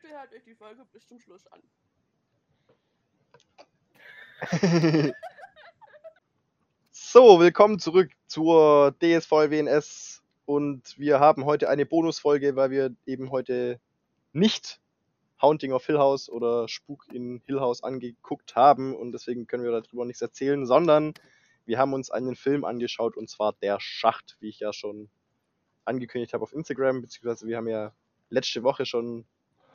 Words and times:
Bitte 0.00 0.14
hört 0.14 0.32
euch 0.32 0.44
die 0.44 0.54
Folge 0.54 0.86
bis 0.92 1.06
zum 1.06 1.18
Schluss 1.18 1.46
an. 1.48 1.60
so, 6.90 7.40
willkommen 7.40 7.78
zurück 7.78 8.10
zur 8.26 8.94
DSV 9.02 9.30
WNS 9.30 10.22
und 10.46 10.98
wir 10.98 11.20
haben 11.20 11.44
heute 11.44 11.68
eine 11.68 11.84
Bonusfolge, 11.84 12.56
weil 12.56 12.70
wir 12.70 12.94
eben 13.04 13.30
heute 13.30 13.78
nicht 14.32 14.80
Haunting 15.42 15.72
of 15.72 15.84
Hill 15.84 15.98
House 15.98 16.30
oder 16.30 16.66
Spuk 16.68 17.06
in 17.12 17.42
Hill 17.46 17.60
House 17.60 17.82
angeguckt 17.82 18.56
haben 18.56 18.96
und 18.96 19.12
deswegen 19.12 19.46
können 19.46 19.64
wir 19.64 19.82
darüber 19.82 20.06
nichts 20.06 20.22
erzählen, 20.22 20.64
sondern 20.64 21.12
wir 21.66 21.78
haben 21.78 21.92
uns 21.92 22.10
einen 22.10 22.36
Film 22.36 22.64
angeschaut 22.64 23.18
und 23.18 23.28
zwar 23.28 23.52
Der 23.54 23.80
Schacht, 23.80 24.38
wie 24.40 24.48
ich 24.48 24.60
ja 24.60 24.72
schon 24.72 25.10
angekündigt 25.84 26.32
habe 26.32 26.44
auf 26.44 26.54
Instagram, 26.54 27.02
beziehungsweise 27.02 27.46
wir 27.46 27.58
haben 27.58 27.68
ja 27.68 27.92
letzte 28.30 28.62
Woche 28.62 28.86
schon 28.86 29.26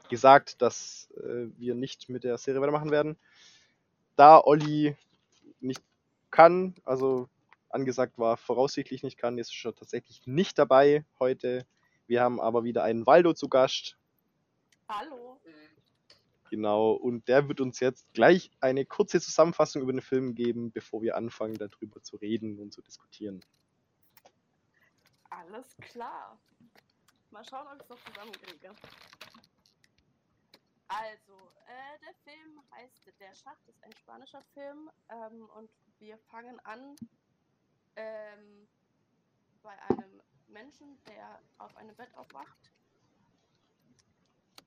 gesagt, 0.10 0.62
dass 0.62 1.10
äh, 1.18 1.48
wir 1.58 1.76
nicht 1.76 2.10
mit 2.10 2.24
der 2.24 2.38
Serie 2.38 2.62
weitermachen 2.62 2.92
werden. 2.92 3.18
Da 4.16 4.42
Olli 4.42 4.96
nicht 5.60 5.82
kann, 6.32 6.76
also 6.86 7.30
angesagt 7.70 8.18
war, 8.18 8.38
voraussichtlich 8.38 9.04
nicht 9.04 9.18
kann, 9.18 9.38
ist 9.38 9.54
schon 9.54 9.76
tatsächlich 9.76 10.26
nicht 10.26 10.58
dabei 10.58 11.06
heute. 11.20 11.66
Wir 12.08 12.22
haben 12.22 12.40
aber 12.40 12.64
wieder 12.64 12.84
einen 12.84 13.06
Waldo 13.06 13.34
zu 13.34 13.50
Gast. 13.50 13.98
Hallo. 14.88 15.40
Genau, 16.50 16.92
und 16.92 17.28
der 17.28 17.48
wird 17.50 17.60
uns 17.60 17.80
jetzt 17.80 18.14
gleich 18.14 18.52
eine 18.62 18.86
kurze 18.86 19.20
Zusammenfassung 19.20 19.82
über 19.82 19.92
den 19.92 20.02
Film 20.02 20.36
geben, 20.36 20.72
bevor 20.72 21.02
wir 21.02 21.18
anfangen, 21.18 21.56
darüber 21.56 22.02
zu 22.02 22.18
reden 22.18 22.60
und 22.60 22.72
zu 22.72 22.82
diskutieren. 22.82 23.44
Alles 25.30 25.76
klar. 25.78 26.40
Mal 27.32 27.44
schauen, 27.44 27.68
ob 27.68 27.76
ich 27.76 27.82
es 27.82 27.90
noch 27.90 28.00
zusammenkriege. 28.06 28.76
Also, 30.88 31.52
äh, 31.66 32.00
der 32.00 32.14
Film 32.24 32.62
heißt 32.72 33.12
Der 33.20 33.34
Schacht, 33.36 33.68
ist 33.68 33.84
ein 33.84 33.94
spanischer 33.94 34.44
Film 34.54 34.90
ähm, 35.10 35.50
und 35.56 35.72
wir 36.00 36.18
fangen 36.30 36.60
an 36.62 36.96
ähm, 37.96 38.68
bei 39.64 39.82
einem 39.90 40.22
Menschen, 40.48 41.04
der 41.06 41.42
auf 41.58 41.76
einem 41.76 41.96
Bett 41.96 42.14
aufwacht. 42.16 42.72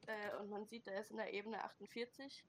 Äh, 0.06 0.36
und 0.38 0.50
man 0.50 0.66
sieht, 0.66 0.86
er 0.88 1.00
ist 1.00 1.10
in 1.10 1.18
der 1.18 1.32
Ebene 1.32 1.62
48. 1.62 2.44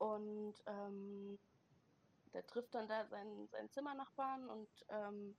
Und 0.00 0.54
ähm, 0.66 1.38
der 2.32 2.46
trifft 2.46 2.74
dann 2.74 2.88
da 2.88 3.06
seinen, 3.06 3.48
seinen 3.48 3.70
Zimmernachbarn 3.70 4.48
und 4.50 4.68
ähm, 4.88 5.36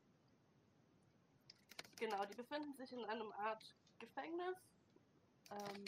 genau, 2.00 2.26
die 2.26 2.34
befinden 2.34 2.74
sich 2.76 2.92
in 2.92 3.06
einem 3.06 3.32
Art 3.34 3.76
Gefängnis 4.00 4.58
ähm, 5.52 5.86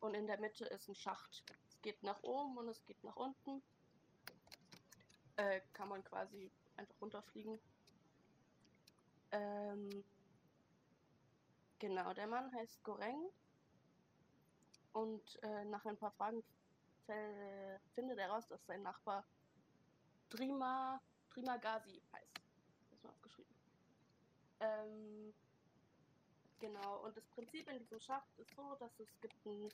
und 0.00 0.14
in 0.14 0.26
der 0.26 0.38
Mitte 0.38 0.64
ist 0.66 0.88
ein 0.88 0.94
Schacht. 0.94 1.44
Es 1.68 1.80
geht 1.80 2.02
nach 2.02 2.22
oben 2.22 2.58
und 2.58 2.68
es 2.68 2.84
geht 2.84 3.02
nach 3.04 3.16
unten. 3.16 3.62
Äh, 5.36 5.60
kann 5.72 5.88
man 5.88 6.04
quasi 6.04 6.50
einfach 6.76 7.00
runterfliegen. 7.00 7.58
Ähm, 9.32 10.04
genau, 11.78 12.12
der 12.12 12.26
Mann 12.26 12.54
heißt 12.54 12.82
Goreng. 12.84 13.30
Und 14.92 15.42
äh, 15.42 15.64
nach 15.64 15.84
ein 15.86 15.96
paar 15.96 16.12
Fragen 16.12 16.42
findet 17.92 18.18
er 18.18 18.30
raus, 18.30 18.46
dass 18.46 18.64
sein 18.66 18.82
Nachbar 18.82 19.26
Drima, 20.30 21.00
Drima 21.30 21.56
Gazi 21.58 22.00
heißt. 22.12 22.34
Das 22.34 22.98
ist 22.98 23.04
mal 23.04 23.10
aufgeschrieben. 23.10 23.54
Ähm, 24.60 25.34
Genau, 26.60 27.04
und 27.04 27.16
das 27.16 27.24
Prinzip 27.26 27.68
in 27.70 27.78
diesem 27.78 28.00
Schacht 28.00 28.28
ist 28.38 28.54
so, 28.56 28.74
dass 28.78 28.98
es 28.98 29.20
gibt 29.20 29.34
eine 29.46 29.68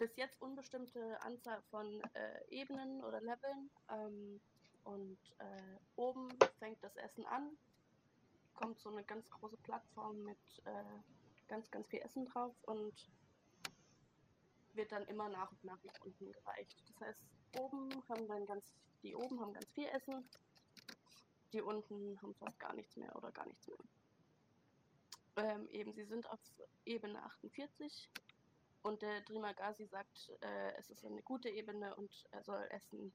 bis 0.00 0.16
jetzt 0.16 0.40
unbestimmte 0.40 1.20
Anzahl 1.22 1.60
von 1.70 2.02
äh, 2.14 2.44
Ebenen 2.48 3.04
oder 3.04 3.20
Leveln. 3.20 3.70
Ähm, 3.90 4.40
und 4.84 5.18
äh, 5.38 5.78
oben 5.96 6.30
fängt 6.58 6.82
das 6.82 6.96
Essen 6.96 7.26
an, 7.26 7.50
kommt 8.54 8.80
so 8.80 8.88
eine 8.88 9.04
ganz 9.04 9.28
große 9.30 9.58
Plattform 9.58 10.24
mit 10.24 10.38
äh, 10.64 10.82
ganz, 11.48 11.70
ganz 11.70 11.86
viel 11.88 12.00
Essen 12.00 12.24
drauf 12.24 12.54
und 12.62 12.94
wird 14.72 14.90
dann 14.90 15.06
immer 15.06 15.28
nach 15.28 15.50
und 15.50 15.64
nach 15.64 15.84
nach 15.84 16.00
unten 16.02 16.32
gereicht. 16.32 16.82
Das 16.88 17.08
heißt, 17.08 17.24
oben 17.58 17.90
haben 18.08 18.26
dann 18.26 18.46
ganz, 18.46 18.72
die 19.02 19.14
oben 19.14 19.38
haben 19.40 19.52
ganz 19.52 19.68
viel 19.72 19.88
Essen, 19.88 20.26
die 21.52 21.60
unten 21.60 22.20
haben 22.22 22.34
fast 22.36 22.58
gar 22.58 22.72
nichts 22.74 22.96
mehr 22.96 23.14
oder 23.16 23.30
gar 23.32 23.46
nichts 23.46 23.66
mehr. 23.68 23.78
Ähm, 25.36 25.68
eben, 25.68 25.92
sie 25.92 26.04
sind 26.04 26.28
auf 26.30 26.40
Ebene 26.84 27.22
48 27.22 28.10
und 28.82 29.02
der 29.02 29.20
Drimagasi 29.22 29.86
sagt, 29.86 30.32
äh, 30.40 30.72
es 30.76 30.90
ist 30.90 31.04
eine 31.04 31.22
gute 31.22 31.48
Ebene 31.48 31.94
und 31.96 32.26
er 32.30 32.42
soll 32.42 32.66
essen, 32.70 33.12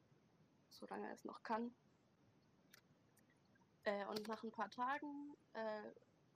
solange 0.69 1.07
er 1.07 1.13
es 1.13 1.25
noch 1.25 1.43
kann. 1.43 1.73
Äh, 3.83 4.05
und 4.07 4.27
nach 4.27 4.43
ein 4.43 4.51
paar 4.51 4.69
Tagen 4.69 5.35
äh, 5.53 5.81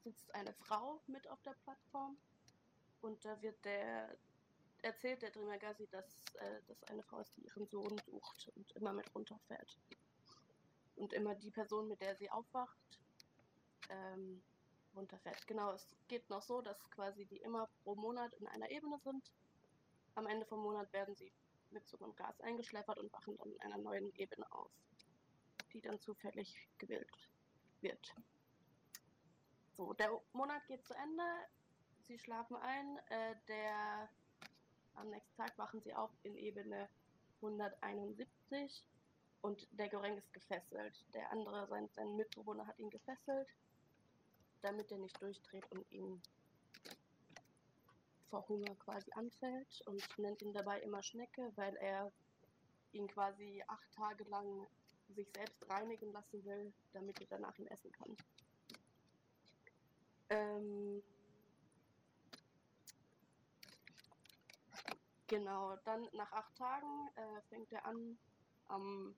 sitzt 0.04 0.34
eine 0.36 0.54
Frau 0.54 1.02
mit 1.08 1.28
auf 1.30 1.42
der 1.44 1.56
Plattform 1.64 2.18
und 3.02 3.24
da 3.24 3.42
wird 3.42 3.64
der 3.66 4.16
erzählt 4.82 5.22
der 5.22 5.32
Drimagasi, 5.32 5.88
dass 5.88 6.34
äh, 6.36 6.62
das 6.68 6.84
eine 6.86 7.04
Frau 7.04 7.20
ist, 7.20 7.36
die 7.36 7.42
ihren 7.42 7.68
Sohn 7.68 8.00
sucht 8.06 8.52
und 8.56 8.72
immer 8.74 8.94
mit 8.94 9.14
runterfährt. 9.14 9.78
Und 10.96 11.14
immer 11.14 11.36
die 11.36 11.52
Person, 11.52 11.88
mit 11.88 12.02
der 12.02 12.16
sie 12.16 12.30
aufwacht, 12.30 13.00
ähm, 13.90 14.42
runterfährt. 14.96 15.46
Genau, 15.48 15.72
es 15.72 15.96
geht 16.08 16.30
noch 16.30 16.42
so, 16.42 16.62
dass 16.62 16.78
quasi 16.92 17.26
die 17.26 17.38
immer 17.38 17.68
pro 17.84 17.96
Monat 17.96 18.34
in 18.34 18.48
einer 18.48 18.70
Ebene 18.70 18.98
sind. 19.00 19.32
Am 20.16 20.28
Ende 20.28 20.46
vom 20.46 20.62
Monat 20.62 20.92
werden 20.94 21.16
sie 21.16 21.32
mit 21.72 21.88
so 21.88 21.98
einem 22.00 22.16
Gas 22.16 22.40
eingeschleppert 22.42 22.98
und 22.98 23.12
wachen 23.14 23.38
dann 23.38 23.52
in 23.52 23.62
einer 23.62 23.78
neuen 23.78 24.14
Ebene 24.16 24.52
auf, 24.52 24.72
die 25.74 25.82
dann 25.82 26.00
zufällig 26.00 26.68
gewählt 26.78 27.30
wird. 27.82 28.16
So, 29.74 29.94
der 29.94 30.20
Monat 30.34 30.66
geht 30.68 30.86
zu 30.86 30.94
Ende. 30.94 31.24
Sie 32.08 32.18
schlafen 32.18 32.58
ein. 32.58 32.98
Äh, 33.10 33.36
der 33.48 34.10
am 34.96 35.10
nächsten 35.10 35.36
Tag 35.38 35.58
wachen 35.58 35.82
sie 35.82 35.94
auf 35.94 36.12
in 36.24 36.36
Ebene 36.36 36.90
171 37.38 38.84
und 39.42 39.68
der 39.72 39.88
Goreng 39.90 40.18
ist 40.18 40.34
gefesselt. 40.34 41.06
Der 41.14 41.32
andere, 41.32 41.68
sein, 41.68 41.88
sein 41.94 42.16
Mitbewohner 42.18 42.68
hat 42.68 42.78
ihn 42.80 42.90
gefesselt 42.90 43.48
damit 44.62 44.92
er 44.92 44.98
nicht 44.98 45.22
durchdreht 45.22 45.66
und 45.72 45.90
ihn 45.92 46.22
vor 48.30 48.48
Hunger 48.48 48.76
quasi 48.76 49.12
anfällt 49.14 49.82
und 49.86 50.20
nennt 50.20 50.42
ihn 50.42 50.54
dabei 50.54 50.80
immer 50.82 51.02
Schnecke, 51.02 51.52
weil 51.56 51.76
er 51.78 52.12
ihn 52.92 53.08
quasi 53.08 53.64
acht 53.68 53.92
Tage 53.94 54.24
lang 54.26 54.68
sich 55.16 55.28
selbst 55.34 55.70
reinigen 55.70 56.12
lassen 56.12 56.44
will, 56.46 56.74
damit 56.94 57.20
er 57.22 57.28
danach 57.28 57.58
ihn 57.58 57.68
essen 57.68 57.92
kann. 57.92 58.16
Ähm 60.30 61.02
genau, 65.28 65.76
dann 65.86 66.08
nach 66.14 66.32
acht 66.32 66.56
Tagen 66.56 67.10
äh, 67.16 67.42
fängt 67.50 67.72
er 67.72 67.86
an, 67.86 68.18
am 68.68 69.16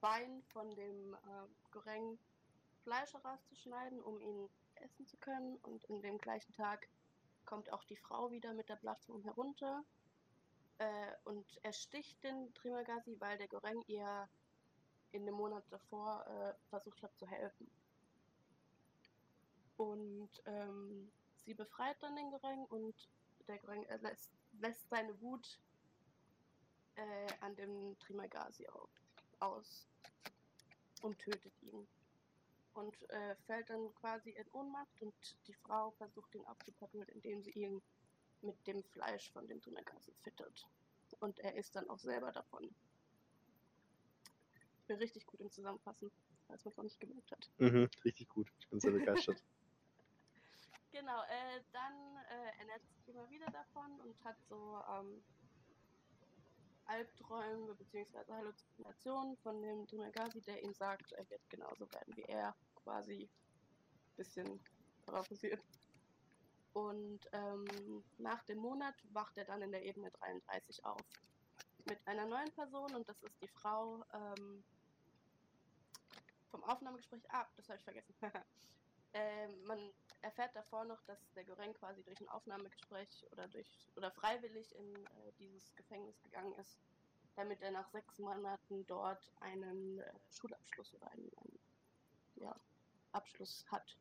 Bein 0.00 0.42
von 0.52 0.74
dem 0.74 1.14
äh, 1.14 1.70
Goreng 1.70 2.18
Fleisch 2.82 3.12
herauszuschneiden, 3.12 4.00
um 4.02 4.20
ihn 4.20 4.48
essen 4.76 5.06
zu 5.06 5.16
können. 5.18 5.56
Und 5.58 5.84
in 5.84 6.02
dem 6.02 6.18
gleichen 6.18 6.52
Tag 6.52 6.88
kommt 7.44 7.72
auch 7.72 7.84
die 7.84 7.96
Frau 7.96 8.30
wieder 8.30 8.52
mit 8.54 8.68
der 8.68 8.76
Plattform 8.76 9.22
herunter 9.22 9.84
äh, 10.78 11.12
und 11.24 11.46
ersticht 11.64 12.22
den 12.22 12.52
Trimagasi, 12.54 13.16
weil 13.20 13.38
der 13.38 13.48
Goreng 13.48 13.82
ihr 13.86 14.28
in 15.12 15.26
dem 15.26 15.34
Monat 15.34 15.64
davor 15.70 16.26
äh, 16.26 16.54
versucht 16.68 17.02
hat 17.02 17.16
zu 17.16 17.26
helfen. 17.26 17.70
Und 19.76 20.30
ähm, 20.46 21.10
sie 21.44 21.54
befreit 21.54 22.02
dann 22.02 22.16
den 22.16 22.30
Goreng 22.30 22.64
und 22.66 22.94
der 23.46 23.58
Goreng 23.58 23.84
äh, 23.84 23.96
lässt, 23.98 24.30
lässt, 24.60 24.88
seine 24.88 25.20
Wut 25.20 25.58
äh, 26.94 27.32
an 27.40 27.54
dem 27.56 27.98
Trimagasi 27.98 28.66
aus 29.40 29.88
und 31.02 31.18
tötet 31.18 31.52
ihn 31.62 31.86
und 32.74 33.10
äh, 33.10 33.34
fällt 33.46 33.70
dann 33.70 33.94
quasi 33.94 34.30
in 34.30 34.46
Ohnmacht 34.52 35.00
und 35.00 35.14
die 35.46 35.54
Frau 35.54 35.90
versucht 35.92 36.34
ihn 36.34 36.44
abzukoppeln, 36.46 37.06
indem 37.08 37.42
sie 37.42 37.50
ihn 37.50 37.82
mit 38.42 38.66
dem 38.66 38.82
Fleisch 38.84 39.30
von 39.32 39.46
dem 39.46 39.60
Tunnelkassen 39.60 40.14
füttert. 40.22 40.66
Und 41.20 41.38
er 41.40 41.54
isst 41.54 41.76
dann 41.76 41.88
auch 41.88 41.98
selber 41.98 42.32
davon. 42.32 42.74
Ich 44.80 44.86
bin 44.86 44.96
richtig 44.96 45.26
gut 45.26 45.40
im 45.40 45.50
Zusammenfassen, 45.50 46.10
falls 46.48 46.64
man 46.64 46.72
es 46.72 46.76
noch 46.76 46.84
nicht 46.84 47.00
gemerkt 47.00 47.30
hat. 47.30 47.50
Mhm, 47.58 47.88
richtig 48.04 48.28
gut. 48.28 48.50
Ich 48.58 48.68
bin 48.68 48.80
sehr 48.80 48.90
begeistert. 48.90 49.42
genau, 50.90 51.22
äh, 51.22 51.60
dann 51.72 52.16
äh, 52.30 52.58
ernährt 52.58 52.82
sich 52.82 53.08
immer 53.08 53.28
wieder 53.30 53.46
davon 53.46 54.00
und 54.00 54.24
hat 54.24 54.36
so 54.48 54.82
ähm, 54.90 55.22
Albträume 56.92 57.74
bzw. 57.74 58.18
Halluzinationen 58.30 59.36
von 59.38 59.62
dem 59.62 59.86
Dunagasi, 59.86 60.42
der 60.42 60.62
ihm 60.62 60.74
sagt, 60.74 61.12
er 61.12 61.28
wird 61.30 61.40
genauso 61.48 61.90
werden 61.90 62.14
wie 62.16 62.24
er, 62.24 62.54
quasi 62.74 63.22
ein 63.22 64.16
bisschen 64.16 64.60
paraphrasiert. 65.06 65.62
Und 66.74 67.20
ähm, 67.32 68.04
nach 68.18 68.42
dem 68.44 68.58
Monat 68.58 68.94
wacht 69.12 69.38
er 69.38 69.46
dann 69.46 69.62
in 69.62 69.72
der 69.72 69.84
Ebene 69.84 70.10
33 70.10 70.84
auf. 70.84 71.00
Mit 71.86 71.98
einer 72.06 72.26
neuen 72.26 72.50
Person 72.52 72.94
und 72.94 73.08
das 73.08 73.22
ist 73.22 73.40
die 73.40 73.48
Frau 73.48 74.04
ähm, 74.12 74.62
vom 76.50 76.62
Aufnahmegespräch. 76.64 77.22
Ah, 77.30 77.46
das 77.56 77.68
habe 77.68 77.78
ich 77.78 77.84
vergessen. 77.84 78.14
ähm, 79.14 79.64
man 79.64 79.92
erfährt 80.22 80.54
davor 80.54 80.84
noch, 80.84 81.02
dass 81.02 81.18
der 81.34 81.44
Goreng 81.44 81.74
quasi 81.74 82.02
durch 82.04 82.20
ein 82.20 82.28
Aufnahmegespräch 82.28 83.26
oder 83.32 83.48
durch 83.48 83.90
oder 83.96 84.10
freiwillig 84.10 84.74
in 84.76 84.94
äh, 84.94 85.32
dieses 85.38 85.74
Gefängnis 85.76 86.20
gegangen 86.22 86.54
ist, 86.54 86.78
damit 87.34 87.60
er 87.62 87.72
nach 87.72 87.88
sechs 87.90 88.18
Monaten 88.18 88.86
dort 88.86 89.32
einen 89.40 89.98
äh, 89.98 90.12
Schulabschluss 90.30 90.94
oder 90.94 91.10
einen, 91.10 91.30
einen 91.36 91.58
ja, 92.36 92.56
Abschluss 93.12 93.64
hat. 93.70 93.98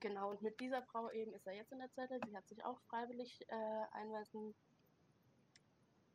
Genau, 0.00 0.30
und 0.30 0.42
mit 0.42 0.60
dieser 0.60 0.82
Frau 0.82 1.10
eben 1.12 1.32
ist 1.32 1.46
er 1.46 1.54
jetzt 1.54 1.72
in 1.72 1.78
der 1.78 1.90
Zelle. 1.92 2.20
Sie 2.26 2.36
hat 2.36 2.46
sich 2.46 2.62
auch 2.64 2.78
freiwillig 2.82 3.48
äh, 3.48 3.86
einweisen 3.92 4.54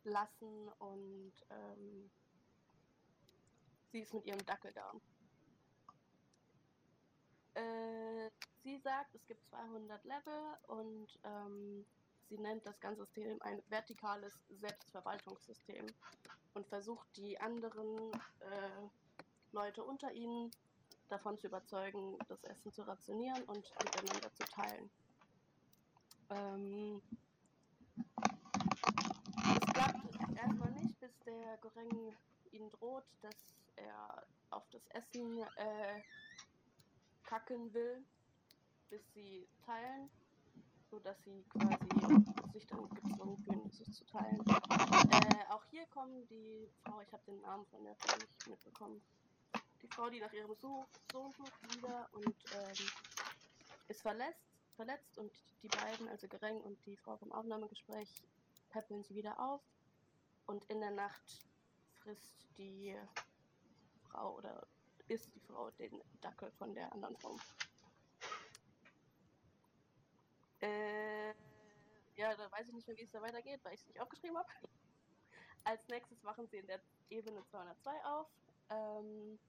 lassen 0.03 0.69
und 0.79 1.33
ähm, 1.49 2.11
sie 3.91 4.01
ist 4.01 4.13
mit 4.13 4.25
ihrem 4.25 4.45
Dackel 4.45 4.71
da. 4.73 4.93
Äh, 7.59 8.29
sie 8.63 8.77
sagt, 8.77 9.13
es 9.15 9.25
gibt 9.27 9.45
200 9.49 10.03
Level 10.05 10.57
und 10.67 11.07
ähm, 11.25 11.85
sie 12.29 12.37
nennt 12.37 12.65
das 12.65 12.79
ganze 12.79 13.01
System 13.03 13.41
ein 13.41 13.61
vertikales 13.67 14.33
Selbstverwaltungssystem 14.49 15.85
und 16.53 16.67
versucht 16.67 17.07
die 17.17 17.39
anderen 17.39 18.13
äh, 18.13 18.87
Leute 19.51 19.83
unter 19.83 20.11
ihnen 20.13 20.51
davon 21.09 21.37
zu 21.37 21.47
überzeugen, 21.47 22.17
das 22.29 22.43
Essen 22.43 22.71
zu 22.71 22.83
rationieren 22.83 23.43
und 23.43 23.69
miteinander 23.83 24.31
zu 24.33 24.43
teilen. 24.43 24.89
Ähm, 26.29 27.01
es 29.55 29.73
klappt 29.73 30.37
erstmal 30.37 30.71
nicht, 30.71 30.99
bis 30.99 31.19
der 31.25 31.57
Goreng 31.57 32.15
ihnen 32.51 32.69
droht, 32.69 33.05
dass 33.21 33.35
er 33.75 34.23
auf 34.51 34.63
das 34.69 34.85
Essen 34.89 35.41
äh, 35.57 36.01
kacken 37.29 37.71
will, 37.75 38.03
bis 38.89 39.01
sie 39.13 39.47
teilen, 39.63 40.09
sodass 40.89 41.15
sie 41.23 41.43
quasi 41.43 42.51
sich 42.51 42.65
dann 42.65 42.89
gezwungen 42.89 43.37
fühlen, 43.43 43.69
sich 43.69 43.93
zu 43.93 44.03
teilen. 44.05 44.43
Äh, 45.11 45.53
auch 45.53 45.63
hier 45.65 45.85
kommen 45.87 46.27
die 46.27 46.67
Frau, 46.83 46.99
ich 47.01 47.13
habe 47.13 47.23
den 47.27 47.39
Namen 47.41 47.67
von 47.67 47.83
der 47.83 47.95
Frau 47.97 48.17
nicht 48.17 48.47
mitbekommen, 48.47 48.99
die 49.83 49.87
Frau, 49.87 50.09
die 50.09 50.19
nach 50.19 50.33
ihrem 50.33 50.55
Sohn 50.55 50.87
sucht, 51.11 51.77
wieder 51.77 52.09
und 52.13 52.35
ähm, 52.55 52.87
ist 53.89 54.01
verletzt, 54.01 54.49
verletzt 54.75 55.19
und 55.19 55.31
die 55.61 55.67
beiden, 55.67 56.07
also 56.07 56.27
Gereng 56.27 56.59
und 56.61 56.83
die 56.87 56.97
Frau 56.97 57.15
vom 57.17 57.31
Aufnahmegespräch, 57.31 58.09
peppeln 58.71 59.03
sie 59.03 59.13
wieder 59.13 59.39
auf 59.39 59.61
und 60.47 60.65
in 60.65 60.79
der 60.79 60.91
Nacht 60.91 61.45
frisst 62.01 62.47
die 62.57 62.95
Frau 64.09 64.35
oder 64.35 64.65
isst 65.09 65.33
die 65.33 65.39
Frau 65.39 65.71
den 65.71 66.01
Dackel 66.21 66.51
von 66.51 66.73
der 66.73 66.91
anderen 66.93 67.17
Frau. 67.17 67.35
Äh, 70.61 71.29
ja, 72.15 72.35
da 72.35 72.51
weiß 72.51 72.67
ich 72.67 72.73
nicht 72.73 72.87
mehr, 72.87 72.97
wie 72.97 73.03
es 73.03 73.11
da 73.11 73.21
weitergeht, 73.21 73.59
weil 73.63 73.73
ich 73.73 73.81
es 73.81 73.87
nicht 73.87 74.01
aufgeschrieben 74.01 74.37
habe. 74.37 74.49
Als 75.63 75.87
nächstes 75.87 76.23
wachen 76.23 76.47
sie 76.47 76.57
in 76.57 76.67
der 76.67 76.79
Ebene 77.09 77.43
202 77.45 78.05
auf, 78.05 78.27
ähm, 78.69 79.39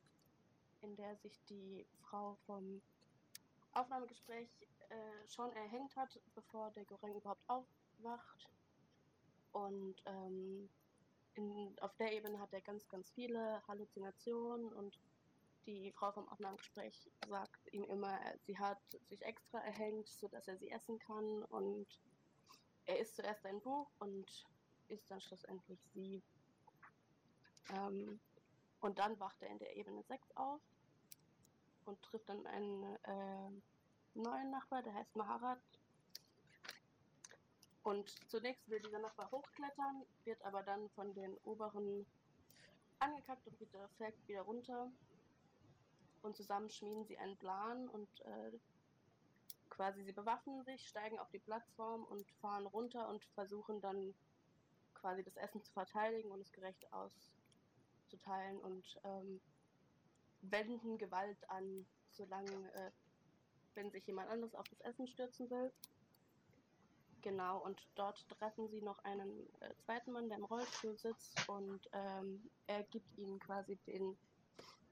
in 0.83 0.97
der 0.97 1.17
sich 1.17 1.39
die 1.45 1.87
Frau 2.03 2.37
vom 2.47 2.81
Aufnahmegespräch 3.73 4.49
äh, 4.89 5.29
schon 5.29 5.53
erhängt 5.53 5.95
hat, 5.97 6.21
bevor 6.35 6.71
der 6.71 6.85
Goreng 6.85 7.15
überhaupt 7.15 7.49
aufwacht. 7.49 8.49
Und 9.53 10.03
ähm, 10.07 10.69
in, 11.35 11.77
auf 11.81 11.95
der 11.97 12.13
Ebene 12.13 12.39
hat 12.39 12.53
er 12.53 12.61
ganz, 12.61 12.89
ganz 12.89 13.11
viele 13.11 13.63
Halluzinationen 13.67 14.73
und 14.73 14.99
die 15.67 15.93
Frau 15.93 16.13
vom 16.13 16.29
Aufnahmegespräch 16.29 17.11
sagt 17.29 17.73
ihm 17.73 17.85
immer, 17.85 18.19
sie 18.47 18.59
hat 18.59 18.81
sich 19.09 19.23
extra 19.23 19.59
erhängt, 19.61 20.09
sodass 20.09 20.49
er 20.49 20.57
sie 20.57 20.71
essen 20.71 20.99
kann 20.99 21.45
und 21.45 21.87
er 22.87 22.99
isst 22.99 23.17
zuerst 23.17 23.45
ein 23.47 23.61
Buch 23.61 23.89
und 23.99 24.47
isst 24.89 25.11
dann 25.11 25.21
schlussendlich 25.21 25.81
sie. 25.95 26.23
Ähm, 27.73 28.21
und 28.81 28.99
dann 28.99 29.19
wacht 29.21 29.41
er 29.43 29.49
in 29.49 29.59
der 29.59 29.77
Ebene 29.77 30.03
6 30.03 30.37
auf 30.37 30.61
und 31.85 32.03
trifft 32.03 32.29
dann 32.29 32.47
einen 32.47 32.83
äh, 33.05 33.51
neuen 34.15 34.51
Nachbar, 34.51 34.83
der 34.83 34.95
heißt 34.95 35.15
Maharat. 35.17 35.61
Und 37.83 38.11
zunächst 38.31 38.69
will 38.69 38.81
dieser 38.81 38.99
Nachbar 38.99 39.31
hochklettern, 39.31 40.05
wird 40.25 40.43
aber 40.43 40.63
dann 40.63 40.89
von 40.91 41.15
den 41.15 41.37
oberen 41.39 42.07
angekackt 42.99 43.47
und 43.47 43.59
wieder, 43.61 43.89
fällt 43.97 44.29
wieder 44.29 44.43
runter. 44.43 44.91
Und 46.23 46.37
zusammen 46.37 46.71
schmieden 46.71 47.05
sie 47.07 47.19
einen 47.19 47.37
Plan 47.37 47.89
und 47.89 48.09
äh, 48.21 48.59
quasi 49.71 50.03
sie 50.05 50.13
bewaffnen 50.13 50.63
sich, 50.65 50.87
steigen 50.87 51.19
auf 51.19 51.31
die 51.31 51.39
Plattform 51.39 52.05
und 52.05 52.31
fahren 52.41 52.67
runter 52.67 53.09
und 53.09 53.25
versuchen 53.35 53.81
dann 53.81 54.15
quasi 54.95 55.23
das 55.23 55.37
Essen 55.37 55.63
zu 55.63 55.73
verteidigen 55.73 56.31
und 56.31 56.41
es 56.41 56.53
gerecht 56.53 56.87
auszuteilen 56.93 58.59
und 58.59 59.01
ähm, 59.05 59.41
wenden 60.43 60.99
Gewalt 60.99 61.49
an, 61.49 61.87
solange 62.11 62.73
äh, 62.75 62.91
wenn 63.75 63.91
sich 63.91 64.07
jemand 64.07 64.29
anderes 64.29 64.55
auf 64.55 64.69
das 64.69 64.81
Essen 64.81 65.07
stürzen 65.07 65.49
will. 65.51 65.73
Genau, 67.23 67.59
und 67.59 67.87
dort 67.97 68.27
treffen 68.29 68.69
sie 68.69 68.81
noch 68.81 68.99
einen 69.05 69.47
äh, 69.61 69.75
zweiten 69.85 70.13
Mann, 70.13 70.29
der 70.29 70.39
im 70.39 70.45
Rollstuhl 70.45 70.97
sitzt 70.97 71.49
und 71.49 71.89
ähm, 71.93 72.51
er 72.67 72.83
gibt 72.85 73.17
ihnen 73.19 73.39
quasi 73.39 73.77
den 73.87 74.17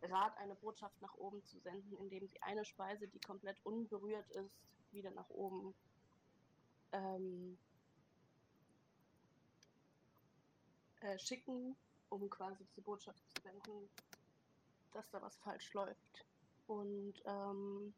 Rat, 0.02 0.36
eine 0.38 0.54
Botschaft 0.54 1.00
nach 1.00 1.14
oben 1.14 1.44
zu 1.44 1.58
senden, 1.58 1.96
indem 1.98 2.26
sie 2.28 2.40
eine 2.42 2.64
Speise, 2.64 3.08
die 3.08 3.20
komplett 3.20 3.58
unberührt 3.64 4.30
ist, 4.30 4.56
wieder 4.92 5.10
nach 5.10 5.28
oben 5.30 5.74
ähm, 6.92 7.58
äh, 11.00 11.18
schicken, 11.18 11.76
um 12.08 12.28
quasi 12.30 12.64
diese 12.64 12.82
Botschaft 12.82 13.22
zu 13.34 13.42
senden, 13.42 13.88
dass 14.92 15.08
da 15.10 15.20
was 15.20 15.36
falsch 15.38 15.72
läuft. 15.74 16.26
Und 16.66 17.14
ähm, 17.24 17.94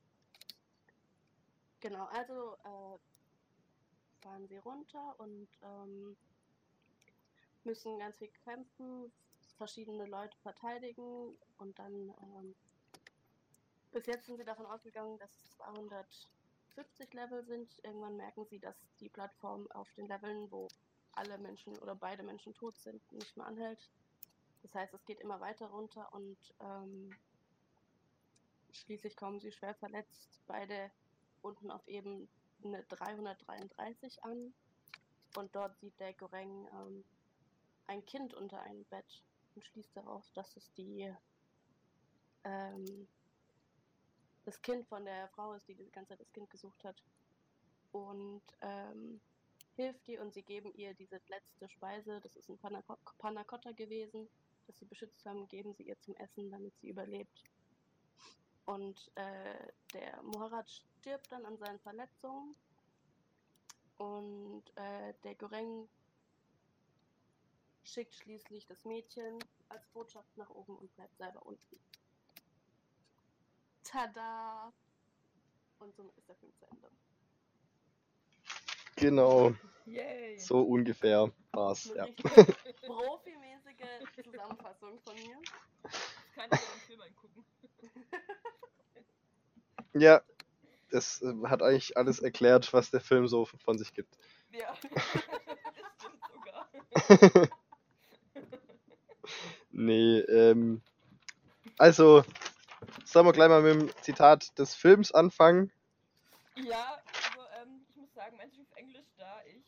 genau, 1.81 2.07
also 2.07 2.57
äh, 2.65 2.99
fahren 4.23 4.47
sie 4.49 4.59
runter 4.59 5.15
und 5.19 5.49
ähm, 5.63 6.17
müssen 7.65 7.99
ganz 7.99 8.17
viel 8.19 8.31
kämpfen, 8.45 9.13
verschiedene 9.61 10.07
Leute 10.07 10.39
verteidigen 10.39 11.37
und 11.59 11.79
dann 11.79 11.93
ähm, 11.93 12.55
bis 13.93 14.07
jetzt 14.07 14.25
sind 14.25 14.39
sie 14.39 14.45
davon 14.45 14.65
ausgegangen, 14.65 15.19
dass 15.19 15.31
es 15.37 15.51
250 15.57 17.13
Level 17.13 17.45
sind. 17.45 17.79
Irgendwann 17.85 18.17
merken 18.17 18.47
sie, 18.47 18.59
dass 18.59 18.75
die 19.01 19.11
Plattform 19.11 19.71
auf 19.73 19.93
den 19.99 20.09
Leveln, 20.09 20.51
wo 20.51 20.67
alle 21.13 21.37
Menschen 21.37 21.77
oder 21.81 21.95
beide 21.95 22.23
Menschen 22.23 22.55
tot 22.55 22.79
sind, 22.79 23.03
nicht 23.13 23.37
mehr 23.37 23.47
anhält. 23.47 23.91
Das 24.63 24.75
heißt, 24.75 24.95
es 24.95 25.05
geht 25.05 25.21
immer 25.21 25.41
weiter 25.41 25.67
runter 25.67 26.11
und 26.15 26.39
ähm, 26.61 27.15
schließlich 28.73 29.15
kommen 29.15 29.41
sie 29.41 29.53
schwer 29.53 29.75
verletzt 29.75 30.41
beide 30.47 30.91
unten 31.43 31.71
auf 31.71 31.87
eben 31.87 32.31
eine 32.65 32.83
333 32.85 34.25
an 34.25 34.55
und 35.37 35.55
dort 35.55 35.79
sieht 35.81 36.01
der 36.01 36.15
Goreng 36.15 36.67
ähm, 36.73 37.05
ein 37.89 38.07
Kind 38.07 38.33
unter 38.33 38.61
einem 38.63 38.85
Bett 38.87 39.23
und 39.55 39.65
schließt 39.65 39.97
daraus, 39.97 40.33
dass 40.33 40.57
es 40.57 40.73
die 40.75 41.13
ähm, 42.45 43.09
das 44.45 44.61
Kind 44.63 44.87
von 44.89 45.05
der 45.05 45.29
Frau 45.29 45.53
ist, 45.53 45.69
die 45.69 45.75
die 45.75 45.91
ganze 45.91 46.11
Zeit 46.11 46.21
das 46.21 46.33
Kind 46.33 46.51
gesucht 46.51 46.83
hat. 46.85 47.03
Und 47.93 48.43
ähm, 48.61 49.21
hilft 49.77 50.09
ihr 50.09 50.21
und 50.23 50.33
sie 50.33 50.43
geben 50.43 50.73
ihr 50.75 50.95
diese 50.95 51.21
letzte 51.29 51.69
Speise, 51.69 52.21
das 52.21 52.37
ist 52.37 52.49
ein 52.49 52.59
Panna 52.59 53.45
Cotta 53.45 53.73
gewesen, 53.73 54.29
das 54.67 54.79
sie 54.79 54.85
beschützt 54.85 55.25
haben, 55.27 55.49
geben 55.49 55.75
sie 55.75 55.85
ihr 55.85 55.99
zum 56.01 56.15
Essen, 56.17 56.51
damit 56.51 56.77
sie 56.79 56.89
überlebt. 56.89 57.45
Und 58.67 59.11
äh, 59.17 59.73
der 59.93 60.23
Muharrat 60.23 60.71
stirbt 60.71 61.33
dann 61.33 61.45
an 61.45 61.59
seinen 61.59 61.81
Verletzungen. 61.81 62.55
Und 63.99 64.65
äh, 64.77 65.13
der 65.25 65.35
Goreng 65.35 65.89
schickt 67.93 68.15
schließlich 68.15 68.67
das 68.67 68.85
Mädchen 68.85 69.39
als 69.69 69.87
Botschaft 69.89 70.37
nach 70.37 70.51
oben 70.51 70.77
und 70.77 70.95
bleibt 70.95 71.17
selber 71.17 71.45
unten. 71.45 71.79
Tada! 73.83 74.73
Und 75.79 75.95
somit 75.97 76.17
ist 76.17 76.29
der 76.29 76.37
Film 76.37 76.53
zu 76.57 76.67
Ende. 76.67 76.91
Genau. 78.97 79.55
Yay. 79.87 80.39
So 80.39 80.63
ungefähr 80.63 81.33
war's. 81.53 81.91
Eine 81.91 81.99
Ja. 81.99 82.07
profimäßige 82.87 84.25
Zusammenfassung 84.25 85.01
von 85.01 85.15
mir. 85.15 85.39
Jetzt 85.83 86.35
kann 86.35 86.51
ich 86.53 86.61
den 86.61 86.81
Film 86.87 87.01
angucken. 87.01 87.45
ja, 89.95 90.23
das 90.91 91.23
äh, 91.23 91.35
hat 91.47 91.63
eigentlich 91.63 91.97
alles 91.97 92.21
erklärt, 92.21 92.73
was 92.73 92.91
der 92.91 93.01
Film 93.01 93.27
so 93.27 93.47
von 93.47 93.79
sich 93.79 93.95
gibt. 93.95 94.19
Ja, 94.53 94.77
das 94.95 95.03
stimmt 95.97 96.21
sogar. 96.33 97.49
Nee, 99.81 100.19
ähm. 100.29 100.83
Also, 101.79 102.23
sollen 103.05 103.25
wir 103.25 103.33
gleich 103.33 103.49
mal 103.49 103.63
mit 103.63 103.81
dem 103.81 104.03
Zitat 104.03 104.59
des 104.59 104.75
Films 104.75 105.11
anfangen? 105.11 105.73
Ja, 106.57 107.01
also 107.25 107.41
ähm, 107.63 107.81
ich 107.89 107.97
muss 107.97 108.13
sagen, 108.13 108.37
manchmal 108.37 108.67
auf 108.67 108.77
Englisch, 108.77 109.07
da 109.17 109.41
ich 109.47 109.65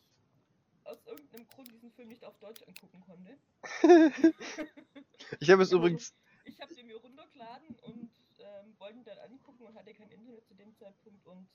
aus 0.84 0.98
irgendeinem 1.06 1.46
Grund 1.48 1.72
diesen 1.72 1.90
Film 1.92 2.08
nicht 2.08 2.22
auf 2.26 2.38
Deutsch 2.40 2.62
angucken 2.66 3.02
konnte. 3.06 3.38
Ich 5.40 5.48
habe 5.50 5.62
es 5.62 5.72
übrigens. 5.72 6.12
Ich 6.44 6.60
habe 6.60 6.74
den 6.74 6.88
mir 6.88 6.96
runtergeladen 6.96 7.74
und 7.82 8.10
ähm, 8.38 8.74
wollte 8.78 8.98
ihn 8.98 9.04
dann 9.04 9.18
angucken 9.18 9.64
und 9.64 9.74
hatte 9.74 9.94
kein 9.94 10.10
Internet 10.10 10.46
zu 10.46 10.54
dem 10.54 10.76
Zeitpunkt 10.76 11.24
und 11.24 11.48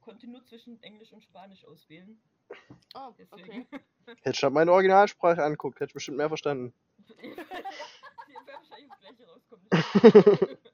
konnte 0.00 0.26
nur 0.28 0.42
zwischen 0.46 0.82
Englisch 0.82 1.12
und 1.12 1.22
Spanisch 1.22 1.66
auswählen. 1.66 2.18
Oh, 2.94 3.12
Deswegen. 3.18 3.66
okay. 3.70 3.80
Hätte 4.22 4.46
ich 4.46 4.50
meine 4.50 4.72
Originalsprache 4.72 5.44
anguckt, 5.44 5.80
hätte 5.80 5.90
ich 5.90 5.94
bestimmt 5.94 6.16
mehr 6.16 6.28
verstanden. 6.28 6.72
Die 7.22 8.34
werden 8.34 8.46
wahrscheinlich 8.46 8.90
das 8.90 9.00
gleiche 9.00 9.26
rauskommen. 9.26 10.58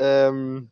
Ähm. 0.00 0.70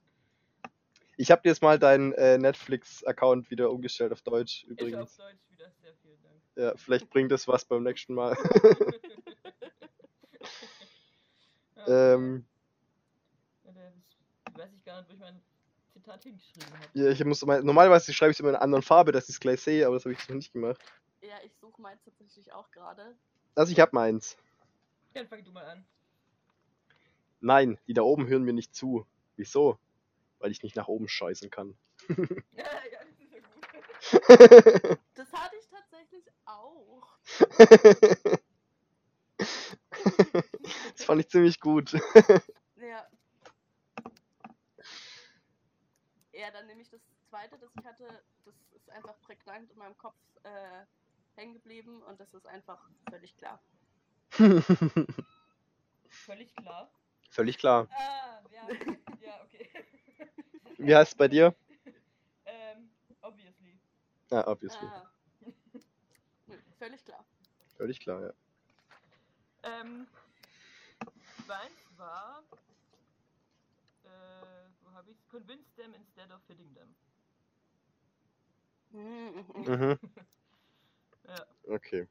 Ich 1.16 1.30
habe 1.30 1.42
dir 1.42 1.48
jetzt 1.48 1.62
mal 1.62 1.78
deinen 1.78 2.12
äh, 2.12 2.36
Netflix-Account 2.38 3.50
wieder 3.50 3.70
umgestellt 3.70 4.12
auf 4.12 4.20
Deutsch, 4.22 4.64
Ist 4.64 4.72
auf 4.72 4.86
übrigens. 4.86 5.16
Deutsch 5.16 5.38
wieder, 5.50 5.70
sehr 5.82 5.94
vielen 6.02 6.22
Dank. 6.22 6.34
Ja, 6.56 6.76
vielleicht 6.76 7.08
bringt 7.08 7.32
das 7.32 7.48
was 7.48 7.64
beim 7.64 7.82
nächsten 7.82 8.14
Mal. 8.14 8.36
Ja, 11.86 12.14
ähm, 12.14 12.44
ja, 13.64 13.72
weiß 14.54 14.72
ich 14.72 14.84
gar 14.84 14.98
nicht, 15.00 15.08
wo 15.08 15.12
ich 15.14 15.20
mein 15.20 15.40
Zitat 15.92 16.22
hingeschrieben 16.24 16.72
habe. 16.72 16.88
ja, 16.94 17.10
ich 17.10 17.24
muss 17.24 17.44
mal, 17.46 17.62
normalerweise 17.62 18.12
schreibe 18.12 18.32
ich 18.32 18.36
es 18.36 18.40
immer 18.40 18.48
in 18.50 18.56
einer 18.56 18.64
anderen 18.64 18.82
Farbe, 18.82 19.12
dass 19.12 19.28
ich 19.28 19.36
es 19.36 19.40
gleich 19.40 19.60
sehe, 19.60 19.86
aber 19.86 19.94
das 19.94 20.04
habe 20.04 20.14
ich 20.14 20.28
noch 20.28 20.34
nicht 20.34 20.52
gemacht. 20.52 20.80
Ja, 21.20 21.36
ich 21.44 21.54
suche 21.60 21.80
meins 21.80 22.02
tatsächlich 22.04 22.52
auch 22.52 22.70
gerade. 22.72 23.16
Also 23.56 23.72
ich 23.72 23.80
habe 23.80 23.90
meins. 23.94 24.36
Dann 25.14 25.26
fang 25.26 25.42
du 25.42 25.50
mal 25.50 25.64
an. 25.64 25.84
Nein, 27.40 27.78
die 27.88 27.94
da 27.94 28.02
oben 28.02 28.26
hören 28.28 28.44
mir 28.44 28.52
nicht 28.52 28.74
zu. 28.74 29.06
Wieso? 29.36 29.78
Weil 30.38 30.50
ich 30.50 30.62
nicht 30.62 30.76
nach 30.76 30.88
oben 30.88 31.08
scheißen 31.08 31.50
kann. 31.50 31.74
ja, 32.08 32.64
das 32.92 33.08
ist 33.18 33.32
ja 33.32 33.40
gut. 33.40 34.98
Das 35.14 35.32
hatte 35.32 35.56
ich 35.56 35.66
tatsächlich 35.68 36.24
auch. 36.44 37.18
das 40.94 41.04
fand 41.04 41.22
ich 41.22 41.28
ziemlich 41.28 41.58
gut. 41.58 41.94
Ja. 42.76 43.08
Ja, 46.32 46.50
dann 46.52 46.66
nehme 46.66 46.82
ich 46.82 46.90
das 46.90 47.00
zweite, 47.30 47.58
das 47.58 47.70
ich 47.78 47.86
hatte. 47.86 48.22
Das 48.44 48.54
ist 48.74 48.90
einfach 48.90 49.18
prägnant 49.22 49.70
in 49.70 49.78
meinem 49.78 49.96
Kopf 49.96 50.18
äh, 50.42 50.84
hängen 51.36 51.54
geblieben 51.54 52.02
und 52.02 52.18
das 52.20 52.32
ist 52.34 52.46
einfach 52.46 52.90
völlig 53.10 53.36
klar. 53.36 53.60
Völlig 56.08 56.54
klar. 56.56 56.90
Völlig 57.30 57.58
klar. 57.58 57.88
Ah, 57.90 58.40
ja, 58.50 58.68
ja, 59.20 59.40
okay. 59.44 59.68
Wie 60.78 60.94
heißt 60.94 61.12
es 61.12 61.18
bei 61.18 61.28
dir? 61.28 61.54
ähm, 62.46 62.90
obviously. 63.22 63.78
Ja, 64.30 64.46
obviously. 64.46 64.86
Ah. 64.86 65.10
Nö, 66.46 66.56
völlig 66.78 67.04
klar. 67.04 67.24
Völlig 67.76 68.00
klar, 68.00 68.22
ja. 68.22 68.32
Ähm, 69.62 70.06
meins 71.46 71.98
war, 71.98 72.42
äh, 74.04 74.08
wo 74.82 74.92
habe 74.92 75.10
ich 75.10 75.28
Convince 75.28 75.74
them 75.76 75.94
instead 75.94 76.30
of 76.30 76.40
hitting 76.46 76.72
them. 76.74 76.94
Mhm, 78.90 79.44
mhm. 79.54 79.72
Mhm. 79.72 79.98
Ja. 81.28 81.46
Okay. 81.74 82.08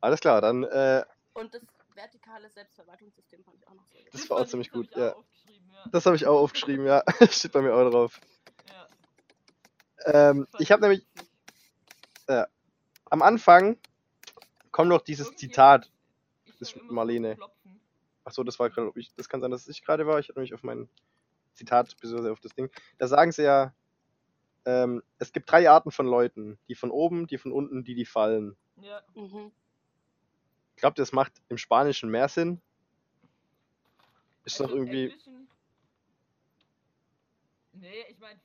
Alles 0.00 0.20
klar, 0.20 0.40
dann, 0.40 0.64
äh, 0.64 1.04
Und 1.34 1.54
das 1.54 1.62
vertikale 1.94 2.48
Selbstverwaltungssystem 2.50 3.44
fand 3.44 3.56
ich 3.56 3.68
auch 3.68 3.74
noch 3.74 3.86
sehr 3.86 4.02
gut. 4.02 4.14
Das 4.14 4.30
war 4.30 4.38
auch 4.38 4.46
ziemlich 4.46 4.70
gut, 4.70 4.90
ja. 4.96 5.08
ja. 5.08 5.14
das 5.90 6.06
habe 6.06 6.16
ich 6.16 6.26
auch 6.26 6.40
aufgeschrieben, 6.40 6.86
ja. 6.86 7.02
Steht 7.30 7.52
bei 7.52 7.62
mir 7.62 7.74
auch 7.74 7.88
drauf. 7.90 8.20
ja. 8.68 8.88
Ähm, 10.30 10.46
ich 10.58 10.72
habe 10.72 10.82
nämlich 10.82 11.06
witzig. 11.14 12.46
am 13.10 13.22
Anfang 13.22 13.78
kommt 14.70 14.88
noch 14.88 15.02
dieses 15.02 15.28
Irgendwie- 15.28 15.48
Zitat. 15.48 15.90
ich 16.44 16.52
das 16.58 16.72
ist 16.72 16.80
so 16.86 16.92
Marlene. 16.92 17.36
Achso, 18.24 18.44
das 18.44 18.58
war 18.58 18.70
gerade, 18.70 18.92
das 19.16 19.28
kann 19.28 19.40
sein, 19.40 19.50
dass 19.50 19.66
ich 19.68 19.84
gerade 19.84 20.06
war. 20.06 20.18
Ich 20.18 20.28
habe 20.28 20.38
nämlich 20.38 20.54
auf 20.54 20.62
mein 20.62 20.88
Zitat, 21.54 21.90
beziehungsweise 21.90 22.32
auf 22.32 22.40
das 22.40 22.54
Ding. 22.54 22.70
Da 22.98 23.08
sagen 23.08 23.32
sie 23.32 23.42
ja, 23.42 23.74
ähm, 24.64 25.02
es 25.18 25.32
gibt 25.32 25.50
drei 25.50 25.68
Arten 25.70 25.90
von 25.90 26.06
Leuten. 26.06 26.58
Die 26.68 26.74
von 26.74 26.90
oben, 26.90 27.26
die 27.26 27.38
von 27.38 27.52
unten, 27.52 27.84
die, 27.84 27.94
die 27.94 28.04
fallen. 28.06 28.56
Ja, 28.80 29.02
Mhm. 29.14 29.50
Ich 30.74 30.80
glaube, 30.82 30.94
das 30.96 31.12
macht 31.12 31.32
im 31.48 31.58
Spanischen 31.58 32.10
mehr 32.10 32.28
Sinn. 32.28 32.60
Ist 34.44 34.60
also 34.60 34.66
doch 34.68 34.74
irgendwie. 34.76 35.04
Englischen- 35.04 35.48
Nee, 37.74 38.04
ich 38.10 38.18
meine, 38.18 38.40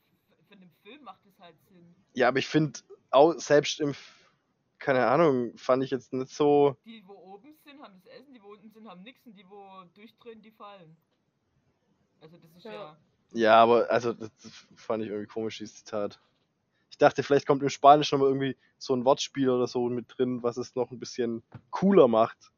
für 0.48 0.56
den 0.56 0.72
Film 0.84 1.04
macht 1.04 1.26
es 1.26 1.38
halt 1.40 1.56
Sinn. 1.70 1.96
Ja, 2.14 2.28
aber 2.30 2.40
ich 2.40 2.48
finde, 2.48 2.80
auch 3.12 3.34
selbst 3.40 3.80
im. 3.80 3.94
Keine 4.80 5.08
Ahnung, 5.08 5.58
fand 5.58 5.84
ich 5.84 5.90
jetzt 5.90 6.14
nicht 6.14 6.30
so. 6.32 6.78
Die, 6.86 7.04
wo 7.08 7.14
oben 7.14 7.56
sind, 7.66 7.82
haben 7.82 7.96
das 7.96 8.06
Essen, 8.14 8.32
die, 8.34 8.42
wo 8.44 8.50
unten 8.50 8.70
sind, 8.70 8.88
haben 8.88 9.02
nichts 9.02 9.26
und 9.26 9.36
die, 9.36 9.50
wo 9.50 9.84
durchdrehen, 9.96 10.40
die 10.42 10.52
fallen. 10.52 10.96
Also 12.22 12.38
das 12.38 12.56
ist 12.56 12.64
ja... 12.66 12.72
Ja. 12.74 12.98
Ja, 13.32 13.62
aber 13.62 13.90
also 13.92 14.14
das 14.14 14.32
fand 14.76 15.04
ich 15.04 15.10
irgendwie 15.10 15.28
komisch, 15.28 15.58
dieses 15.58 15.84
Zitat. 15.84 16.20
Ich 16.90 16.98
dachte, 16.98 17.22
vielleicht 17.24 17.46
kommt 17.46 17.62
im 17.62 17.70
Spanischen 17.70 18.18
noch 18.18 18.26
mal 18.26 18.30
irgendwie 18.30 18.58
so 18.78 18.96
ein 18.96 19.06
Wortspiel 19.06 19.50
oder 19.50 19.68
so 19.68 19.90
mit 19.90 20.06
drin, 20.18 20.42
was 20.44 20.58
es 20.58 20.76
noch 20.76 20.92
ein 20.92 21.00
bisschen 21.00 21.44
cooler 21.70 22.08
macht. 22.08 22.52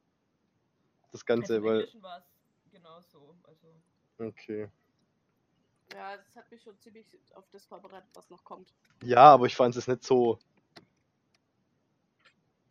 Das 1.11 1.21
also 1.21 1.25
Ganze, 1.25 1.55
im 1.57 1.63
weil. 1.63 1.79
Englischen 1.79 2.01
war 2.03 2.19
es 2.19 2.71
genauso. 2.71 3.35
Also, 3.43 3.67
Okay. 4.19 4.69
Ja, 5.93 6.17
das 6.17 6.35
hat 6.35 6.51
mich 6.51 6.61
schon 6.61 6.77
ziemlich 6.79 7.07
auf 7.33 7.45
das 7.51 7.65
vorbereitet, 7.65 8.09
was 8.13 8.29
noch 8.29 8.43
kommt. 8.43 8.73
Ja, 9.03 9.23
aber 9.33 9.47
ich 9.47 9.55
fand 9.55 9.75
es 9.75 9.87
nicht 9.87 10.03
so. 10.03 10.37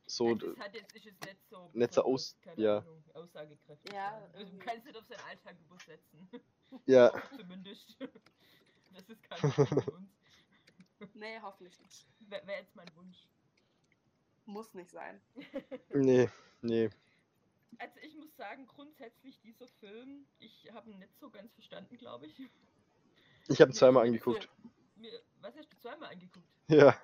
So. 0.08 0.34
es 0.34 0.42
ist 0.42 0.58
halt 0.58 0.74
jetzt, 0.74 0.96
ist 0.96 1.04
jetzt 1.04 1.24
nicht 1.24 1.48
so... 1.50 1.70
nicht 1.74 1.92
so 1.92 2.02
aus- 2.02 2.36
keine 2.42 2.60
ja. 2.60 2.78
Ahnung, 2.78 3.04
aussagekräftig. 3.14 3.92
Ja, 3.92 4.22
Also, 4.32 4.50
du 4.52 4.58
kannst 4.58 4.86
nicht 4.86 4.96
auf 4.96 5.04
seinen 5.06 5.20
Alltag 5.20 5.56
übersetzen. 5.60 6.28
Ja. 6.86 7.10
Zumindest. 7.36 7.96
Das 8.94 9.08
ist 9.10 9.22
kein 9.22 9.38
Problem 9.38 9.82
für 9.84 9.90
uns. 9.92 10.10
Nee, 11.14 11.38
hoffentlich 11.40 11.78
nicht. 11.80 12.06
Wäre 12.20 12.46
wär 12.46 12.58
jetzt 12.58 12.74
mein 12.74 12.88
Wunsch. 12.96 13.28
Muss 14.46 14.74
nicht 14.74 14.90
sein. 14.90 15.20
Nee, 15.94 16.28
nee. 16.62 16.90
Also 17.78 18.00
ich 18.02 18.16
muss 18.16 18.34
sagen, 18.36 18.66
grundsätzlich 18.66 19.38
dieser 19.40 19.68
Film, 19.68 20.26
ich 20.38 20.70
habe 20.72 20.90
ihn 20.90 20.98
nicht 20.98 21.16
so 21.20 21.30
ganz 21.30 21.52
verstanden, 21.52 21.96
glaube 21.98 22.26
ich. 22.26 22.42
Ich 23.48 23.60
habe 23.60 23.70
ihn 23.70 23.74
zweimal 23.74 24.06
angeguckt. 24.06 24.48
Mir, 24.96 25.12
was 25.40 25.56
hast 25.56 25.72
du 25.72 25.76
zweimal 25.78 26.10
angeguckt? 26.10 26.48
Ja. 26.68 27.00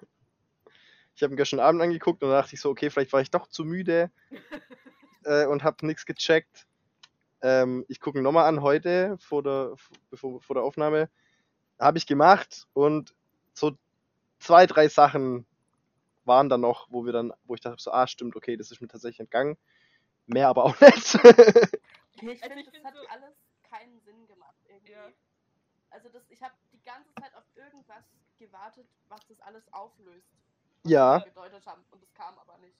Ich 1.14 1.23
habe 1.23 1.33
ihn 1.35 1.37
gestern 1.37 1.61
Abend 1.61 1.80
angeguckt 1.83 2.23
und 2.23 2.30
dachte 2.30 2.54
ich 2.54 2.61
so, 2.61 2.71
okay, 2.71 2.90
vielleicht 2.90 3.12
war 3.12 3.21
ich 3.21 3.30
doch 3.30 3.47
zu 3.47 3.64
müde 3.64 4.11
äh, 5.25 5.47
und 5.47 5.62
habe 5.64 5.87
nichts 5.87 6.06
gecheckt. 6.06 6.66
Ähm, 7.42 7.85
ich 7.88 8.00
gucke 8.00 8.18
ihn 8.18 8.25
nochmal 8.25 8.47
an 8.47 8.62
heute 8.62 9.16
vor 9.18 9.42
der, 9.42 9.75
bevor, 10.11 10.40
vor 10.42 10.54
der 10.54 10.64
Aufnahme. 10.64 11.11
Habe 11.80 11.99
ich 11.99 12.06
gemacht 12.06 12.66
und 12.73 13.14
so 13.54 13.76
zwei, 14.38 14.66
drei 14.66 14.88
Sachen 14.88 15.47
waren 16.25 16.49
dann 16.49 16.61
noch, 16.62 16.87
wo 16.90 17.04
wir 17.04 17.12
dann, 17.12 17.33
wo 17.44 17.54
ich 17.54 17.61
dachte 17.61 17.83
so, 17.83 17.92
ah, 17.92 18.06
stimmt, 18.06 18.37
okay, 18.37 18.56
das 18.56 18.71
ist 18.71 18.80
mir 18.80 18.88
tatsächlich 18.88 19.21
entgangen. 19.21 19.56
Mehr 20.26 20.49
aber 20.49 20.64
auch 20.64 20.80
nicht. 20.80 21.14
Ich 21.14 21.21
Also 21.21 21.26
finde, 22.23 22.61
ich 22.61 22.71
das 22.71 22.85
hat 22.85 22.94
so- 22.94 23.09
alles 23.09 23.35
keinen 23.62 24.00
Sinn 24.00 24.26
gemacht 24.26 24.56
irgendwie. 24.68 24.92
Ja. 24.92 25.11
Also 25.90 26.09
das, 26.09 26.23
ich 26.30 26.42
habe 26.42 26.54
die 26.73 26.83
ganze 26.83 27.14
Zeit 27.14 27.35
auf 27.35 27.44
irgendwas 27.54 28.04
gewartet, 28.38 28.87
was 29.09 29.21
das 29.28 29.40
alles 29.40 29.62
auflöst. 29.73 30.28
Ja. 30.87 31.19
gedeutet 31.19 31.64
haben 31.67 31.85
und 31.91 32.03
es 32.03 32.12
kam 32.14 32.38
aber 32.38 32.59
nicht. 32.59 32.76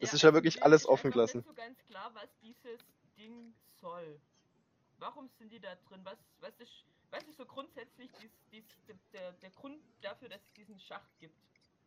Das 0.00 0.14
ist 0.14 0.22
ja 0.22 0.28
also 0.28 0.34
wirklich 0.36 0.56
mir 0.56 0.62
alles 0.64 0.86
offen 0.86 1.10
gelassen. 1.10 1.42
so 1.46 1.52
ganz 1.52 1.78
klar, 1.86 2.10
was 2.14 2.28
dieses 2.42 2.80
Ding 3.18 3.52
soll. 3.80 4.18
Warum 4.98 5.28
sind 5.38 5.52
die 5.52 5.60
da 5.60 5.74
drin? 5.88 6.00
Was, 6.04 6.18
was, 6.40 6.52
ist, 6.58 6.72
was 7.10 7.22
ist 7.24 7.36
so 7.36 7.44
grundsätzlich 7.44 8.10
dies, 8.22 8.30
dies, 8.52 8.64
der, 9.12 9.32
der 9.32 9.50
Grund 9.50 9.78
dafür, 10.02 10.28
dass 10.28 10.40
es 10.42 10.52
diesen 10.54 10.78
Schacht 10.78 11.10
gibt? 11.18 11.34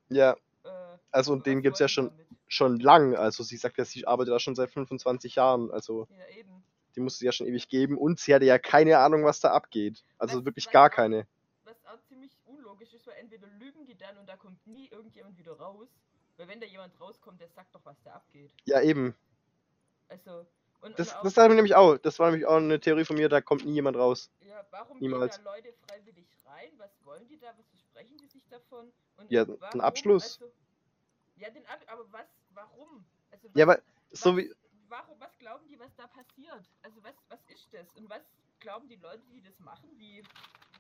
ja, 0.10 0.36
Äh, 0.64 0.98
also 1.12 1.34
und 1.34 1.46
den 1.46 1.62
gibt's 1.62 1.80
ja 1.80 1.86
wollen 1.86 1.88
die 1.88 1.94
schon, 1.94 2.10
damit? 2.10 2.28
schon 2.48 2.80
lang. 2.80 3.16
Also 3.16 3.44
sie 3.44 3.58
sagt 3.58 3.78
ja, 3.78 3.86
sie 3.86 4.06
arbeitet 4.08 4.34
da 4.34 4.40
schon 4.40 4.56
seit 4.56 4.72
25 4.72 5.36
Jahren. 5.36 5.72
Also 5.72 6.08
Ja, 6.12 6.38
eben. 6.38 6.64
die 6.96 7.00
musste 7.02 7.20
sie 7.20 7.26
ja 7.26 7.32
schon 7.32 7.48
ewig 7.48 7.68
geben. 7.68 7.98
Und 7.98 8.20
sie 8.20 8.34
hatte 8.34 8.46
ja 8.46 8.58
keine 8.60 9.00
Ahnung, 9.00 9.24
was 9.26 9.40
da 9.40 9.52
abgeht. 9.52 10.04
Also 10.20 10.38
Was- 10.40 10.46
wirklich 10.46 10.70
gar 10.70 10.90
keine. 10.90 11.28
Ist, 13.04 13.08
weil 13.08 13.18
entweder 13.18 13.48
lügen 13.60 13.86
die 13.86 13.98
dann 13.98 14.18
und 14.18 14.28
da 14.28 14.38
kommt 14.38 14.66
nie 14.66 14.88
irgendjemand 14.88 15.38
wieder 15.38 15.54
raus. 15.54 15.90
Weil 16.38 16.48
wenn 16.48 16.62
da 16.62 16.66
jemand 16.66 17.00
rauskommt, 17.02 17.40
der 17.42 17.50
sagt 17.50 17.76
doch, 17.76 17.82
was 17.84 18.02
da 18.04 18.14
abgeht. 18.14 18.52
Ja, 18.66 18.82
eben. 18.82 19.14
Also, 20.08 20.46
Und, 20.82 20.98
Das, 20.98 21.16
das 21.22 21.36
war 21.38 21.50
nämlich 21.50 21.76
auch, 21.76 21.98
das 21.98 22.18
war 22.20 22.30
nämlich 22.32 22.46
auch 22.48 22.56
eine 22.58 22.80
Theorie 22.80 23.04
von 23.06 23.18
mir, 23.18 23.28
da 23.30 23.42
kommt 23.42 23.66
nie 23.66 23.74
jemand 23.74 23.98
raus. 23.98 24.32
ja, 24.42 24.66
warum 24.72 25.00
niemals. 25.00 25.36
gehen 25.36 25.44
da 25.46 25.52
Leute 25.52 25.74
freiwillig 25.88 26.26
rein? 26.46 26.72
Was 26.78 26.92
wollen 27.04 27.28
die 27.28 27.38
da? 27.40 27.48
Was 27.58 27.68
versprechen 27.68 28.18
die 28.18 28.28
sich 28.28 28.48
davon? 28.50 28.92
Und 29.18 29.30
Ja, 29.32 29.44
einen 29.44 29.82
Abschluss. 29.82 30.40
Also, 30.42 30.54
ja, 31.36 31.50
den 31.50 31.66
Ab 31.68 31.80
aber 31.88 32.06
was, 32.12 32.28
warum? 32.54 33.06
Also, 33.32 33.50
Ja, 33.54 33.68
was- 33.68 33.78
aber 33.78 33.84
so 34.12 34.32
was, 34.32 34.38
wie, 34.44 34.56
Warum, 34.88 35.20
was 35.20 35.38
glauben 35.40 35.68
die, 35.68 35.80
was 35.80 35.94
da 35.96 36.06
passiert? 36.08 36.70
Also 36.84 37.04
was, 37.04 37.16
was 37.30 37.40
ist 37.48 37.68
das? 37.74 37.92
Und 37.96 38.10
was 38.10 38.22
glauben 38.60 38.88
die 38.88 38.96
Leute, 38.98 39.24
die 39.34 39.42
das 39.42 39.58
machen, 39.60 39.90
wie, 39.98 40.24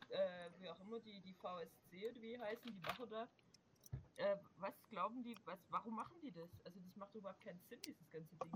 äh, 0.10 0.50
wie 0.60 0.69
auch 0.69 0.79
immer, 0.81 1.00
die, 1.00 1.19
die 1.22 1.33
VSC 1.33 2.10
oder 2.12 2.22
wie 2.22 2.39
heißen, 2.39 2.72
die 2.72 2.79
machen 2.81 3.10
da? 3.10 3.27
Äh, 4.15 4.38
was 4.57 4.74
glauben 4.89 5.24
die, 5.24 5.36
was, 5.45 5.60
warum 5.69 5.95
machen 5.95 6.15
die 6.22 6.31
das? 6.31 6.50
Also 6.65 6.79
das 6.79 6.95
macht 6.95 7.13
überhaupt 7.15 7.41
keinen 7.41 7.60
Sinn, 7.69 7.79
dieses 7.86 8.10
ganze 8.12 8.36
Ding. 8.36 8.51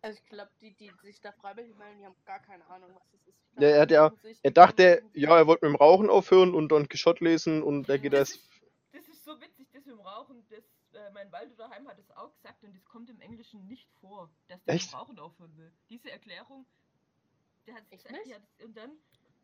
Also 0.00 0.18
ich 0.22 0.28
glaube, 0.28 0.50
die, 0.60 0.74
die 0.74 0.90
sich 1.02 1.20
da 1.20 1.32
freiwillig 1.32 1.76
melden, 1.76 1.98
die 1.98 2.06
haben 2.06 2.14
gar 2.24 2.38
keine 2.40 2.64
Ahnung, 2.68 2.90
was 2.94 3.02
das 3.10 3.20
ist. 3.26 3.36
Glaub, 3.52 3.62
Ja, 3.62 3.68
er 3.68 3.80
hat 3.82 3.90
ja- 3.90 4.12
er 4.42 4.50
dachte, 4.50 5.02
ja, 5.14 5.36
er 5.36 5.46
wollte 5.46 5.66
mit 5.66 5.74
dem 5.74 5.76
Rauchen 5.76 6.08
aufhören 6.08 6.54
und 6.54 6.68
Don 6.68 6.88
Quixote 6.88 7.24
lesen 7.24 7.62
und 7.62 7.88
er 7.88 7.98
geht 7.98 8.12
Das 8.12 8.30
das. 8.30 8.38
ist, 8.38 8.50
das 8.92 9.08
ist 9.08 9.24
so 9.24 9.40
witzig, 9.40 9.66
das 9.72 9.84
mit 9.84 9.94
dem 9.94 10.00
Rauchen, 10.00 10.46
das, 10.48 10.64
äh, 10.94 11.10
mein 11.10 11.30
Waldo 11.32 11.54
daheim 11.56 11.88
hat 11.88 11.98
es 11.98 12.10
auch 12.12 12.32
gesagt 12.36 12.62
und 12.62 12.74
das 12.74 12.84
kommt 12.84 13.10
im 13.10 13.20
Englischen 13.20 13.66
nicht 13.66 13.88
vor, 14.00 14.30
dass 14.46 14.62
der 14.64 14.74
Echt? 14.74 14.86
mit 14.86 14.92
dem 14.92 14.98
Rauchen 14.98 15.18
aufhören 15.18 15.56
will. 15.56 15.72
Diese 15.90 16.10
Erklärung, 16.10 16.64
der 17.66 17.74
hat 17.74 17.82
Echt 17.90 18.06
gesagt, 18.06 18.26
das, 18.58 18.64
und 18.66 18.76
dann, 18.76 18.92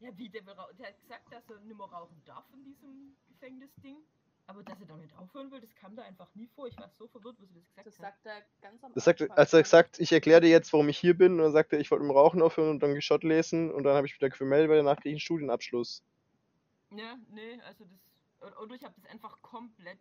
ja 0.04 0.16
wie, 0.18 0.28
der, 0.28 0.44
will 0.46 0.54
der 0.78 0.88
hat 0.88 1.00
gesagt, 1.00 1.32
dass 1.32 1.48
er 1.50 1.60
nicht 1.60 1.76
mehr 1.76 1.86
rauchen 1.86 2.22
darf 2.24 2.44
in 2.52 2.64
diesem 2.64 3.16
Gefängnisding, 3.28 3.96
aber 4.46 4.62
dass 4.62 4.78
er 4.80 4.86
damit 4.86 5.14
aufhören 5.16 5.50
will, 5.50 5.60
das 5.60 5.74
kam 5.74 5.96
da 5.96 6.02
einfach 6.02 6.34
nie 6.34 6.46
vor. 6.54 6.66
Ich 6.66 6.76
war 6.78 6.88
so 6.90 7.06
verwirrt, 7.08 7.36
wo 7.40 7.46
sie 7.46 7.54
das 7.54 7.64
gesagt 7.66 7.86
Das 7.86 7.98
hat. 7.98 8.14
sagt 8.22 8.26
er 8.26 8.42
ganz 8.60 8.84
am 8.84 8.92
Das 8.94 9.04
sagt, 9.04 9.30
als 9.30 9.52
er 9.52 9.62
gesagt, 9.62 9.98
ich 10.00 10.12
erkläre 10.12 10.42
dir 10.42 10.50
jetzt, 10.50 10.72
warum 10.72 10.88
ich 10.88 10.98
hier 10.98 11.16
bin, 11.16 11.32
und 11.32 11.38
dann 11.38 11.52
sagte 11.52 11.76
er, 11.76 11.80
ich 11.80 11.90
wollte 11.90 12.04
mit 12.04 12.10
dem 12.10 12.16
Rauchen 12.16 12.42
aufhören 12.42 12.70
und 12.70 12.80
Don 12.80 12.92
Quixote 12.92 13.26
lesen 13.26 13.70
und 13.72 13.84
dann 13.84 13.96
habe 13.96 14.06
ich 14.06 14.14
wieder 14.14 14.28
gemeldet, 14.28 14.70
weil 14.70 14.76
danach 14.78 14.96
kriege 14.96 15.10
ich 15.10 15.14
einen 15.14 15.20
Studienabschluss. 15.20 16.02
Ja, 16.90 17.16
nee, 17.30 17.60
also 17.62 17.84
das, 17.84 18.52
oder, 18.60 18.74
ich 18.74 18.84
habe 18.84 18.94
das 19.00 19.10
einfach 19.10 19.40
komplett 19.40 19.98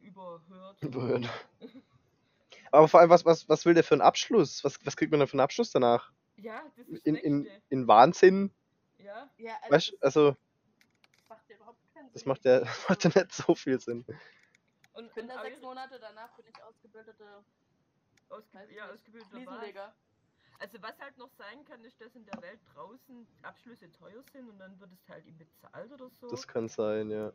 überhört. 0.00 0.82
Überhören. 0.82 1.28
Aber 2.72 2.88
vor 2.88 3.00
allem, 3.00 3.10
was, 3.10 3.24
was, 3.24 3.48
was 3.48 3.64
will 3.64 3.74
der 3.74 3.84
für 3.84 3.94
einen 3.94 4.02
Abschluss? 4.02 4.64
Was, 4.64 4.84
was 4.84 4.96
kriegt 4.96 5.10
man 5.10 5.20
denn 5.20 5.28
für 5.28 5.34
einen 5.34 5.40
Abschluss 5.40 5.70
danach? 5.70 6.12
Ja, 6.36 6.62
das 6.76 6.86
ist 6.88 7.06
In, 7.06 7.14
in, 7.14 7.48
in 7.68 7.88
Wahnsinn? 7.88 8.52
Ja, 9.08 9.30
Ja, 9.38 9.54
also 9.62 9.74
Weißt, 9.74 9.92
das, 9.92 10.02
also, 10.02 10.36
das 11.16 11.28
macht 11.28 11.48
ja 11.48 11.56
überhaupt 11.56 11.94
keinen 11.94 12.04
Sinn. 12.04 12.12
das 12.12 12.24
macht 12.26 12.44
ja, 12.44 12.60
macht 12.88 13.04
ja 13.04 13.10
nicht 13.14 13.32
so 13.32 13.54
viel 13.54 13.80
Sinn. 13.80 14.04
und, 14.92 15.06
Ich 15.06 15.12
bin 15.14 15.28
da 15.28 15.40
sechs 15.42 15.60
Monate, 15.62 15.98
danach 15.98 16.30
bin 16.36 16.46
ich 16.46 16.62
ausgebildete 16.62 17.44
ausge 18.28 18.68
ja, 18.74 18.88
Wal. 18.88 18.98
Fliesenleger. 18.98 19.94
Also 20.58 20.82
was 20.82 20.98
halt 20.98 21.16
noch 21.16 21.30
sein 21.38 21.64
kann, 21.64 21.82
ist, 21.84 21.98
dass 22.00 22.14
in 22.16 22.26
der 22.26 22.42
Welt 22.42 22.60
draußen 22.74 23.26
Abschlüsse 23.42 23.90
teuer 23.92 24.22
sind 24.32 24.48
und 24.50 24.58
dann 24.58 24.78
wird 24.80 24.92
es 24.92 25.08
halt 25.08 25.24
ihm 25.24 25.38
bezahlt 25.38 25.90
oder 25.92 26.10
so. 26.10 26.28
Das 26.28 26.46
kann 26.46 26.68
sein, 26.68 27.10
ja. 27.10 27.32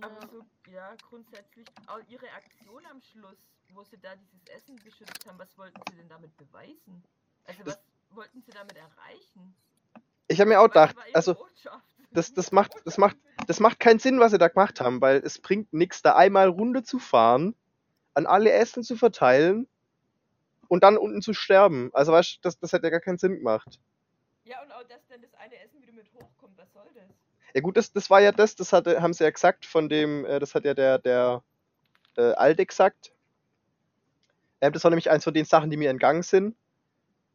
Aber 0.00 0.20
Ja. 0.22 0.28
so, 0.28 0.44
ja, 0.70 0.94
grundsätzlich, 1.08 1.66
auch 1.88 1.98
ihre 2.08 2.30
Aktion 2.30 2.86
am 2.86 3.00
Schluss, 3.02 3.38
wo 3.70 3.82
sie 3.82 3.98
da 3.98 4.14
dieses 4.16 4.46
Essen 4.46 4.76
beschützt 4.76 5.26
haben, 5.26 5.38
was 5.38 5.58
wollten 5.58 5.80
sie 5.90 5.96
denn 5.96 6.08
damit 6.08 6.34
beweisen? 6.36 7.02
Also 7.44 7.64
Das- 7.64 7.76
was 8.08 8.16
wollten 8.16 8.40
sie 8.40 8.52
damit 8.52 8.76
erreichen? 8.76 9.54
Ich 10.30 10.40
habe 10.40 10.48
mir 10.48 10.60
auch 10.60 10.68
gedacht, 10.68 10.96
also, 11.12 11.36
das- 12.12 12.32
das 12.32 12.52
macht- 12.52 12.72
das 12.84 12.98
macht- 12.98 13.16
das 13.48 13.58
macht 13.58 13.80
keinen 13.80 13.98
Sinn, 13.98 14.20
was 14.20 14.30
sie 14.30 14.38
da 14.38 14.46
gemacht 14.46 14.80
haben, 14.80 15.00
weil 15.00 15.16
es 15.24 15.40
bringt 15.40 15.72
nichts, 15.72 16.02
da 16.02 16.14
einmal 16.14 16.48
Runde 16.48 16.84
zu 16.84 17.00
fahren, 17.00 17.56
an 18.14 18.26
alle 18.26 18.52
Essen 18.52 18.84
zu 18.84 18.96
verteilen 18.96 19.66
und 20.68 20.84
dann 20.84 20.96
unten 20.96 21.20
zu 21.20 21.34
sterben. 21.34 21.90
Also 21.94 22.12
weißt 22.12 22.36
du, 22.36 22.38
das, 22.42 22.58
das 22.60 22.72
hätte 22.72 22.84
ja 22.84 22.90
gar 22.90 23.00
keinen 23.00 23.18
Sinn 23.18 23.34
gemacht. 23.38 23.80
Ja, 24.44 24.62
und 24.62 24.70
auch, 24.70 24.84
dass 24.84 25.04
dann 25.08 25.20
das 25.20 25.34
eine 25.34 25.60
Essen 25.60 25.82
wieder 25.82 25.92
mit 25.92 26.06
hochkommt, 26.14 26.56
was 26.56 26.72
soll 26.72 26.86
das? 26.94 27.04
Ja 27.54 27.60
gut, 27.60 27.76
das, 27.76 27.92
das 27.92 28.08
war 28.08 28.20
ja 28.20 28.30
das, 28.30 28.54
das 28.54 28.72
hatte, 28.72 29.02
haben 29.02 29.12
sie 29.12 29.24
ja 29.24 29.30
gesagt 29.30 29.66
von 29.66 29.88
dem, 29.88 30.24
äh, 30.26 30.38
das 30.38 30.54
hat 30.54 30.64
ja 30.64 30.74
der, 30.74 30.98
der 30.98 31.42
äh, 32.16 32.32
Alde 32.34 32.64
gesagt. 32.66 33.12
Ähm, 34.60 34.72
das 34.72 34.84
war 34.84 34.90
nämlich 34.90 35.10
eins 35.10 35.24
von 35.24 35.34
den 35.34 35.44
Sachen, 35.44 35.70
die 35.70 35.76
mir 35.76 35.90
entgangen 35.90 36.22
sind. 36.22 36.56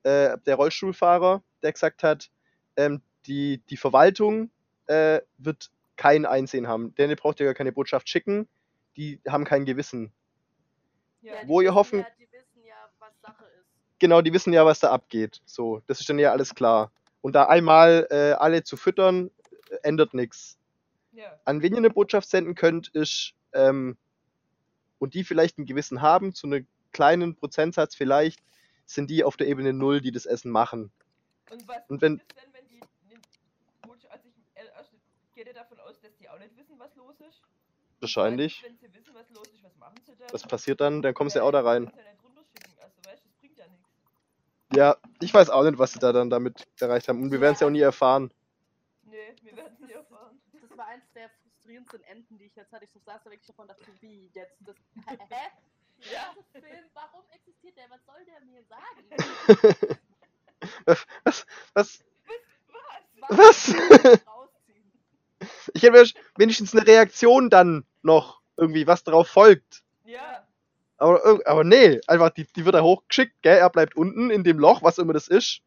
Äh, 0.03 0.37
der 0.45 0.55
Rollstuhlfahrer, 0.55 1.43
der 1.61 1.73
gesagt 1.73 2.03
hat, 2.03 2.29
ähm, 2.77 3.01
die, 3.25 3.59
die 3.69 3.77
Verwaltung 3.77 4.49
äh, 4.87 5.21
wird 5.37 5.71
kein 5.95 6.25
Einsehen 6.25 6.67
haben. 6.67 6.93
Denn 6.95 7.09
ihr 7.09 7.15
braucht 7.15 7.39
ja 7.39 7.45
gar 7.45 7.53
keine 7.55 7.71
Botschaft 7.71 8.07
schicken. 8.09 8.47
Die 8.97 9.19
haben 9.27 9.43
kein 9.45 9.65
Gewissen. 9.65 10.11
Ja, 11.21 11.33
Wo 11.45 11.61
ihr 11.61 11.69
wissen 11.69 11.75
hoffen- 11.75 11.99
Ja, 11.99 12.07
die 12.19 12.27
wissen 12.31 12.63
ja, 12.65 12.75
was 12.99 13.13
Sache 13.21 13.45
ist. 13.45 13.65
Genau, 13.99 14.21
die 14.21 14.33
wissen 14.33 14.53
ja, 14.53 14.65
was 14.65 14.79
da 14.79 14.91
abgeht. 14.91 15.41
So, 15.45 15.81
das 15.87 15.99
ist 15.99 16.09
dann 16.09 16.19
ja 16.19 16.31
alles 16.31 16.53
klar. 16.53 16.91
Und 17.21 17.33
da 17.33 17.45
einmal 17.45 18.07
äh, 18.11 18.33
alle 18.33 18.63
zu 18.63 18.77
füttern, 18.77 19.31
äh, 19.71 19.77
ändert 19.83 20.13
nichts. 20.13 20.57
ja. 21.13 21.39
an 21.45 21.61
wen 21.61 21.71
ihr 21.73 21.77
eine 21.79 21.89
Botschaft 21.89 22.29
senden 22.29 22.55
könnt, 22.55 22.89
ist, 22.89 23.33
ähm, 23.53 23.97
und 24.99 25.13
die 25.13 25.23
vielleicht 25.23 25.57
ein 25.57 25.65
Gewissen 25.65 26.01
haben, 26.01 26.33
zu 26.33 26.45
einem 26.47 26.67
kleinen 26.91 27.35
Prozentsatz 27.35 27.95
vielleicht, 27.95 28.41
sind 28.85 29.09
die 29.09 29.23
auf 29.23 29.37
der 29.37 29.47
Ebene 29.47 29.73
Null, 29.73 30.01
die 30.01 30.11
das 30.11 30.25
Essen 30.25 30.51
machen. 30.51 30.91
Und 31.49 31.67
was 31.67 31.77
Und 31.87 32.01
wenn- 32.01 32.17
ist 32.17 32.25
wenn 32.53 32.67
die, 32.67 32.79
ne, 32.79 33.19
gut, 33.87 34.05
also 34.09 34.27
ich 34.27 34.35
äh, 34.61 34.67
geht 35.35 35.47
ihr 35.47 35.53
davon 35.53 35.79
aus, 35.81 35.99
dass 35.99 36.15
die 36.15 36.29
auch 36.29 36.39
nicht 36.39 36.55
wissen, 36.57 36.79
was 36.79 36.95
los 36.95 37.19
ist? 37.19 37.41
Wahrscheinlich. 37.99 38.63
Wenn 38.63 38.77
sie 38.77 38.93
wissen, 38.93 39.13
was 39.13 39.29
los 39.29 39.47
ist, 39.47 39.63
was 39.63 39.75
machen 39.77 39.95
sie 40.05 40.15
dann? 40.15 40.31
Was 40.31 40.43
passiert 40.43 40.81
dann? 40.81 41.01
Dann 41.01 41.13
kommen 41.13 41.29
sie 41.29 41.43
auch 41.43 41.51
da 41.51 41.61
rein. 41.61 41.85
Ja. 41.85 41.91
Also 42.81 43.05
weißt 43.05 43.23
du, 43.23 43.27
das 43.27 43.37
bringt 43.37 43.57
ja 43.57 43.67
nichts. 43.67 43.89
Ja, 44.73 44.97
ich 45.21 45.33
weiß 45.33 45.49
auch 45.49 45.63
nicht, 45.63 45.77
was 45.77 45.91
sie 45.91 45.99
da 45.99 46.11
dann 46.13 46.29
damit 46.29 46.67
erreicht 46.79 47.07
haben. 47.09 47.21
Und 47.21 47.31
wir 47.31 47.41
werden 47.41 47.53
es 47.53 47.59
ja 47.59 47.67
auch 47.67 47.71
nie 47.71 47.81
erfahren. 47.81 48.31
Nee, 49.03 49.35
wir 49.41 49.55
werden 49.55 49.73
es 49.73 49.79
nie 49.79 49.91
erfahren. 49.91 50.41
Das 50.53 50.77
war 50.77 50.87
eins 50.87 51.03
der 51.13 51.29
frustrierendsten 51.29 52.03
Enden, 52.03 52.37
die 52.37 52.45
ich 52.45 52.55
jetzt 52.55 52.71
hatte. 52.71 52.85
Ich 52.85 52.91
so 52.91 52.99
saß 52.99 53.23
da 53.23 53.29
wirklich 53.29 53.47
davon 53.47 53.63
und 53.63 53.71
dachte, 53.71 53.91
wie 54.01 54.31
jetzt? 54.33 54.57
Das, 54.61 54.75
hä? 55.07 55.35
Ja. 56.11 56.35
Film, 56.51 56.85
warum 56.93 57.23
existiert 57.29 57.77
der? 57.77 57.89
Was 57.89 58.05
soll 58.05 58.25
der 58.25 58.41
mir 58.41 58.61
sagen? 58.65 59.97
Was? 60.85 61.07
Was? 61.23 61.45
Was? 61.73 62.03
Was? 63.29 63.73
Rausziehen. 64.27 64.34
Ich 65.73 65.83
hätte 65.83 66.03
wenigstens 66.37 66.75
eine 66.75 66.85
Reaktion 66.85 67.49
dann 67.49 67.85
noch 68.01 68.41
irgendwie, 68.57 68.87
was 68.87 69.03
darauf 69.03 69.27
folgt. 69.27 69.83
Ja. 70.05 70.45
Aber, 70.97 71.41
aber 71.45 71.63
nee, 71.63 71.99
einfach, 72.07 72.29
die, 72.29 72.45
die 72.55 72.63
wird 72.65 72.75
da 72.75 72.81
hochgeschickt, 72.81 73.41
gell? 73.41 73.57
Er 73.57 73.69
bleibt 73.69 73.95
unten 73.97 74.29
in 74.29 74.43
dem 74.43 74.59
Loch, 74.59 74.81
was 74.83 74.97
immer 74.97 75.11
das 75.13 75.27
ist. 75.27 75.61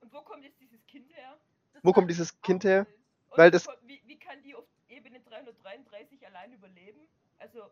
Und 0.00 0.12
wo 0.14 0.20
kommt 0.22 0.44
jetzt 0.44 0.58
dieses 0.60 0.84
Kind 0.86 1.10
her? 1.14 1.36
Das 1.74 1.84
Wo 1.84 1.92
kommt 1.92 2.10
dieses 2.10 2.40
Kind 2.40 2.64
her? 2.64 2.86
Und 3.30 3.38
Weil 3.38 3.50
das- 3.50 3.66
wie, 3.86 4.00
wie 4.06 4.16
kann 4.18 4.36
die 4.42 4.54
auf 4.54 4.64
Ebene 4.88 5.20
333 5.20 6.26
allein 6.26 6.52
überleben? 6.54 7.00
Also, 7.38 7.64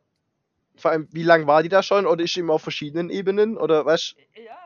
Vor 0.76 0.90
allem, 0.90 1.08
wie 1.12 1.22
lang 1.22 1.46
war 1.46 1.62
die 1.62 1.70
da 1.70 1.82
schon? 1.82 2.06
Oder 2.06 2.22
ist 2.24 2.34
sie 2.34 2.40
immer 2.40 2.54
auf 2.54 2.62
verschiedenen 2.62 3.08
Ebenen? 3.08 3.56
Oder 3.56 3.86
was? 3.86 4.14
äh, 4.34 4.44
ja. 4.44 4.58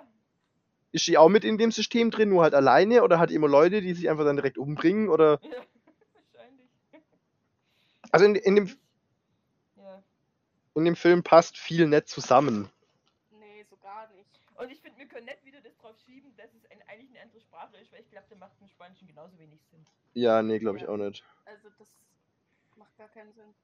Ist 0.91 1.05
sie 1.05 1.19
auch 1.19 1.29
mit 1.29 1.45
in 1.45 1.59
dem 1.59 1.71
System 1.71 2.11
drin, 2.11 2.31
nur 2.31 2.43
halt 2.43 2.55
alleine? 2.55 3.05
Oder 3.05 3.19
hat 3.21 3.31
die 3.31 3.35
immer 3.35 3.47
Leute, 3.49 3.81
die 3.83 3.93
sich 3.95 4.09
einfach 4.11 4.25
dann 4.25 4.37
direkt 4.37 4.59
umbringen? 4.59 5.09
Oder. 5.09 5.39
Also 8.13 8.25
in, 8.27 8.35
in, 8.37 8.57
dem, 8.57 8.79
Ja. 9.77 10.03
in 10.75 10.85
dem 10.85 10.97
Film 10.97 11.23
passt 11.23 11.57
viel 11.59 11.87
nett 11.87 12.09
zusammen. 12.09 12.71
Nee, 13.31 13.65
so 13.69 13.77
gar 13.77 14.09
nicht. 14.13 14.41
Und 14.57 14.71
ich 14.71 14.81
finde, 14.81 14.99
wir 14.99 15.07
können 15.07 15.27
nicht 15.27 15.45
wieder 15.45 15.61
das 15.61 15.77
drauf 15.79 15.97
schieben, 16.05 16.35
dass 16.37 16.53
es 16.55 16.71
ein, 16.71 16.83
eigentlich 16.89 17.11
eine 17.11 17.21
andere 17.23 17.41
Sprache 17.41 17.77
ist, 17.77 17.93
weil 17.93 18.01
ich 18.01 18.11
glaube, 18.11 18.27
der 18.29 18.39
macht 18.39 18.53
im 18.61 18.69
Spanischen 18.69 19.07
genauso 19.07 19.39
wenig 19.39 19.61
Sinn. 19.71 19.87
Ja, 20.15 20.43
nee, 20.43 20.59
glaube 20.59 20.79
ich 20.79 20.85
Ja. 20.85 20.89
auch 20.91 20.97
nicht. 20.97 21.25
Also 21.45 21.69
das 21.79 21.87
macht 22.77 22.97
gar 22.97 23.09
keinen 23.09 23.33
Sinn. 23.35 23.55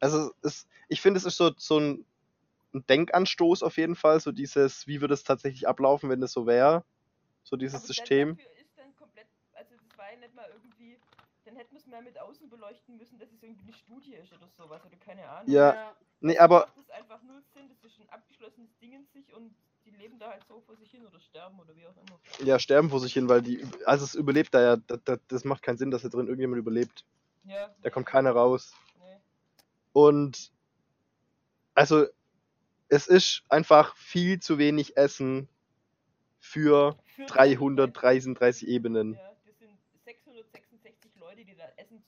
Also 0.00 0.32
es, 0.42 0.66
ich 0.88 1.00
finde, 1.00 1.18
es 1.18 1.26
ist 1.26 1.36
so, 1.36 1.52
so 1.56 1.78
ein, 1.78 2.04
ein 2.74 2.84
Denkanstoß 2.86 3.62
auf 3.62 3.76
jeden 3.76 3.94
Fall. 3.96 4.18
So 4.20 4.32
dieses, 4.32 4.86
wie 4.86 5.00
würde 5.00 5.14
es 5.14 5.22
tatsächlich 5.24 5.68
ablaufen, 5.68 6.08
wenn 6.10 6.20
das 6.20 6.32
so 6.32 6.46
wäre? 6.46 6.84
So 7.44 7.56
dieses 7.56 7.80
Aber 7.82 7.86
System. 7.86 8.36
Dafür 8.36 8.52
ist 8.60 8.70
dann 8.76 8.96
komplett, 8.96 9.26
also 9.54 9.74
das 9.76 9.98
war 9.98 10.10
ja 10.12 10.18
nicht 10.18 10.34
mal 10.34 10.48
irgendwie, 10.48 10.98
mal 11.90 12.02
mit 12.02 12.18
außen 12.18 12.48
beleuchten 12.48 12.96
müssen, 12.96 13.18
dass 13.18 13.30
es 13.32 13.42
irgendwie 13.42 13.64
eine 13.64 13.72
Studie 13.72 14.14
ist 14.14 14.32
oder 14.32 14.48
sowas, 14.48 14.84
oder 14.84 14.96
keine 14.96 15.28
Ahnung. 15.28 15.52
Ja. 15.52 15.94
Nee, 16.20 16.36
Also 16.38 16.44
aber 16.44 16.58
macht 16.66 16.78
es 16.78 16.90
einfach 16.90 17.22
null 17.22 17.42
Sinn, 17.54 17.68
das 17.68 17.90
ist 17.90 18.00
ein 18.00 18.08
abgeschlossenes 18.10 18.76
Ding 18.78 18.92
in 18.92 19.06
sich 19.06 19.32
und 19.34 19.54
die 19.84 19.90
leben 19.90 20.18
da 20.18 20.30
halt 20.30 20.44
so 20.46 20.60
vor 20.60 20.76
sich 20.76 20.90
hin 20.90 21.06
oder 21.06 21.18
sterben 21.20 21.58
oder 21.58 21.74
wie 21.76 21.86
auch 21.86 21.96
immer. 21.96 22.46
ja, 22.46 22.58
sterben 22.58 22.90
vor 22.90 23.00
sich 23.00 23.12
hin, 23.14 23.28
weil 23.28 23.42
die, 23.42 23.64
also 23.86 24.04
es 24.04 24.14
überlebt 24.14 24.52
da 24.54 24.60
ja, 24.60 24.76
das, 24.76 25.00
das, 25.04 25.18
das 25.28 25.44
macht 25.44 25.62
keinen 25.62 25.78
Sinn, 25.78 25.90
dass 25.90 26.02
da 26.02 26.08
drin 26.08 26.26
irgendjemand 26.26 26.58
überlebt. 26.60 27.04
Ja. 27.44 27.74
Da 27.82 27.90
kommt 27.90 28.06
keiner 28.06 28.32
raus. 28.32 28.74
Nee. 28.98 29.16
Und 29.92 30.52
also 31.74 32.06
es 32.88 33.06
ist 33.06 33.44
einfach 33.48 33.96
viel 33.96 34.40
zu 34.40 34.58
wenig 34.58 34.96
Essen 34.96 35.48
für 36.38 36.98
Für 37.06 37.24
333 37.26 38.68
Ebenen. 38.68 39.14
Ja, 39.14 39.32
das 39.46 39.58
sind 39.58 39.78
666 40.04 41.16
Leute, 41.16 41.44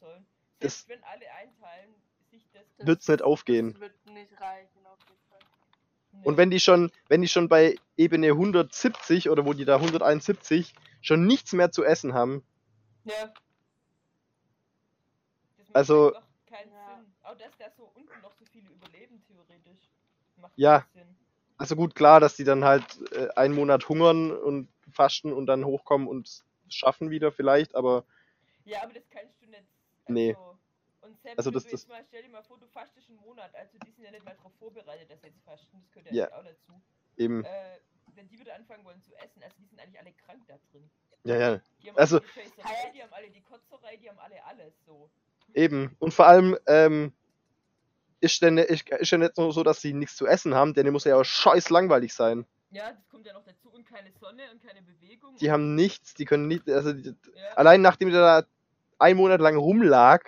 sollen. 0.03 0.27
Das- 0.61 0.83
Selbst 0.83 0.89
wenn 0.89 1.05
alle 1.05 1.31
einteilen, 1.33 1.95
sich 2.31 2.49
das. 2.53 2.63
Das- 2.77 2.87
Wird's 2.87 3.09
nicht 3.09 3.23
aufgehen. 3.23 3.73
Das 3.73 3.81
wird 3.81 4.07
nicht 4.07 4.41
reichen, 4.41 4.87
auf 4.87 4.99
jeden 5.09 5.21
Fall. 5.29 6.25
Und 6.25 6.37
wenn 6.37 6.51
die 6.51 6.61
schon, 6.61 6.91
wenn 7.09 7.23
die 7.23 7.29
schon 7.29 7.49
bei 7.49 7.77
Ebene 7.97 8.35
170 8.35 9.31
oder 9.31 9.45
wo 9.47 9.53
die 9.55 9.65
da 9.65 9.79
171 9.81 10.75
schon 11.01 11.27
nichts 11.27 11.53
mehr 11.53 11.73
zu 11.73 11.85
essen 11.85 12.13
haben, 12.15 12.45
Ja. 13.05 13.33
Das 15.59 15.67
macht 15.69 15.77
Also- 15.77 16.15
einfach 16.15 16.29
keinen 16.47 16.73
Ja. 16.73 16.97
Sinn. 16.99 17.13
Auch 17.23 17.37
dass 17.37 17.57
da 17.59 17.71
so 17.77 17.85
unten 17.95 18.21
noch 18.23 18.33
so 18.35 18.45
viele 18.45 18.69
überleben, 18.71 19.23
theoretisch. 19.27 19.89
Macht 20.37 20.53
Ja. 20.57 20.85
also 21.57 21.77
gut, 21.77 21.95
klar, 21.95 22.21
dass 22.21 22.37
die 22.37 22.45
dann 22.45 22.65
halt 22.65 22.85
äh, 23.13 23.29
einen 23.35 23.55
Monat 23.55 23.89
hungern 23.89 24.31
und 24.31 24.69
fasten 24.91 25.33
und 25.33 25.47
dann 25.47 25.65
hochkommen 25.65 26.07
und 26.09 26.45
schaffen 26.69 27.11
wieder 27.11 27.33
vielleicht, 27.33 27.75
aber 27.75 28.05
Ja, 28.65 28.83
aber 28.83 28.93
das 28.95 29.09
kannst 29.11 29.41
du 29.43 29.47
nicht. 29.47 29.65
Nee. 30.13 30.35
Also, 30.35 30.59
und 31.03 31.21
selbst 31.23 31.39
Also 31.39 31.51
das- 31.51 31.65
das- 31.67 31.89
mal, 31.89 32.05
stell 32.09 32.23
dir 32.23 32.29
mal 32.29 32.43
vor, 32.43 32.59
du 32.59 32.67
fastest 32.69 33.09
einen 33.09 33.19
Monat, 33.19 33.55
also 33.55 33.79
die 33.85 33.91
sind 33.91 34.05
ja 34.05 34.11
nicht 34.11 34.25
mal 34.25 34.35
darauf 34.35 34.53
vorbereitet, 34.59 35.11
dass 35.11 35.21
sie 35.21 35.29
jetzt 35.29 35.43
fasten, 35.43 35.79
das 35.81 35.91
gehört 35.93 36.13
ja, 36.13 36.29
Ja. 36.29 36.39
auch 36.39 36.45
dazu. 36.45 36.81
eben, 37.17 37.45
Äh, 37.45 37.79
wenn 38.15 38.29
die 38.29 38.39
wieder 38.39 38.55
anfangen 38.55 38.85
wollen 38.85 39.01
zu 39.03 39.15
essen, 39.17 39.43
also 39.43 39.55
die 39.59 39.67
sind 39.67 39.79
eigentlich 39.81 39.99
alle 40.01 40.13
krank 40.13 40.43
da 40.49 40.59
drin. 40.71 40.91
ja, 41.25 41.37
ja, 41.37 41.61
Die 41.83 41.89
haben 41.91 41.97
Also- 41.99 42.17
alle 42.17 42.25
die 42.27 42.93
die 42.95 43.03
haben 43.03 43.13
alle 43.13 43.31
die 43.31 43.41
Kotzerei, 43.43 43.97
die 43.97 44.09
haben 44.09 44.19
alle 44.19 44.45
alles 44.45 44.75
so. 44.87 45.11
eben. 45.55 45.95
Und 45.99 46.13
vor 46.15 46.27
allem, 46.27 46.57
ähm, 46.67 47.13
ist 48.21 48.41
denn 48.43 48.57
ist, 48.59 48.89
ist 48.89 49.11
ja 49.11 49.19
nicht 49.19 49.37
nur 49.37 49.53
so, 49.53 49.63
dass 49.63 49.81
sie 49.81 49.93
nichts 49.93 50.17
zu 50.17 50.27
essen 50.27 50.55
haben, 50.55 50.75
denn 50.75 50.85
die 50.85 50.91
muss 50.93 51.05
ja 51.05 51.17
auch 51.17 51.25
scheiß 51.25 51.71
langweilig 51.71 52.15
sein. 52.15 52.47
Ja, 52.71 52.93
das 52.93 53.07
kommt 53.09 53.27
ja 53.27 53.33
noch 53.35 53.45
dazu 53.45 53.71
und 53.71 53.85
keine 53.87 54.11
Sonne 54.13 54.51
und 54.51 54.63
keine 54.63 54.81
Bewegung. 54.83 55.37
Die 55.37 55.51
haben 55.51 55.75
nichts, 55.75 56.15
die 56.15 56.25
können 56.25 56.47
nicht, 56.49 56.69
also 56.71 56.93
die, 56.93 57.15
ja, 57.35 57.49
allein 57.57 57.83
nachdem 57.83 58.11
der 58.11 58.21
da 58.43 58.47
einen 59.03 59.19
Monat 59.19 59.41
lang 59.41 59.57
rumlag 59.57 60.23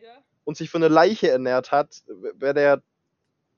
ja, 0.00 0.22
und 0.44 0.56
sich 0.56 0.70
von 0.70 0.80
der 0.82 0.90
Leiche 0.90 1.30
ernährt 1.30 1.72
hat, 1.72 2.02
wäre 2.06 2.54
der 2.54 2.82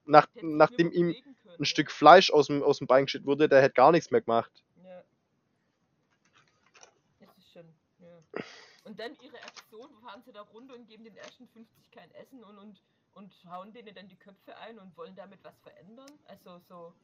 nach, 0.05 0.29
nachdem 0.43 0.93
ihm 0.93 1.15
können. 1.15 1.37
ein 1.59 1.65
Stück 1.65 1.91
Fleisch 1.91 2.31
aus 2.31 2.47
dem, 2.49 2.63
aus 2.63 2.79
dem 2.79 2.87
Bein 2.87 3.05
geschnitten 3.07 3.27
wurde, 3.27 3.49
der 3.49 3.63
hätte 3.63 3.75
gar 3.75 3.93
nichts 3.93 4.11
mehr 4.11 4.21
gemacht. 4.23 4.65
Ja. 4.85 5.03
Das 7.21 7.37
ist 7.39 7.53
schon, 7.53 7.75
ja. 7.99 8.23
Und 8.85 8.99
dann 8.99 9.15
ihre 9.21 9.43
Aktion, 9.43 9.91
fahren 10.03 10.23
sie 10.25 10.33
da 10.33 10.43
runter 10.43 10.75
und 10.75 10.87
geben 10.87 11.05
den 11.05 11.17
ersten 11.17 11.47
50 11.49 11.91
kein 11.91 12.11
Essen 12.13 12.43
und, 12.45 12.59
und, 12.59 12.83
und 13.15 13.33
hauen 13.51 13.73
denen 13.73 13.95
dann 13.95 14.09
die 14.09 14.17
Köpfe 14.19 14.57
ein 14.59 14.79
und 14.79 14.97
wollen 14.97 15.15
damit 15.17 15.43
was 15.45 15.59
verändern. 15.61 16.19
Also 16.27 16.59
so. 16.69 16.95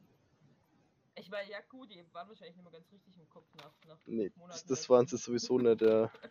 Ich 1.15 1.29
meine, 1.31 1.49
ja 1.49 1.61
gut, 1.69 1.89
die 1.91 2.03
waren 2.13 2.27
wahrscheinlich 2.29 2.55
nicht 2.55 2.63
mehr 2.63 2.73
ganz 2.73 2.91
richtig 2.91 3.17
im 3.17 3.27
Kopf 3.29 3.47
nach, 3.55 3.73
nach 3.85 3.99
Nee, 4.05 4.31
Monaten. 4.35 4.51
das, 4.51 4.65
das 4.65 4.89
waren 4.89 5.07
sie 5.07 5.17
sowieso 5.17 5.57
nicht, 5.59 5.81
ja. 5.81 6.11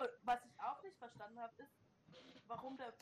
Und 0.00 0.10
Was 0.22 0.44
ich 0.44 0.58
auch 0.60 0.82
nicht 0.82 0.98
verstanden 0.98 1.40
habe, 1.40 1.62
ist, 1.62 1.74
warum 2.46 2.76
der. 2.76 2.98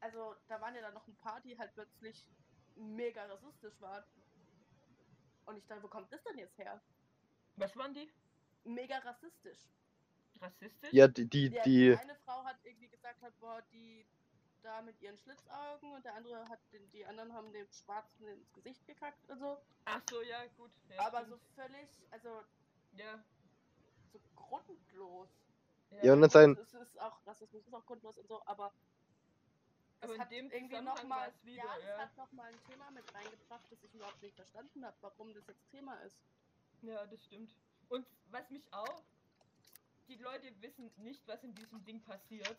Also, 0.00 0.36
da 0.48 0.60
waren 0.60 0.74
ja 0.74 0.82
dann 0.82 0.94
noch 0.94 1.08
ein 1.08 1.16
paar, 1.16 1.40
die 1.40 1.58
halt 1.58 1.74
plötzlich 1.74 2.30
mega 2.74 3.26
rassistisch 3.26 3.80
waren. 3.80 4.04
Und 5.46 5.56
ich 5.56 5.66
dachte, 5.66 5.82
wo 5.82 5.88
kommt 5.88 6.12
das 6.12 6.22
denn 6.22 6.38
jetzt 6.38 6.58
her? 6.58 6.86
Was 7.56 7.76
waren 7.76 7.94
die? 7.94 8.12
Mega 8.64 8.98
rassistisch. 8.98 9.72
Rassistisch? 10.40 10.92
Ja, 10.92 11.08
die, 11.08 11.28
die, 11.28 11.50
Ja, 11.50 11.64
die, 11.64 11.96
eine 11.96 12.16
Frau 12.16 12.44
hat 12.44 12.64
irgendwie 12.64 12.88
gesagt, 12.90 13.22
hat, 13.22 13.38
boah, 13.38 13.62
die 13.62 14.10
da 14.62 14.82
mit 14.82 15.00
ihren 15.00 15.18
Schlitzaugen 15.18 15.92
und 15.92 16.04
der 16.04 16.14
andere 16.14 16.48
hat 16.48 16.60
den, 16.72 16.90
die 16.90 17.06
anderen 17.06 17.32
haben 17.32 17.52
dem 17.52 17.68
Schwarzen 17.70 18.26
ins 18.28 18.52
Gesicht 18.52 18.86
gekackt 18.86 19.28
und 19.28 19.38
so. 19.38 19.58
Ach 19.84 20.02
so, 20.08 20.22
ja, 20.22 20.46
gut. 20.46 20.72
Ja, 20.88 21.02
Aber 21.06 21.26
so 21.26 21.36
stimmt. 21.36 21.42
völlig, 21.54 22.06
also 22.10 22.44
Ja. 22.92 23.24
so 24.12 24.20
grundlos. 24.34 24.97
Ja, 26.02 26.12
und 26.12 26.20
dann 26.20 26.30
sein- 26.30 26.56
Es 26.58 26.74
ist 26.74 27.00
auch, 27.00 27.26
Rassismus 27.26 27.66
ist 27.66 27.74
auch 27.74 27.86
grundlos 27.86 28.18
und 28.18 28.28
so, 28.28 28.42
aber 28.46 28.72
Aber 30.00 30.10
es 30.12 30.14
in 30.16 30.20
hat 30.20 30.30
dem 30.30 30.50
irgendwie 30.50 30.80
nochmal, 30.80 31.32
ja, 31.44 31.64
ja. 31.64 31.72
es 31.94 31.98
hat 31.98 32.16
nochmal 32.16 32.52
ein 32.52 32.60
Thema 32.66 32.90
mit 32.90 33.04
reingebracht, 33.14 33.64
das 33.70 33.82
ich 33.82 33.94
überhaupt 33.94 34.22
nicht 34.22 34.36
verstanden 34.36 34.84
habe, 34.84 34.96
warum 35.00 35.32
das 35.34 35.46
jetzt 35.48 35.70
Thema 35.70 35.94
ist. 36.02 36.16
Ja, 36.82 37.06
das 37.06 37.24
stimmt. 37.24 37.54
Und 37.88 38.06
was 38.30 38.48
mich 38.50 38.62
auch, 38.72 39.02
die 40.08 40.16
Leute 40.16 40.52
wissen 40.62 40.90
nicht, 40.98 41.26
was 41.26 41.42
in 41.42 41.54
diesem 41.54 41.84
Ding 41.84 42.00
passiert. 42.02 42.56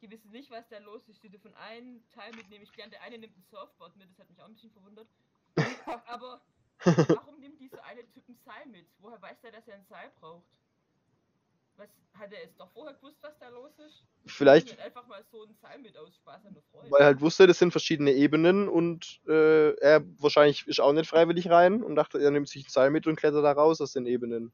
Die 0.00 0.10
wissen 0.10 0.30
nicht, 0.32 0.50
was 0.50 0.68
da 0.68 0.78
los 0.78 1.08
ist. 1.08 1.22
Die 1.22 1.28
dürfen 1.28 1.54
einen 1.54 2.08
Teil 2.10 2.32
mitnehmen. 2.32 2.64
Ich 2.64 2.72
glaube, 2.72 2.90
der 2.90 3.02
eine 3.02 3.18
nimmt 3.18 3.36
ein 3.36 3.42
Surfboard 3.50 3.96
mit, 3.96 4.10
das 4.10 4.18
hat 4.18 4.28
mich 4.30 4.40
auch 4.40 4.46
ein 4.46 4.54
bisschen 4.54 4.72
verwundert. 4.72 5.06
Aber 6.06 6.40
warum 6.84 7.38
nimmt 7.38 7.60
dieser 7.60 7.84
eine 7.84 8.04
Typ 8.10 8.28
ein 8.28 8.36
Seil 8.44 8.66
mit? 8.66 8.86
Woher 8.98 9.20
weiß 9.22 9.40
der, 9.42 9.52
dass 9.52 9.68
er 9.68 9.76
ein 9.76 9.84
Seil 9.84 10.10
braucht? 10.18 10.44
Was, 11.76 11.88
hat 12.14 12.32
er 12.32 12.44
es 12.44 12.54
doch 12.56 12.70
vorher 12.72 12.94
gewusst, 12.94 13.16
was 13.22 13.38
da 13.38 13.48
los 13.48 13.72
ist? 13.78 14.04
vielleicht, 14.26 14.78
einfach 14.80 15.06
mal 15.08 15.22
so 15.32 15.42
ein 15.42 15.54
Seil 15.60 15.78
mit 15.80 15.96
aus 15.98 16.14
Spaß 16.14 16.46
an 16.46 16.54
der 16.54 16.62
Freude. 16.70 16.90
weil 16.90 17.00
er 17.00 17.06
halt 17.06 17.20
wusste, 17.20 17.46
das 17.48 17.58
sind 17.58 17.72
verschiedene 17.72 18.12
Ebenen 18.12 18.68
und 18.68 19.20
äh, 19.26 19.74
er 19.80 20.04
wahrscheinlich 20.20 20.66
ist 20.68 20.80
auch 20.80 20.92
nicht 20.92 21.08
freiwillig 21.08 21.50
rein 21.50 21.82
und 21.82 21.96
dachte, 21.96 22.18
er 22.22 22.30
nimmt 22.30 22.48
sich 22.48 22.66
ein 22.66 22.70
Seil 22.70 22.90
mit 22.90 23.06
und 23.08 23.16
klettert 23.16 23.44
da 23.44 23.52
raus 23.52 23.80
aus 23.80 23.92
den 23.92 24.06
Ebenen. 24.06 24.52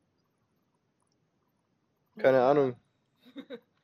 Keine 2.16 2.38
Ja. 2.38 2.50
Ahnung. 2.50 2.76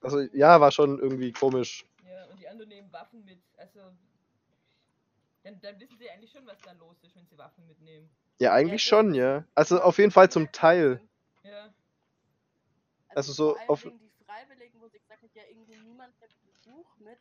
Also 0.01 0.21
ja, 0.33 0.61
war 0.61 0.71
schon 0.71 0.99
irgendwie 0.99 1.33
komisch. 1.33 1.85
Ja, 2.07 2.25
und 2.31 2.41
die 2.41 2.49
anderen 2.49 2.69
nehmen 2.69 2.93
Waffen 2.93 3.25
mit. 3.25 3.39
Also, 3.57 3.81
dann, 5.43 5.61
dann 5.61 5.79
wissen 5.81 5.97
sie 5.99 6.11
eigentlich 6.11 6.31
schon, 6.31 6.47
was 6.47 6.59
da 6.63 6.73
los 6.73 6.97
ist, 7.03 7.15
wenn 7.17 7.27
sie 7.27 7.37
Waffen 7.39 7.67
mitnehmen. 7.67 8.09
Ja, 8.39 8.53
eigentlich 8.53 8.85
Ja, 8.85 8.89
schon, 8.89 9.15
ja. 9.15 9.45
Also 9.55 9.81
auf 9.81 9.99
jeden 9.99 10.11
Fall 10.11 10.31
zum 10.31 10.51
Teil. 10.53 11.01
Ja, 11.43 11.74
Also 13.15 13.33
so 13.33 13.51
vor 13.53 13.61
allem 13.61 13.69
auf- 13.71 13.83
die 13.83 14.11
Freiwilligen, 14.25 14.81
wo 14.81 14.89
sie 14.89 14.99
gesagt 14.99 15.23
hat, 15.23 15.35
ja 15.35 15.43
irgendwie 15.49 15.77
niemand 15.77 16.15
nimmt 16.21 16.33
ein 16.33 16.73
Buch 16.73 16.97
mit. 16.99 17.19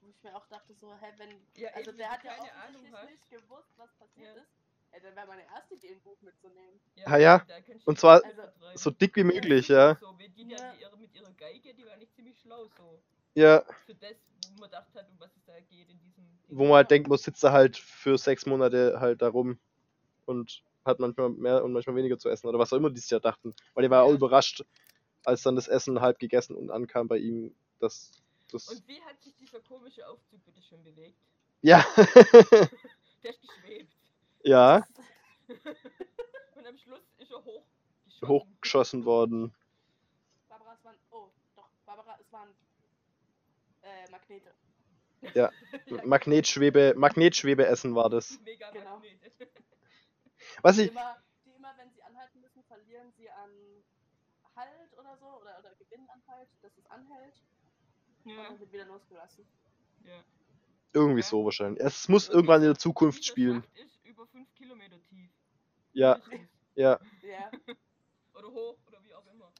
Wo 0.00 0.08
ich 0.08 0.22
mir 0.22 0.36
auch 0.36 0.46
dachte 0.46 0.74
so, 0.74 0.94
hä, 0.94 1.06
wenn, 1.16 1.30
Ja, 1.56 1.70
also 1.74 1.92
der 1.92 2.10
hat 2.10 2.24
ja 2.24 2.32
hast. 2.92 3.10
nicht 3.10 3.30
gewusst, 3.30 3.72
was 3.76 3.90
passiert 3.94 4.36
Ja. 4.36 4.42
ist. 4.42 4.52
Ja, 4.92 5.00
dann 5.00 5.16
wäre 5.16 5.26
meine 5.26 5.42
erste 5.54 5.74
Idee, 5.74 5.92
ein 5.92 6.00
Buch 6.00 6.16
mitzunehmen. 6.22 6.80
Ah 7.04 7.16
ja, 7.16 7.44
da 7.46 7.60
kannst 7.60 7.86
und 7.86 7.98
zwar 7.98 8.22
Also. 8.24 8.42
So 8.74 8.90
dick 8.90 9.16
wie 9.16 9.24
möglich, 9.24 9.68
ja. 9.68 9.96
So, 9.96 10.18
wie 10.18 10.28
die 10.28 10.48
da 10.48 10.56
Ja. 10.56 10.70
mit 10.72 10.80
ihrer, 10.80 10.96
mit 10.96 11.14
ihrer 11.14 11.32
Geige, 11.32 11.74
die 11.74 11.84
war 11.84 11.92
eigentlich 11.92 12.12
ziemlich 12.12 12.38
schlau, 12.38 12.68
so. 12.76 13.02
Ja, 13.34 13.64
Für 13.86 13.94
das, 13.94 14.16
wo 14.54 14.60
man 14.60 14.70
gedacht 14.70 14.94
hat, 14.94 15.08
um 15.10 15.18
was 15.18 15.36
es 15.36 15.44
da 15.44 15.60
geht 15.60 15.88
in 15.90 15.98
diesem. 16.00 16.24
wo 16.48 16.64
man 16.64 16.76
halt 16.76 16.90
denkt, 16.90 17.08
man 17.08 17.18
sitzt 17.18 17.42
da 17.44 17.52
halt 17.52 17.76
für 17.76 18.16
sechs 18.18 18.46
Monate 18.46 18.98
halt 19.00 19.20
da 19.22 19.28
rum 19.28 19.58
und 20.26 20.62
hat 20.84 20.98
manchmal 21.00 21.30
mehr 21.30 21.62
und 21.64 21.72
manchmal 21.72 21.96
weniger 21.96 22.18
zu 22.18 22.28
essen 22.30 22.46
oder 22.46 22.58
was 22.58 22.72
auch 22.72 22.76
immer 22.78 22.90
die 22.90 23.00
sich 23.00 23.10
ja 23.10 23.20
dachten. 23.20 23.54
Weil 23.74 23.84
die 23.84 23.90
war 23.90 24.02
auch 24.04 24.10
Ja. 24.10 24.14
überrascht, 24.16 24.64
als 25.28 25.42
dann 25.42 25.56
das 25.56 25.68
Essen 25.68 26.00
halb 26.00 26.18
gegessen 26.18 26.56
und 26.56 26.70
ankam 26.70 27.06
bei 27.06 27.18
ihm, 27.18 27.54
dass 27.78 28.10
das. 28.50 28.68
Und 28.68 28.88
wie 28.88 29.00
hat 29.02 29.20
sich 29.22 29.34
dieser 29.36 29.60
komische 29.60 30.08
Aufzug 30.08 30.44
bitte 30.46 30.62
schon 30.62 30.82
bewegt? 30.82 31.18
Ja, 31.60 31.84
Der 33.22 33.30
ist 33.30 33.40
geschwebt. 33.42 33.92
ja, 34.42 34.86
Und 36.54 36.66
am 36.66 36.76
Schluss 36.78 37.02
ist 37.18 37.30
er 37.30 37.44
hochgeschossen. 37.44 38.28
hochgeschossen 38.28 39.04
worden. 39.04 39.54
Barbara, 40.48 40.74
es 40.74 40.84
waren, 40.84 40.96
oh, 41.10 41.28
doch, 41.56 41.68
Barbara, 41.84 42.18
es 42.20 42.32
waren 42.32 42.48
äh, 43.82 44.10
Magnete. 44.10 44.54
Magnetschwebe, 46.06 46.94
Magnetschwebeessen 46.96 47.94
war 47.94 48.08
das. 48.08 48.38
Mega 48.44 48.70
Genau. 48.70 49.02
Was 50.62 50.76
Die 50.76 50.82
ich, 50.82 50.90
immer, 50.90 51.16
die 51.44 51.50
immer, 51.50 51.74
wenn 51.76 51.90
sie 51.90 52.02
anhalten 52.02 52.40
müssen, 52.40 52.62
verlieren 52.64 53.12
sie 53.16 53.28
an 53.30 53.50
Halt 54.58 54.98
oder 54.98 55.16
so, 55.16 55.26
oder, 55.40 55.58
oder 55.60 55.70
Halt, 56.28 56.48
dass 56.62 56.76
es 56.76 56.86
anhält 56.90 57.34
und 58.24 58.32
Ja, 58.36 58.42
dann 58.48 58.60
wird 58.60 58.72
wieder 58.72 58.84
losgelassen. 58.84 59.44
ja. 60.04 60.22
irgendwie 60.92 61.22
so 61.22 61.44
wahrscheinlich. 61.44 61.82
Es 61.82 62.08
muss 62.08 62.28
irgendwann 62.28 62.60
in 62.62 62.68
der 62.68 62.78
Zukunft 62.78 63.24
spielen. 63.24 63.64
Ist 63.74 63.98
über 64.04 64.26
5 64.26 64.52
Kilometer 64.54 64.96
tief. 65.08 65.30
Ja, 65.92 66.18
ja. 66.74 66.98
Ja, 67.22 67.50
Oder 68.34 68.48
hoch, 68.48 68.76
oder 68.86 69.02
wie 69.04 69.14
auch 69.14 69.26
immer. 69.32 69.50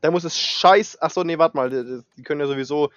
Da 0.00 0.10
muss 0.10 0.24
es 0.24 0.38
scheiß. 0.38 1.00
Achso, 1.00 1.24
nee, 1.24 1.38
warte 1.38 1.56
mal. 1.56 1.70
Die, 1.70 2.02
die 2.16 2.22
können 2.22 2.40
ja 2.40 2.46
sowieso 2.46 2.90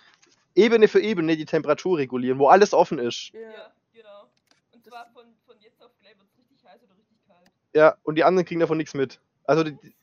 Ebene 0.55 0.87
für 0.87 0.99
Ebene 1.01 1.35
die 1.37 1.45
Temperatur 1.45 1.97
regulieren, 1.99 2.37
wo 2.39 2.47
alles 2.47 2.73
offen 2.73 2.99
ist. 2.99 3.31
ja. 3.33 3.39
Ja, 3.39 3.73
genau. 3.93 4.23
Und 4.71 4.85
Das- 4.85 4.91
zwar 4.91 5.09
von, 5.13 5.25
von 5.45 5.59
jetzt 5.61 5.81
auf 5.81 5.91
gleich 5.99 6.17
wird 6.17 6.27
es 6.27 6.37
richtig 6.37 6.63
heiß 6.65 6.83
oder 6.83 6.95
richtig 6.97 7.17
kalt. 7.27 7.49
Ja, 7.73 7.97
und 8.03 8.15
die 8.15 8.23
anderen 8.23 8.45
kriegen 8.45 8.59
davon 8.59 8.77
nichts 8.77 8.93
mit. 8.93 9.19
Also, 9.45 9.63
die, 9.63 9.73
die- 9.75 9.95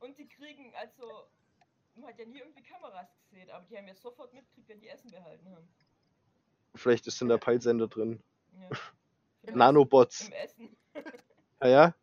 Und 0.00 0.16
die 0.18 0.28
kriegen, 0.28 0.72
also, 0.76 1.26
man 1.96 2.08
hat 2.10 2.18
ja 2.18 2.24
nie 2.26 2.38
irgendwie 2.38 2.62
Kameras 2.62 3.08
gesehen, 3.30 3.50
aber 3.50 3.61
die 3.72 3.78
haben 3.78 3.88
ja 3.88 3.94
sofort 3.94 4.32
mitgekriegt, 4.34 4.68
wenn 4.68 4.80
die 4.80 4.88
Essen 4.88 5.10
behalten 5.10 5.48
haben. 5.50 5.66
vielleicht 6.74 7.06
ist 7.06 7.20
in 7.22 7.28
der 7.28 7.38
Peilsender 7.38 7.88
drin. 7.88 8.20
Ja. 8.60 8.76
Nanobots. 9.54 10.28
Im 10.28 10.32
Essen. 10.32 10.76
Ja, 11.62 11.68
ja. 11.68 11.94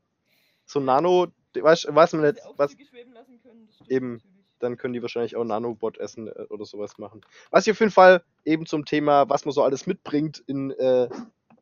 So 0.66 0.80
Nano, 0.80 1.28
weiß, 1.54 1.88
weiß 1.90 2.14
man 2.14 2.22
nicht, 2.24 2.44
sie 2.44 2.50
was, 2.58 2.76
können, 2.76 3.70
Eben. 3.88 4.14
natürlich. 4.14 4.46
dann 4.60 4.78
können 4.78 4.94
die 4.94 5.02
wahrscheinlich 5.02 5.36
auch 5.36 5.44
Nanobot 5.44 5.98
essen 5.98 6.28
äh, 6.28 6.46
oder 6.50 6.66
sowas 6.66 6.98
machen. 6.98 7.22
Was 7.50 7.66
ich 7.66 7.72
auf 7.72 7.80
jeden 7.80 7.92
Fall 7.92 8.24
eben 8.46 8.66
zum 8.66 8.86
Thema, 8.86 9.30
was 9.30 9.46
man 9.46 9.54
so 9.54 9.64
alles 9.64 9.88
mitbringt 9.88 10.44
in, 10.48 10.72
äh, 10.72 11.10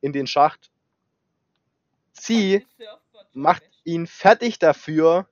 in 0.02 0.13
den 0.13 0.28
Schacht. 0.28 0.72
Sie 2.13 2.65
macht 3.34 3.63
ihn 3.84 4.08
fertig 4.08 4.60
dafür, 4.60 5.30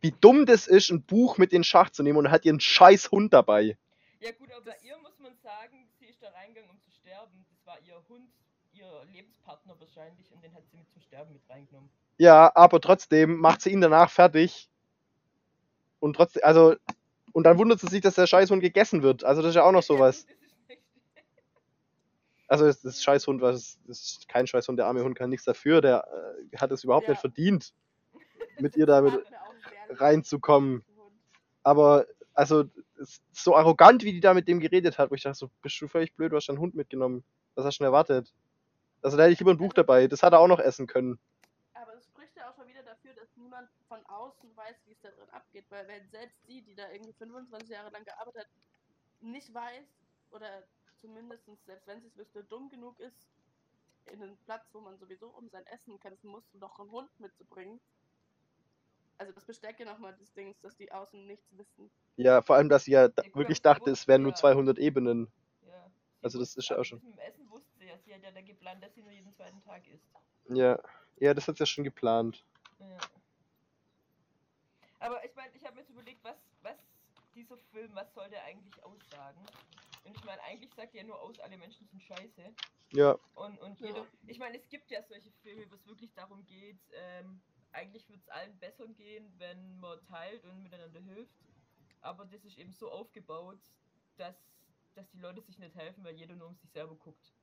wie 0.00 0.12
dumm 0.20 0.46
das 0.46 0.66
ist, 0.66 0.90
ein 0.90 1.02
Buch 1.02 1.38
mit 1.38 1.52
in 1.52 1.58
den 1.60 1.64
Schacht 1.64 1.94
zu 1.94 2.02
nehmen 2.02 2.18
und 2.18 2.30
hat 2.30 2.44
ihren 2.44 2.60
scheiß 2.60 3.10
Hund 3.10 3.32
dabei. 3.32 3.76
Ja 4.20 4.32
gut, 4.32 4.50
aber 4.52 4.64
Das- 4.64 4.82
ihr 4.82 4.96
muss 4.98 5.18
man 5.18 5.34
sagen, 5.42 5.88
sie 5.98 6.06
ist 6.06 6.22
da 6.22 6.28
reingegangen, 6.30 6.70
um 6.70 6.80
zu 6.80 6.90
sterben. 6.90 7.44
Das 7.50 7.66
war 7.66 7.78
ihr 7.86 8.00
Hund, 8.08 8.28
ihr 8.72 8.86
Lebenspartner 9.12 9.78
wahrscheinlich 9.78 10.30
und 10.32 10.42
den 10.42 10.54
hat 10.54 10.62
sie 10.70 10.76
mit 10.76 10.90
zum 10.90 11.02
Sterben 11.02 11.32
mit 11.32 11.42
reingenommen. 11.48 11.90
Ja, 12.16 12.50
aber 12.54 12.80
trotzdem 12.80 13.36
macht 13.36 13.60
sie 13.62 13.70
ihn 13.70 13.80
danach 13.80 14.10
fertig. 14.10 14.68
Und 16.00 16.14
trotzdem, 16.14 16.42
also, 16.44 16.76
und 17.32 17.44
dann 17.44 17.58
wundert 17.58 17.80
sie 17.80 17.88
sich, 17.88 18.00
dass 18.00 18.14
der 18.14 18.26
Scheißhund 18.26 18.60
gegessen 18.62 19.02
wird. 19.02 19.24
Also, 19.24 19.42
das 19.42 19.50
ist 19.50 19.54
ja 19.56 19.64
auch 19.64 19.72
noch 19.72 19.82
sowas. 19.82 20.26
Also, 22.50 22.64
das 22.64 22.82
ist 22.82 23.02
Scheißhund, 23.04 23.42
was, 23.42 23.78
ist 23.88 24.26
kein 24.26 24.46
Scheißhund, 24.46 24.78
der 24.78 24.86
arme 24.86 25.04
Hund 25.04 25.14
kann 25.16 25.28
nichts 25.28 25.44
dafür, 25.44 25.82
der 25.82 26.06
äh, 26.50 26.56
hat 26.56 26.70
es 26.72 26.82
überhaupt 26.82 27.06
Ja. 27.06 27.10
nicht 27.12 27.20
verdient, 27.20 27.74
mit 28.58 28.74
ihr 28.74 28.86
damit 28.86 29.22
reinzukommen. 29.90 30.84
Aber, 31.62 32.06
also, 32.34 32.64
so 33.32 33.56
arrogant, 33.56 34.04
wie 34.04 34.12
die 34.12 34.20
da 34.20 34.34
mit 34.34 34.48
dem 34.48 34.60
geredet 34.60 34.98
hat, 34.98 35.10
wo 35.10 35.14
ich 35.14 35.22
dachte, 35.22 35.38
so, 35.38 35.50
bist 35.62 35.80
du 35.80 35.88
völlig 35.88 36.14
blöd, 36.14 36.32
du 36.32 36.36
hast 36.36 36.48
deinen 36.48 36.58
Hund 36.58 36.74
mitgenommen. 36.74 37.24
Was 37.54 37.64
hast 37.64 37.78
du 37.78 37.84
denn 37.84 37.92
erwartet? 37.92 38.32
Also, 39.02 39.16
da 39.16 39.24
hätte 39.24 39.32
ich 39.32 39.38
lieber 39.38 39.52
ein 39.52 39.58
Buch 39.58 39.72
dabei, 39.72 40.06
das 40.06 40.22
hat 40.22 40.32
er 40.32 40.40
auch 40.40 40.48
noch 40.48 40.60
essen 40.60 40.86
können. 40.86 41.18
Aber 41.74 41.94
es 41.94 42.06
spricht 42.06 42.36
ja 42.36 42.50
auch 42.50 42.54
schon 42.54 42.66
wieder 42.66 42.82
dafür, 42.82 43.12
dass 43.14 43.28
niemand 43.36 43.68
von 43.88 44.04
außen 44.06 44.56
weiß, 44.56 44.76
wie 44.86 44.92
es 44.92 45.00
da 45.00 45.10
drin 45.10 45.30
abgeht. 45.30 45.64
Weil 45.68 45.86
wenn 45.88 46.08
selbst 46.10 46.36
sie, 46.46 46.62
die 46.62 46.74
da 46.74 46.90
irgendwie 46.90 47.12
25 47.12 47.68
Jahre 47.68 47.90
lang 47.90 48.04
gearbeitet 48.04 48.42
hat, 48.42 48.48
nicht 49.20 49.52
weiß 49.52 49.86
oder 50.30 50.64
zumindest, 51.00 51.44
selbst 51.66 51.86
wenn 51.86 52.00
sie 52.00 52.08
es 52.08 52.16
wüsste, 52.16 52.44
dumm 52.44 52.68
genug 52.68 52.98
ist, 53.00 53.28
in 54.06 54.22
einen 54.22 54.36
Platz, 54.38 54.64
wo 54.72 54.80
man 54.80 54.98
sowieso 54.98 55.28
um 55.28 55.48
sein 55.48 55.66
Essen 55.66 55.98
kämpfen 56.00 56.30
muss, 56.30 56.44
noch 56.54 56.78
einen 56.78 56.90
Hund 56.90 57.08
mitzubringen. 57.20 57.80
Also 59.18 59.32
das 59.32 59.44
bestärkt 59.44 59.80
ja 59.80 59.86
nochmal 59.86 60.14
des 60.16 60.32
Dings, 60.32 60.60
dass 60.60 60.76
die 60.76 60.90
außen 60.92 61.26
nichts 61.26 61.56
wissen. 61.58 61.90
Ja, 62.16 62.40
vor 62.40 62.56
allem, 62.56 62.68
dass 62.68 62.84
sie 62.84 62.92
ja 62.92 63.08
da 63.08 63.22
Ja, 63.22 63.34
wirklich 63.34 63.60
dachte, 63.62 63.90
es 63.90 64.06
wären 64.06 64.22
nur 64.22 64.30
ja- 64.32 64.36
200 64.36 64.78
Ebenen. 64.78 65.30
Ja. 65.66 65.86
Sie 65.90 66.24
Also 66.24 66.38
das 66.38 66.56
ist 66.56 66.68
ja 66.68 66.76
auch 66.76 66.78
aber 66.78 66.84
schon- 66.84 67.00
das 67.00 67.08
Mit 67.08 67.18
dem 67.18 67.20
Essen 67.26 67.50
wusste 67.50 67.70
sie 67.78 67.86
ja. 67.86 67.98
Sie 67.98 68.14
hat 68.14 68.22
ja 68.22 68.30
da 68.30 68.40
geplant, 68.40 68.82
dass 68.82 68.94
sie 68.94 69.02
nur 69.02 69.10
jeden 69.12 69.32
zweiten 69.32 69.60
Tag 69.62 69.86
isst. 69.88 70.06
Ja, 70.50 70.80
ja, 71.16 71.34
das 71.34 71.48
hat 71.48 71.56
sie 71.56 71.62
ja 71.62 71.66
schon 71.66 71.84
geplant. 71.84 72.44
Ja. 72.78 72.96
Aber 75.00 75.24
ich 75.24 75.34
meine, 75.34 75.54
ich 75.54 75.64
habe 75.64 75.74
mir 75.74 75.80
jetzt 75.82 75.90
überlegt, 75.90 76.22
was, 76.24 76.36
was 76.62 76.76
dieser 77.34 77.56
Film, 77.72 77.90
was 77.94 78.12
soll 78.14 78.28
der 78.30 78.44
eigentlich 78.44 78.82
aussagen? 78.84 79.40
Und 80.04 80.16
ich 80.16 80.24
meine, 80.24 80.42
eigentlich 80.42 80.72
sagt 80.74 80.94
er 80.94 81.04
nur 81.04 81.20
aus, 81.20 81.38
alle 81.40 81.56
Menschen 81.56 81.86
sind 81.88 82.02
scheiße. 82.02 82.52
Ja, 82.92 83.18
Und, 83.34 83.58
und 83.60 83.78
Ja. 83.80 83.86
jeder, 83.88 84.06
ich 84.26 84.38
meine, 84.38 84.56
es 84.58 84.68
gibt 84.68 84.90
ja 84.90 85.02
solche 85.02 85.30
Filme, 85.42 85.70
wo 85.70 85.74
es 85.74 85.86
wirklich 85.86 86.12
darum 86.14 86.44
geht, 86.46 86.78
ähm, 86.92 87.40
eigentlich 87.72 88.08
wird 88.08 88.20
es 88.20 88.28
allen 88.28 88.58
besser 88.58 88.86
gehen, 88.88 89.32
wenn 89.38 89.78
man 89.80 90.04
teilt 90.06 90.44
und 90.44 90.62
miteinander 90.62 91.00
hilft. 91.00 91.34
Aber 92.00 92.24
das 92.26 92.44
ist 92.44 92.58
eben 92.58 92.72
so 92.72 92.90
aufgebaut, 92.90 93.60
dass, 94.16 94.36
dass 94.94 95.08
die 95.10 95.18
Leute 95.18 95.40
sich 95.42 95.58
nicht 95.58 95.74
helfen, 95.74 96.04
weil 96.04 96.14
jeder 96.16 96.34
nur 96.36 96.48
um 96.48 96.56
sich 96.56 96.70
selber 96.70 96.96
guckt. 96.96 97.34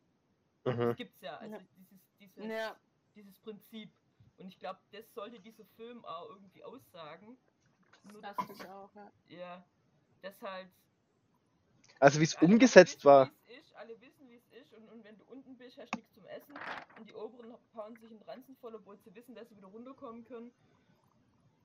mhm. 0.66 0.78
Das 0.80 0.96
gibt's 0.96 1.22
ja, 1.22 1.38
also 1.38 1.56
Ja. 1.56 1.62
dieses, 1.78 2.16
dieses, 2.20 2.46
Ja, 2.46 2.80
dieses 3.16 3.38
Prinzip. 3.40 3.92
Und 4.38 4.48
ich 4.48 4.60
glaube, 4.60 4.80
das 4.92 5.14
sollte 5.14 5.40
dieser 5.40 5.66
Film 5.66 6.04
auch 6.06 6.30
irgendwie 6.30 6.64
aussagen. 6.64 7.38
Nur 8.04 8.22
das 8.22 8.36
dass, 8.36 8.48
dachte 8.48 8.54
ich 8.54 8.66
auch, 8.68 8.94
ja. 8.96 9.12
ja, 9.28 9.66
dass 10.22 10.42
halt 10.42 10.70
Also, 12.06 12.20
wie 12.20 12.26
es 12.26 12.36
umgesetzt 12.36 13.04
war. 13.04 13.32
ist, 13.48 13.76
alle 13.76 14.00
wissen, 14.00 14.30
wie 14.30 14.36
es 14.36 14.62
ist. 14.62 14.72
Und, 14.76 14.88
und 14.90 15.04
wenn 15.04 15.18
du 15.18 15.24
unten 15.24 15.58
bist, 15.58 15.76
hast 15.80 15.92
du 15.92 15.98
nichts 15.98 16.14
zum 16.14 16.24
Essen. 16.28 16.54
Und 17.00 17.10
die 17.10 17.16
oberen 17.16 17.56
hauen 17.76 17.96
sich 17.96 18.12
in 18.12 18.22
Ranzen 18.22 18.56
voll, 18.62 18.76
obwohl 18.76 18.96
sie 19.04 19.16
wissen, 19.16 19.34
dass 19.34 19.50
sie 19.50 19.58
wieder 19.58 19.70
runterkommen 19.70 20.24
können. 20.24 20.52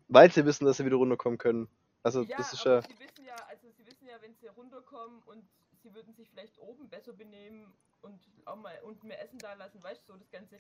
Weil 0.09 0.33
sie 0.33 0.46
wissen, 0.46 0.64
dass 0.64 0.79
sie 0.79 0.87
wieder 0.87 0.96
runterkommen 0.96 1.37
können. 1.37 1.68
Also, 2.03 2.22
ja, 2.22 2.38
das 2.38 2.55
ist 2.55 2.66
aber 2.66 2.76
ja. 2.76 2.83
sie 2.83 2.98
wissen 2.98 3.26
ja, 3.26 3.37
also 3.50 3.68
sie 3.76 3.87
wissen 3.87 4.07
ja, 4.09 4.14
wenn 4.22 4.35
sie 4.35 4.46
runterkommen 4.46 5.22
und 5.26 5.44
sie 5.83 5.92
würden 5.92 6.14
sich 6.14 6.31
vielleicht 6.31 6.59
oben 6.59 6.88
besser 6.88 7.12
benehmen 7.12 7.70
und 8.00 8.18
auch 8.46 8.57
mal 8.57 8.81
unten 8.83 9.09
mehr 9.09 9.22
Essen 9.22 9.38
da 9.40 9.53
lassen, 9.53 9.83
weißt 9.83 10.09
du, 10.09 10.14
so 10.14 10.18
das 10.18 10.31
Ganze. 10.31 10.57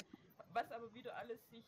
Was 0.52 0.70
aber 0.72 0.92
wieder 0.92 1.16
alles 1.16 1.40
sich 1.48 1.64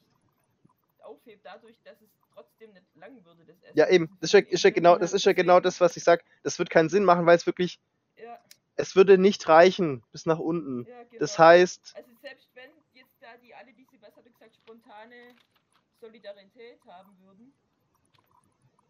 aufhebt 0.98 1.46
dadurch, 1.46 1.80
dass 1.82 2.00
es 2.02 2.10
trotzdem 2.34 2.72
nicht 2.74 2.94
lang 2.94 3.24
würde, 3.24 3.46
das 3.46 3.56
Essen. 3.62 3.78
Ja, 3.78 3.88
eben. 3.88 4.14
Das 4.20 4.28
ist 4.28 4.32
ja, 4.34 4.40
ist 4.40 4.64
ja 4.64 4.70
genau, 4.70 4.98
das 4.98 5.14
ist 5.14 5.24
ja 5.24 5.32
genau 5.32 5.60
das, 5.60 5.80
was 5.80 5.96
ich 5.96 6.04
sag. 6.04 6.22
Das 6.42 6.58
wird 6.58 6.68
keinen 6.68 6.90
Sinn 6.90 7.04
machen, 7.04 7.24
weil 7.24 7.36
es 7.36 7.46
wirklich, 7.46 7.80
Ja, 8.22 8.38
es 8.76 8.96
würde 8.96 9.18
nicht 9.18 9.48
reichen 9.48 10.02
bis 10.12 10.26
nach 10.26 10.38
unten. 10.38 10.86
ja, 10.86 11.02
genau. 11.04 11.20
Das 11.20 11.38
heißt, 11.38 11.94
Also 11.96 12.12
selbst 12.20 12.54
wenn 12.54 12.70
jetzt 12.92 13.22
da 13.22 13.36
die 13.36 13.54
alle 13.54 13.72
diese, 13.72 14.00
was 14.02 14.16
hat 14.16 14.26
er 14.26 14.32
gesagt, 14.32 14.56
spontane 14.56 15.34
Solidarität 16.00 16.84
haben 16.86 17.18
würden, 17.18 17.52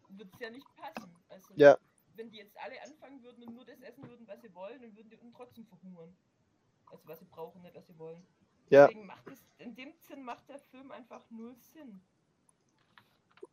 würde 0.09 0.31
es 0.33 0.39
ja 0.39 0.49
nicht 0.49 0.67
passen. 0.75 1.11
Also 1.29 1.53
Ja. 1.55 1.77
wenn 2.15 2.31
die 2.31 2.37
jetzt 2.37 2.57
alle 2.57 2.81
anfangen 2.83 3.21
würden 3.23 3.43
und 3.43 3.53
nur 3.53 3.65
das 3.65 3.81
essen 3.81 4.07
würden, 4.07 4.27
was 4.27 4.41
sie 4.41 4.53
wollen, 4.53 4.81
dann 4.81 4.95
würden 4.95 5.09
die 5.09 5.17
unten 5.17 5.33
trotzdem 5.33 5.65
verhungern. 5.65 6.15
Also 6.91 7.07
was 7.07 7.19
sie 7.19 7.25
brauchen, 7.25 7.61
nicht 7.61 7.75
was 7.75 7.87
sie 7.87 7.97
wollen. 7.97 8.25
ja, 8.69 8.89
Deswegen 8.89 9.05
macht 9.05 9.27
es, 9.27 9.45
in 9.57 9.75
dem 9.75 9.93
Sinn 9.93 10.23
macht 10.23 10.47
der 10.49 10.59
Film 10.59 10.91
einfach 10.91 11.29
null 11.29 11.55
Sinn. 11.57 12.01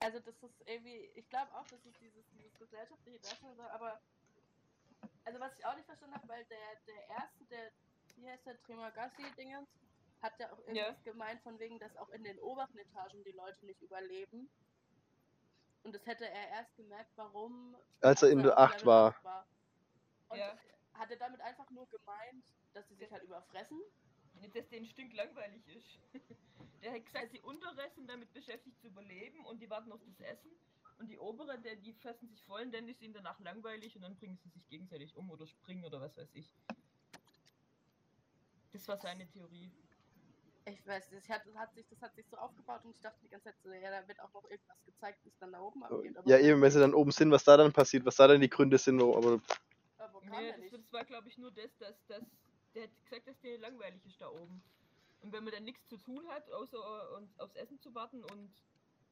Also 0.00 0.18
das 0.20 0.42
ist 0.42 0.62
irgendwie, 0.66 1.10
ich 1.14 1.28
glaube 1.28 1.52
auch, 1.54 1.66
dass 1.68 1.84
es 1.84 1.96
dieses, 1.98 2.28
dieses 2.30 2.56
gesellschaftliche 2.58 3.20
soll, 3.56 3.66
aber 3.68 4.00
also 5.24 5.40
was 5.40 5.56
ich 5.59 5.64
auch 5.64 5.74
nicht 5.76 5.87
verstanden 5.87 6.14
habe, 6.16 6.28
weil 6.28 6.44
der, 6.46 6.59
der 6.87 7.09
erste, 7.09 7.44
der, 7.46 7.70
wie 8.16 8.28
heißt 8.28 8.46
der, 8.46 8.61
Tremagasi-Dingens, 8.62 9.68
hat 10.22 10.38
ja 10.38 10.52
auch 10.52 10.59
irgendwas 10.61 10.96
Ja. 11.04 11.12
gemeint 11.12 11.42
von 11.42 11.59
wegen, 11.59 11.78
dass 11.78 11.96
auch 11.96 12.11
in 12.11 12.22
den 12.24 12.38
oberen 12.40 12.76
Etagen 12.76 13.22
die 13.24 13.33
Leute 13.33 13.64
nicht 13.64 13.80
überleben. 13.80 14.50
Und 15.83 15.94
das 15.94 16.04
hätte 16.06 16.28
er 16.28 16.48
erst 16.50 16.76
gemerkt, 16.76 17.11
warum 17.16 17.74
als 18.02 18.22
er 18.22 18.30
in 18.30 18.42
der 18.42 18.59
8 18.59 18.80
Level 18.80 18.87
war. 18.87 19.09
8 19.09 19.24
war. 19.24 19.46
Und 20.28 20.38
Ja. 20.38 20.59
hat 20.94 21.11
er 21.11 21.16
damit 21.16 21.40
einfach 21.40 21.68
nur 21.70 21.88
gemeint, 21.88 22.44
dass 22.74 22.87
sie 22.88 22.96
sich 22.96 23.11
halt 23.11 23.22
überfressen? 23.22 23.80
Nicht, 24.40 24.54
dass 24.54 24.68
denen 24.68 24.87
stinklangweilig 24.87 25.66
ist. 25.68 25.98
Der 26.83 26.92
hat 26.92 27.04
gesagt, 27.04 27.33
die 27.33 27.40
untere 27.42 27.90
sind 27.90 28.09
damit 28.09 28.33
beschäftigt 28.33 28.80
zu 28.80 28.88
überleben 28.88 29.44
und 29.46 29.61
die 29.61 29.68
warten 29.68 29.92
auf 29.92 30.00
das 30.04 30.20
Essen. 30.20 30.50
Und 31.00 31.08
die 31.08 31.18
obere, 31.18 31.58
der, 31.58 31.76
die 31.76 31.94
fressen 31.94 32.28
sich 32.28 32.42
voll 32.44 32.60
und 32.62 32.74
dann 32.74 32.86
ist 32.86 33.00
ihnen 33.00 33.14
danach 33.14 33.40
langweilig 33.40 33.96
und 33.96 34.02
dann 34.02 34.14
bringen 34.16 34.36
sie 34.36 34.50
sich 34.50 34.68
gegenseitig 34.68 35.16
um 35.16 35.30
oder 35.30 35.46
springen 35.46 35.82
oder 35.84 35.98
was 36.00 36.14
weiß 36.16 36.28
ich. 36.34 36.54
Das 38.72 38.86
war 38.86 38.98
seine 38.98 39.26
Theorie. 39.28 39.70
Ich 40.66 40.86
weiß 40.86 41.10
nicht, 41.10 41.22
das 41.24 41.28
hat, 41.34 41.46
das 41.46 41.54
hat, 41.56 41.74
sich, 41.74 41.86
das 41.88 42.02
hat 42.02 42.14
sich 42.14 42.26
so 42.28 42.36
aufgebaut 42.36 42.84
und 42.84 42.90
ich 42.94 43.00
dachte 43.00 43.18
die 43.22 43.28
ganze 43.28 43.44
Zeit 43.46 43.56
so, 43.64 43.72
ja, 43.72 43.90
da 43.90 44.06
wird 44.06 44.20
auch 44.20 44.32
noch 44.34 44.44
irgendwas 44.48 44.76
gezeigt, 44.84 45.24
es 45.26 45.32
dann 45.38 45.52
da 45.52 45.60
oben 45.60 45.82
abgeht. 45.82 46.16
aber- 46.18 46.28
Ja, 46.28 46.38
eben, 46.38 46.60
wenn 46.60 46.70
sie 46.70 46.78
dann 46.78 46.94
oben 46.94 47.10
sind, 47.12 47.30
was 47.30 47.44
da 47.44 47.56
dann 47.56 47.72
passiert, 47.72 48.04
was 48.04 48.16
da 48.16 48.28
dann 48.28 48.40
die 48.42 48.50
Gründe 48.50 48.76
sind, 48.76 49.00
wo, 49.00 49.16
aber 49.16 49.40
Aber 49.96 50.20
Nee, 50.22 50.46
ja 50.48 50.52
das, 50.52 50.60
nicht. 50.60 50.72
das 50.74 50.92
war 50.92 51.04
glaube 51.06 51.28
ich 51.28 51.38
nur 51.38 51.50
das, 51.50 51.74
dass, 51.78 51.96
dass 52.06 52.22
der 52.74 52.84
hat 52.84 52.90
gesagt, 53.04 53.26
dass 53.26 53.40
der 53.40 53.58
langweilig 53.58 54.04
ist 54.06 54.20
da 54.20 54.28
oben. 54.28 54.62
Und 55.22 55.32
wenn 55.32 55.44
man 55.44 55.52
dann 55.52 55.64
nichts 55.64 55.86
zu 55.88 55.96
tun 55.96 56.28
hat, 56.28 56.50
außer 56.52 56.76
äh, 56.76 57.16
uns 57.16 57.38
aufs 57.40 57.56
Essen 57.56 57.80
zu 57.80 57.94
warten 57.94 58.22
und 58.24 58.52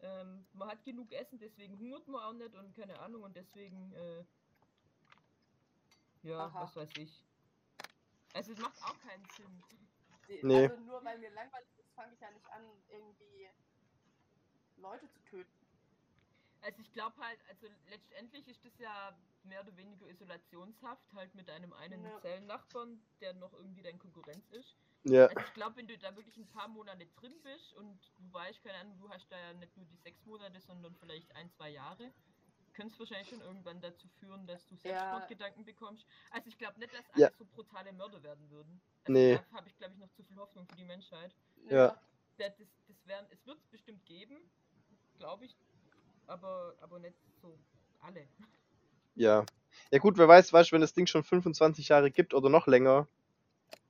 ähm, 0.00 0.46
man 0.52 0.68
hat 0.68 0.84
genug 0.84 1.12
Essen, 1.12 1.38
deswegen 1.38 1.78
hungert 1.78 2.06
man 2.08 2.22
auch 2.22 2.32
nicht 2.32 2.54
und 2.54 2.74
keine 2.74 2.98
Ahnung 3.00 3.22
und 3.22 3.36
deswegen 3.36 3.92
äh, 3.92 4.24
ja, 6.22 6.46
Aha. 6.46 6.62
was 6.62 6.76
weiß 6.76 6.96
ich. 6.96 7.24
Also 8.34 8.52
es 8.52 8.58
macht 8.58 8.82
auch 8.82 8.98
keinen 9.00 9.24
Sinn. 9.36 9.62
Nee. 10.42 10.68
Also 10.68 10.80
nur 10.80 11.02
weil 11.04 11.18
mir 11.18 11.30
langweilig 11.30 11.68
ist, 11.78 11.90
fange 11.94 12.12
ich 12.12 12.20
ja 12.20 12.30
nicht 12.30 12.46
an, 12.50 12.62
irgendwie 12.88 13.48
Leute 14.76 15.08
zu 15.08 15.20
töten. 15.24 15.57
Also 16.60 16.80
ich 16.80 16.92
glaube 16.92 17.16
halt, 17.20 17.38
also 17.48 17.66
letztendlich 17.88 18.48
ist 18.48 18.64
das 18.64 18.76
ja 18.78 19.16
mehr 19.44 19.60
oder 19.62 19.76
weniger 19.76 20.06
Isolationshaft, 20.08 21.12
halt 21.14 21.34
mit 21.34 21.48
einem 21.50 21.72
einen 21.72 22.04
Ja. 22.04 22.20
Zellennachbarn, 22.20 23.00
der 23.20 23.32
noch 23.34 23.52
irgendwie 23.52 23.82
dein 23.82 23.98
Konkurrenz 23.98 24.50
ist. 24.50 24.76
ja, 25.04 25.26
Also 25.26 25.40
ich 25.40 25.54
glaube, 25.54 25.76
wenn 25.76 25.86
du 25.86 25.96
da 25.96 26.14
wirklich 26.16 26.36
ein 26.36 26.48
paar 26.48 26.68
Monate 26.68 27.06
drin 27.06 27.34
bist 27.42 27.72
und 27.74 27.98
du 28.18 28.32
weißt, 28.32 28.62
keine 28.62 28.78
Ahnung, 28.78 28.98
du 28.98 29.08
hast 29.08 29.30
da 29.30 29.38
ja 29.38 29.52
nicht 29.54 29.76
nur 29.76 29.86
die 29.86 29.96
sechs 29.96 30.24
Monate, 30.26 30.60
sondern 30.60 30.94
vielleicht 30.96 31.34
ein, 31.36 31.48
zwei 31.52 31.70
Jahre, 31.70 32.12
könnte 32.74 32.92
es 32.92 32.98
wahrscheinlich 32.98 33.28
schon 33.28 33.40
irgendwann 33.40 33.80
dazu 33.80 34.06
führen, 34.20 34.46
dass 34.46 34.66
du 34.66 34.74
Ja. 34.76 34.80
Selbstmordgedanken 34.80 35.64
bekommst. 35.64 36.04
Also 36.30 36.48
ich 36.48 36.58
glaube 36.58 36.78
nicht, 36.80 36.92
dass 36.92 37.04
Ja. 37.16 37.26
alle 37.28 37.36
so 37.36 37.44
brutale 37.46 37.92
Mörder 37.92 38.22
werden 38.22 38.50
würden. 38.50 38.80
Also 39.04 39.12
Nee. 39.12 39.36
da 39.36 39.56
habe 39.56 39.68
ich, 39.68 39.76
glaube 39.78 39.94
ich, 39.94 40.00
noch 40.00 40.10
zu 40.12 40.22
viel 40.24 40.36
Hoffnung 40.36 40.66
für 40.66 40.76
die 40.76 40.84
Menschheit. 40.84 41.34
Ja. 41.70 42.00
Das, 42.36 42.56
das, 42.56 42.68
das 42.86 43.06
werden, 43.06 43.26
es 43.30 43.44
wird 43.46 43.58
es 43.58 43.66
bestimmt 43.66 44.04
geben, 44.06 44.36
glaube 45.16 45.44
ich, 45.46 45.56
aber, 46.28 46.74
aber 46.80 46.98
nicht 46.98 47.16
so 47.42 47.58
alle. 48.00 48.26
ja. 49.14 49.44
Ja 49.90 49.98
gut, 49.98 50.18
wer 50.18 50.28
weiß, 50.28 50.52
weißt 50.52 50.70
du, 50.70 50.74
wenn 50.74 50.80
das 50.80 50.92
Ding 50.92 51.06
schon 51.06 51.24
25 51.24 51.88
Jahre 51.88 52.10
gibt 52.10 52.34
oder 52.34 52.50
noch 52.50 52.66
länger, 52.66 53.06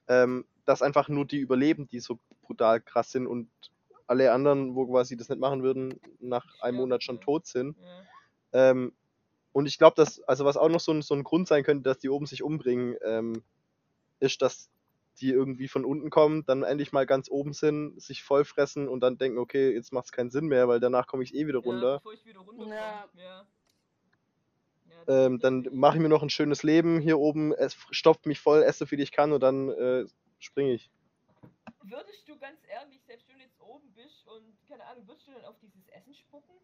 ähm, 0.06 0.44
dass 0.64 0.82
einfach 0.82 1.08
nur 1.08 1.24
die 1.24 1.38
überleben, 1.38 1.88
die 1.88 2.00
so 2.00 2.18
brutal 2.42 2.80
krass 2.80 3.10
sind 3.10 3.26
und 3.26 3.48
alle 4.06 4.32
anderen, 4.32 4.74
wo 4.74 4.86
quasi 4.86 5.16
das 5.16 5.28
nicht 5.28 5.40
machen 5.40 5.62
würden, 5.62 6.00
nach 6.20 6.44
einem 6.44 6.54
Sterben, 6.56 6.76
Monat 6.76 7.02
schon 7.02 7.16
ja. 7.16 7.22
tot 7.22 7.46
sind. 7.46 7.76
Ja. 8.52 8.70
Ähm, 8.70 8.92
und 9.52 9.66
ich 9.66 9.78
glaube, 9.78 9.96
dass, 9.96 10.20
also 10.22 10.44
was 10.44 10.56
auch 10.56 10.68
noch 10.68 10.80
so 10.80 10.92
ein, 10.92 11.02
so 11.02 11.14
ein 11.14 11.24
Grund 11.24 11.48
sein 11.48 11.64
könnte, 11.64 11.82
dass 11.82 11.98
die 11.98 12.10
oben 12.10 12.26
sich 12.26 12.42
umbringen, 12.42 12.96
ähm, 13.04 13.42
ist, 14.20 14.40
dass 14.40 14.70
die 15.18 15.30
irgendwie 15.30 15.68
von 15.68 15.84
unten 15.84 16.10
kommen, 16.10 16.44
dann 16.46 16.62
endlich 16.62 16.92
mal 16.92 17.06
ganz 17.06 17.30
oben 17.30 17.52
sind, 17.52 18.00
sich 18.00 18.22
vollfressen 18.24 18.88
und 18.88 19.00
dann 19.00 19.18
denken, 19.18 19.38
okay, 19.38 19.72
jetzt 19.72 19.92
macht 19.92 20.06
es 20.06 20.12
keinen 20.12 20.30
Sinn 20.30 20.46
mehr, 20.46 20.68
weil 20.68 20.80
danach 20.80 21.06
komme 21.06 21.22
ich 21.24 21.34
eh 21.34 21.46
wieder 21.46 21.60
Ja, 21.60 21.64
runter. 21.64 21.96
bevor 21.96 22.12
ich 22.14 22.24
wieder 22.24 22.40
runterkomme. 22.40 22.74
Ja. 22.74 23.08
Ja. 23.14 23.46
Ja, 24.88 25.06
Ähm, 25.08 25.38
dann 25.40 25.68
mache 25.72 25.96
ich 25.96 26.02
mir 26.02 26.08
noch 26.08 26.22
ein 26.22 26.30
schönes 26.30 26.62
Leben 26.62 27.00
hier 27.00 27.18
oben, 27.18 27.52
es 27.54 27.76
stopft 27.90 28.26
mich 28.26 28.40
voll, 28.40 28.62
esse 28.62 28.80
so 28.80 28.86
viel 28.86 29.00
ich 29.00 29.12
kann 29.12 29.32
und 29.32 29.40
dann 29.42 29.68
äh, 29.70 30.06
springe 30.38 30.72
ich. 30.74 30.90
würdest 31.82 32.28
du 32.28 32.38
ganz 32.38 32.60
ehrlich, 32.68 33.02
selbst 33.04 33.28
wenn 33.28 33.36
du 33.38 33.42
jetzt 33.44 33.60
oben 33.60 33.92
bist 33.94 34.26
und 34.28 34.56
keine 34.68 34.84
Ahnung, 34.86 35.06
würdest 35.06 35.26
du 35.28 35.32
dann 35.32 35.44
auf 35.44 35.58
dieses 35.60 35.88
Essen 35.88 36.14
spucken? 36.14 36.54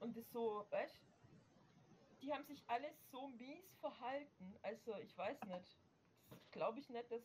Und 0.00 0.16
das 0.16 0.30
so, 0.30 0.66
weißt 0.70 1.00
Die 2.22 2.32
haben 2.32 2.44
sich 2.44 2.62
alle 2.66 2.88
so 3.10 3.28
mies 3.28 3.74
verhalten. 3.80 4.56
Also 4.62 4.96
ich 4.98 5.16
weiß 5.16 5.44
nicht. 5.44 5.78
Glaube 6.50 6.78
ich 6.80 6.88
nicht, 6.90 7.10
dass, 7.10 7.22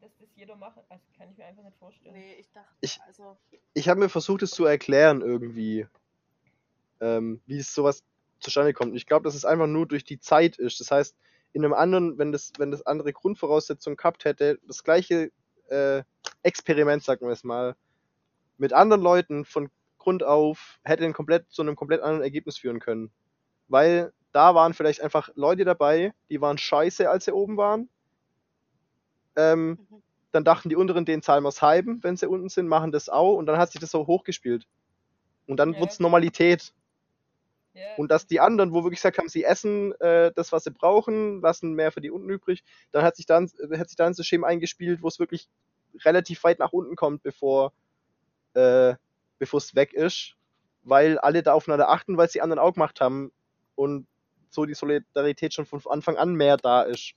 dass 0.00 0.16
das 0.18 0.28
jeder 0.36 0.56
macht. 0.56 0.78
Also 0.88 1.04
kann 1.16 1.30
ich 1.30 1.36
mir 1.38 1.44
einfach 1.46 1.62
nicht 1.62 1.76
vorstellen. 1.78 2.14
Nee, 2.14 2.34
ich 2.38 2.50
dachte, 2.52 2.68
Ich- 2.80 3.00
also. 3.06 3.36
Ich 3.74 3.88
habe 3.88 4.00
mir 4.00 4.08
versucht, 4.08 4.42
es 4.42 4.50
zu 4.50 4.64
erklären 4.64 5.20
irgendwie, 5.20 5.86
ähm, 7.00 7.40
wie 7.46 7.58
es 7.58 7.74
sowas 7.74 8.04
zustande 8.40 8.72
kommt. 8.72 8.92
Und 8.92 8.96
ich 8.96 9.06
glaube, 9.06 9.24
dass 9.24 9.34
es 9.34 9.44
einfach 9.44 9.66
nur 9.66 9.86
durch 9.86 10.04
die 10.04 10.20
Zeit 10.20 10.58
ist. 10.58 10.80
Das 10.80 10.90
heißt, 10.90 11.16
in 11.52 11.64
einem 11.64 11.74
anderen, 11.74 12.18
wenn 12.18 12.32
das, 12.32 12.52
wenn 12.58 12.70
das 12.70 12.82
andere 12.86 13.12
Grundvoraussetzungen 13.12 13.96
gehabt 13.96 14.24
hätte, 14.24 14.58
das 14.66 14.84
gleiche 14.84 15.30
äh, 15.68 16.02
Experiment, 16.42 17.02
sagen 17.02 17.26
wir 17.26 17.32
es 17.32 17.44
mal, 17.44 17.76
mit 18.56 18.72
anderen 18.72 19.02
Leuten 19.02 19.44
von 19.44 19.70
Grund 19.98 20.22
auf, 20.22 20.78
hätte 20.84 21.04
ein 21.04 21.12
komplett 21.12 21.50
zu 21.50 21.62
einem 21.62 21.76
komplett 21.76 22.00
anderen 22.02 22.22
Ergebnis 22.22 22.58
führen 22.58 22.80
können. 22.80 23.10
Weil 23.68 24.12
da 24.32 24.54
waren 24.54 24.74
vielleicht 24.74 25.00
einfach 25.02 25.30
Leute 25.34 25.64
dabei, 25.64 26.14
die 26.30 26.40
waren 26.40 26.58
scheiße, 26.58 27.08
als 27.10 27.24
sie 27.26 27.32
oben 27.32 27.56
waren. 27.56 27.88
Ähm, 29.38 29.78
Mhm. 29.90 30.02
dann 30.32 30.44
dachten 30.44 30.68
die 30.70 30.76
unteren, 30.76 31.06
den 31.06 31.22
zahlen 31.22 31.44
wir's 31.44 31.62
halben, 31.62 32.02
wenn 32.04 32.16
sie 32.18 32.28
unten 32.28 32.50
sind, 32.50 32.68
machen 32.68 32.92
das 32.92 33.08
auch 33.08 33.36
und 33.36 33.46
dann 33.46 33.58
hat 33.58 33.72
sich 33.72 33.80
das 33.80 33.92
so 33.92 34.06
hochgespielt. 34.06 34.66
Und 35.46 35.58
dann 35.58 35.74
Ja. 35.74 35.80
wird's 35.80 36.00
Normalität. 36.00 36.74
Ja, 37.74 37.86
Und 37.96 38.10
dass 38.10 38.26
die 38.26 38.40
anderen, 38.40 38.72
wo 38.72 38.84
wirklich 38.84 39.00
gesagt 39.00 39.18
haben, 39.18 39.28
sie 39.28 39.44
essen 39.44 39.92
äh, 40.00 40.32
das, 40.34 40.52
was 40.52 40.64
sie 40.64 40.70
brauchen, 40.70 41.40
lassen 41.40 41.74
mehr 41.74 41.92
für 41.92 42.00
die 42.00 42.10
unten 42.10 42.30
übrig, 42.30 42.64
dann 42.92 43.04
hat 43.04 43.16
sich 43.16 43.26
dann, 43.26 43.50
äh, 43.70 43.78
hat 43.78 43.88
sich 43.88 43.96
dann 43.96 44.08
ein 44.08 44.14
System 44.14 44.44
eingespielt, 44.44 45.02
wo 45.02 45.08
es 45.08 45.18
wirklich 45.18 45.48
relativ 46.04 46.44
weit 46.44 46.58
nach 46.60 46.72
unten 46.72 46.96
kommt, 46.96 47.22
bevor 47.22 47.72
äh, 48.54 48.94
bevor 49.38 49.58
es 49.58 49.74
weg 49.74 49.92
ist, 49.94 50.34
weil 50.84 51.18
alle 51.18 51.42
da 51.42 51.54
aufeinander 51.54 51.88
achten, 51.90 52.16
weil 52.16 52.26
es 52.26 52.32
die 52.32 52.42
anderen 52.42 52.60
auch 52.60 52.74
gemacht 52.74 53.00
haben 53.00 53.32
und 53.76 54.06
so 54.50 54.66
die 54.66 54.74
Solidarität 54.74 55.54
schon 55.54 55.66
von 55.66 55.80
Anfang 55.88 56.16
an 56.16 56.34
mehr 56.34 56.56
da 56.56 56.82
ist. 56.82 57.14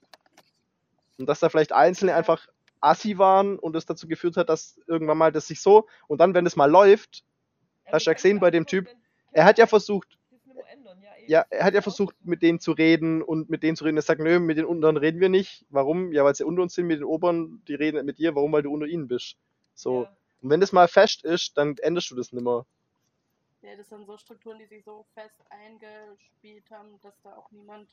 Und 1.18 1.26
dass 1.26 1.40
da 1.40 1.48
vielleicht 1.48 1.72
Einzelne 1.72 2.14
einfach 2.14 2.48
assi 2.80 3.18
waren 3.18 3.58
und 3.58 3.76
es 3.76 3.86
dazu 3.86 4.08
geführt 4.08 4.36
hat, 4.36 4.48
dass 4.48 4.80
irgendwann 4.86 5.18
mal 5.18 5.32
das 5.32 5.46
sich 5.46 5.60
so 5.60 5.86
und 6.08 6.20
dann, 6.20 6.34
wenn 6.34 6.46
es 6.46 6.56
mal 6.56 6.70
läuft, 6.70 7.24
hast 7.86 8.06
du 8.06 8.10
ja 8.10 8.14
gesehen 8.14 8.40
bei 8.40 8.50
dem 8.50 8.66
Typ, 8.66 8.88
er 9.30 9.44
hat 9.44 9.58
ja 9.58 9.66
versucht, 9.66 10.18
ja, 11.26 11.44
er 11.50 11.64
hat 11.64 11.74
ja 11.74 11.82
versucht, 11.82 12.16
mit 12.24 12.42
denen 12.42 12.60
zu 12.60 12.72
reden 12.72 13.22
und 13.22 13.48
mit 13.48 13.62
denen 13.62 13.76
zu 13.76 13.84
reden. 13.84 13.96
Er 13.96 14.02
sagt, 14.02 14.20
nö, 14.20 14.40
mit 14.40 14.58
den 14.58 14.64
unteren 14.64 14.96
reden 14.96 15.20
wir 15.20 15.28
nicht. 15.28 15.64
Warum? 15.70 16.12
Ja, 16.12 16.24
weil 16.24 16.34
sie 16.34 16.44
unter 16.44 16.62
uns 16.62 16.74
sind, 16.74 16.86
mit 16.86 16.98
den 16.98 17.04
oberen, 17.04 17.62
die 17.68 17.74
reden 17.74 18.04
mit 18.04 18.18
dir. 18.18 18.34
Warum? 18.34 18.52
Weil 18.52 18.62
du 18.62 18.72
unter 18.72 18.86
ihnen 18.86 19.08
bist. 19.08 19.36
So. 19.74 20.02
Ja. 20.02 20.16
Und 20.42 20.50
wenn 20.50 20.60
das 20.60 20.72
mal 20.72 20.88
fest 20.88 21.24
ist, 21.24 21.56
dann 21.56 21.76
änderst 21.78 22.10
du 22.10 22.16
das 22.16 22.32
nimmer. 22.32 22.66
Ja, 23.62 23.76
das 23.76 23.88
sind 23.88 24.06
so 24.06 24.16
Strukturen, 24.18 24.58
die 24.58 24.66
sich 24.66 24.84
so 24.84 25.06
fest 25.14 25.40
eingespielt 25.50 26.68
haben, 26.70 26.98
dass 27.00 27.14
da 27.22 27.36
auch 27.36 27.50
niemand. 27.52 27.88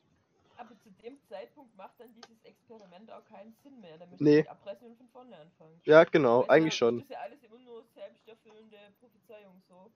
Aber 0.60 0.78
zu 0.84 0.90
dem 1.02 1.18
Zeitpunkt 1.30 1.74
macht 1.78 1.98
dann 2.00 2.10
dieses 2.14 2.44
Experiment 2.44 3.10
auch 3.12 3.24
keinen 3.26 3.56
Sinn 3.64 3.80
mehr. 3.80 3.98
Da 3.98 4.06
möchte 4.06 4.24
Nee. 4.24 4.40
ich 4.40 4.50
abbrechen 4.50 4.88
und 4.88 4.98
von 4.98 5.08
vorne 5.08 5.38
anfangen. 5.38 5.80
Ja, 5.86 6.04
genau, 6.04 6.44
du, 6.44 6.50
eigentlich 6.50 6.74
Das 6.74 6.78
schon. 6.80 7.00
ist 7.00 7.10
ja 7.10 7.20
alles 7.20 7.42
immer 7.44 7.60
nur 7.60 7.86
selbsterfüllende 7.96 8.78
Prophezeiung 9.00 9.62
so. 9.70 9.90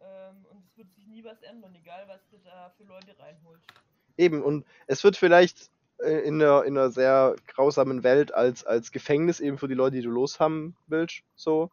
Ähm, 0.00 0.46
und 0.50 0.62
es 0.64 0.76
wird 0.78 0.92
sich 0.94 1.06
nie 1.08 1.24
was 1.24 1.42
ändern, 1.42 1.74
egal 1.74 2.04
was 2.06 2.20
du 2.30 2.38
da 2.44 2.70
für 2.76 2.84
Leute 2.84 3.18
reinholst. 3.18 3.66
Eben, 4.16 4.42
und 4.42 4.64
es 4.86 5.02
wird 5.02 5.16
vielleicht 5.16 5.68
äh, 5.98 6.20
in 6.28 6.40
einer, 6.40 6.62
in 6.64 6.78
einer 6.78 6.90
sehr 6.90 7.34
grausamen 7.48 8.04
Welt 8.04 8.32
als, 8.32 8.64
als 8.64 8.92
Gefängnis 8.92 9.40
eben 9.40 9.58
für 9.58 9.66
die 9.68 9.74
Leute, 9.74 9.96
die 9.96 10.02
du 10.02 10.10
loshaben 10.10 10.76
willst, 10.86 11.22
so. 11.34 11.70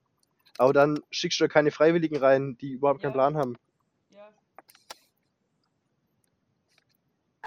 Aber 0.58 0.74
dann 0.74 1.00
schickst 1.12 1.40
du 1.40 1.44
da 1.44 1.48
keine 1.48 1.70
Freiwilligen 1.72 2.18
rein, 2.18 2.58
die 2.60 2.72
überhaupt 2.74 3.02
keinen 3.02 3.12
Ja. 3.12 3.14
Plan 3.14 3.38
haben. 3.38 3.58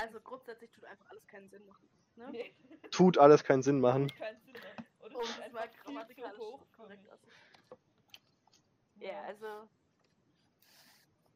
Also 0.05 0.21
grundsätzlich 0.21 0.71
tut 0.71 0.85
einfach 0.85 1.09
alles 1.09 1.27
keinen 1.27 1.49
Sinn 1.49 1.65
machen. 1.67 1.89
Ne? 2.17 2.29
nee, 2.31 2.55
Tut 2.91 3.17
alles 3.17 3.43
keinen 3.43 3.63
Sinn 3.63 3.81
machen. 3.81 4.09
keinen 4.19 4.39
Sinn 4.43 4.53
mehr. 4.53 4.77
Oder 5.01 5.17
Um 5.17 5.23
es 5.23 5.31
viel 5.35 5.45
zu 5.45 5.83
grammatikalisch 5.83 6.39
korrekt 6.77 7.09
auszudrücken. 7.11 7.79
Ja, 8.97 9.23
also. 9.23 9.67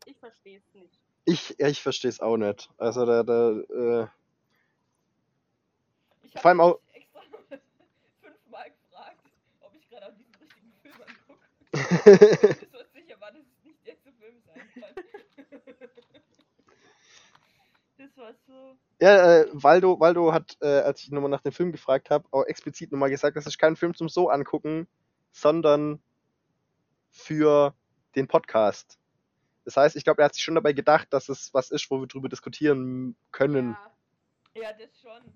Ich 0.04 0.18
verstehe 0.18 0.58
es 0.58 0.74
nicht. 0.74 0.98
Ich, 1.24 1.58
ich 1.58 1.82
verstehe 1.82 2.10
es 2.10 2.20
auch 2.20 2.36
nicht. 2.36 2.68
Also 2.76 3.06
da, 3.06 3.22
da, 3.22 3.50
äh, 3.52 4.06
Ich 6.22 6.32
Vor 6.32 6.44
allem 6.50 6.60
habe 6.60 6.74
auch- 6.74 6.80
mich 6.82 6.94
extra 6.96 7.20
fünfmal 8.20 8.70
gefragt, 8.70 9.24
ob 9.60 9.74
ich 9.74 9.88
gerade 9.88 10.06
auch 10.08 10.14
diesen 10.14 10.34
richtigen 10.34 10.72
Film 10.82 10.94
angucke. 11.06 11.48
Ich 12.52 12.60
bin 12.60 12.70
so 12.70 12.84
sicher 12.92 13.18
war, 13.18 13.32
dass 13.32 13.40
es 13.46 13.64
nicht 13.64 13.86
der 13.86 13.96
Film 13.96 14.42
sein 14.42 14.70
kann. 14.78 14.94
So. 18.46 18.76
Ja, 19.00 19.40
äh, 19.40 19.48
Waldo, 19.52 20.00
Waldo 20.00 20.32
hat, 20.32 20.56
äh, 20.60 20.80
als 20.80 21.02
ich 21.02 21.10
nochmal 21.10 21.30
nach 21.30 21.42
dem 21.42 21.52
Film 21.52 21.72
gefragt 21.72 22.10
habe, 22.10 22.26
auch 22.32 22.44
explizit 22.44 22.90
nochmal 22.90 23.10
gesagt, 23.10 23.36
das 23.36 23.46
ist 23.46 23.58
kein 23.58 23.76
Film 23.76 23.94
zum 23.94 24.08
so 24.08 24.28
angucken, 24.28 24.88
sondern 25.32 26.02
für 27.10 27.74
den 28.14 28.26
Podcast. 28.26 28.98
Das 29.64 29.76
heißt, 29.76 29.96
ich 29.96 30.04
glaube, 30.04 30.22
er 30.22 30.26
hat 30.26 30.34
sich 30.34 30.42
schon 30.42 30.54
dabei 30.54 30.72
gedacht, 30.72 31.12
dass 31.12 31.28
es 31.28 31.52
was 31.52 31.70
ist, 31.70 31.90
wo 31.90 32.00
wir 32.00 32.06
drüber 32.06 32.28
diskutieren 32.28 33.16
können. 33.30 33.76
Ja, 34.54 34.62
Ja, 34.62 34.72
das 34.72 34.98
schon. 35.00 35.32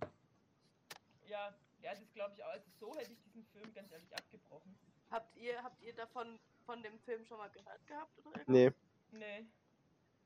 Ja, 1.29 1.55
ja, 1.83 1.95
das 1.95 2.13
glaube 2.15 2.33
ich 2.35 2.43
auch. 2.43 2.49
Also 2.49 2.67
so 2.81 2.97
hätte 2.97 3.13
ich 3.13 3.21
diesen 3.23 3.45
Film 3.53 3.73
ganz 3.75 3.93
ehrlich 3.93 4.15
abgebrochen. 4.17 4.75
habt 5.11 5.37
ihr, 5.37 5.63
habt 5.63 5.83
ihr 5.83 5.95
davon 5.95 6.39
von 6.65 6.83
dem 6.83 6.99
Film 7.01 7.25
schon 7.27 7.39
mal 7.39 7.51
gehört 7.51 7.87
gehabt 7.87 8.19
oder 8.19 8.39
irgendwas? 8.39 8.75
Nee. 9.13 9.19
Nee. 9.19 9.47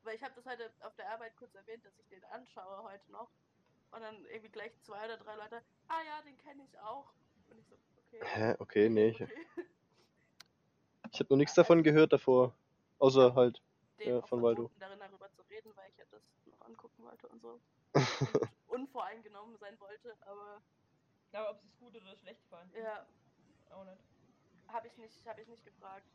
Weil 0.07 0.15
ich 0.15 0.23
habe 0.23 0.35
das 0.37 0.47
heute 0.47 0.73
auf 0.81 0.95
der 0.95 1.11
Arbeit 1.11 1.37
kurz 1.37 1.53
erwähnt, 1.57 1.85
dass 1.85 1.99
ich 1.99 2.07
den 2.09 2.25
anschaue 2.27 2.83
heute 2.85 3.11
noch. 3.11 3.29
Und 3.91 4.01
dann 4.03 4.25
irgendwie 4.27 4.51
gleich 4.51 4.73
zwei 4.83 5.05
oder 5.05 5.17
drei 5.17 5.35
Leute, 5.35 5.63
ah 5.89 6.01
ja, 6.07 6.23
den 6.23 6.37
kenne 6.39 6.63
ich 6.65 6.79
auch. 6.79 7.13
Und 7.51 7.59
ich 7.59 7.67
so, 7.67 7.75
okay. 8.07 8.21
Hä? 8.23 8.55
Okay, 8.61 8.89
nee. 8.89 9.09
Ich, 9.09 9.21
okay. 9.21 9.33
ich 11.13 11.19
habe 11.21 11.27
noch 11.31 11.37
nichts 11.39 11.55
davon 11.55 11.83
gehört 11.83 12.13
davor. 12.13 12.55
Außer 12.99 13.35
halt. 13.35 13.61
Auch 14.13 14.29
von 14.29 14.43
Waldo. 14.43 14.71
darin 14.79 14.99
darüber 15.01 15.29
zu 15.33 15.43
reden, 15.43 15.73
weil 15.75 15.91
ich 15.91 15.97
ja 15.97 16.05
das 16.11 16.23
noch 16.45 16.61
angucken 16.67 17.03
wollte 17.03 17.29
und 17.29 17.41
so. 17.41 17.61
Und 18.67 18.83
unvoreingenommen 18.83 19.57
sein 19.59 19.79
wollte, 19.81 20.15
aber 20.21 20.61
Aber 21.33 21.51
ob 21.51 21.61
sie 21.61 21.67
es 21.69 21.79
gut 21.79 21.97
oder 21.97 22.15
schlecht 22.17 22.43
fanden. 22.51 22.77
ja, 22.77 23.07
Auch 23.71 23.85
nicht. 23.85 24.03
habe 24.69 24.87
ich 24.87 24.97
nicht, 24.99 25.27
habe 25.27 25.41
ich 25.41 25.49
nicht 25.49 25.65
gefragt. 25.65 26.07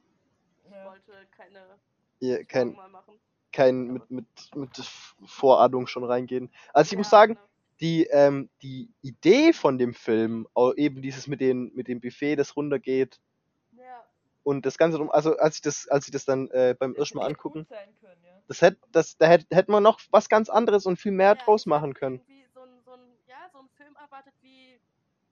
Ich 0.63 0.71
Ja. 0.71 0.85
wollte 0.85 1.25
keine 1.31 1.79
Ja, 2.19 2.43
kein, 2.43 2.73
mal 2.73 2.87
machen. 2.89 3.19
Kein 3.51 3.87
mit, 3.87 4.09
mit, 4.11 4.25
mit 4.55 4.69
Vorahnung 5.25 5.87
schon 5.87 6.03
reingehen. 6.03 6.51
Also 6.73 6.93
ich 6.93 6.97
muss 6.97 7.09
Ja, 7.09 7.09
sagen, 7.09 7.37
genau. 7.37 7.47
die, 7.81 8.05
ähm, 8.11 8.49
die 8.61 8.89
Idee 9.01 9.53
von 9.53 9.77
dem 9.77 9.93
Film, 9.93 10.47
eben 10.75 11.01
dieses 11.01 11.27
mit, 11.27 11.41
den, 11.41 11.71
mit 11.75 11.87
dem 11.87 12.01
Buffet, 12.01 12.35
das 12.35 12.55
runtergeht 12.55 13.19
Ja, 13.71 14.05
und 14.43 14.65
das 14.65 14.77
Ganze 14.77 14.97
drum, 14.97 15.09
also 15.11 15.37
als 15.37 15.55
ich 15.57 15.61
das, 15.61 15.87
als 15.87 16.07
ich 16.07 16.11
das 16.11 16.25
dann 16.25 16.49
äh, 16.49 16.75
beim 16.77 16.95
ersten 16.95 17.17
Mal 17.17 17.27
angucken, 17.27 17.67
können, 17.99 18.23
ja. 18.23 18.41
das 18.47 18.61
hätte, 18.61 18.77
das, 18.91 19.17
da 19.17 19.27
hätte, 19.27 19.45
hätte 19.55 19.71
man 19.71 19.83
noch 19.83 19.99
was 20.11 20.29
ganz 20.29 20.49
anderes 20.49 20.85
und 20.85 20.97
viel 20.97 21.11
mehr 21.11 21.35
ja, 21.35 21.43
draus 21.43 21.65
machen 21.65 21.93
können. 21.93 22.21
So 22.53 22.61
ein, 22.61 22.81
so 22.83 22.91
ein, 22.93 23.17
ja, 23.27 23.49
so 23.51 23.59
ein 23.59 23.69
Film 23.69 23.95
erwartet 23.95 24.33
wie, 24.41 24.79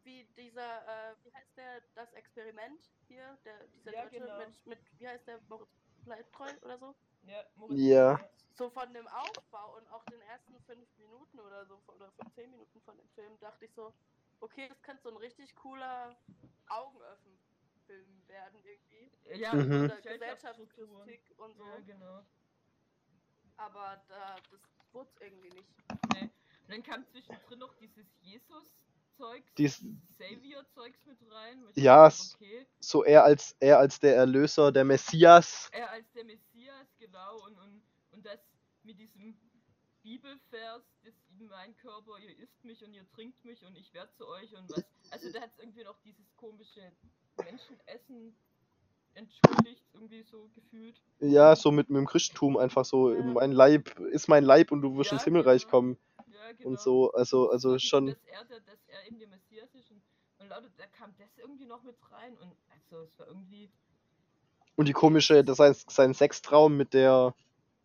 wie 0.03 0.25
dieser, 0.37 0.81
äh, 0.87 1.15
wie 1.23 1.33
heißt 1.33 1.57
der, 1.57 1.81
das 1.95 2.13
Experiment 2.13 2.81
hier, 3.07 3.37
der, 3.45 3.67
dieser 3.67 3.91
Ja, 3.91 4.03
Deutsche 4.03 4.19
genau. 4.19 4.37
mit, 4.39 4.65
mit, 4.65 4.79
wie 4.97 5.07
heißt 5.07 5.27
der, 5.27 5.39
Moritz 5.47 5.69
Bleibtreu 6.03 6.49
oder 6.61 6.77
so? 6.77 6.95
Ja, 7.23 7.43
Moritz, 7.55 7.79
Ja. 7.79 8.19
So 8.55 8.69
von 8.69 8.91
dem 8.93 9.07
Aufbau 9.07 9.77
und 9.77 9.87
auch 9.91 10.03
den 10.05 10.19
ersten 10.21 10.59
fünf 10.65 10.87
Minuten 10.97 11.39
oder 11.39 11.65
so, 11.65 11.81
oder 11.87 12.11
fünf, 12.11 12.33
zehn 12.35 12.51
Minuten 12.51 12.81
von 12.81 12.97
dem 12.97 13.07
Film, 13.09 13.39
dachte 13.39 13.65
ich 13.65 13.73
so, 13.73 13.93
okay, 14.41 14.67
das 14.67 14.81
könnte 14.81 15.03
so 15.03 15.09
ein 15.09 15.17
richtig 15.17 15.55
cooler 15.55 16.15
Augenöffnen-Film 16.67 18.27
werden 18.27 18.59
irgendwie. 18.63 19.11
Ja, 19.39 19.53
Mhm. 19.53 19.85
Oder. 19.85 20.01
Gesellschaftskritik 20.01 21.21
und 21.37 21.55
so. 21.57 21.63
Ja, 21.63 21.79
genau. 21.85 22.25
Aber 23.57 24.01
da, 24.07 24.35
das 24.51 24.61
wurde 24.91 25.09
irgendwie 25.19 25.49
nicht. 25.51 25.69
Nee. 26.13 26.23
Und 26.23 26.69
dann 26.69 26.83
kam 26.83 27.05
zwischendrin 27.07 27.59
noch 27.59 27.73
dieses 27.75 28.05
Jesus-Zeugs, 29.19 29.53
Dies- 29.55 29.85
Savior-Zeugs 30.17 31.05
mit 31.05 31.17
rein. 31.31 31.63
ich 31.75 31.83
Ja, 31.83 32.05
Okay. 32.07 32.65
So 32.79 33.03
er 33.03 33.23
als, 33.23 33.55
er 33.59 33.79
als 33.79 33.99
der 33.99 34.15
Erlöser, 34.15 34.71
der 34.71 34.85
Messias. 34.85 35.69
Er 35.71 35.91
als 35.91 36.09
der 36.13 36.23
Messias, 36.23 36.87
genau, 36.99 37.43
und, 37.45 37.57
und, 37.59 37.81
und 38.11 38.25
das 38.25 38.39
mit 38.83 38.97
diesem 38.99 39.37
Bibelvers, 40.03 40.83
das 41.03 41.13
in 41.39 41.47
mein 41.47 41.75
Körper, 41.77 42.17
ihr 42.19 42.37
isst 42.39 42.63
mich 42.63 42.83
und 42.83 42.93
ihr 42.93 43.05
trinkt 43.11 43.43
mich 43.43 43.63
und 43.65 43.75
ich 43.77 43.93
werde 43.93 44.11
zu 44.17 44.27
euch 44.27 44.55
und 44.55 44.69
was. 44.69 44.83
Also 45.11 45.31
da 45.31 45.41
hat 45.41 45.51
es 45.53 45.59
irgendwie 45.59 45.83
noch 45.83 45.97
dieses 46.05 46.25
komische 46.37 46.91
Menschenessen 47.37 48.35
entschuldigt, 49.15 49.83
irgendwie 49.93 50.23
so 50.23 50.49
gefühlt. 50.55 51.01
Ja, 51.19 51.55
so 51.55 51.71
mit, 51.71 51.89
mit 51.89 51.97
dem 51.97 52.05
Christentum 52.07 52.55
einfach 52.57 52.85
so, 52.85 53.13
Ja. 53.13 53.21
mein 53.21 53.51
Leib 53.51 53.99
ist 53.99 54.29
mein 54.29 54.43
Leib 54.45 54.71
und 54.71 54.81
du 54.81 54.95
wirst 54.97 55.11
Ja, 55.11 55.17
ins 55.17 55.25
Himmelreich 55.25 55.63
genau. 55.63 55.71
kommen. 55.71 55.97
Ja, 56.49 56.53
genau. 56.57 56.69
Und 56.69 56.79
so, 56.79 57.11
also, 57.13 57.49
also 57.51 57.71
Und 57.71 57.81
schon. 57.81 58.07
Dass 58.07 58.17
er, 58.25 58.43
der, 58.45 58.59
dass 58.61 58.79
er 58.87 59.05
eben 59.07 59.19
der 59.19 59.27
Messias 59.27 59.73
ist 59.75 59.91
und, 59.91 60.01
und 60.39 60.47
lauter, 60.49 60.69
da 60.77 60.85
kam 60.87 61.13
das 61.17 61.37
irgendwie 61.37 61.65
noch 61.65 61.83
mit 61.83 61.95
rein 62.11 62.35
und 62.37 62.55
also 62.69 63.03
es 63.03 63.19
war 63.19 63.27
irgendwie. 63.27 63.69
Und 64.75 64.87
die 64.87 64.93
komische, 64.93 65.43
das 65.43 65.59
heißt, 65.59 65.91
sein 65.91 66.13
Sextraum 66.13 66.75
mit 66.77 66.93
der, 66.93 67.35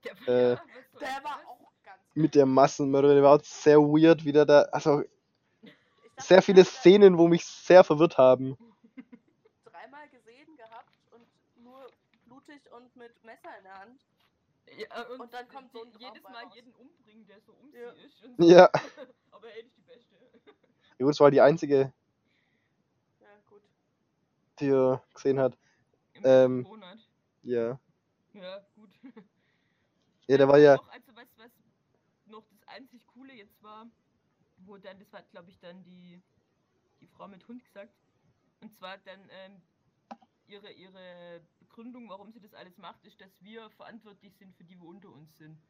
Der, 0.05 0.13
Äh, 0.53 0.57
Der 1.01 1.25
war 1.25 1.41
auch 1.47 1.59
ganz. 1.83 2.01
mit 2.15 2.35
der 2.35 2.47
Massenmörderin, 2.47 3.17
der 3.17 3.25
war 3.25 3.37
auch 3.39 3.45
sehr 3.45 3.79
weird, 3.81 4.25
wie 4.25 4.33
der 4.33 4.47
da, 4.47 4.63
also 4.73 5.03
sehr 6.19 6.41
viele 6.43 6.65
Szenen, 6.65 7.19
wo 7.19 7.27
mich 7.29 7.45
sehr 7.45 7.83
verwirrt 7.85 8.17
haben. 8.17 8.57
Dreimal 9.65 10.09
gesehen 10.09 10.57
gehabt 10.57 10.95
und 11.11 11.27
nur 11.65 11.91
blutig 12.27 12.61
und 12.73 12.95
mit 12.97 13.25
Messer 13.25 13.59
in 13.59 13.65
der 13.65 13.79
Hand. 13.81 14.01
Ja, 14.79 15.07
und, 15.09 15.21
Und 15.21 15.33
dann 15.33 15.49
kommt 15.49 15.71
so 15.73 15.83
ein 15.83 15.93
jedes 15.99 16.23
Mal 16.25 16.45
raus. 16.45 16.55
jeden 16.55 16.75
umbringen, 16.75 17.27
der 17.27 17.41
so 17.41 17.53
um 17.53 17.73
Ja. 17.73 17.93
sie 17.95 18.01
ist. 18.03 18.23
Und 18.25 18.37
so. 18.39 18.45
Ja. 18.47 18.71
Aber 19.31 19.49
er 19.51 19.65
ist 19.65 19.77
die 19.77 19.83
Beste. 19.83 20.17
Ja, 20.99 21.05
gut, 21.07 21.11
das 21.15 21.21
war 21.21 21.31
die 21.31 21.41
einzige, 21.41 21.93
Ja, 23.21 23.41
gut. 23.47 23.63
die 24.59 24.69
er 24.71 25.03
gesehen 25.15 25.39
hat. 25.39 25.57
Im 26.15 26.25
Ähm, 26.25 26.63
Monat. 26.63 26.99
Ja. 27.43 27.79
Ja, 28.33 28.59
gut. 28.75 28.91
Ja, 30.27 30.37
der 30.39 30.49
war 30.49 30.59
ja, 30.59 30.77
Auch, 30.77 30.89
also 30.89 31.15
was, 31.15 31.29
was 31.37 31.51
noch 32.27 32.47
das 32.49 32.63
einzig 32.69 33.07
Coole 33.07 33.33
jetzt 33.35 33.63
war, 33.63 33.91
wo 34.57 34.77
dann, 34.79 34.99
das 34.99 35.13
hat 35.13 35.31
glaube 35.31 35.51
ich 35.51 35.59
dann 35.61 35.83
die, 35.85 36.23
die 37.01 37.07
Frau 37.07 37.29
mit 37.29 37.47
Hund 37.49 37.65
gesagt, 37.65 37.95
und 38.61 38.73
zwar 38.73 38.99
dann 38.99 39.29
ähm, 39.31 39.63
ihre, 40.47 40.71
ihre 40.73 41.47
Begründung, 41.75 42.09
warum 42.09 42.31
sie 42.31 42.41
das 42.41 42.55
alles 42.55 42.79
macht, 42.79 43.05
ist, 43.05 43.21
dass 43.21 43.43
wir 43.43 43.69
verantwortlich 43.71 44.37
sind 44.37 44.55
für 44.55 44.65
die, 44.65 44.79
wo 44.81 44.87
unter 44.89 45.11
uns 45.11 45.37
sind. 45.37 45.61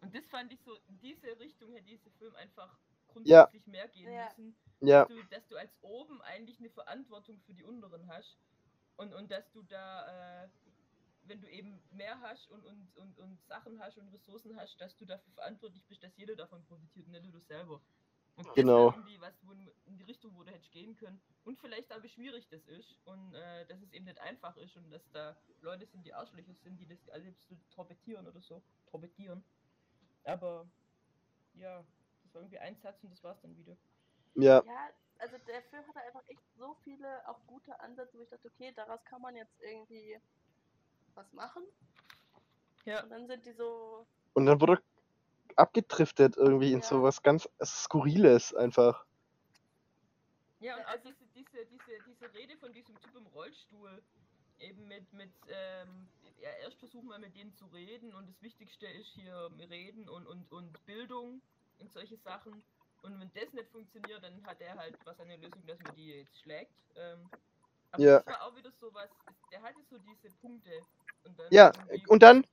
Und 0.00 0.14
das 0.14 0.26
fand 0.26 0.52
ich 0.52 0.60
so, 0.62 0.74
in 0.88 0.98
diese 0.98 1.38
Richtung 1.38 1.72
hätte 1.72 1.84
dieser 1.86 2.10
Film 2.10 2.34
einfach 2.34 2.80
Ja. 3.24 3.52
grundsätzlich 3.52 3.66
mehr 3.66 3.88
gehen 3.88 4.12
Ja. 4.12 4.24
müssen. 4.24 4.56
ja, 4.80 5.04
Dass, 5.04 5.08
du, 5.08 5.22
dass 5.30 5.46
du 5.46 5.56
als 5.56 5.76
oben 5.82 6.20
eigentlich 6.22 6.58
eine 6.58 6.70
Verantwortung 6.70 7.40
für 7.42 7.54
die 7.54 7.62
unteren 7.62 8.08
hast. 8.08 8.38
Und, 8.96 9.14
und 9.14 9.30
dass 9.30 9.52
du 9.52 9.62
da, 9.62 10.44
äh, 10.44 10.48
wenn 11.22 11.40
du 11.40 11.48
eben 11.48 11.80
mehr 11.90 12.20
hast 12.20 12.48
und, 12.50 12.64
und, 12.66 12.96
und, 12.96 13.18
und 13.18 13.44
Sachen 13.46 13.78
hast 13.80 13.98
und 13.98 14.08
Ressourcen 14.08 14.56
hast, 14.56 14.80
dass 14.80 14.96
du 14.96 15.04
dafür 15.04 15.32
verantwortlich 15.32 15.86
bist, 15.86 16.02
dass 16.02 16.16
jeder 16.16 16.34
davon 16.34 16.64
profitiert 16.66 17.06
und 17.06 17.12
nicht 17.12 17.22
nur 17.22 17.32
du 17.32 17.40
selber. 17.40 17.82
Und 18.36 18.46
das 18.46 18.54
Genau. 18.54 18.90
irgendwie 18.90 19.20
was, 19.20 19.34
wo 19.46 19.52
in 19.52 19.96
die 19.98 20.04
Richtung, 20.04 20.34
wo 20.36 20.42
du 20.44 20.50
hättest 20.50 20.72
gehen 20.72 20.94
können. 20.96 21.20
Und 21.44 21.58
vielleicht 21.58 21.92
auch, 21.92 22.02
wie 22.02 22.08
schwierig 22.08 22.48
das 22.48 22.66
ist. 22.66 22.98
Und 23.04 23.34
äh, 23.34 23.66
dass 23.66 23.80
es 23.80 23.92
eben 23.92 24.04
nicht 24.04 24.18
einfach 24.18 24.56
ist 24.56 24.76
und 24.76 24.90
dass 24.90 25.10
da 25.12 25.36
Leute 25.62 25.86
sind, 25.86 26.04
die 26.04 26.12
Arschlöcher 26.12 26.54
sind, 26.54 26.78
die 26.78 26.86
das 26.86 27.08
alle 27.10 27.32
so 27.48 27.56
torpedieren 27.70 28.26
oder 28.26 28.40
so. 28.40 28.62
Torpedieren. 28.90 29.42
Aber 30.24 30.66
ja, 31.54 31.84
das 32.24 32.34
war 32.34 32.42
irgendwie 32.42 32.58
ein 32.58 32.76
Satz 32.76 33.02
und 33.04 33.10
das 33.10 33.22
war's 33.22 33.40
dann 33.40 33.56
wieder. 33.56 33.76
ja, 34.34 34.62
Ja, 34.64 34.90
also 35.18 35.36
der 35.46 35.62
Film 35.62 35.86
hatte 35.88 36.00
einfach 36.00 36.26
echt 36.28 36.42
so 36.58 36.74
viele 36.84 37.26
auch 37.28 37.38
gute 37.46 37.78
Ansätze, 37.80 38.18
wo 38.18 38.22
ich 38.22 38.28
dachte, 38.28 38.48
okay, 38.48 38.72
daraus 38.72 39.02
kann 39.04 39.22
man 39.22 39.34
jetzt 39.36 39.58
irgendwie 39.62 40.20
was 41.14 41.32
machen. 41.32 41.62
Ja. 42.84 43.02
Und 43.02 43.10
dann 43.10 43.26
sind 43.26 43.46
die 43.46 43.52
so, 43.52 44.06
und 44.34 44.46
dann 44.46 44.60
wurde 44.60 44.82
abgedriftet 45.56 46.36
irgendwie 46.36 46.72
in 46.72 46.80
Ja. 46.80 46.86
so 46.86 47.02
was 47.02 47.22
ganz 47.22 47.48
Skurriles 47.64 48.54
einfach. 48.54 49.04
Ja, 50.60 50.76
und 50.76 50.84
auch 50.84 50.88
also- 50.88 51.10
diese, 51.10 51.24
diese, 51.34 51.66
diese, 51.66 52.02
diese 52.06 52.34
Rede 52.34 52.56
von 52.56 52.72
diesem 52.72 52.98
Typ 53.00 53.14
im 53.16 53.26
Rollstuhl, 53.26 54.02
eben 54.58 54.88
mit, 54.88 55.12
mit 55.12 55.30
ähm, 55.48 56.08
ja, 56.40 56.50
erst 56.62 56.78
versuchen 56.78 57.08
wir 57.08 57.18
mit 57.18 57.34
denen 57.36 57.54
zu 57.54 57.66
reden 57.66 58.14
und 58.14 58.28
das 58.28 58.40
Wichtigste 58.42 58.86
ist 58.86 59.08
hier 59.08 59.50
reden 59.68 60.08
und, 60.08 60.26
und, 60.26 60.50
und 60.50 60.86
Bildung 60.86 61.42
und 61.78 61.92
solche 61.92 62.16
Sachen. 62.16 62.62
Und 63.02 63.20
wenn 63.20 63.30
das 63.34 63.52
nicht 63.52 63.68
funktioniert, 63.70 64.22
dann 64.22 64.44
hat 64.46 64.60
er 64.60 64.76
halt 64.76 64.96
was 65.04 65.20
eine 65.20 65.36
Lösung, 65.36 65.62
dass 65.66 65.78
man 65.82 65.94
die 65.94 66.08
jetzt 66.08 66.40
schlägt. 66.40 66.72
Ähm, 66.96 67.28
aber 67.92 68.02
Ja. 68.02 68.18
das 68.20 68.26
war 68.26 68.42
auch 68.46 68.56
wieder 68.56 68.72
so 68.80 68.92
was, 68.94 69.10
der 69.52 69.62
hatte 69.62 69.78
so 69.90 69.98
diese 69.98 70.34
Punkte. 70.36 70.80
Und 71.24 71.38
dann 71.38 71.46
Ja, 71.50 71.72
und 72.08 72.22
dann, 72.22 72.44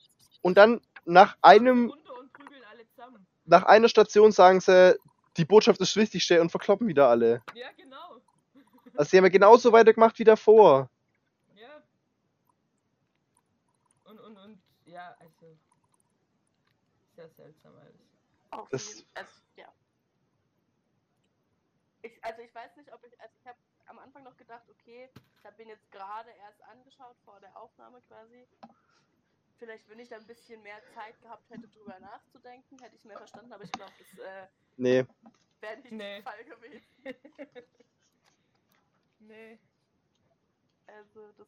und 0.42 0.58
dann 0.58 0.82
nach 1.06 1.38
einem, 1.42 1.90
runter 1.90 2.20
und 2.20 2.34
prügeln 2.34 2.64
alle 2.66 2.86
zusammen. 2.90 3.26
Nach 3.46 3.64
einer 3.64 3.90
Station 3.90 4.32
sagen 4.32 4.60
sie, 4.62 4.98
die 5.38 5.46
Botschaft 5.46 5.80
ist 5.82 5.96
das 5.96 6.02
Wichtigste 6.02 6.40
und 6.42 6.50
verkloppen 6.50 6.88
wieder 6.88 7.10
alle. 7.10 7.42
Ja, 7.56 7.72
genau. 7.78 8.22
Also 8.96 9.10
sie 9.10 9.18
haben 9.18 9.26
ja 9.26 9.30
genauso 9.32 9.72
weitergemacht 9.72 10.18
wie 10.20 10.24
davor. 10.24 10.90
Ja. 11.56 11.82
Und, 14.06 14.20
und, 14.20 14.38
und, 14.38 14.62
ja, 14.86 15.16
also. 15.20 15.58
Sehr 17.16 17.30
seltsam 17.30 17.74
alles. 17.76 17.96
Auf 18.52 18.70
Das- 18.70 19.04
also, 19.16 19.32
ja. 19.56 19.68
Ich, 22.04 22.24
also 22.24 22.42
ich 22.42 22.54
weiß 22.54 22.76
nicht, 22.76 22.92
ob 22.94 23.04
ich, 23.04 23.20
also 23.20 23.34
ich 23.40 23.48
habe 23.48 23.58
am 23.88 24.00
Anfang 24.00 24.24
noch 24.24 24.38
gedacht, 24.38 24.64
okay, 24.70 25.10
ich 25.40 25.46
habe 25.46 25.62
ihn 25.62 25.70
jetzt 25.70 25.90
gerade 25.92 26.30
erst 26.46 26.62
angeschaut 26.64 27.16
vor 27.26 27.40
der 27.40 27.56
Aufnahme 27.58 28.02
quasi. 28.08 28.46
Vielleicht, 29.64 29.90
wenn 29.90 30.00
ich 30.00 30.10
da 30.10 30.18
ein 30.18 30.28
bisschen 30.28 30.62
mehr 30.62 30.82
Zeit 30.94 31.22
gehabt 31.22 31.50
hätte, 31.50 31.70
drüber 31.70 31.98
nachzudenken, 31.98 32.78
hätte 32.80 32.96
ich 32.96 33.00
es 33.00 33.06
mehr 33.06 33.18
verstanden, 33.18 33.54
aber 33.54 33.64
ich 33.64 33.72
glaube, 33.72 33.94
das 33.98 34.20
äh, 34.20 34.48
Nee. 34.76 35.06
wäre 35.62 35.78
nicht 35.78 35.92
Nee. 35.94 36.16
der 36.16 36.24
Fall 36.24 36.44
gewesen. 36.44 36.86
Nee. 39.20 39.58
Also 40.86 41.32
das, 41.38 41.48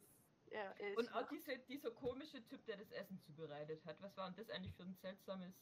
ja, 0.50 0.74
ich 0.78 0.96
Und 0.96 1.12
auch 1.12 1.28
diese, 1.28 1.58
dieser 1.58 1.90
komische 1.90 2.42
Typ, 2.46 2.64
der 2.64 2.78
das 2.78 2.90
Essen 2.90 3.20
zubereitet 3.20 3.84
hat. 3.84 4.00
Was 4.00 4.16
war 4.16 4.30
denn 4.30 4.36
das 4.36 4.48
eigentlich 4.48 4.74
für 4.74 4.84
ein 4.84 4.94
seltsames. 4.94 5.52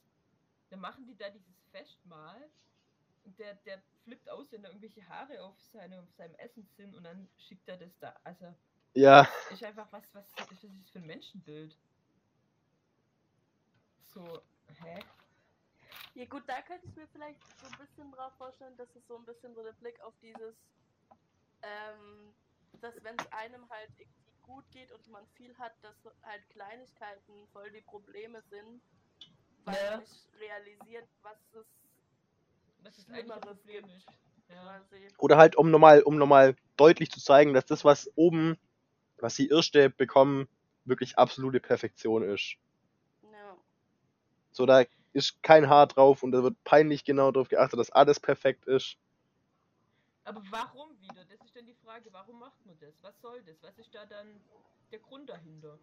Da 0.70 0.76
machen 0.76 1.06
die 1.06 1.16
da 1.16 1.28
dieses 1.30 1.60
Festmahl 1.72 2.48
und 3.24 3.36
der, 3.40 3.54
der 3.66 3.82
flippt 4.04 4.28
aus, 4.28 4.52
wenn 4.52 4.62
da 4.62 4.68
irgendwelche 4.68 5.04
Haare 5.08 5.42
auf, 5.42 5.60
seine, 5.60 6.00
auf 6.00 6.12
seinem 6.12 6.36
Essen 6.36 6.64
sind 6.76 6.94
und 6.94 7.02
dann 7.02 7.28
schickt 7.36 7.68
er 7.68 7.78
das 7.78 7.98
da. 7.98 8.14
Also, 8.22 8.54
Ja, 8.92 9.28
ist 9.50 9.64
einfach 9.64 9.90
was, 9.90 10.14
was, 10.14 10.32
was 10.36 10.52
ist 10.52 10.62
das 10.62 10.90
für 10.90 11.00
ein 11.00 11.06
Menschenbild? 11.06 11.76
So, 14.14 14.42
hä? 14.80 15.00
Ja 16.14 16.24
gut, 16.26 16.44
da 16.46 16.62
könnte 16.62 16.86
ich 16.86 16.94
mir 16.94 17.08
vielleicht 17.08 17.40
so 17.60 17.66
ein 17.66 17.78
bisschen 17.78 18.12
drauf 18.12 18.32
vorstellen, 18.38 18.76
dass 18.76 18.88
es 18.94 19.06
so 19.08 19.16
ein 19.16 19.24
bisschen 19.24 19.54
so 19.54 19.62
der 19.64 19.72
Blick 19.72 20.00
auf 20.02 20.14
dieses, 20.22 20.54
ähm, 21.62 22.32
dass 22.80 22.94
wenn 23.02 23.16
es 23.18 23.32
einem 23.32 23.68
halt 23.68 23.90
irgendwie 23.98 24.32
gut 24.42 24.64
geht 24.70 24.92
und 24.92 25.08
man 25.08 25.26
viel 25.34 25.56
hat, 25.58 25.72
dass 25.82 25.96
halt 26.22 26.48
Kleinigkeiten 26.50 27.32
voll 27.52 27.70
die 27.72 27.80
Probleme 27.80 28.40
sind, 28.50 28.80
weil 29.64 29.74
Ja. 29.74 29.90
man 29.92 30.00
nicht 30.00 30.28
realisiert, 30.38 31.08
was 31.22 31.38
es 31.54 31.66
Was 32.84 32.98
ist 32.98 33.06
Problem 33.08 33.86
gibt. 33.86 33.96
ist. 33.96 34.06
Ja. 34.48 34.80
oder 35.18 35.36
halt 35.38 35.56
um 35.56 35.70
nochmal, 35.70 36.02
um 36.02 36.18
nochmal 36.18 36.54
deutlich 36.76 37.10
zu 37.10 37.20
zeigen, 37.20 37.54
dass 37.54 37.64
das, 37.66 37.84
was 37.84 38.10
oben, 38.14 38.56
was 39.16 39.34
die 39.34 39.48
Irrste 39.48 39.90
bekommen, 39.90 40.46
wirklich 40.84 41.18
absolute 41.18 41.60
Perfektion 41.60 42.22
ist. 42.22 42.56
So, 44.54 44.66
da 44.66 44.84
ist 45.12 45.42
kein 45.42 45.68
Haar 45.68 45.88
drauf 45.88 46.22
und 46.22 46.30
da 46.30 46.42
wird 46.42 46.62
peinlich 46.62 47.04
genau 47.04 47.32
darauf 47.32 47.48
geachtet, 47.48 47.78
dass 47.78 47.90
alles 47.90 48.20
perfekt 48.20 48.66
ist. 48.66 48.96
Aber 50.22 50.42
warum 50.50 50.98
wieder? 51.00 51.24
Das 51.24 51.40
ist 51.44 51.54
dann 51.56 51.66
die 51.66 51.74
Frage, 51.74 52.12
warum 52.12 52.38
macht 52.38 52.64
man 52.64 52.78
das? 52.78 52.94
Was 53.02 53.20
soll 53.20 53.42
das? 53.42 53.60
Was 53.62 53.76
ist 53.78 53.92
da 53.94 54.06
dann 54.06 54.40
der 54.92 55.00
Grund 55.00 55.28
dahinter? 55.28 55.78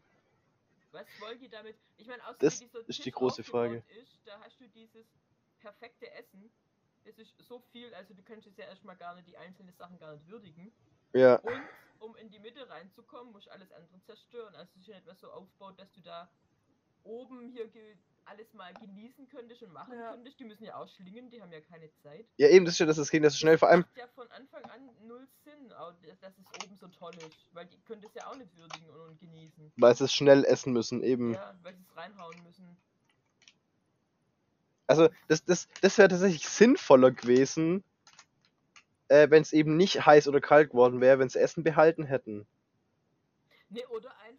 Was 0.92 1.06
wollen 1.20 1.38
die 1.40 1.50
damit? 1.50 1.76
Ich 1.98 2.08
meine, 2.08 2.26
außer 2.26 2.38
Das 2.40 2.60
dieser 2.60 2.88
ist 2.88 3.06
die 3.06 3.12
große 3.12 3.44
Frage. 3.44 3.84
Ist, 4.02 4.20
da 4.26 4.40
hast 4.40 4.60
du 4.60 4.68
dieses 4.70 5.06
perfekte 5.60 6.10
Essen. 6.12 6.50
Das 7.04 7.18
ist 7.18 7.34
so 7.40 7.60
viel, 7.72 7.94
also 7.94 8.14
du 8.14 8.24
könntest 8.24 8.58
ja 8.58 8.66
erstmal 8.66 8.96
gar 8.96 9.16
nicht 9.16 9.28
die 9.28 9.38
einzelnen 9.38 9.74
Sachen 9.74 10.00
gar 10.00 10.14
nicht 10.14 10.28
würdigen. 10.28 10.72
Ja, 11.14 11.36
Und 11.40 11.62
um 12.00 12.16
in 12.16 12.30
die 12.30 12.40
Mitte 12.40 12.70
reinzukommen, 12.70 13.34
musst 13.34 13.48
du 13.48 13.52
alles 13.52 13.72
andere 13.72 14.02
zerstören. 14.04 14.56
Also 14.56 14.72
es 14.76 14.82
ist 14.82 14.88
ja 14.88 14.96
nicht 14.96 15.06
mehr 15.06 15.16
so 15.16 15.30
aufgebaut, 15.32 15.78
dass 15.78 15.92
du 15.92 16.02
da 16.02 16.30
oben 17.04 17.50
hier 17.50 17.68
alles 18.32 18.54
mal 18.54 18.74
genießen 18.74 19.28
könntest 19.28 19.62
und 19.64 19.74
machen 19.74 19.94
Ja. 19.94 20.12
könntest. 20.12 20.40
Die 20.40 20.46
müssen 20.46 20.64
ja 20.64 20.76
ausschlingen, 20.76 21.30
die 21.30 21.42
haben 21.42 21.52
ja 21.52 21.60
keine 21.62 21.92
Zeit. 22.02 22.26
ja 22.38 22.48
eben, 22.48 22.66
das 22.66 22.76
ist 22.76 22.80
ja 22.80 22.86
das, 22.86 22.96
das 22.96 23.12
ging 23.12 23.22
das 23.22 23.34
so 23.34 23.40
schnell, 23.40 23.58
vor 23.58 23.70
allem, 23.70 23.82
macht 23.82 23.98
ja 23.98 24.08
von 24.16 24.28
Anfang 24.32 24.64
an 24.66 24.90
null 25.06 25.28
Sinn, 25.44 25.70
dass 26.22 26.38
es 26.38 26.54
oben 26.54 26.76
so 26.78 26.88
toll 26.88 27.14
ist. 27.28 27.36
Weil 27.54 27.66
die 27.66 27.78
können 27.82 28.02
das 28.02 28.14
ja 28.14 28.28
auch 28.28 28.36
nicht 28.36 28.56
würdigen 28.56 28.90
und, 28.90 29.02
und 29.02 29.20
genießen. 29.20 29.72
weil 29.76 29.96
sie 29.96 30.06
es 30.06 30.14
schnell 30.14 30.46
essen 30.46 30.72
müssen, 30.74 31.04
eben. 31.04 31.34
Ja, 31.34 31.54
weil 31.62 31.76
sie 31.76 31.84
es 31.84 31.96
reinhauen 31.98 32.42
müssen. 32.44 32.78
Also, 34.88 35.10
das, 35.28 35.44
das, 35.46 35.68
das 35.82 35.98
wäre 35.98 36.10
tatsächlich 36.10 36.48
sinnvoller 36.48 37.12
gewesen, 37.12 37.84
äh, 39.08 39.30
wenn 39.30 39.42
es 39.42 39.54
eben 39.54 39.78
nicht 39.78 40.06
heiß 40.06 40.28
oder 40.28 40.42
kalt 40.42 40.72
geworden 40.72 41.02
wäre, 41.02 41.20
wenn 41.20 41.30
sie 41.30 41.40
Essen 41.40 41.64
behalten 41.64 42.04
hätten. 42.06 42.46
Ne, 43.70 43.88
oder 43.88 44.10
einfach. 44.20 44.31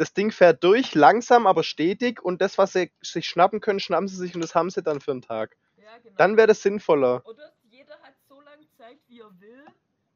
Das 0.00 0.14
Ding 0.14 0.32
fährt 0.32 0.64
durch, 0.64 0.94
langsam, 0.94 1.46
aber 1.46 1.62
stetig, 1.62 2.22
und 2.22 2.40
das, 2.40 2.56
was 2.56 2.72
sie 2.72 2.90
sich 3.02 3.28
schnappen 3.28 3.60
können, 3.60 3.80
schnappen 3.80 4.08
sie 4.08 4.16
sich 4.16 4.34
und 4.34 4.40
das 4.40 4.54
haben 4.54 4.70
sie 4.70 4.82
dann 4.82 5.02
für 5.02 5.10
einen 5.10 5.20
Tag. 5.20 5.58
Ja, 5.76 5.98
genau. 5.98 6.16
Dann 6.16 6.38
wäre 6.38 6.46
das 6.46 6.62
sinnvoller. 6.62 7.20
Oder 7.26 7.52
jeder 7.64 8.00
hat 8.00 8.14
so 8.26 8.40
lange 8.40 8.66
Zeit, 8.78 8.96
wie 9.08 9.20
er 9.20 9.30
will 9.38 9.62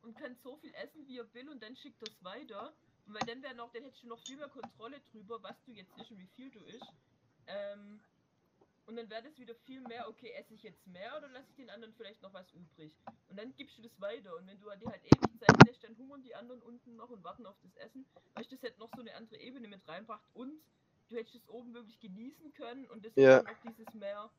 und 0.00 0.16
kann 0.18 0.34
so 0.42 0.56
viel 0.56 0.72
essen, 0.82 1.06
wie 1.06 1.18
er 1.18 1.26
will 1.34 1.50
und 1.50 1.62
dann 1.62 1.76
schickt 1.76 2.00
es 2.00 2.24
weiter. 2.24 2.72
Und 3.06 3.12
weil 3.12 3.26
dann 3.26 3.42
wäre 3.42 3.54
noch, 3.54 3.70
dann 3.74 3.82
hättest 3.82 4.04
du 4.04 4.08
noch 4.08 4.18
viel 4.20 4.38
mehr 4.38 4.48
Kontrolle 4.48 5.02
drüber, 5.12 5.42
was 5.42 5.62
du 5.66 5.72
jetzt 5.72 5.92
isst 5.98 6.10
und 6.10 6.18
wie 6.18 6.30
viel 6.34 6.50
du 6.50 6.60
isst. 6.60 6.94
Ähm, 7.46 8.00
und 8.86 8.96
dann 8.96 9.10
wäre 9.10 9.22
das 9.22 9.38
wieder 9.38 9.54
viel 9.54 9.80
mehr, 9.80 10.08
okay, 10.08 10.30
esse 10.32 10.54
ich 10.54 10.62
jetzt 10.62 10.86
mehr 10.86 11.16
oder 11.16 11.28
lasse 11.28 11.50
ich 11.50 11.56
den 11.56 11.70
anderen 11.70 11.94
vielleicht 11.94 12.22
noch 12.22 12.32
was 12.32 12.52
übrig? 12.52 12.98
Und 13.26 13.38
dann 13.38 13.54
gibst 13.56 13.78
du 13.78 13.82
das 13.82 14.00
weiter 14.00 14.36
und 14.36 14.46
wenn 14.46 14.58
du 14.60 14.70
dir 14.76 14.90
halt 14.90 15.04
ewig 15.04 15.36
Zeit 15.38 15.60
lässt, 15.62 15.84
dann 15.84 15.96
hungern 15.96 16.22
die 16.22 16.34
anderen 16.34 16.62
unten 16.62 16.96
noch 16.96 17.10
und 17.10 17.24
warten 17.24 17.46
auf 17.46 17.58
das 17.60 17.76
Essen. 17.76 18.10
Weißt 18.34 18.50
du, 18.50 18.56
das 18.56 18.62
hätte 18.62 18.80
noch 18.80 18.90
so 18.90 19.00
eine 19.00 19.14
andere 19.14 19.38
Ebene 19.40 19.68
mit 19.68 19.86
reinbracht 19.88 20.28
und 20.34 20.62
du 21.08 21.16
hättest 21.16 21.36
es 21.36 21.48
oben 21.48 21.74
wirklich 21.74 22.00
genießen 22.00 22.52
können 22.52 22.88
und 22.88 23.04
das 23.04 23.14
Ja. 23.16 23.44
noch 23.44 23.60
dieses 23.60 23.94
mehr, 23.94 24.34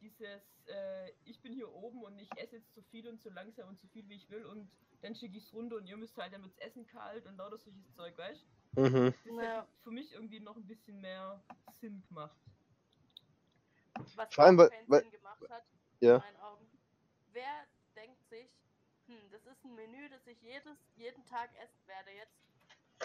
dieses, 0.00 0.62
äh, 0.66 1.12
ich 1.24 1.42
bin 1.42 1.52
hier 1.54 1.72
oben 1.72 2.02
und 2.04 2.18
ich 2.18 2.36
esse 2.36 2.56
jetzt 2.56 2.74
so 2.74 2.82
viel 2.82 3.08
und 3.08 3.20
so 3.20 3.30
langsam 3.30 3.68
und 3.68 3.78
so 3.78 3.88
viel 3.88 4.08
wie 4.08 4.16
ich 4.16 4.30
will 4.30 4.44
und 4.46 4.72
dann 5.00 5.14
schicke 5.14 5.36
ich 5.38 5.44
es 5.44 5.52
runter 5.52 5.76
und 5.76 5.86
ihr 5.86 5.96
müsst 5.96 6.16
halt, 6.18 6.32
dann 6.32 6.42
wird's 6.42 6.58
Essen 6.58 6.86
kalt 6.86 7.26
und 7.26 7.36
lauter 7.36 7.58
solches 7.58 7.92
Zeug, 7.92 8.16
weißt 8.18 8.46
du? 8.46 8.50
Mhm. 8.76 9.14
Das 9.24 9.38
Ja. 9.42 9.66
hätte 9.66 9.68
für 9.82 9.90
mich 9.90 10.12
irgendwie 10.12 10.40
noch 10.40 10.56
ein 10.56 10.66
bisschen 10.66 11.00
mehr 11.00 11.46
Sinn 11.70 12.02
gemacht. 12.02 12.40
Was 14.16 14.34
Vor 14.34 14.44
allem, 14.44 14.58
weil- 14.58 14.70
weil- 14.86 15.10
gemacht 15.10 15.48
hat, 15.48 15.64
Ja. 16.00 16.16
in 16.16 16.20
meinen 16.22 16.40
Augen. 16.40 16.66
Wer 17.32 17.66
denkt 17.94 18.22
sich, 18.28 18.48
hm, 19.06 19.30
das 19.30 19.44
ist 19.46 19.64
ein 19.64 19.74
Menü, 19.74 20.08
das 20.08 20.26
ich 20.26 20.40
jedes, 20.42 20.78
jeden 20.96 21.24
Tag 21.26 21.50
essen 21.56 21.86
werde, 21.86 22.10
jetzt 22.12 22.34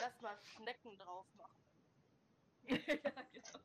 lass 0.02 0.20
mal 0.22 0.38
Schnecken 0.56 0.98
drauf 0.98 1.26
machen. 1.36 1.58
ja, 2.68 2.76
genau. 3.34 3.60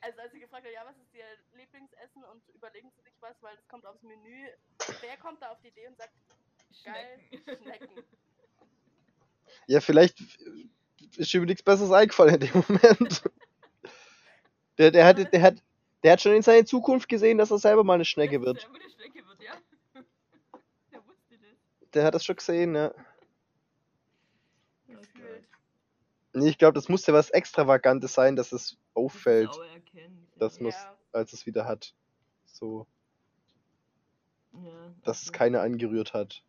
Also 0.00 0.20
als 0.20 0.32
sie 0.32 0.40
gefragt 0.40 0.64
hat, 0.66 0.72
ja, 0.72 0.84
was 0.86 0.96
ist 0.98 1.12
ihr 1.14 1.24
Lieblingsessen 1.54 2.22
und 2.24 2.48
überlegen 2.50 2.90
sie 2.96 3.02
sich 3.02 3.14
was, 3.20 3.40
weil 3.42 3.56
das 3.56 3.66
kommt 3.68 3.84
aufs 3.86 4.02
Menü. 4.02 4.48
Wer 5.00 5.16
kommt 5.16 5.42
da 5.42 5.50
auf 5.50 5.60
die 5.60 5.68
Idee 5.68 5.88
und 5.88 5.96
sagt, 5.96 6.12
geil, 6.84 7.20
Schnecken. 7.30 7.62
Schnecken? 7.62 8.04
Ja, 9.68 9.80
vielleicht 9.80 10.20
ist 11.16 11.34
ihm 11.34 11.44
nichts 11.44 11.62
Besseres 11.62 11.90
eingefallen 11.90 12.34
in 12.34 12.40
dem 12.40 12.64
Moment. 12.68 13.22
Der, 14.78 14.90
der, 14.90 15.06
hat, 15.06 15.32
der, 15.32 15.40
hat, 15.42 15.62
der 16.06 16.12
hat 16.12 16.20
schon 16.22 16.34
in 16.34 16.42
seine 16.42 16.64
Zukunft 16.64 17.08
gesehen, 17.08 17.36
dass 17.36 17.50
er 17.50 17.58
selber 17.58 17.82
mal 17.82 17.94
eine 17.94 18.04
Schnecke 18.04 18.40
wird. 18.40 18.58
es 18.58 18.62
selber 18.62 18.78
eine 18.78 18.90
Schnecke 18.90 19.26
wird, 19.26 19.42
ja. 19.42 19.54
Der 20.92 21.04
wusste 21.04 21.36
das. 21.36 21.90
Der 21.94 22.04
hat 22.04 22.14
das 22.14 22.24
schon 22.24 22.36
gesehen, 22.36 22.76
ja. 22.76 22.94
Nee, 26.32 26.48
ich 26.50 26.58
glaube, 26.58 26.74
das 26.74 26.88
muss 26.88 27.04
ja 27.06 27.12
was 27.14 27.30
Extravagantes 27.30 28.14
sein, 28.14 28.36
dass 28.36 28.52
es 28.52 28.76
auffällt, 28.94 29.50
Dass 30.36 30.52
es 30.52 30.58
ja. 30.58 30.62
muss- 30.64 30.74
Ja, 30.74 30.96
als 31.12 31.32
es 31.32 31.44
wieder 31.44 31.64
hat. 31.64 31.92
So, 32.44 32.86
Ja, 34.52 34.94
dass 35.04 35.22
es 35.22 35.32
keiner 35.32 35.62
angerührt 35.62 36.14
hat. 36.14 36.44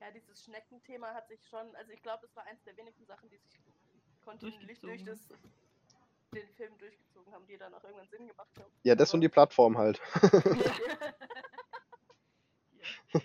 ja, 0.00 0.10
dieses 0.12 0.42
Schneckenthema 0.44 1.12
hat 1.12 1.28
sich 1.28 1.40
schon, 1.48 1.74
also 1.76 1.92
ich 1.92 2.00
glaube, 2.02 2.22
das 2.22 2.34
war 2.34 2.44
eins 2.46 2.62
der 2.64 2.76
wenigen 2.78 3.04
Sachen, 3.04 3.28
die 3.28 3.36
sich 3.36 3.60
kontinuierlich 4.24 4.80
durch 4.80 5.04
das. 5.04 5.18
Den 6.34 6.48
Film 6.56 6.76
durchgezogen 6.78 7.32
haben, 7.32 7.46
die 7.46 7.56
dann 7.56 7.72
auch 7.74 7.82
irgendwann 7.84 8.08
Sinn 8.08 8.26
gemacht 8.28 8.48
haben. 8.58 8.70
Ja, 8.82 8.94
das 8.94 9.12
und 9.14 9.20
die 9.20 9.28
Plattform 9.28 9.78
halt. 9.78 10.00
Ja. 13.12 13.20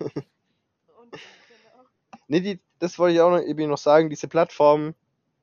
Und, 1.02 1.12
genau. 1.12 1.86
Nee, 2.28 2.40
die, 2.42 2.60
das 2.80 2.98
wollte 3.00 3.16
ich 3.16 3.22
auch 3.22 3.32
noch, 3.32 3.42
eben 3.42 3.70
noch 3.70 3.78
sagen, 3.78 4.10
diese 4.10 4.28
Plattform, 4.28 4.94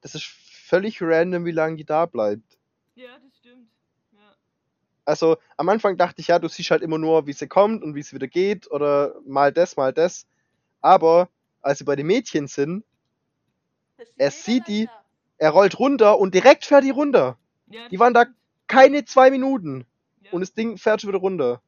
das 0.01 0.15
ist 0.15 0.25
völlig 0.25 1.01
random, 1.03 1.45
wie 1.45 1.51
lange 1.53 1.77
die 1.77 1.85
da 1.85 2.07
bleibt. 2.07 2.59
ja, 2.95 3.19
das 3.19 3.37
stimmt. 3.39 3.69
Ja. 4.13 4.35
Also 5.05 5.37
am 5.57 5.69
Anfang 5.69 5.97
dachte 5.97 6.21
ich 6.21 6.29
ja, 6.29 6.39
du 6.39 6.49
siehst 6.49 6.71
halt 6.71 6.83
immer 6.83 6.99
nur, 6.99 7.27
wie 7.27 7.33
sie 7.33 7.49
kommt 7.49 7.83
und 7.83 7.95
wie 7.95 8.01
es 8.01 8.13
wieder 8.13 8.27
geht 8.29 8.71
oder 8.71 9.15
mal 9.27 9.53
das, 9.53 9.77
mal 9.77 9.93
das. 9.93 10.27
Aber 10.81 11.29
als 11.63 11.79
sie 11.79 11.85
bei 11.85 11.97
den 11.97 12.07
Mädchen 12.07 12.47
sind, 12.47 12.85
Er 14.17 14.31
sieht 14.31 14.67
die- 14.69 14.89
er 15.39 15.51
rollt 15.51 15.79
runter 15.79 16.19
und 16.19 16.35
direkt 16.35 16.65
fährt 16.65 16.85
die 16.85 16.91
runter. 16.91 17.39
Ja 17.71 17.89
Die 17.89 17.99
waren 17.99 18.15
da-. 18.15 18.27
Keine 18.67 19.05
zwei 19.05 19.31
Minuten 19.31 19.87
Ja. 20.21 20.33
und 20.33 20.41
das 20.43 20.53
Ding 20.53 20.77
fährt 20.77 21.01
schon 21.01 21.09
wieder 21.09 21.19
runter. 21.21 21.63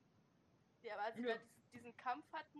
Ja, 0.82 0.94
aber 0.94 1.04
als 1.04 1.16
da 1.16 1.34
diesen, 1.72 1.96
Kampf 1.96 2.24
hatten. 2.32 2.58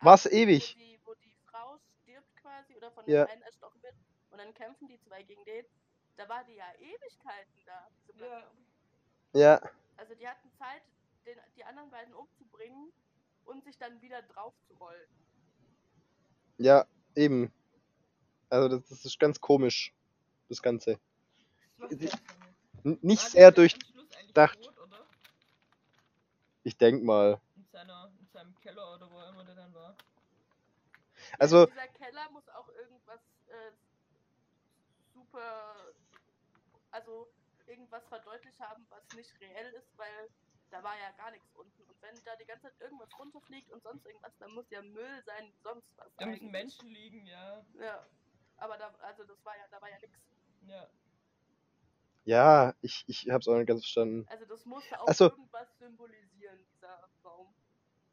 War's 0.00 0.26
also, 0.26 0.36
ewig. 0.36 0.74
Wo 0.76 0.80
die, 0.80 0.98
wo 1.04 1.14
die 1.14 1.34
Frau 1.46 1.78
stirbt 2.02 2.36
quasi 2.36 2.76
oder 2.76 2.90
von 2.92 3.04
Ja. 3.06 3.24
dem 3.24 3.32
einen 3.32 3.42
erstochen 3.42 3.82
wird 3.82 3.94
und 4.30 4.38
dann 4.38 4.52
kämpfen 4.54 4.88
die 4.88 4.98
zwei 5.00 5.22
gegen 5.22 5.44
den. 5.44 5.64
Da 6.16 6.28
war 6.28 6.44
die 6.44 6.54
ja 6.54 6.66
Ewigkeiten 6.78 7.64
da. 7.64 7.88
Ja, 9.32 9.60
Also 9.96 10.14
die 10.14 10.28
hatten 10.28 10.50
Zeit, 10.58 10.82
den, 11.24 11.38
die 11.56 11.64
anderen 11.64 11.90
beiden 11.90 12.12
umzubringen 12.12 12.92
und 13.46 13.64
sich 13.64 13.78
dann 13.78 14.00
wieder 14.02 14.20
drauf 14.22 14.52
zu 14.68 14.74
rollen. 14.74 15.08
ja, 16.58 16.84
eben. 17.16 17.50
Also 18.50 18.68
das, 18.76 18.86
das 18.90 19.04
ist 19.06 19.18
ganz 19.18 19.40
komisch, 19.40 19.94
das 20.50 20.60
Ganze. 20.60 20.98
Nicht 22.82 23.22
sehr 23.22 23.52
durchdacht. 23.52 24.58
Ich 26.64 26.76
denk 26.76 27.02
mal. 27.02 27.40
In, 27.56 27.66
seiner, 27.72 28.12
in 28.20 28.28
seinem 28.28 28.54
Keller 28.60 28.94
oder 28.94 29.10
wo 29.10 29.20
immer 29.22 29.44
der 29.44 29.54
dann 29.54 29.74
war. 29.74 29.96
Also, 31.38 31.66
Dieser 31.66 31.88
Keller 31.88 32.30
muss 32.30 32.48
auch 32.50 32.68
irgendwas 32.68 33.20
äh, 33.48 33.72
super, 35.14 35.74
also 36.90 37.28
irgendwas 37.66 38.06
verdeutlicht 38.08 38.58
haben, 38.60 38.86
was 38.90 39.02
nicht 39.16 39.30
reell 39.40 39.72
ist, 39.72 39.96
weil 39.96 40.28
da 40.70 40.82
war 40.82 40.98
ja 40.98 41.10
gar 41.16 41.30
nichts 41.30 41.48
unten. 41.54 41.82
Und 41.82 42.02
wenn 42.02 42.14
da 42.24 42.34
die 42.36 42.46
ganze 42.46 42.64
Zeit 42.64 42.80
irgendwas 42.80 43.08
runterfliegt 43.18 43.70
und 43.70 43.82
sonst 43.82 44.06
irgendwas, 44.06 44.32
dann 44.38 44.52
muss 44.52 44.68
ja 44.70 44.82
Müll 44.82 45.22
sein, 45.26 45.52
sonst 45.62 45.96
was. 45.96 46.08
Da 46.16 46.26
müssen. 46.26 46.50
Menschen 46.50 46.88
liegen, 46.90 47.26
ja. 47.26 47.64
Ja. 47.74 48.06
Aber 48.56 48.76
da, 48.78 48.94
also 49.00 49.24
das 49.24 49.44
war 49.44 49.56
ja, 49.56 49.64
da 49.70 49.80
war 49.80 49.90
ja 49.90 49.98
nichts. 49.98 50.18
Ja. 50.66 50.88
Ja, 52.24 52.74
ich, 52.80 53.04
ich 53.08 53.28
hab's 53.30 53.48
auch 53.48 53.56
nicht 53.56 53.66
ganz 53.66 53.80
verstanden. 53.80 54.26
Also 54.30 54.44
das 54.46 54.64
musste 54.64 55.00
auch 55.00 55.06
Also- 55.08 55.24
irgendwas 55.30 55.68
symbolisieren, 55.78 56.58
dieser 56.74 57.08
Raum. 57.24 57.48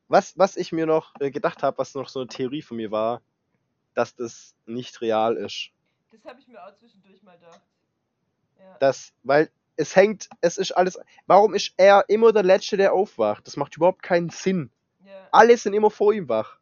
Was, 0.07 0.38
was 0.38 0.57
ich 0.57 0.72
mir 0.72 0.86
noch 0.86 1.14
äh, 1.20 1.30
gedacht 1.32 1.62
habe, 1.64 1.78
was 1.78 1.93
noch 1.93 2.10
so 2.10 2.20
eine 2.22 2.28
Theorie 2.30 2.62
von 2.62 2.78
mir 2.78 2.91
war, 2.91 3.22
dass 3.93 4.16
das 4.16 4.55
nicht 4.66 5.01
real 5.01 5.36
ist. 5.38 5.70
Das 6.12 6.24
habe 6.26 6.39
ich 6.39 6.47
mir 6.47 6.64
auch 6.66 6.76
zwischendurch 6.76 7.22
mal 7.24 7.38
gedacht. 7.38 7.62
Ja. 8.57 8.78
Das, 8.80 9.14
weil 9.24 9.49
es 9.76 9.95
hängt, 9.95 10.30
es 10.41 10.57
ist 10.57 10.72
alles. 10.72 10.99
Warum 11.28 11.53
ist 11.53 11.74
er 11.78 12.05
immer 12.10 12.34
der 12.34 12.43
Letzte, 12.43 12.78
der 12.78 12.93
aufwacht? 12.93 13.45
Das 13.47 13.55
macht 13.57 13.76
überhaupt 13.78 14.01
keinen 14.03 14.30
Sinn. 14.30 14.72
ja. 15.05 15.28
Alle 15.32 15.55
sind 15.57 15.74
immer 15.74 15.91
vor 15.91 16.14
ihm 16.14 16.28
wach. 16.28 16.57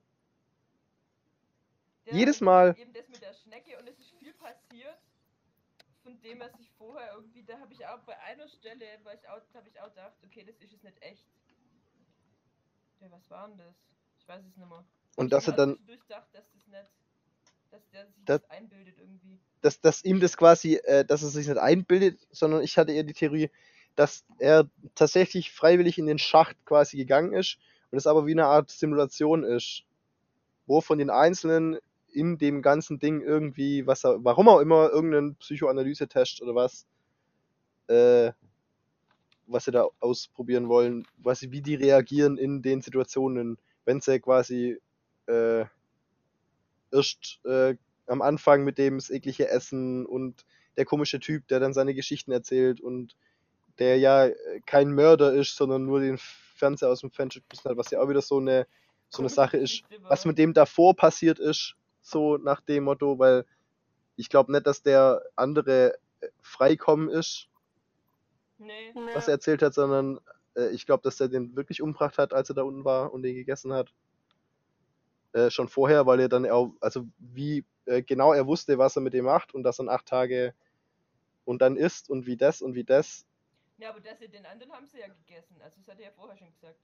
Ja, 2.05 2.13
jedes 2.13 2.41
Mal. 2.41 2.75
Eben 2.77 2.93
das 2.93 3.07
mit 3.09 3.21
der 3.21 3.33
Schnecke 3.33 3.77
und 3.79 3.87
es 3.87 3.97
ist 3.99 4.11
viel 4.19 4.33
passiert, 4.33 4.97
von 6.03 6.19
dem 6.21 6.41
er 6.41 6.49
sich 6.57 6.66
vorher 6.87 7.13
irgendwie, 7.13 7.43
da 7.43 7.59
habe 7.59 7.73
ich 7.73 7.85
auch 7.85 7.99
bei 8.03 8.17
einer 8.21 8.47
Stelle, 8.47 8.85
weil 9.03 9.17
ich 9.17 9.27
auch, 9.27 9.41
habe 9.53 9.67
ich 9.67 9.79
auch 9.81 9.89
gedacht, 9.89 10.13
okay, 10.23 10.43
das 10.45 10.55
ist 10.59 10.73
es 10.73 10.83
nicht 10.83 11.01
echt. 11.01 11.25
Ja, 13.01 13.11
was 13.11 13.29
war 13.29 13.47
denn 13.49 13.57
das? 13.57 13.75
Ich 14.19 14.27
weiß 14.27 14.39
es 14.45 14.55
nicht 14.55 14.69
mehr. 14.69 14.85
Und 15.17 15.25
Ich 15.25 15.31
dass 15.31 15.47
er 15.47 15.53
dann, 15.53 15.71
zwischendurch 15.75 16.01
gedacht, 16.01 16.27
dass 16.33 16.45
das 16.51 16.67
nicht, 16.67 16.89
dass 17.71 17.89
der 17.89 18.05
sich 18.07 18.25
Das- 18.25 18.41
das, 18.41 18.49
einbildet 18.49 18.97
irgendwie. 18.97 19.37
dass, 19.61 19.81
dass 19.81 20.03
ihm 20.05 20.19
das 20.21 20.37
quasi, 20.37 20.75
äh, 20.75 21.03
dass 21.03 21.23
er 21.23 21.29
sich 21.29 21.47
nicht 21.47 21.57
einbildet, 21.57 22.25
sondern 22.31 22.61
ich 22.63 22.77
hatte 22.77 22.93
eher 22.93 23.03
die 23.03 23.13
Theorie, 23.13 23.49
dass 23.95 24.23
er 24.39 24.69
tatsächlich 24.95 25.51
freiwillig 25.51 25.97
in 25.97 26.05
den 26.05 26.19
Schacht 26.19 26.55
quasi 26.65 26.97
gegangen 26.97 27.33
ist 27.33 27.57
und 27.91 27.97
es 27.97 28.07
aber 28.07 28.25
wie 28.27 28.31
eine 28.31 28.45
Art 28.45 28.69
Simulation 28.69 29.43
ist, 29.43 29.83
wo 30.67 30.79
von 30.81 30.99
den 30.99 31.09
Einzelnen 31.09 31.79
in 32.17 32.39
dem 32.39 32.63
ganzen 32.63 32.97
Ding 32.97 33.21
irgendwie, 33.21 33.85
was 33.85 34.03
er, 34.03 34.23
warum 34.23 34.49
auch 34.49 34.59
immer, 34.59 34.89
irgendeinen 34.89 35.35
Psychoanalyse-Test 35.35 36.41
oder 36.41 36.55
was, 36.55 36.87
äh, 37.87 38.31
was 39.45 39.65
sie 39.65 39.71
da 39.71 39.87
ausprobieren 39.99 40.67
wollen, 40.67 41.05
quasi 41.21 41.51
wie 41.51 41.61
die 41.61 41.75
reagieren 41.75 42.37
in 42.39 42.63
den 42.63 42.81
Situationen, 42.81 43.59
wenn 43.85 44.01
sie 44.01 44.19
quasi 44.19 44.79
äh, 45.27 45.65
erst 46.91 47.39
äh, 47.45 47.75
am 48.07 48.23
Anfang 48.23 48.63
mit 48.63 48.79
dem 48.79 48.97
das 48.97 49.11
eklige 49.11 49.47
Essen 49.47 50.05
und 50.05 50.43
der 50.75 50.85
komische 50.85 51.19
Typ, 51.19 51.47
der 51.49 51.59
dann 51.59 51.73
seine 51.73 51.93
Geschichten 51.93 52.31
erzählt 52.31 52.81
und 52.81 53.15
der 53.77 53.99
ja 53.99 54.25
äh, 54.25 54.33
kein 54.65 54.91
Mörder 54.91 55.33
ist, 55.33 55.55
sondern 55.55 55.85
nur 55.85 55.99
den 55.99 56.17
Fernseher 56.17 56.89
aus 56.89 57.01
dem 57.01 57.11
Fenster 57.11 57.41
geschmissen 57.41 57.69
hat, 57.69 57.77
was 57.77 57.91
ja 57.91 57.99
auch 58.01 58.09
wieder 58.09 58.23
so 58.23 58.39
eine 58.39 58.65
so 59.09 59.21
eine 59.21 59.29
Sache 59.29 59.57
ist, 59.57 59.83
was 60.01 60.25
mit 60.25 60.37
dem 60.37 60.53
davor 60.53 60.95
passiert 60.95 61.39
ist, 61.39 61.75
so 62.07 62.37
nach 62.37 62.61
dem 62.61 62.85
Motto, 62.85 63.19
weil 63.19 63.45
ich 64.15 64.29
glaube 64.29 64.51
nicht, 64.51 64.65
dass 64.65 64.81
der 64.81 65.21
andere 65.35 65.93
äh, 66.21 66.27
freikommen 66.41 67.09
ist, 67.09 67.47
Nee. 68.59 68.91
was 69.13 69.27
er 69.27 69.35
erzählt 69.35 69.61
hat, 69.61 69.73
sondern 69.73 70.19
äh, 70.55 70.69
ich 70.69 70.85
glaube, 70.85 71.03
dass 71.03 71.19
er 71.19 71.29
den 71.29 71.55
wirklich 71.55 71.81
umgebracht 71.81 72.17
hat, 72.17 72.33
als 72.33 72.49
er 72.49 72.55
da 72.55 72.63
unten 72.63 72.83
war 72.85 73.13
und 73.13 73.21
den 73.21 73.35
gegessen 73.35 73.71
hat. 73.73 73.93
Äh, 75.33 75.51
schon 75.51 75.67
vorher, 75.67 76.05
weil 76.07 76.19
er 76.19 76.29
dann 76.29 76.49
auch, 76.49 76.73
also 76.79 77.05
wie 77.19 77.63
äh, 77.85 78.01
genau 78.01 78.33
er 78.33 78.47
wusste, 78.47 78.77
was 78.77 78.95
er 78.95 79.01
mit 79.01 79.13
dem 79.13 79.25
macht 79.25 79.53
und 79.53 79.63
dass 79.63 79.79
er 79.79 79.87
acht 79.89 80.07
Tage 80.07 80.53
und 81.45 81.61
dann 81.61 81.77
isst 81.77 82.09
und 82.09 82.25
wie 82.25 82.37
das 82.37 82.61
und 82.61 82.73
wie 82.73 82.83
das. 82.83 83.25
Ja, 83.77 83.89
aber 83.89 83.99
das, 83.99 84.17
den 84.19 84.45
anderen 84.45 84.71
haben 84.71 84.87
sie 84.87 84.99
ja 84.99 85.07
gegessen. 85.07 85.55
Also 85.61 85.77
das 85.77 85.87
hat 85.87 85.99
er 85.99 86.05
ja 86.05 86.11
vorher 86.15 86.35
schon 86.35 86.51
gesagt. 86.51 86.79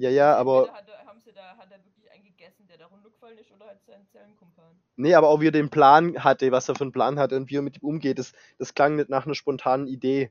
Ja, 0.00 0.08
ja, 0.08 0.34
aber 0.34 0.72
Hat 0.72 0.88
er, 0.88 1.04
haben 1.04 1.20
sie 1.20 1.30
da, 1.32 1.56
hat 1.58 1.70
er 1.70 1.84
wirklich 1.84 2.10
einen 2.10 2.24
gegessen, 2.24 2.66
der 2.66 2.78
da 2.78 2.86
runtergefallen 2.86 3.36
ist, 3.36 3.52
oder 3.52 3.66
hat 3.66 3.84
seinen 3.84 4.08
Zellenkumpan. 4.08 4.64
nee, 4.96 5.14
aber 5.14 5.28
auch 5.28 5.40
wie 5.40 5.48
er 5.48 5.52
den 5.52 5.68
Plan 5.68 6.24
hatte, 6.24 6.50
was 6.52 6.70
er 6.70 6.74
für 6.74 6.84
einen 6.84 6.92
Plan 6.92 7.18
hatte 7.18 7.36
und 7.36 7.50
wie 7.50 7.56
er 7.56 7.62
mit 7.62 7.76
ihm 7.82 7.86
umgeht, 7.86 8.18
das, 8.18 8.32
das 8.58 8.72
klang 8.74 8.96
nicht 8.96 9.10
nach 9.10 9.26
einer 9.26 9.34
spontanen 9.34 9.86
Idee. 9.86 10.30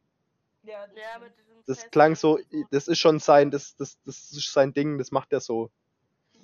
Ja, 0.64 0.88
das 0.88 0.96
Ja, 0.96 1.20
diesem 1.38 1.64
das 1.68 1.82
Fest 1.82 1.92
klang 1.92 2.16
so, 2.16 2.40
das 2.72 2.88
ist 2.88 2.98
schon 2.98 3.20
sein, 3.20 3.52
das, 3.52 3.76
das, 3.76 4.00
das 4.06 4.32
ist 4.32 4.52
sein 4.52 4.74
Ding, 4.74 4.98
das 4.98 5.12
macht 5.12 5.32
er 5.34 5.40
so. 5.40 5.70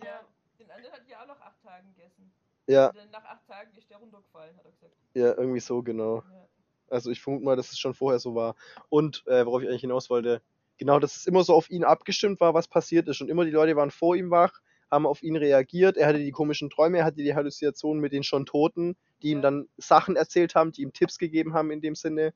Ja. 0.03 0.21
Den 0.59 0.69
anderen 0.69 0.93
hat 0.93 1.01
ja 1.07 1.23
auch 1.23 1.28
nach 1.28 1.41
acht 1.41 1.63
Tagen 1.63 1.95
gegessen. 1.95 2.32
Ja, 2.67 2.89
Und 2.89 2.97
dann 2.97 3.09
nach 3.09 3.26
acht 3.26 3.47
Tagen 3.47 3.76
ist 3.76 3.89
der 3.89 3.97
runtergefallen, 3.97 4.55
hat 4.55 4.65
er 4.65 4.71
gesagt. 4.71 4.93
ja, 5.15 5.34
irgendwie 5.36 5.59
so, 5.61 5.82
genau. 5.82 6.17
Ja. 6.17 6.47
Also 6.91 7.09
ich 7.09 7.19
vermute 7.19 7.43
mal, 7.43 7.55
dass 7.55 7.71
es 7.71 7.80
schon 7.80 7.95
vorher 7.95 8.19
so 8.19 8.36
war. 8.36 8.55
Und 8.89 9.23
äh, 9.26 9.43
worauf 9.47 9.63
ich 9.63 9.67
eigentlich 9.67 9.82
hinaus 9.82 10.11
wollte, 10.11 10.43
genau, 10.78 10.99
dass 10.99 11.15
es 11.15 11.28
immer 11.28 11.43
so 11.43 11.53
auf 11.53 11.69
ihn 11.69 11.84
abgestimmt 11.84 12.39
war, 12.39 12.53
was 12.53 12.67
passiert 12.67 13.07
ist. 13.07 13.21
Und 13.21 13.30
immer 13.30 13.45
die 13.45 13.51
Leute 13.51 13.76
waren 13.76 13.91
vor 13.91 14.15
ihm 14.15 14.32
wach, 14.32 14.61
haben 14.91 15.05
auf 15.05 15.23
ihn 15.23 15.36
reagiert. 15.36 15.97
Er 15.97 16.07
hatte 16.07 16.19
die 16.19 16.32
komischen 16.32 16.69
Träume, 16.69 16.99
er 16.99 17.05
hatte 17.05 17.17
die 17.17 17.36
Halluzinationen 17.36 18.01
mit 18.01 18.13
den 18.13 18.23
schon 18.23 18.45
Toten, 18.45 18.95
die 19.21 19.32
ihm 19.32 19.41
dann 19.41 19.67
Sachen 19.78 20.15
erzählt 20.15 20.55
haben, 20.55 20.71
die 20.71 20.82
ihm 20.82 20.93
Tipps 20.93 21.17
gegeben 21.17 21.53
haben 21.53 21.71
in 21.71 21.82
dem 21.82 21.95
Sinne. 21.95 22.34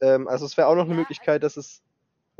Ähm, 0.00 0.28
also 0.28 0.46
es 0.46 0.56
wäre 0.56 0.68
auch 0.68 0.76
noch 0.76 0.86
eine 0.86 0.94
Möglichkeit, 0.94 1.42
dass 1.42 1.56
es 1.56 1.82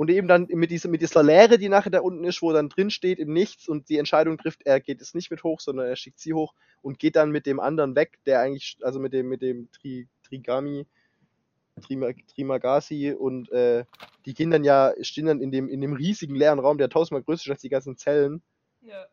und 0.01 0.09
eben 0.09 0.29
dann 0.29 0.47
mit 0.49 0.71
dieser, 0.71 0.89
mit 0.89 1.03
dieser 1.03 1.23
Leere, 1.23 1.59
die 1.59 1.69
nachher 1.69 1.91
da 1.91 2.01
unten 2.01 2.25
ist, 2.25 2.41
wo 2.41 2.55
dann 2.55 2.71
drin 2.71 2.89
steht 2.89 3.19
im 3.19 3.35
Nichts 3.35 3.69
und 3.69 3.91
die 3.91 3.99
Entscheidung 3.99 4.39
trifft, 4.39 4.63
er 4.65 4.81
geht 4.81 5.03
es 5.03 5.13
nicht 5.13 5.31
mit 5.31 5.45
hoch, 5.45 5.61
sondern 5.61 5.89
er 5.89 5.97
schickt 5.97 6.19
sie 6.19 6.33
hoch 6.33 6.55
und 6.81 6.99
geht 6.99 7.17
dann 7.17 7.31
mit 7.31 7.45
dem 7.45 7.61
anderen 7.61 7.95
weg, 7.95 8.19
der 8.25 8.41
eigentlich, 8.41 8.79
also 8.81 8.99
mit 8.99 9.13
dem, 9.13 9.29
mit 9.29 9.43
dem 9.43 9.71
Tri, 9.73 10.09
Trigami, 10.23 10.87
Trimagasi 11.81 13.13
und 13.13 13.51
äh, 13.53 13.85
die 14.27 14.35
gehen 14.35 14.51
dann 14.51 14.65
ja, 14.65 14.93
stehen 15.01 15.27
dann 15.27 15.41
in 15.41 15.51
dem, 15.51 15.69
in 15.69 15.81
dem 15.81 15.93
riesigen 15.93 16.35
leeren 16.35 16.59
Raum, 16.59 16.79
der 16.79 16.89
tausendmal 16.89 17.23
größer 17.23 17.45
ist 17.45 17.51
als 17.51 17.61
die 17.61 17.69
ganzen 17.69 17.97
Zellen. 17.97 18.43
ja. 18.81 19.07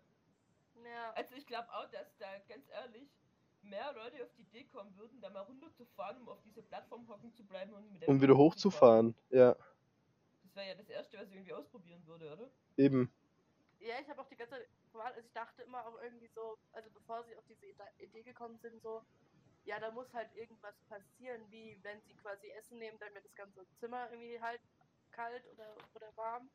Ja. 0.84 1.14
Also 1.16 1.36
ich 1.36 1.46
glaube 1.46 1.68
auch, 1.72 1.90
dass 1.92 2.16
da 2.18 2.28
ganz 2.48 2.68
ehrlich 2.70 3.10
mehr 3.62 3.94
Leute 3.94 4.24
auf 4.24 4.30
die 4.38 4.44
Idee 4.44 4.64
kommen 4.66 4.96
würden, 4.98 5.20
da 5.22 5.30
mal 5.30 5.42
runterzufahren, 5.42 6.22
um 6.22 6.30
auf 6.30 6.42
dieser 6.42 6.62
Plattform 6.62 7.08
hocken 7.08 7.34
zu 7.34 7.44
bleiben 7.46 7.74
und 7.74 7.92
mit 7.92 8.02
der 8.02 8.10
Um 8.10 8.22
wieder 8.22 8.38
hochzufahren. 8.38 9.16
Ja, 9.30 9.56
Das 10.44 10.56
wäre 10.56 10.68
ja 10.70 10.76
das 10.76 10.90
erste, 10.90 11.18
was 11.18 11.28
ich 11.30 11.36
irgendwie 11.36 11.54
ausprobieren 11.54 12.02
würde, 12.06 12.32
oder? 12.34 12.50
eben. 12.78 13.12
Ja, 13.80 13.96
ich 14.02 14.10
habe 14.10 14.22
auch 14.22 14.28
die 14.28 14.36
ganze 14.36 14.56
Zeit, 14.56 14.68
also 14.94 15.20
ich 15.20 15.32
dachte 15.34 15.62
immer 15.64 15.86
auch 15.86 16.02
irgendwie 16.02 16.28
so, 16.28 16.58
also 16.72 16.90
bevor 16.92 17.24
sie 17.24 17.36
auf 17.36 17.44
diese 17.48 17.66
Idee 18.00 18.24
gekommen 18.24 18.58
sind, 18.58 18.82
so, 18.82 19.02
ja, 19.68 19.80
da 19.80 19.92
muss 19.92 20.12
halt 20.14 20.34
irgendwas 20.36 20.76
passieren, 20.90 21.42
wie 21.52 21.78
wenn 21.84 22.02
sie 22.04 22.16
quasi 22.16 22.50
Essen 22.52 22.80
nehmen, 22.80 22.98
dann 23.00 23.14
wird 23.14 23.26
das 23.26 23.36
ganze 23.36 23.66
Zimmer 23.80 24.10
irgendwie 24.10 24.40
halt 24.42 24.62
kalt 25.12 25.44
oder, 25.52 25.76
oder 25.94 26.08
warm. 26.16 26.50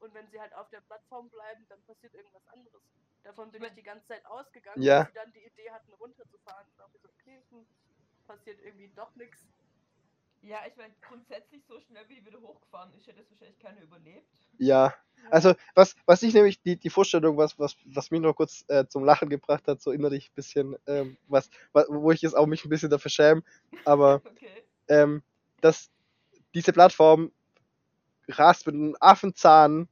Und 0.00 0.12
wenn 0.14 0.28
sie 0.30 0.40
halt 0.40 0.52
auf 0.54 0.68
der 0.70 0.80
Plattform 0.80 1.28
bleiben, 1.30 1.64
dann 1.68 1.80
passiert 1.82 2.12
irgendwas 2.14 2.46
anderes. 2.48 2.82
Davon 3.22 3.52
bin 3.52 3.62
ich 3.62 3.74
die 3.74 3.82
ganze 3.82 4.06
Zeit 4.08 4.26
ausgegangen, 4.26 4.82
Ja. 4.82 5.06
sie 5.06 5.12
dann 5.12 5.32
die 5.32 5.44
Idee 5.46 5.70
hatten, 5.70 5.92
runterzufahren. 5.94 6.66
Und 6.66 6.94
ich 6.96 7.02
so, 7.02 7.08
okay, 7.08 7.40
hm, 7.50 7.66
passiert 8.26 8.60
irgendwie 8.62 8.88
doch 8.96 9.14
nichts. 9.14 9.46
Ja, 10.42 10.66
ich 10.66 10.74
meine, 10.76 10.94
grundsätzlich 11.02 11.64
so 11.66 11.78
schnell 11.80 12.08
wie 12.08 12.16
die 12.16 12.26
wieder 12.26 12.40
hochgefahren 12.40 12.92
ist, 12.94 13.06
hätte 13.06 13.20
es 13.20 13.30
wahrscheinlich 13.30 13.58
keiner 13.60 13.82
überlebt. 13.82 14.26
Ja, 14.58 14.94
also 15.30 15.54
was, 15.74 15.94
was 16.06 16.22
ich 16.22 16.34
nämlich, 16.34 16.60
die, 16.62 16.76
die 16.76 16.90
Vorstellung, 16.90 17.36
was, 17.36 17.58
was, 17.58 17.76
was 17.86 18.10
mich 18.10 18.20
noch 18.20 18.34
kurz 18.34 18.64
äh, 18.68 18.86
zum 18.86 19.04
Lachen 19.04 19.28
gebracht 19.28 19.66
hat, 19.68 19.80
so 19.80 19.90
innerlich 19.92 20.30
ein 20.30 20.34
bisschen, 20.34 20.76
ähm, 20.86 21.16
was, 21.28 21.50
wa- 21.72 21.84
wo 21.88 22.10
ich 22.12 22.22
jetzt 22.22 22.34
auch 22.36 22.46
mich 22.46 22.64
ein 22.64 22.68
bisschen 22.70 22.90
dafür 22.90 23.10
schäme, 23.10 23.42
aber 23.84 24.22
Okay. 24.30 24.62
ähm, 24.88 25.22
dass 25.60 25.90
diese 26.54 26.72
Plattform 26.72 27.30
rast 28.28 28.66
mit 28.66 28.74
einem 28.74 28.96
Affenzahn 29.00 29.88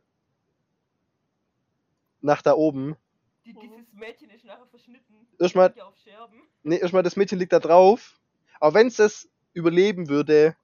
nach 2.21 2.43
da 2.43 2.55
oben. 2.55 2.97
Die, 3.45 3.53
Mhm. 3.53 3.61
dieses 3.61 3.93
Mädchen 3.93 4.31
ist 4.31 4.45
nachher 4.45 4.67
verschnitten. 4.67 5.15
Erstmal- 5.39 5.67
liegt 5.69 5.79
ja 5.79 5.85
auf 5.85 5.97
Scherben. 5.97 6.43
Ne, 6.63 6.77
erstmal 6.77 7.03
das 7.03 7.17
Mädchen 7.17 7.39
liegt 7.39 7.53
da 7.53 7.61
drauf. 7.61 8.19
Aber 8.61 8.75
wenn 8.75 8.89
es 8.89 8.97
das 8.97 9.29
überleben 9.53 10.09
würde, 10.09 10.57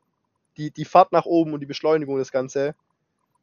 die, 0.56 0.70
die 0.70 0.84
Fahrt 0.84 1.12
nach 1.12 1.24
oben 1.26 1.52
und 1.52 1.60
die 1.60 1.66
Beschleunigung 1.66 2.18
das 2.18 2.32
Ganze, 2.32 2.74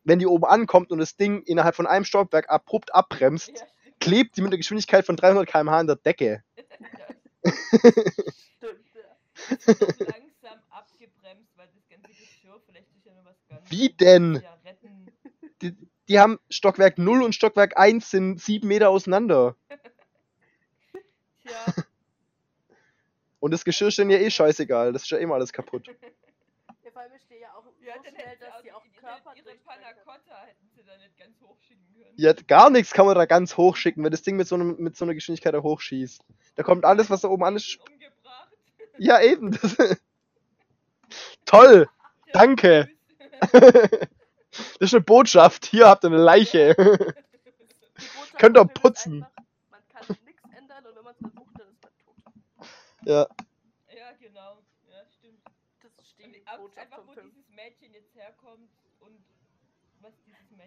wenn 0.04 0.20
die 0.20 0.28
oben 0.28 0.46
ankommt 0.46 0.92
und 0.92 1.00
das 1.00 1.16
Ding 1.16 1.44
innerhalb 1.44 1.76
von 1.76 1.88
einem 1.88 2.06
Stockwerk 2.06 2.50
abrupt 2.50 2.94
abbremst, 2.94 3.50
Ja, 3.50 3.66
klebt 4.00 4.36
die 4.38 4.42
mit 4.42 4.50
einer 4.50 4.58
Geschwindigkeit 4.58 5.06
von 5.06 5.16
300 5.16 5.48
km/h 5.48 5.78
an 5.80 5.88
der 5.88 5.96
Decke. 5.96 6.44
Ja, 6.58 7.06
Stimmt, 8.58 8.94
ja. 8.94 9.18
langsam 10.06 10.60
abgebremst, 10.70 11.52
weil 11.58 11.68
das 11.74 11.88
ganze 11.90 12.10
Geschirr 12.10 12.60
vielleicht 12.66 12.92
ist 12.96 13.06
ja 13.06 13.14
noch 13.14 13.26
was 13.26 13.38
ganz. 13.48 13.70
Wie 13.70 13.90
denn? 13.90 14.42
Ja, 14.44 14.60
retten. 14.66 15.08
Die, 15.62 15.76
die 16.08 16.20
haben 16.20 16.40
Stockwerk 16.50 16.98
0 16.98 17.24
und 17.24 17.36
Stockwerk 17.36 17.78
1 17.78 18.10
sind 18.10 18.42
7 18.42 18.68
Meter 18.68 18.90
auseinander. 18.90 19.56
Tja, 21.42 21.66
Und 23.40 23.52
das 23.52 23.66
Geschirr 23.66 23.88
ist 23.88 23.98
denen 23.98 24.12
ja 24.12 24.20
eh 24.20 24.30
scheißegal. 24.30 24.94
Das 24.94 25.04
ist 25.04 25.10
ja 25.10 25.18
immer 25.18 25.34
alles 25.34 25.52
kaputt. 25.52 25.88
Ja, 25.88 25.94
vor 26.92 27.02
allem 27.02 27.12
ich 27.16 27.24
stehe 27.24 27.42
ja 27.42 27.54
auch 27.56 27.66
ja, 27.82 27.96
so 27.98 28.04
schnell, 28.04 28.38
dass 28.40 28.62
sie 28.62 28.72
auch 28.72 28.81
Körper 29.02 29.36
ihre 29.36 29.44
durchbrechen 29.46 29.64
Panna 29.82 29.94
können. 29.94 30.06
Cotta 30.06 30.42
hätten 30.46 30.70
sie 30.76 30.84
da 30.84 30.98
nicht 30.98 31.18
ganz 31.18 31.42
hochschicken 31.42 31.86
können. 31.94 32.14
Ja, 32.18 32.34
gar 32.34 32.70
nichts 32.70 32.92
kann 32.94 33.06
man 33.06 33.16
da 33.16 33.26
ganz 33.26 33.58
hoch 33.58 33.76
schicken, 33.76 34.04
wenn 34.04 34.12
das 34.12 34.22
Ding 34.22 34.36
mit 34.38 34.48
so, 34.48 34.56
einem, 34.56 34.76
mit 34.80 34.96
so 34.96 35.06
einer 35.06 35.14
Geschwindigkeit 35.14 35.54
da 35.54 35.62
hochschießt. 35.62 36.24
Da 36.56 36.64
kommt 36.64 36.86
alles, 36.86 37.10
was 37.10 37.22
da 37.22 37.28
oben 37.30 37.44
an 37.44 37.56
ist. 37.56 37.78
Umgebracht. 37.80 38.50
Ja, 38.98 39.20
eben. 39.22 39.52
Das, 39.62 39.78
toll. 41.46 41.90
Danke. 42.34 42.90
Das 43.52 43.52
ist 44.80 44.94
eine 44.94 45.02
Botschaft. 45.02 45.66
Hier 45.66 45.88
habt 45.88 46.04
ihr 46.04 46.08
eine 46.08 46.18
Leiche. 46.18 46.76
Könnt 48.38 48.58
ihr 48.58 48.66
putzen. 48.66 49.24
einfach, 49.24 49.44
Man 49.70 49.82
kann 49.90 50.18
nichts 50.26 50.44
ändern 50.58 50.86
und 50.86 50.96
wenn 50.96 51.04
man 51.04 51.14
es 51.14 51.20
versucht, 51.20 51.60
dann 51.60 51.70
ist 51.70 51.82
man 51.84 51.92
tot. 51.98 52.68
ja. 53.06 53.28
Ja, 53.96 54.12
genau. 54.20 54.62
Ja, 54.90 55.06
stimmt. 55.18 55.42
Das 55.82 55.92
ist 56.00 56.16
Und 56.24 56.34
die 56.34 56.48
auch 56.48 56.58
Botschaft 56.58 56.78
einfach, 56.80 56.98
vom 56.98 57.08
wo 57.08 57.14
Film. 57.14 57.30
dieses 57.32 57.50
Mädchen 57.50 57.94
jetzt 57.94 58.14
herkommt 58.16 58.70
und 59.00 59.24
was 60.00 60.14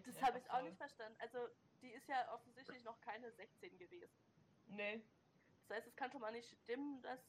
Mädchen 0.07 0.21
Das 0.21 0.29
habe 0.29 0.39
ich 0.39 0.51
auch 0.51 0.63
nicht 0.63 0.77
verstanden. 0.77 1.17
Also, 1.21 1.39
die 1.83 1.91
ist 1.91 2.09
ja 2.09 2.33
offensichtlich 2.33 2.85
noch 2.85 3.01
keine 3.01 3.31
16 3.33 3.79
gewesen. 3.79 4.11
Nee. 4.69 5.03
Das 5.69 5.79
heißt, 5.79 5.89
es 5.89 5.97
kann 5.97 6.11
schon 6.11 6.21
mal 6.21 6.33
nicht 6.33 6.51
stimmen, 6.63 7.03
dass. 7.03 7.21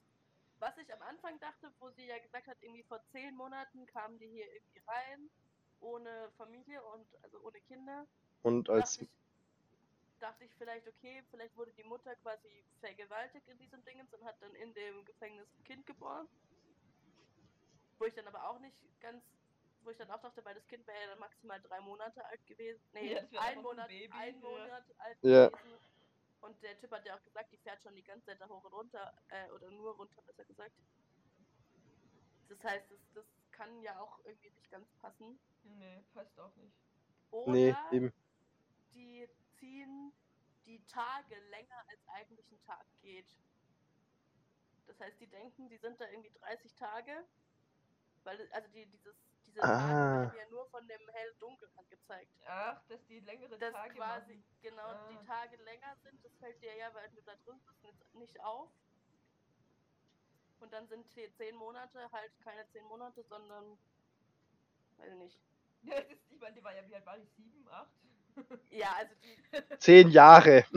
Was 0.60 0.78
ich 0.78 0.92
am 0.94 1.02
Anfang 1.02 1.38
dachte, 1.42 1.70
wo 1.80 1.90
sie 1.90 2.06
ja 2.06 2.18
gesagt 2.18 2.48
hat, 2.48 2.56
irgendwie 2.62 2.84
vor 2.84 3.04
10 3.12 3.36
Monaten 3.36 3.86
kamen 3.88 4.18
die 4.20 4.28
hier 4.28 4.50
irgendwie 4.54 4.80
rein, 4.88 5.30
ohne 5.82 6.32
Familie 6.38 6.82
und 6.82 7.06
also 7.24 7.42
ohne 7.42 7.60
Kinder. 7.62 8.08
Und 8.42 8.70
als. 8.70 8.94
dachte 8.94 9.04
ich, 9.04 9.10
dachte 10.20 10.46
ich 10.46 10.52
vielleicht, 10.58 10.88
okay, 10.88 11.24
vielleicht 11.30 11.56
wurde 11.58 11.74
die 11.74 11.84
Mutter 11.84 12.16
quasi 12.18 12.64
vergewaltigt 12.80 13.48
in 13.50 13.58
diesem 13.58 13.84
Dingens 13.84 14.14
und 14.14 14.24
hat 14.24 14.42
dann 14.42 14.56
in 14.56 14.74
dem 14.74 15.04
Gefängnis 15.06 15.48
ein 15.60 15.64
Kind 15.66 15.86
geboren. 15.86 16.28
Wo 17.98 18.06
ich 18.06 18.14
dann 18.14 18.28
aber 18.28 18.50
auch 18.50 18.60
nicht 18.60 18.76
ganz, 19.02 19.24
wo 19.86 19.92
ich 19.92 19.98
dann 19.98 20.10
auch 20.12 20.22
dachte, 20.22 20.44
weil 20.44 20.56
das 20.56 20.68
Kind 20.68 20.86
wäre 20.88 21.00
ja 21.02 21.08
dann 21.08 21.20
maximal 21.20 21.62
drei 21.62 21.80
Monate 21.82 22.26
alt 22.26 22.46
gewesen. 22.46 22.82
Nee, 22.94 23.14
Ja, 23.14 23.22
ein 23.42 23.58
ein 23.58 23.62
Monat, 23.62 23.88
Baby, 23.88 24.12
ein 24.14 24.36
ja. 24.36 24.42
Monat 24.42 24.84
alt 24.98 25.18
Ja. 25.22 25.48
gewesen. 25.50 25.80
Und 26.42 26.62
der 26.64 26.78
Typ 26.80 26.92
hat 26.92 27.06
ja 27.06 27.16
auch 27.18 27.24
gesagt, 27.24 27.52
die 27.52 27.58
fährt 27.58 27.82
schon 27.82 27.96
die 27.96 28.04
ganze 28.04 28.26
Zeit 28.28 28.40
da 28.42 28.48
hoch 28.48 28.64
und 28.64 28.74
runter, 28.74 29.14
äh, 29.30 29.50
oder 29.52 29.70
nur 29.72 29.96
runter, 29.96 30.22
besser 30.24 30.46
gesagt. 30.46 30.74
Das 32.50 32.64
heißt, 32.64 32.92
das, 32.92 33.00
das 33.14 33.26
kann 33.52 33.82
ja 33.82 34.00
auch 34.00 34.20
irgendwie 34.26 34.50
nicht 34.52 34.70
ganz 34.70 34.88
passen. 35.02 35.40
Nee, 35.64 36.04
passt 36.14 36.40
auch 36.40 36.56
nicht. 36.58 36.76
Oder 37.32 37.54
Nee, 37.54 37.76
eben. 37.92 38.14
die 38.94 39.28
ziehen 39.60 40.14
die 40.66 40.84
Tage 40.86 41.40
länger 41.50 41.78
als 41.88 42.00
eigentlich 42.08 42.52
ein 42.52 42.62
Tag 42.62 42.86
geht. 43.02 43.26
Das 44.88 45.00
heißt, 45.00 45.20
die 45.20 45.28
denken, 45.28 45.70
die 45.70 45.78
sind 45.78 46.00
da 46.00 46.08
irgendwie 46.10 46.32
30 46.32 46.74
Tage, 46.76 47.26
weil 48.24 48.48
also 48.52 48.68
die 48.70 48.86
dieses 48.86 49.16
diese 49.56 49.64
Ah. 49.66 49.78
Tage 49.78 50.36
werden 50.36 50.38
ja 50.38 50.50
nur 50.52 50.66
von 50.70 50.88
dem 50.88 51.02
hell-dunkel 51.14 51.70
angezeigt. 51.78 52.32
Ach, 52.48 52.82
dass 52.90 53.04
die 53.08 53.20
längere 53.22 53.58
Dass 53.58 53.74
Tage 53.74 53.96
quasi 53.96 54.34
machen. 54.36 54.44
genau 54.62 54.84
Ah. 54.88 55.08
die 55.10 55.26
Tage 55.26 55.56
länger 55.64 55.96
sind, 56.04 56.24
das 56.24 56.32
fällt 56.40 56.62
dir 56.62 56.76
ja, 56.76 56.94
weil 56.94 57.10
du 57.10 57.22
da 57.22 57.34
drin 57.46 57.60
bist, 57.82 58.16
nicht- 58.16 58.40
auf. 58.42 58.70
Und 60.60 60.72
dann 60.74 60.88
sind 60.88 61.06
die 61.16 61.32
10 61.38 61.56
Monate 61.56 62.10
halt 62.12 62.32
keine 62.44 62.68
10 62.72 62.84
Monate, 62.86 63.24
sondern 63.24 63.78
weiß 64.98 65.12
ich 65.12 65.18
nicht. 65.18 65.40
Ja, 65.84 65.96
das 66.02 66.12
ist, 66.12 66.32
ich 66.32 66.40
meine, 66.40 66.56
die 66.56 66.64
war 66.64 66.76
ja, 66.76 66.88
wie 66.88 66.96
alt 66.96 67.06
war 67.06 67.18
die? 67.18 67.26
Sieben, 67.38 67.68
acht? 67.70 67.90
Ja, 68.72 68.92
also 68.98 69.14
die 69.24 69.78
Zehn 69.80 70.10
Jahre. 70.10 70.66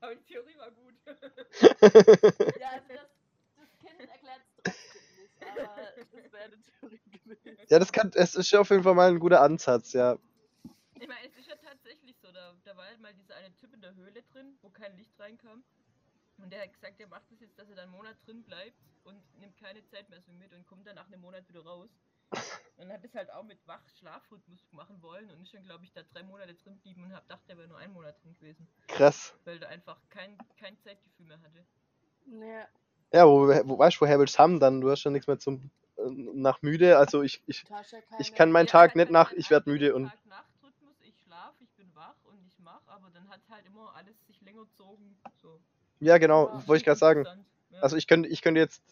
Aber 0.00 0.14
die 0.16 0.24
Theorie 0.24 0.56
war 0.58 0.70
gut. 0.70 0.94
Ja, 2.60 2.68
also 2.70 2.88
das, 2.94 3.10
das 3.56 3.78
Kind 3.78 4.00
erklärt 4.00 4.40
es 4.40 4.62
trotzdem 4.62 5.02
nicht, 5.16 5.42
aber 5.58 5.98
es 5.98 6.32
wäre 6.32 6.44
eine 6.44 6.60
Theorie 6.60 7.00
gewesen. 7.10 7.58
ja, 7.68 7.78
das 7.78 7.92
kann. 7.92 8.10
Es 8.14 8.34
ist 8.34 8.54
auf 8.54 8.70
jeden 8.70 8.82
Fall 8.82 8.94
mal 8.94 9.10
ein 9.10 9.18
guter 9.18 9.40
Ansatz, 9.40 9.92
ja. 9.92 10.18
Ich 11.00 11.08
meine, 11.08 11.26
es 11.26 11.36
ist 11.36 11.48
ja 11.48 11.56
tatsächlich 11.56 12.16
so, 12.22 12.30
da, 12.30 12.54
da 12.64 12.76
war 12.76 12.86
halt 12.86 13.00
mal 13.00 13.12
dieser 13.14 13.34
eine 13.34 13.52
Typ 13.56 13.74
in 13.74 13.80
der 13.80 13.94
Höhle 13.96 14.22
drin, 14.32 14.56
wo 14.62 14.70
kein 14.70 14.96
Licht 14.96 15.18
reinkam. 15.18 15.64
Und 16.38 16.52
der 16.52 16.62
hat 16.62 16.72
gesagt, 16.72 17.00
er 17.00 17.08
macht 17.08 17.30
das 17.30 17.40
jetzt, 17.40 17.58
dass 17.58 17.68
er 17.68 17.76
da 17.76 17.82
einen 17.82 17.92
Monat 17.92 18.16
drin 18.26 18.42
bleibt 18.44 18.78
und 19.04 19.20
nimmt 19.38 19.56
keine 19.56 19.84
Zeitmessung 19.84 20.38
mit 20.38 20.52
und 20.52 20.66
kommt 20.66 20.86
dann 20.86 20.96
nach 20.96 21.06
einem 21.06 21.20
Monat 21.20 21.48
wieder 21.48 21.64
raus. 21.64 21.90
Und 22.78 22.92
hab 22.92 23.02
das 23.02 23.14
halt 23.14 23.30
auch 23.32 23.44
mit 23.44 23.58
Wach-Schlafrhythmus 23.66 24.60
machen 24.72 25.00
wollen 25.02 25.30
und 25.30 25.40
ich 25.42 25.52
dann, 25.52 25.62
glaube 25.64 25.84
ich, 25.84 25.92
da 25.92 26.02
drei 26.12 26.22
Monate 26.24 26.54
drin 26.54 26.76
blieben 26.78 27.04
und 27.04 27.14
hab 27.14 27.22
gedacht, 27.22 27.42
der 27.48 27.56
wäre 27.56 27.68
nur 27.68 27.78
ein 27.78 27.92
Monat 27.92 28.16
drin 28.24 28.34
gewesen. 28.34 28.66
Krass. 28.88 29.34
Weil 29.44 29.58
der 29.60 29.68
einfach 29.68 29.96
kein, 30.08 30.36
kein 30.58 30.76
Zeitgefühl 30.80 31.26
mehr 31.26 31.40
hatte. 31.40 31.64
Ja, 32.26 32.66
Ja, 33.12 33.26
wo, 33.26 33.46
wo 33.68 33.78
weißt 33.78 33.96
du, 33.96 34.00
woher 34.02 34.18
willst 34.18 34.34
du 34.36 34.38
haben 34.40 34.58
dann? 34.60 34.80
Du 34.80 34.90
hast 34.90 35.04
ja 35.04 35.10
nichts 35.10 35.26
mehr 35.28 35.38
zum 35.38 35.70
äh, 35.98 36.02
nach 36.08 36.60
müde. 36.62 36.98
Also 36.98 37.22
ich, 37.22 37.42
ich, 37.46 37.62
du 37.64 37.74
Ich 38.18 38.34
kann 38.34 38.50
mein- 38.50 38.64
Mein 38.64 38.66
Ja, 38.66 38.72
Tag 38.72 38.96
nicht 38.96 39.10
nach, 39.10 39.32
ich 39.32 39.50
werd 39.50 39.60
einzelnen 39.66 39.74
müde 39.78 39.94
und- 39.94 40.08
Tag-Nacht-Rhythmus, 40.08 40.96
ich 41.02 41.14
schlaf, 41.22 41.54
ich 41.60 41.70
bin 41.76 41.94
wach 41.94 42.16
und 42.24 42.44
ich 42.46 42.58
mach, 42.58 42.80
aber 42.86 43.10
dann 43.10 43.28
hat 43.28 43.40
halt 43.50 43.66
immer 43.66 43.94
alles 43.94 44.16
sich 44.26 44.40
länger 44.40 44.64
gezogen. 44.64 45.16
So. 45.40 45.60
ja 46.00 46.18
genau, 46.18 46.48
Ja. 46.48 46.66
wollte 46.66 46.78
ich 46.80 46.84
gerade 46.84 46.98
sagen. 46.98 47.24
Ja. 47.70 47.80
Also 47.80 47.96
ich 47.96 48.06
könnte, 48.08 48.28
ich 48.28 48.42
könnte 48.42 48.60
jetzt 48.60 48.82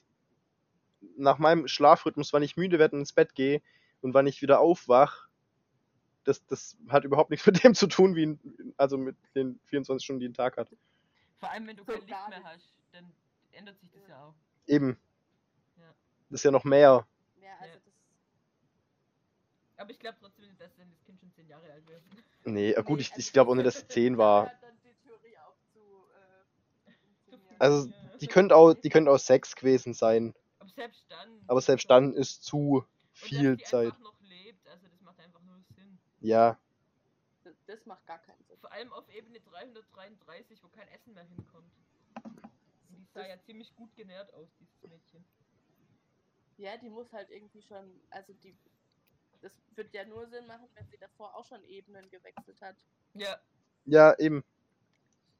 nach 1.21 1.39
meinem 1.39 1.68
Schlafrhythmus, 1.68 2.33
wann 2.33 2.43
ich 2.43 2.57
müde 2.57 2.79
werde 2.79 2.97
und 2.97 3.01
ins 3.01 3.12
Bett 3.12 3.35
gehe 3.35 3.62
und 4.01 4.14
wann 4.14 4.27
ich 4.27 4.43
wieder 4.43 4.61
aufwach, 4.61 5.29
das, 6.25 6.45
das 6.47 6.77
hat 6.89 7.05
überhaupt 7.05 7.31
nichts 7.31 7.47
mit 7.47 7.62
dem 7.62 7.75
zu 7.75 7.87
tun, 7.87 8.14
wie 8.16 8.39
also 8.77 8.99
mit 8.99 9.16
den 9.35 9.61
24 9.66 10.05
Stunden, 10.05 10.21
die 10.21 10.29
ein 10.29 10.35
Tag 10.35 10.57
hat. 10.57 10.68
Vor 11.39 11.51
allem, 11.51 11.66
wenn 11.66 11.77
du 11.77 11.85
kein 11.85 11.97
Licht 11.97 12.09
mehr 12.09 12.29
nicht. 12.29 12.45
hast, 12.45 12.75
dann 12.93 13.12
ändert 13.53 13.79
sich 13.81 13.91
das 13.91 14.07
ja 14.09 14.25
auch. 14.25 14.35
Eben. 14.66 14.99
Ja. 15.79 15.85
Das 16.29 16.41
ist 16.41 16.45
ja 16.45 16.51
noch 16.51 16.64
mehr. 16.64 17.07
Ja, 17.41 17.49
also 17.61 17.75
Ja. 17.75 17.81
das. 17.85 17.95
Aber 19.79 19.91
ich 19.91 19.99
glaube 19.99 20.18
trotzdem, 20.21 20.45
dass 20.59 20.77
wenn 20.79 20.91
das 20.91 21.03
Kind 21.05 21.18
schon 21.21 21.33
10 21.33 21.49
Jahre 21.49 21.73
alt 21.73 21.89
wäre. 21.89 22.03
Nee, 22.45 22.75
gut, 22.75 22.97
Nee, 22.97 23.01
ich, 23.01 23.11
also 23.12 23.18
ich 23.21 23.33
glaube 23.33 23.51
auch 23.51 23.55
nicht, 23.55 23.66
dass 23.66 23.77
es 23.77 23.89
10 23.89 24.18
war. 24.18 24.53
Zu, 25.73 25.81
äh. 27.41 27.55
Also, 27.59 27.91
die 28.21 28.27
könnte 28.27 28.55
auch, 28.57 28.75
die 28.75 28.91
könnte 28.91 29.11
auch 29.11 29.18
6 29.18 29.57
gewesen 29.57 29.95
sein. 29.95 30.35
Aber 30.81 30.89
selbst 30.89 31.05
dann. 31.11 31.43
Aber 31.47 31.61
selbst 31.61 31.91
dann 31.91 32.14
ist 32.14 32.45
zu 32.45 32.59
Und 32.59 32.87
viel 33.12 33.57
dass 33.57 33.59
die 33.59 33.64
Zeit. 33.64 33.87
einfach 33.87 33.99
noch 34.01 34.20
lebt, 34.22 34.66
also 34.68 34.87
das 34.89 35.01
macht 35.03 35.20
einfach 35.20 35.41
nur 35.43 35.61
Sinn. 35.76 35.99
Ja, 36.20 36.59
Das, 37.45 37.55
das 37.66 37.87
macht 37.87 38.07
gar 38.07 38.18
keinen 38.18 38.43
Sinn. 38.45 38.57
Vor 38.59 38.72
allem 38.72 38.93
auf 38.93 39.09
Ebene 39.11 39.41
333, 39.41 40.62
wo 40.62 40.68
kein 40.68 40.89
Essen 40.89 41.14
mehr 41.14 41.24
hinkommt. 41.24 41.70
Und 42.24 42.99
die 42.99 43.05
sah 43.12 43.20
Das- 43.20 43.28
ja 43.28 43.41
ziemlich 43.43 43.74
gut 43.76 43.95
genährt 43.97 44.33
aus, 44.35 44.49
dieses 44.59 44.83
Mädchen. 44.83 45.24
Ja, 46.59 46.76
die 46.76 46.91
muss 46.91 47.11
halt 47.12 47.31
irgendwie 47.31 47.62
schon, 47.62 48.01
also 48.11 48.33
die, 48.43 48.55
das 49.41 49.53
wird 49.74 49.93
ja 49.95 50.05
nur 50.05 50.26
Sinn 50.28 50.47
machen, 50.47 50.68
wenn 50.74 50.87
sie 50.89 50.99
davor 50.99 51.35
auch 51.35 51.45
schon 51.47 51.62
Ebenen 51.64 52.11
gewechselt 52.11 52.61
hat. 52.61 52.76
Ja. 53.14 53.39
ja, 53.87 54.14
eben. 54.18 54.45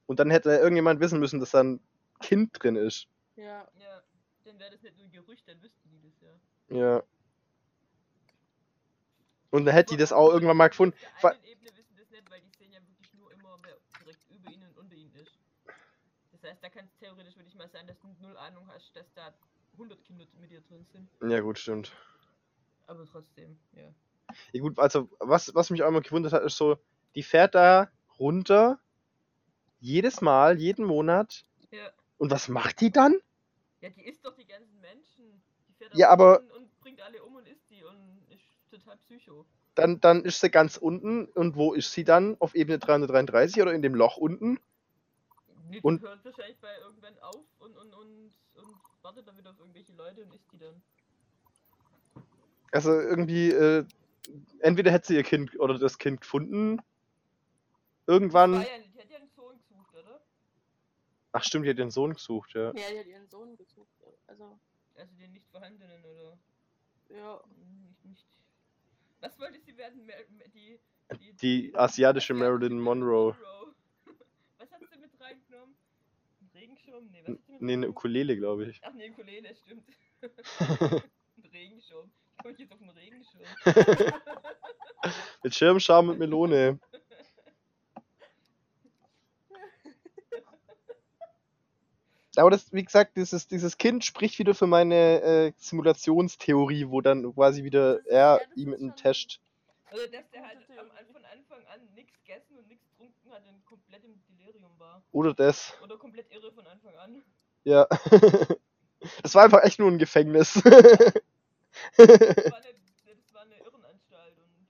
Und 0.07 0.19
dann 0.19 0.31
hätte 0.31 0.51
irgendjemand 0.51 1.01
wissen 1.01 1.21
müssen, 1.21 1.39
dass 1.41 1.51
da 1.51 1.63
ein 1.63 1.81
Kind 2.21 2.51
drin 2.63 2.77
ist. 2.77 3.07
Ja, 3.37 3.69
Ja. 3.79 4.03
Dann 4.51 4.59
wäre 4.59 4.73
das 4.73 4.83
nicht 4.83 4.97
nur 4.97 5.07
ein 5.07 5.13
Gerücht, 5.13 5.47
dann 5.47 5.63
wüssten 5.63 5.89
die 5.91 6.01
das 6.01 6.21
ja. 6.21 6.77
Ja. 6.77 7.03
Und 9.51 9.65
dann 9.65 9.75
hätte 9.75 9.95
die 9.95 9.97
das 9.97 10.13
auch 10.13 10.33
irgendwann 10.33 10.57
mal 10.57 10.67
gefunden. 10.67 10.97
Auf 11.15 11.21
der 11.21 11.31
einen 11.35 11.45
Ebene 11.45 11.71
wissen 11.77 11.97
das 11.97 12.11
nicht, 12.11 12.29
weil 12.29 12.41
die 12.41 12.51
sehen 12.59 12.73
ja 12.73 12.81
wirklich 12.85 13.15
nur 13.15 13.31
immer, 13.31 13.57
wer 13.63 13.77
direkt 14.01 14.29
über 14.29 14.51
ihnen 14.51 14.69
und 14.71 14.79
unter 14.79 14.97
ihnen 14.97 15.15
ist. 15.15 15.39
Das 16.33 16.43
heißt, 16.43 16.65
da 16.65 16.69
kann 16.69 16.85
es 16.85 16.97
theoretisch 16.99 17.37
wirklich 17.37 17.55
mal 17.55 17.69
sein, 17.69 17.87
dass 17.87 18.01
du 18.01 18.09
null 18.21 18.37
Ahnung 18.39 18.69
hast, 18.75 18.97
dass 18.97 19.07
da 19.15 19.33
100 19.75 20.03
Kinder 20.03 20.27
mit 20.41 20.51
dir 20.51 20.63
drin 20.63 20.85
sind. 20.93 21.09
Ja, 21.31 21.39
gut, 21.41 21.57
stimmt. 21.57 21.93
Aber 22.89 23.07
trotzdem, 23.07 23.57
ja. 23.73 23.95
Ja, 24.51 24.61
gut, 24.61 24.81
also, 24.81 25.09
was, 25.21 25.55
was 25.55 25.71
mich 25.71 25.85
auch 25.85 25.89
immer 25.89 26.01
gewundert 26.01 26.33
hat, 26.33 26.43
ist 26.43 26.57
so, 26.57 26.77
die 27.15 27.23
fährt 27.23 27.55
da 27.55 27.89
runter, 28.19 28.81
jedes 29.79 30.21
Mal, 30.21 30.59
jeden 30.59 30.85
Monat. 30.85 31.45
Ja. 31.71 31.93
Und 32.19 32.33
was 32.33 32.49
macht 32.49 32.81
die 32.81 32.91
dann? 32.91 33.15
Ja, 33.81 33.89
die 33.91 34.03
isst 34.03 34.25
doch 34.25 34.35
die 34.37 34.45
ganzen 34.47 34.81
Menschen. 34.81 35.43
Die 35.69 35.73
fährt 35.75 35.95
Ja, 35.95 36.11
aber- 36.11 36.41
und 36.57 36.79
bringt 36.81 37.01
alle 37.01 37.23
um 37.23 37.37
und 37.37 37.47
isst 37.49 37.71
die 37.71 37.83
und 37.85 38.23
ist 38.31 38.43
total 38.71 38.97
psycho. 38.99 39.47
Dann, 39.75 40.01
dann 40.01 40.25
ist 40.25 40.41
sie 40.41 40.51
ganz 40.51 40.77
unten. 40.77 41.27
Und 41.27 41.57
wo 41.57 41.73
ist 41.73 41.93
sie 41.93 42.05
dann? 42.05 42.37
Auf 42.41 42.55
Ebene 42.55 42.79
333 42.79 43.63
oder 43.63 43.73
in 43.73 43.83
dem 43.83 43.95
Loch 43.95 44.17
unten? 44.17 44.59
Nee, 45.69 45.81
Und- 45.83 46.03
hört 46.03 46.25
wahrscheinlich 46.25 46.59
bei 46.59 46.77
irgendwann 46.79 47.17
auf 47.21 47.45
und, 47.61 47.77
und, 47.77 47.95
und, 47.95 48.33
und 48.55 48.75
wartet 49.03 49.27
dann 49.27 49.39
wieder 49.39 49.51
auf 49.51 49.59
irgendwelche 49.61 49.93
Leute 49.93 50.25
und 50.25 50.35
isst 50.35 50.51
die 50.53 50.59
dann. 50.59 50.83
Also 52.73 52.93
irgendwie, 52.93 53.51
äh, 53.51 53.85
entweder 54.61 54.91
hätte 54.91 55.09
sie 55.09 55.15
ihr 55.15 55.23
Kind 55.23 55.59
oder 55.59 55.79
das 55.79 55.97
Kind 55.99 56.21
gefunden. 56.21 56.77
Das 56.77 56.85
Irgendwann. 58.15 58.53
war 58.55 58.61
ja, 58.63 58.67
die 58.93 58.99
hat 59.01 59.11
ja 59.11 59.19
einen 59.19 59.31
Sohn 59.31 59.57
gesucht, 59.59 59.95
oder? 59.95 60.21
Ach 61.33 61.45
stimmt, 61.45 61.65
die 61.67 61.71
hat 61.71 61.79
den 61.79 61.91
Sohn 61.91 62.15
gesucht, 62.15 62.55
ja. 62.55 62.73
ja, 62.75 62.91
die 62.93 62.99
hat 62.99 63.07
ihren 63.07 63.29
Sohn 63.29 63.57
gesucht. 63.57 63.89
Also, 64.27 64.59
Also 64.97 65.15
den 65.17 65.33
nicht 65.33 65.47
vorhandenen, 65.49 66.05
oder? 66.05 66.39
ja, 67.11 67.41
Nicht, 67.83 68.05
nicht. 68.05 68.27
Was 69.21 69.39
wollte 69.39 69.61
sie 69.61 69.77
werden? 69.77 70.05
Mer 70.07 70.17
die, 70.55 70.79
die, 71.19 71.33
Die 71.37 71.75
asiatische 71.77 72.35
Marilyn 72.35 72.81
Monroe. 72.81 73.37
Was 74.59 74.71
hat 74.73 74.81
sie 74.91 74.99
mit 74.99 75.11
reingenommen? 75.21 75.77
Ein 76.41 76.51
Regenschirm? 76.55 77.07
Nee, 77.11 77.23
was 77.25 77.35
hat 77.35 77.45
sie 77.47 77.53
mit 77.53 77.63
Nee, 77.63 77.73
eine? 77.75 77.89
Ukulele, 77.91 78.37
glaube 78.37 78.67
ich. 78.71 78.81
Ach 78.83 78.93
nee, 78.95 79.11
Ukulele, 79.11 79.55
stimmt. 79.55 79.87
ein 80.23 81.47
Regenschirm. 81.53 82.11
Ich 82.37 82.43
komme 82.43 82.55
jetzt 82.59 82.73
auf 82.73 82.81
einen 82.81 82.91
Regenschirm. 82.91 83.43
Mit 85.43 85.55
Schirmscham 85.55 86.09
und 86.11 86.19
Melone. 86.19 86.79
Aber 92.41 92.51
das, 92.51 92.73
wie 92.73 92.85
gesagt, 92.85 93.17
dieses, 93.17 93.47
dieses 93.49 93.77
Kind 93.77 94.05
spricht 94.05 94.39
wieder 94.39 94.55
für 94.55 94.67
meine 94.67 95.21
äh, 95.23 95.53
Simulationstheorie, 95.57 96.89
wo 96.89 97.01
dann 97.01 97.35
quasi 97.35 97.65
wieder 97.65 98.05
er 98.07 98.41
ja, 98.41 98.41
ihm 98.55 98.73
einen 98.73 98.97
Test. 98.97 99.41
Also, 99.91 100.07
dass 100.07 100.31
der 100.31 100.47
halt 100.47 100.59
am, 100.79 100.89
von 101.13 101.25
Anfang 101.25 101.67
an 101.67 101.81
nichts 101.95 102.13
gegessen 102.25 102.57
und 102.57 102.69
nichts 102.69 102.87
getrunken 102.89 103.31
hat 103.31 103.43
und 103.47 103.65
komplett 103.67 104.05
im 104.05 104.21
Delirium 104.29 104.73
war. 104.79 105.03
Oder 105.13 105.35
das. 105.35 105.75
Oder 105.83 105.99
komplett 105.99 106.33
irre 106.33 106.53
von 106.53 106.67
Anfang 106.67 106.95
an. 106.97 107.23
Ja. 107.65 107.87
Das 109.23 109.35
war 109.35 109.45
einfach 109.45 109.63
echt 109.63 109.79
nur 109.79 109.91
ein 109.91 109.97
Gefängnis. 109.97 110.61
Das 111.97 112.09
war 112.09 112.59
eine, 112.59 112.75
das 113.07 113.33
war 113.33 113.43
eine 113.43 113.57
Irrenanstalt 113.57 114.37
und 114.39 114.69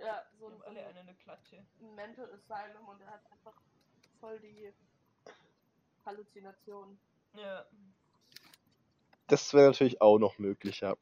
ja, 0.00 0.22
so 0.38 0.46
alle 0.64 0.86
eine, 0.86 1.00
eine 1.00 1.14
Klatsche. 1.14 1.56
ein 1.80 1.94
Mental 1.94 2.24
Asylum 2.32 2.88
und 2.88 3.00
er 3.02 3.08
hat 3.08 3.20
einfach 3.30 3.60
voll 4.20 4.38
die 4.40 4.72
Halluzination. 6.04 6.98
Ja. 7.34 7.64
Das 9.26 9.52
wäre 9.54 9.66
natürlich 9.68 10.00
auch 10.00 10.18
noch 10.18 10.38
möglich, 10.38 10.80
ja. 10.80 10.96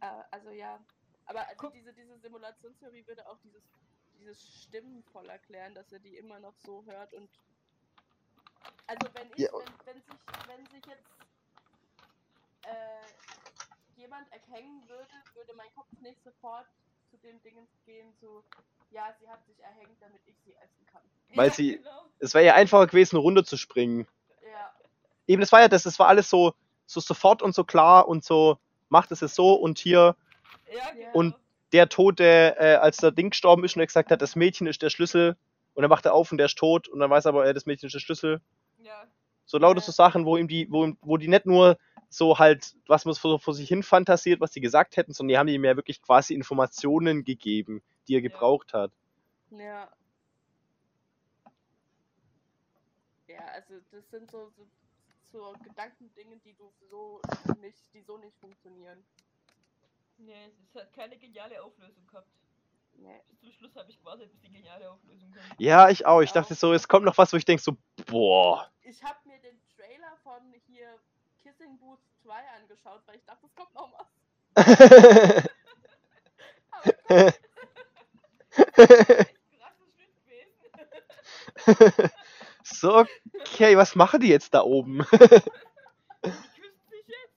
Äh, 0.00 0.22
also 0.30 0.50
ja, 0.50 0.80
aber 1.26 1.46
also 1.46 1.68
diese, 1.70 1.92
diese 1.92 2.18
Simulationstheorie 2.18 3.06
würde 3.06 3.28
auch 3.28 3.38
dieses, 3.44 3.62
dieses 4.18 4.62
Stimmen 4.62 5.04
voll 5.12 5.28
erklären, 5.28 5.74
dass 5.74 5.92
er 5.92 5.98
die 5.98 6.16
immer 6.16 6.40
noch 6.40 6.54
so 6.56 6.84
hört 6.86 7.12
und 7.12 7.28
also 8.86 9.06
wenn 9.14 9.30
ich, 9.32 9.38
Ja. 9.38 9.50
wenn, 9.52 9.86
wenn 9.86 10.02
sich, 10.02 10.20
wenn 10.46 10.66
sich 10.66 10.86
jetzt 10.86 11.06
äh, 12.64 14.00
jemand 14.00 14.30
erhängen 14.32 14.88
würde, 14.88 15.12
würde 15.34 15.54
mein 15.54 15.72
Kopf 15.74 15.92
nicht 16.00 16.22
sofort 16.24 16.66
zu 17.10 17.16
dem 17.18 17.40
Dingens 17.42 17.68
gehen, 17.84 18.12
so 18.20 18.42
ja, 18.90 19.14
sie 19.20 19.28
hat 19.28 19.44
sich 19.46 19.58
erhängt, 19.62 19.96
damit 20.00 20.20
ich 20.26 20.34
sie 20.44 20.54
essen 20.54 20.86
kann. 20.90 21.02
Weil 21.34 21.48
ja, 21.48 21.54
sie- 21.54 21.76
Genau. 21.78 21.90
Es 22.22 22.34
wäre 22.34 22.44
ja 22.44 22.54
einfacher 22.54 22.86
gewesen, 22.86 23.16
runterzuspringen. 23.16 24.06
Ja, 24.42 24.70
Eben, 25.26 25.40
das 25.40 25.52
war 25.52 25.60
ja 25.62 25.68
das, 25.68 25.84
das 25.84 25.98
war 25.98 26.08
alles 26.08 26.28
so, 26.28 26.52
so 26.86 27.00
sofort 27.00 27.40
und 27.42 27.54
so 27.54 27.64
klar 27.64 28.06
und 28.08 28.24
so, 28.24 28.58
macht 28.90 29.10
es 29.12 29.20
jetzt 29.20 29.34
so 29.36 29.54
und 29.54 29.78
hier 29.78 30.16
Ja, 30.74 30.90
genau. 30.92 31.10
Und- 31.12 31.34
der 31.72 31.88
Tote, 31.88 32.56
äh, 32.58 32.74
als 32.74 32.96
der 32.96 33.12
Ding 33.12 33.30
gestorben 33.30 33.62
ist 33.62 33.76
und 33.76 33.80
er 33.80 33.86
gesagt 33.86 34.10
hat, 34.10 34.20
das 34.20 34.34
Mädchen 34.34 34.66
ist 34.66 34.82
der 34.82 34.90
Schlüssel 34.90 35.36
und 35.74 35.82
dann 35.82 35.88
macht 35.88 36.04
er 36.04 36.14
auf 36.14 36.32
und 36.32 36.38
der 36.38 36.46
ist 36.46 36.58
tot 36.58 36.88
und 36.88 36.98
dann 36.98 37.08
weiß 37.10 37.26
er 37.26 37.28
aber, 37.28 37.46
äh, 37.46 37.54
das 37.54 37.64
Mädchen 37.64 37.86
ist 37.86 37.92
der 37.92 38.00
Schlüssel. 38.00 38.40
Ja. 38.78 39.04
So 39.46 39.56
lauter 39.58 39.78
Ja. 39.78 39.84
so 39.86 39.92
Sachen, 39.92 40.26
wo 40.26 40.36
ihm 40.36 40.48
die, 40.48 40.66
wo, 40.68 40.82
ihm- 40.84 40.98
wo 41.00 41.16
die 41.16 41.28
nicht 41.28 41.46
nur 41.46 41.78
so 42.10 42.38
halt, 42.38 42.74
was 42.86 43.04
man 43.06 43.14
so 43.14 43.38
vor 43.38 43.54
sich 43.54 43.68
hin 43.68 43.82
fantasiert, 43.82 44.40
was 44.40 44.50
die 44.50 44.60
gesagt 44.60 44.96
hätten, 44.96 45.12
sondern 45.12 45.28
die 45.30 45.38
haben 45.38 45.48
ihm 45.48 45.64
ja 45.64 45.76
wirklich 45.76 46.02
quasi 46.02 46.34
Informationen 46.34 47.24
gegeben, 47.24 47.82
die 48.08 48.14
er 48.16 48.20
Ja. 48.20 48.28
gebraucht 48.28 48.74
hat. 48.74 48.92
ja. 49.50 49.88
Ja, 53.28 53.46
also 53.54 53.74
das 53.92 54.10
sind 54.10 54.28
so, 54.30 54.50
so, 54.56 54.66
so 55.30 55.54
Gedankendinge, 55.62 56.36
die 56.38 56.54
du 56.54 56.72
so 56.90 57.22
nicht, 57.60 57.78
die 57.94 58.02
so 58.02 58.18
nicht 58.18 58.36
funktionieren. 58.38 59.04
Nee, 60.18 60.50
es 60.68 60.74
hat 60.74 60.92
keine 60.92 61.16
geniale 61.16 61.62
Auflösung 61.62 62.06
gehabt. 62.08 62.28
Nee. 62.94 63.20
Bis 63.28 63.40
zum 63.40 63.52
Schluss 63.52 63.76
habe 63.76 63.90
ich 63.90 63.98
gewartet, 63.98 64.30
bis 64.32 64.40
die 64.40 64.50
geniale 64.50 64.90
Auflösung 64.90 65.30
kommt. 65.30 65.60
Ja, 65.60 65.88
ich 65.88 66.04
auch. 66.06 66.20
Ich 66.22 66.32
dachte 66.32 66.54
so, 66.54 66.72
es 66.72 66.88
kommt 66.88 67.06
noch 67.06 67.16
was, 67.16 67.32
wo 67.32 67.36
ich 67.36 67.44
denke 67.44 67.62
so, 67.62 67.76
boah. 68.06 68.68
Ich 68.82 69.02
habe 69.04 69.18
mir 69.24 69.38
den 69.38 69.58
Trailer 69.76 70.16
von 70.24 70.52
hier 70.66 70.98
Kissing 71.42 71.78
Booth 71.78 72.00
2 72.22 72.42
angeschaut, 72.56 73.02
weil 73.06 73.16
ich 73.16 73.24
dachte, 73.24 73.46
es 73.46 73.54
kommt 73.54 73.74
noch 73.74 73.92
was. 73.92 74.06
Aber 77.12 77.32
so, 82.62 83.04
okay, 83.40 83.76
was 83.76 83.94
machen 83.94 84.20
die 84.20 84.28
jetzt 84.28 84.54
da 84.54 84.62
oben? 84.62 85.04
Die 86.22 86.30
küsst 86.60 86.90
sich 86.90 87.06
jetzt. 87.08 87.30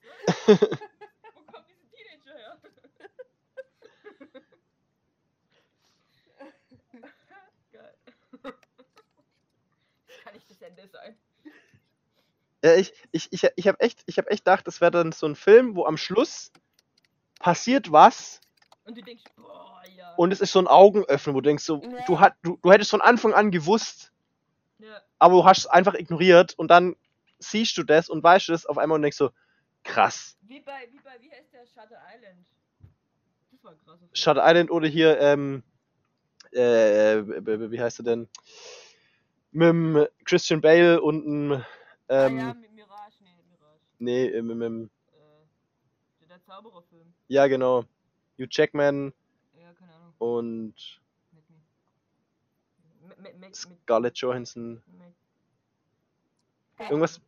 Ende 10.64 10.88
sein. 10.88 11.16
Ja, 12.64 12.74
ich, 12.76 12.94
ich, 13.12 13.28
ich, 13.30 13.46
ich 13.56 13.68
habe 13.68 13.78
echt, 13.80 14.02
ich 14.06 14.16
hab 14.16 14.30
echt 14.30 14.46
gedacht, 14.46 14.66
das 14.66 14.80
wäre 14.80 14.90
dann 14.90 15.12
so 15.12 15.26
ein 15.26 15.36
Film, 15.36 15.76
wo 15.76 15.84
am 15.84 15.98
Schluss 15.98 16.50
passiert 17.38 17.92
was 17.92 18.40
Und 18.84 18.96
du 18.96 19.02
denkst, 19.02 19.24
boah, 19.36 19.82
ja. 19.94 20.14
und 20.16 20.32
es 20.32 20.40
ist 20.40 20.52
so 20.52 20.60
ein 20.60 20.66
Augenöffnen, 20.66 21.36
wo 21.36 21.42
du 21.42 21.48
denkst, 21.50 21.64
so, 21.64 21.82
Ja. 21.82 22.00
du, 22.06 22.20
hat, 22.20 22.34
du, 22.42 22.58
du 22.62 22.72
hättest 22.72 22.90
von 22.90 23.02
Anfang 23.02 23.34
an 23.34 23.50
gewusst, 23.50 24.12
ja. 24.78 25.02
aber 25.18 25.34
du 25.34 25.44
hast 25.44 25.58
es 25.58 25.66
einfach 25.66 25.92
ignoriert 25.92 26.54
und 26.58 26.68
dann 26.68 26.96
siehst 27.38 27.76
du 27.76 27.82
das 27.82 28.08
und 28.08 28.22
weißt 28.22 28.48
du 28.48 28.52
das 28.52 28.64
auf 28.64 28.78
einmal 28.78 28.96
und 28.96 29.02
denkst 29.02 29.18
so, 29.18 29.30
krass. 29.82 30.38
Wie 30.40 30.60
bei, 30.60 30.88
wie 30.90 31.00
bei, 31.00 31.20
wie 31.20 31.30
heißt 31.30 31.52
der 31.52 31.66
Shutter 31.66 32.00
Island? 32.16 32.46
Das 33.52 33.62
war 33.62 33.74
Film. 33.76 34.08
Shutter 34.14 34.42
Island 34.42 34.70
oder 34.70 34.88
hier, 34.88 35.20
ähm, 35.20 35.62
äh, 36.52 37.20
b- 37.20 37.70
wie 37.70 37.80
heißt 37.80 38.00
er 38.00 38.04
denn? 38.04 38.28
Mit 39.52 40.10
Christian 40.24 40.62
Bale 40.62 41.02
und 41.02 41.24
dem, 41.26 41.64
ähm, 42.08 42.38
ah, 42.38 42.40
ja, 42.48 42.54
mit 42.54 42.72
Mirage, 42.72 43.16
nee, 43.20 43.42
Mirage. 43.48 43.80
nee, 43.98 44.26
äh, 44.26 44.42
mit, 44.42 44.60
dem- 44.60 44.90
Äh, 45.12 45.16
der, 46.20 46.28
der 46.28 46.42
Zaubererfilm. 46.42 47.12
ja 47.28 47.46
genau, 47.46 47.82
Hugh 48.38 48.46
Jackman 48.50 49.12
Ja, 49.58 49.72
keine 49.74 49.94
Ahnung. 49.94 50.14
und 50.18 50.74
Mit, 53.18 53.38
mit, 53.38 53.54
Scarlett 53.56 54.16
Johansson. 54.18 54.82
mit, 54.86 55.14
Irgendwas, 56.90 57.20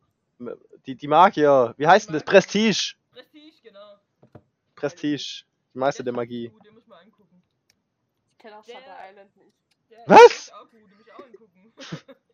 die, 0.85 0.95
die 0.95 1.07
Magier, 1.07 1.73
wie 1.77 1.87
heißt 1.87 2.07
denn 2.09 2.13
das? 2.13 2.23
Prestige. 2.23 2.95
Prestige, 3.11 3.53
genau. 3.63 3.97
Prestige. 4.75 5.43
Die 5.73 5.77
Meister 5.79 6.03
der 6.03 6.11
ist 6.13 6.17
Magie. 6.17 6.49
Gut, 6.49 6.65
den 6.65 6.73
muss 6.73 6.85
man 6.87 6.99
angucken. 7.05 7.41
Ich 8.31 8.37
kenne 8.37 8.57
auch 8.59 8.65
Der- 8.65 8.75
Shutter 8.75 8.97
Island 9.09 9.35
nicht. 9.37 9.53
Der 9.89 10.03
Was? 10.07 10.31
ist 10.33 10.53
auch 10.53 10.69
gut, 10.69 10.73
den 10.73 10.97
muss 10.97 11.07
ich 11.07 11.13
auch 11.13 11.25
angucken. 11.25 11.73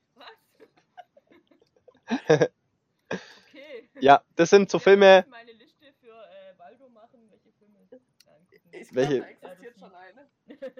Okay. 2.07 3.89
Ja, 3.99 4.21
das 4.35 4.49
sind 4.49 4.69
so 4.69 4.77
Ich 4.77 4.83
Filme, 4.83 5.23
muss 5.25 5.31
meine 5.31 5.51
Liste 5.53 5.85
für 6.01 6.09
äh, 6.11 6.57
Waldo 6.57 6.89
machen, 6.89 7.19
welche 7.29 7.51
Filme 7.53 7.79
ich 7.81 7.93
angucken. 8.27 8.69
Ich 8.71 8.95
Welche? 8.95 9.17
glaube, 9.19 9.35
da 9.41 9.47
existiert 9.51 9.79
schon 9.79 9.95
eine. 9.95 10.27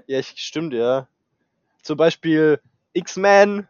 ja, 0.07 0.19
ich, 0.19 0.27
stimmt, 0.37 0.73
ja. 0.73 1.07
Zum 1.81 1.97
Beispiel 1.97 2.59
X-Men 2.93 3.67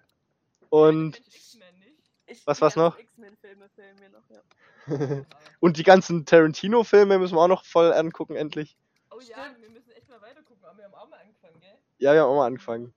und, 0.69 1.17
Ich 1.17 1.23
kenn 1.23 1.33
X-Men 1.33 1.79
nicht. 1.79 2.11
Ich, 2.27 2.47
Was 2.47 2.61
war's 2.61 2.75
noch? 2.75 2.97
X-Men-Filme 2.97 3.69
fehlen 3.69 3.97
mir 3.99 4.09
noch, 4.09 4.29
ja. 4.29 4.41
und 5.59 5.77
die 5.77 5.83
ganzen 5.83 6.25
Tarantino-Filme 6.25 7.19
müssen 7.19 7.35
wir 7.35 7.41
auch 7.41 7.47
noch 7.47 7.63
voll 7.65 7.93
angucken, 7.93 8.35
endlich. 8.35 8.77
Oh 9.11 9.19
ja, 9.19 9.43
Stimmt. 9.43 9.61
wir 9.61 9.69
müssen 9.69 9.91
echt 9.91 10.09
mal 10.09 10.21
weitergucken, 10.21 10.65
aber 10.65 10.77
wir 10.77 10.85
haben 10.85 10.93
auch 10.95 11.09
mal 11.09 11.19
angefangen, 11.19 11.59
gell? 11.59 11.77
Ja, 11.99 12.13
wir 12.13 12.21
haben 12.21 12.29
auch 12.29 12.35
mal 12.37 12.47
angefangen. 12.47 12.93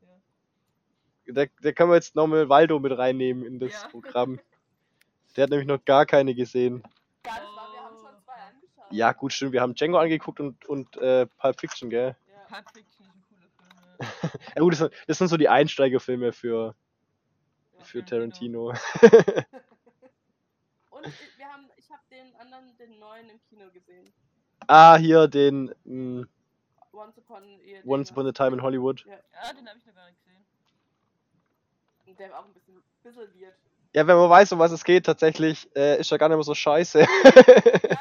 Da, 1.28 1.44
da 1.60 1.72
können 1.72 1.90
wir 1.90 1.96
jetzt 1.96 2.14
nochmal 2.14 2.48
Waldo 2.48 2.78
mit 2.78 2.96
reinnehmen 2.96 3.44
in 3.44 3.58
das 3.58 3.72
Ja. 3.82 3.88
Programm. 3.88 4.38
Der 5.36 5.42
hat 5.44 5.50
nämlich 5.50 5.66
noch 5.68 5.84
gar 5.84 6.06
keine 6.06 6.34
gesehen. 6.34 6.82
Gar 7.22 7.34
nicht 7.40 7.56
wahr, 7.56 7.72
wir 7.72 7.80
haben 7.82 7.96
schon 7.96 8.22
zwei 8.24 8.32
angeschaut. 8.34 8.84
Ja, 8.92 9.12
gut, 9.12 9.32
stimmt. 9.32 9.52
Wir 9.52 9.60
haben 9.60 9.74
Django 9.74 9.98
angeguckt 9.98 10.40
und, 10.40 10.64
und 10.66 10.96
äh, 10.98 11.26
Pulp 11.26 11.60
Fiction, 11.60 11.90
gell? 11.90 12.16
Ja. 12.28 12.38
Pulp 12.48 12.70
Fiction 12.72 13.06
ist 13.06 13.14
ein 13.14 13.24
cooler 13.28 13.48
Film, 13.58 14.08
ja. 14.22 14.30
Ja, 14.56 14.60
gut, 14.62 14.72
das 14.72 14.78
sind, 14.78 14.92
das 15.08 15.18
sind 15.18 15.28
so 15.28 15.36
die 15.36 15.48
Einsteigerfilme 15.48 16.32
für, 16.32 16.74
Ja. 17.78 17.84
für 17.84 18.04
Tarantino. 18.04 18.72
Tarantino. 18.72 19.42
Und 20.90 21.06
ich- 21.06 21.38
wir 21.38 21.46
haben, 21.46 21.68
ich 21.76 21.90
habe 21.90 22.02
den 22.10 22.34
anderen, 22.36 22.76
den 22.78 22.98
neuen 22.98 23.28
im 23.30 23.40
Kino 23.48 23.70
gesehen. 23.72 24.12
ah, 24.68 24.96
hier 24.96 25.28
den 25.28 25.74
mh, 25.84 26.26
Once 26.92 27.18
Upon, 27.18 27.42
a- 27.42 27.82
Once 27.86 28.10
Upon 28.10 28.26
a 28.26 28.32
Time 28.32 28.54
in 28.56 28.62
Hollywood. 28.62 29.04
Ja, 29.04 29.16
den 29.16 29.18
habe 29.18 29.58
ich 29.58 29.64
noch 29.64 29.64
gar 29.66 29.74
nicht 29.74 29.84
gesehen. 29.86 29.95
Der 32.18 32.30
war 32.30 32.40
auch 32.40 32.46
ein 32.46 32.52
bisschen, 32.54 32.82
bisschen 33.02 33.40
weird. 33.40 33.54
Ja, 33.94 34.06
wenn 34.06 34.16
man 34.16 34.28
weiß, 34.30 34.52
um 34.52 34.58
was 34.58 34.72
es 34.72 34.84
geht, 34.84 35.06
tatsächlich, 35.06 35.68
äh, 35.74 35.98
ist 36.00 36.10
er 36.12 36.18
gar 36.18 36.28
nicht 36.28 36.36
mehr 36.36 36.44
so 36.44 36.54
scheiße. 36.54 37.00
Ja, 37.00 37.98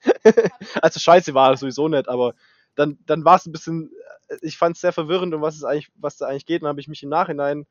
also 0.82 1.00
scheiße 1.00 1.34
war 1.34 1.50
er 1.50 1.56
sowieso 1.56 1.88
nicht, 1.88 2.08
aber 2.08 2.34
dann, 2.74 2.98
dann 3.06 3.24
war 3.24 3.36
es 3.36 3.46
ein 3.46 3.52
bisschen, 3.52 3.90
äh, 4.28 4.36
ich 4.42 4.58
fand 4.58 4.76
es 4.76 4.80
sehr 4.82 4.92
verwirrend, 4.92 5.34
um 5.34 5.42
was 5.42 5.56
es 5.56 5.64
eigentlich, 5.64 5.90
was 5.96 6.16
da 6.16 6.26
eigentlich 6.26 6.46
geht. 6.46 6.62
Und 6.62 6.64
dann 6.64 6.70
habe 6.70 6.80
ich 6.80 6.88
mich 6.88 7.02
im 7.02 7.08
Nachhinein 7.08 7.66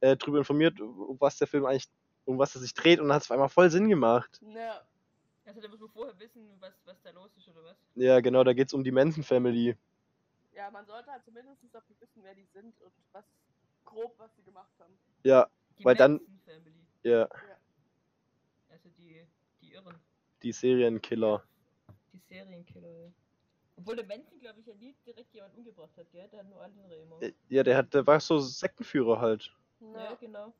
äh, 0.00 0.16
drüber 0.16 0.38
informiert, 0.38 0.80
um 0.80 1.16
was 1.20 1.38
der 1.38 1.46
Film 1.46 1.64
eigentlich, 1.66 1.88
um 2.24 2.38
was 2.38 2.54
er 2.54 2.60
sich 2.60 2.74
dreht, 2.74 3.00
und 3.00 3.08
dann 3.08 3.14
hat 3.16 3.22
es 3.22 3.28
auf 3.28 3.32
einmal 3.32 3.48
voll 3.48 3.70
Sinn 3.70 3.88
gemacht. 3.88 4.42
ne, 4.42 4.72
Also 5.46 5.60
da 5.60 5.68
muss 5.68 5.80
man 5.80 5.88
vorher 5.90 6.18
wissen, 6.18 6.42
was, 6.60 6.74
was 6.84 7.00
da 7.02 7.10
los 7.10 7.30
ist 7.36 7.48
oder 7.48 7.64
was. 7.64 7.76
Ja, 7.94 8.20
genau, 8.20 8.44
da 8.44 8.52
geht 8.52 8.68
es 8.68 8.74
um 8.74 8.84
die 8.84 8.92
Manson 8.92 9.22
Family. 9.24 9.76
ja, 10.52 10.70
man 10.70 10.84
sollte 10.86 11.10
halt 11.10 11.24
zumindest 11.24 11.62
auch 11.76 11.82
wissen, 12.00 12.22
wer 12.22 12.34
die 12.34 12.46
sind 12.52 12.74
und 12.82 12.92
was 13.12 13.24
grob, 13.88 14.14
was 14.18 14.34
sie 14.36 14.42
gemacht 14.42 14.72
haben. 14.78 14.98
Ja, 15.24 15.48
Die 15.78 15.84
Weil 15.84 15.94
dann- 15.96 16.12
Manson 16.14 16.38
Family. 16.44 16.84
ja, 17.04 17.28
Also 18.70 18.88
die, 18.96 19.26
die 19.60 19.72
Irren. 19.72 19.98
die 20.42 20.52
Serienkiller. 20.52 21.42
Die 22.12 22.18
Serienkiller. 22.18 22.88
ja. 22.90 23.10
Obwohl 23.76 23.94
der 23.96 24.06
Manson, 24.06 24.38
glaube 24.40 24.58
ich, 24.60 24.66
ja 24.66 24.74
nie 24.74 24.94
direkt 25.06 25.32
jemand 25.32 25.54
umgebracht 25.56 25.96
hat, 25.96 26.10
gell? 26.10 26.28
Der 26.28 26.40
hat 26.40 26.48
nur 26.48 26.60
andere 26.62 26.94
immer. 26.96 27.22
Äh, 27.22 27.32
Ja, 27.48 27.62
der 27.62 27.76
hat, 27.76 27.94
der 27.94 28.04
war 28.06 28.18
so 28.20 28.38
Sektenführer 28.40 29.20
halt. 29.20 29.52
Ja, 29.80 29.86
Ne, 30.10 30.16
genau. 30.20 30.52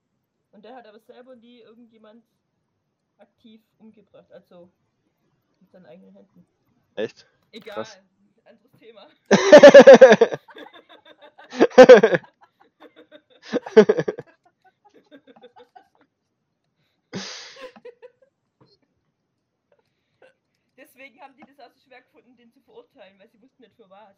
Und 0.53 0.65
der 0.65 0.77
hat 0.77 0.87
aber 0.87 1.01
selber 1.01 1.35
nie 1.37 1.59
irgendjemand 1.61 2.25
aktiv 3.19 3.61
umgebracht. 3.79 4.31
Also 4.33 4.71
mit 5.61 5.71
seinen 5.73 5.87
eigenen 5.87 6.13
Händen. 6.15 6.47
Echt? 6.95 7.27
Egal. 7.51 7.75
Krass. 7.75 7.99
Anderes 8.45 8.71
Thema. 8.79 9.09
Deswegen 20.77 21.21
haben 21.21 21.35
die 21.37 21.45
das 21.45 21.59
auch 21.61 21.73
so 21.73 21.81
schwer 21.81 22.03
gefunden, 22.03 22.37
den 22.37 22.53
zu 22.53 22.61
verurteilen, 22.61 23.19
weil 23.19 23.29
sie 23.31 23.41
wussten 23.41 23.63
nicht 23.63 23.77
für 23.77 23.89
was. 23.89 24.17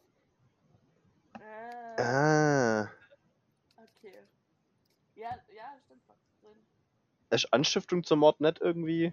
äh, 1.40 2.02
ah. 2.02 2.90
okay. 3.76 4.26
Ja, 5.14 5.38
ja, 5.54 5.78
stimmt 5.84 6.02
drin. 6.42 6.58
Ist 7.30 7.52
Anstiftung 7.52 8.04
zum 8.04 8.20
Mord 8.20 8.40
nicht 8.40 8.60
irgendwie? 8.60 9.12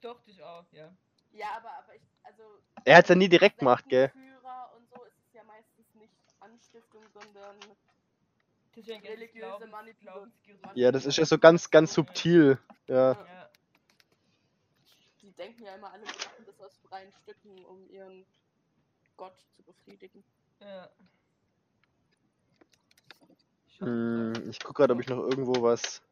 Doch, 0.00 0.20
das 0.22 0.40
auch, 0.40 0.66
ja. 0.72 0.92
Ja, 1.32 1.46
aber, 1.56 1.70
aber 1.78 1.94
ich, 1.94 2.02
also. 2.22 2.42
Er 2.84 2.96
hat's 2.98 3.08
ja 3.08 3.14
nie 3.14 3.28
direkt 3.28 3.58
gemacht, 3.58 3.84
gell? 3.88 4.06
Sektenführer 4.06 4.72
und 4.76 4.88
so 4.88 5.04
ist 5.04 5.18
es 5.26 5.34
ja 5.34 5.42
meistens 5.44 5.94
nicht 5.94 6.14
Anstiftung, 6.40 7.02
sondern. 7.12 7.56
Das 8.74 8.82
ist 8.82 8.88
ja 8.88 8.96
ein 8.96 9.02
ganzes 9.02 9.20
Religiöse 9.20 9.66
Manipulation. 9.68 10.32
Ja, 10.74 10.90
das 10.90 11.06
ist 11.06 11.16
ja 11.16 11.24
so 11.24 11.38
ganz, 11.38 11.70
ganz 11.70 11.94
subtil. 11.94 12.58
Ja. 12.88 13.12
Ja. 13.12 13.50
Die 15.22 15.30
denken 15.30 15.62
ja 15.62 15.76
immer 15.76 15.92
alle, 15.92 16.04
sie 16.04 16.12
machen 16.12 16.44
das 16.44 16.60
aus 16.60 16.76
freien 16.88 17.12
Stücken, 17.12 17.64
um 17.66 17.88
ihren 17.88 18.26
Gott 19.16 19.36
zu 19.52 19.62
befriedigen. 19.62 20.24
Ja. 20.60 20.90
Hm, 23.78 24.50
ich 24.50 24.58
guck 24.58 24.74
gerade, 24.74 24.92
ob 24.92 25.00
ich 25.00 25.08
noch 25.08 25.18
irgendwo 25.18 25.62
was. 25.62 26.02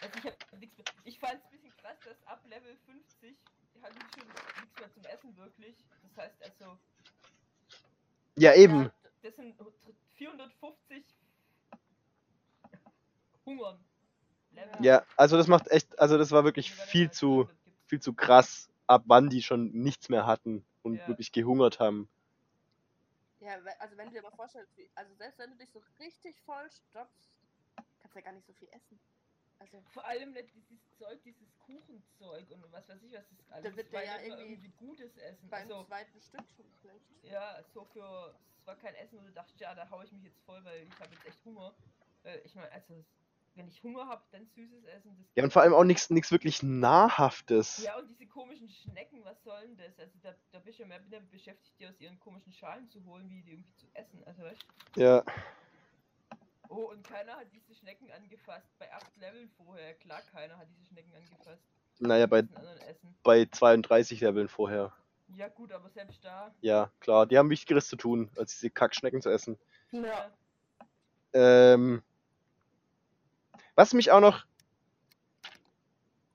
Also 0.00 0.18
ich 0.18 0.24
hab 0.24 0.58
nichts 0.58 0.76
mehr. 0.76 0.84
Ich 1.04 1.18
fand 1.20 1.34
es 1.34 1.44
ein 1.44 1.50
bisschen 1.52 1.76
krass, 1.76 1.98
dass 2.04 2.26
ab 2.26 2.44
Level 2.48 2.76
50 2.84 3.36
hatten 3.80 3.94
die 3.94 4.20
schon 4.20 4.28
nichts 4.28 4.80
mehr 4.80 4.92
zum 4.92 5.04
Essen 5.04 5.36
wirklich. 5.36 5.76
Das 6.02 6.24
heißt 6.24 6.42
also, 6.42 6.78
Ja, 8.34 8.54
eben. 8.54 8.82
Ja, 8.82 8.92
das 9.22 9.36
sind 9.36 9.54
450 10.16 11.04
Hungern. 13.46 13.78
Ja, 14.80 15.04
also 15.16 15.36
das 15.36 15.46
macht 15.48 15.68
echt, 15.68 15.98
also 15.98 16.18
das 16.18 16.30
war 16.30 16.44
wirklich 16.44 16.72
viel 16.72 17.10
zu, 17.10 17.48
viel 17.86 18.00
zu 18.00 18.12
krass, 18.14 18.70
ab 18.86 19.02
wann 19.06 19.28
die 19.28 19.42
schon 19.42 19.70
nichts 19.72 20.08
mehr 20.08 20.26
hatten 20.26 20.64
und 20.82 20.98
Ja. 20.98 21.08
wirklich 21.08 21.32
gehungert 21.32 21.80
haben. 21.80 22.08
ja, 23.40 23.58
also 23.78 23.96
wenn 23.96 24.08
du 24.08 24.14
dir 24.14 24.22
mal 24.22 24.30
vorstellst, 24.32 24.72
also 24.94 25.14
selbst 25.14 25.38
wenn 25.38 25.50
du 25.50 25.56
dich 25.56 25.70
so 25.70 25.82
richtig 25.98 26.40
voll 26.42 26.70
stopfst, 26.70 27.30
kannst 28.00 28.14
du 28.14 28.18
ja 28.20 28.24
gar 28.24 28.32
nicht 28.32 28.46
so 28.46 28.52
viel 28.54 28.68
essen. 28.72 28.98
Also, 29.58 29.80
Vor 29.92 30.04
allem 30.04 30.32
nicht 30.32 30.54
dieses 30.54 30.78
Zeug, 30.98 31.22
dieses 31.22 31.56
Kuchenzeug 31.58 32.50
und 32.50 32.72
was 32.72 32.88
weiß 32.88 33.02
ich, 33.02 33.12
was 33.12 33.24
das 33.28 33.50
alles 33.50 33.76
wird 33.76 33.92
war 33.92 34.02
der 34.02 34.10
ja 34.10 34.18
nicht 34.18 34.30
mal 34.30 34.38
irgendwie 34.40 34.72
gutes 34.78 35.16
Essen. 35.16 35.48
beim 35.48 35.62
Also, 35.62 35.84
zweiten 35.84 36.20
Stück 36.20 36.44
schon 36.56 36.66
schlecht. 36.80 37.04
ja, 37.22 37.62
so 37.72 37.84
für, 37.84 38.34
es 38.58 38.66
war 38.66 38.76
kein 38.76 38.94
Essen, 38.96 39.18
wo 39.18 39.22
du 39.26 39.32
dachtest, 39.32 39.60
ja, 39.60 39.74
da 39.74 39.88
hau 39.90 40.02
ich 40.02 40.12
mich 40.12 40.24
jetzt 40.24 40.40
voll, 40.44 40.62
weil 40.64 40.82
ich 40.82 41.00
habe 41.00 41.14
jetzt 41.14 41.26
echt 41.26 41.44
Hunger. 41.44 41.74
Äh, 42.24 42.38
ich 42.40 42.54
meine, 42.54 42.70
also, 42.72 43.04
wenn 43.56 43.68
ich 43.68 43.82
Hunger 43.82 44.06
habe, 44.06 44.22
dann 44.32 44.46
süßes 44.46 44.84
Essen. 44.84 45.16
Das 45.18 45.26
Ja, 45.36 45.44
und 45.44 45.52
vor 45.52 45.62
allem 45.62 45.74
auch 45.74 45.84
nichts 45.84 46.10
nichts 46.10 46.30
wirklich 46.30 46.62
Nahrhaftes. 46.62 47.82
Ja, 47.82 47.98
und 47.98 48.08
diese 48.08 48.26
komischen 48.26 48.68
Schnecken, 48.68 49.24
was 49.24 49.42
soll 49.42 49.60
denn 49.62 49.76
das? 49.76 49.98
Also 49.98 50.18
da, 50.22 50.34
da 50.52 50.58
bist 50.58 50.78
du 50.78 50.82
ja 50.82 50.88
mehr 50.88 51.00
damit 51.10 51.30
beschäftigt, 51.30 51.78
die 51.78 51.86
aus 51.86 52.00
ihren 52.00 52.18
komischen 52.20 52.52
Schalen 52.52 52.88
zu 52.88 53.04
holen, 53.04 53.28
wie 53.30 53.42
die 53.42 53.52
irgendwie 53.52 53.74
zu 53.76 53.86
essen. 53.94 54.22
Also 54.24 54.42
weißt 54.42 54.66
du? 54.94 55.00
Ja, 55.00 55.24
Oh, 56.68 56.90
und 56.90 57.06
keiner 57.06 57.36
hat 57.36 57.46
diese 57.52 57.74
Schnecken 57.74 58.10
angefasst. 58.10 58.66
Bei 58.78 58.92
acht 58.92 59.16
Leveln 59.18 59.48
vorher. 59.50 59.94
Klar, 59.94 60.22
keiner 60.32 60.56
hat 60.58 60.66
diese 60.70 60.86
Schnecken 60.86 61.14
angefasst. 61.14 61.62
naja, 62.00 62.26
bei, 62.26 62.42
bei 63.22 63.46
32 63.46 64.20
Leveln 64.20 64.48
vorher. 64.48 64.92
Ja 65.28 65.48
gut, 65.48 65.72
aber 65.72 65.88
selbst 65.90 66.24
da. 66.24 66.52
Ja, 66.62 66.90
klar, 67.00 67.26
die 67.26 67.38
haben 67.38 67.50
Wichtigeres 67.50 67.88
zu 67.88 67.96
tun, 67.96 68.30
als 68.36 68.52
diese 68.52 68.70
Kackschnecken 68.70 69.22
zu 69.22 69.30
essen. 69.30 69.58
Ja. 69.92 70.32
Ähm, 71.32 72.02
was 73.74 73.92
mich 73.92 74.10
auch 74.10 74.20
noch 74.20 74.44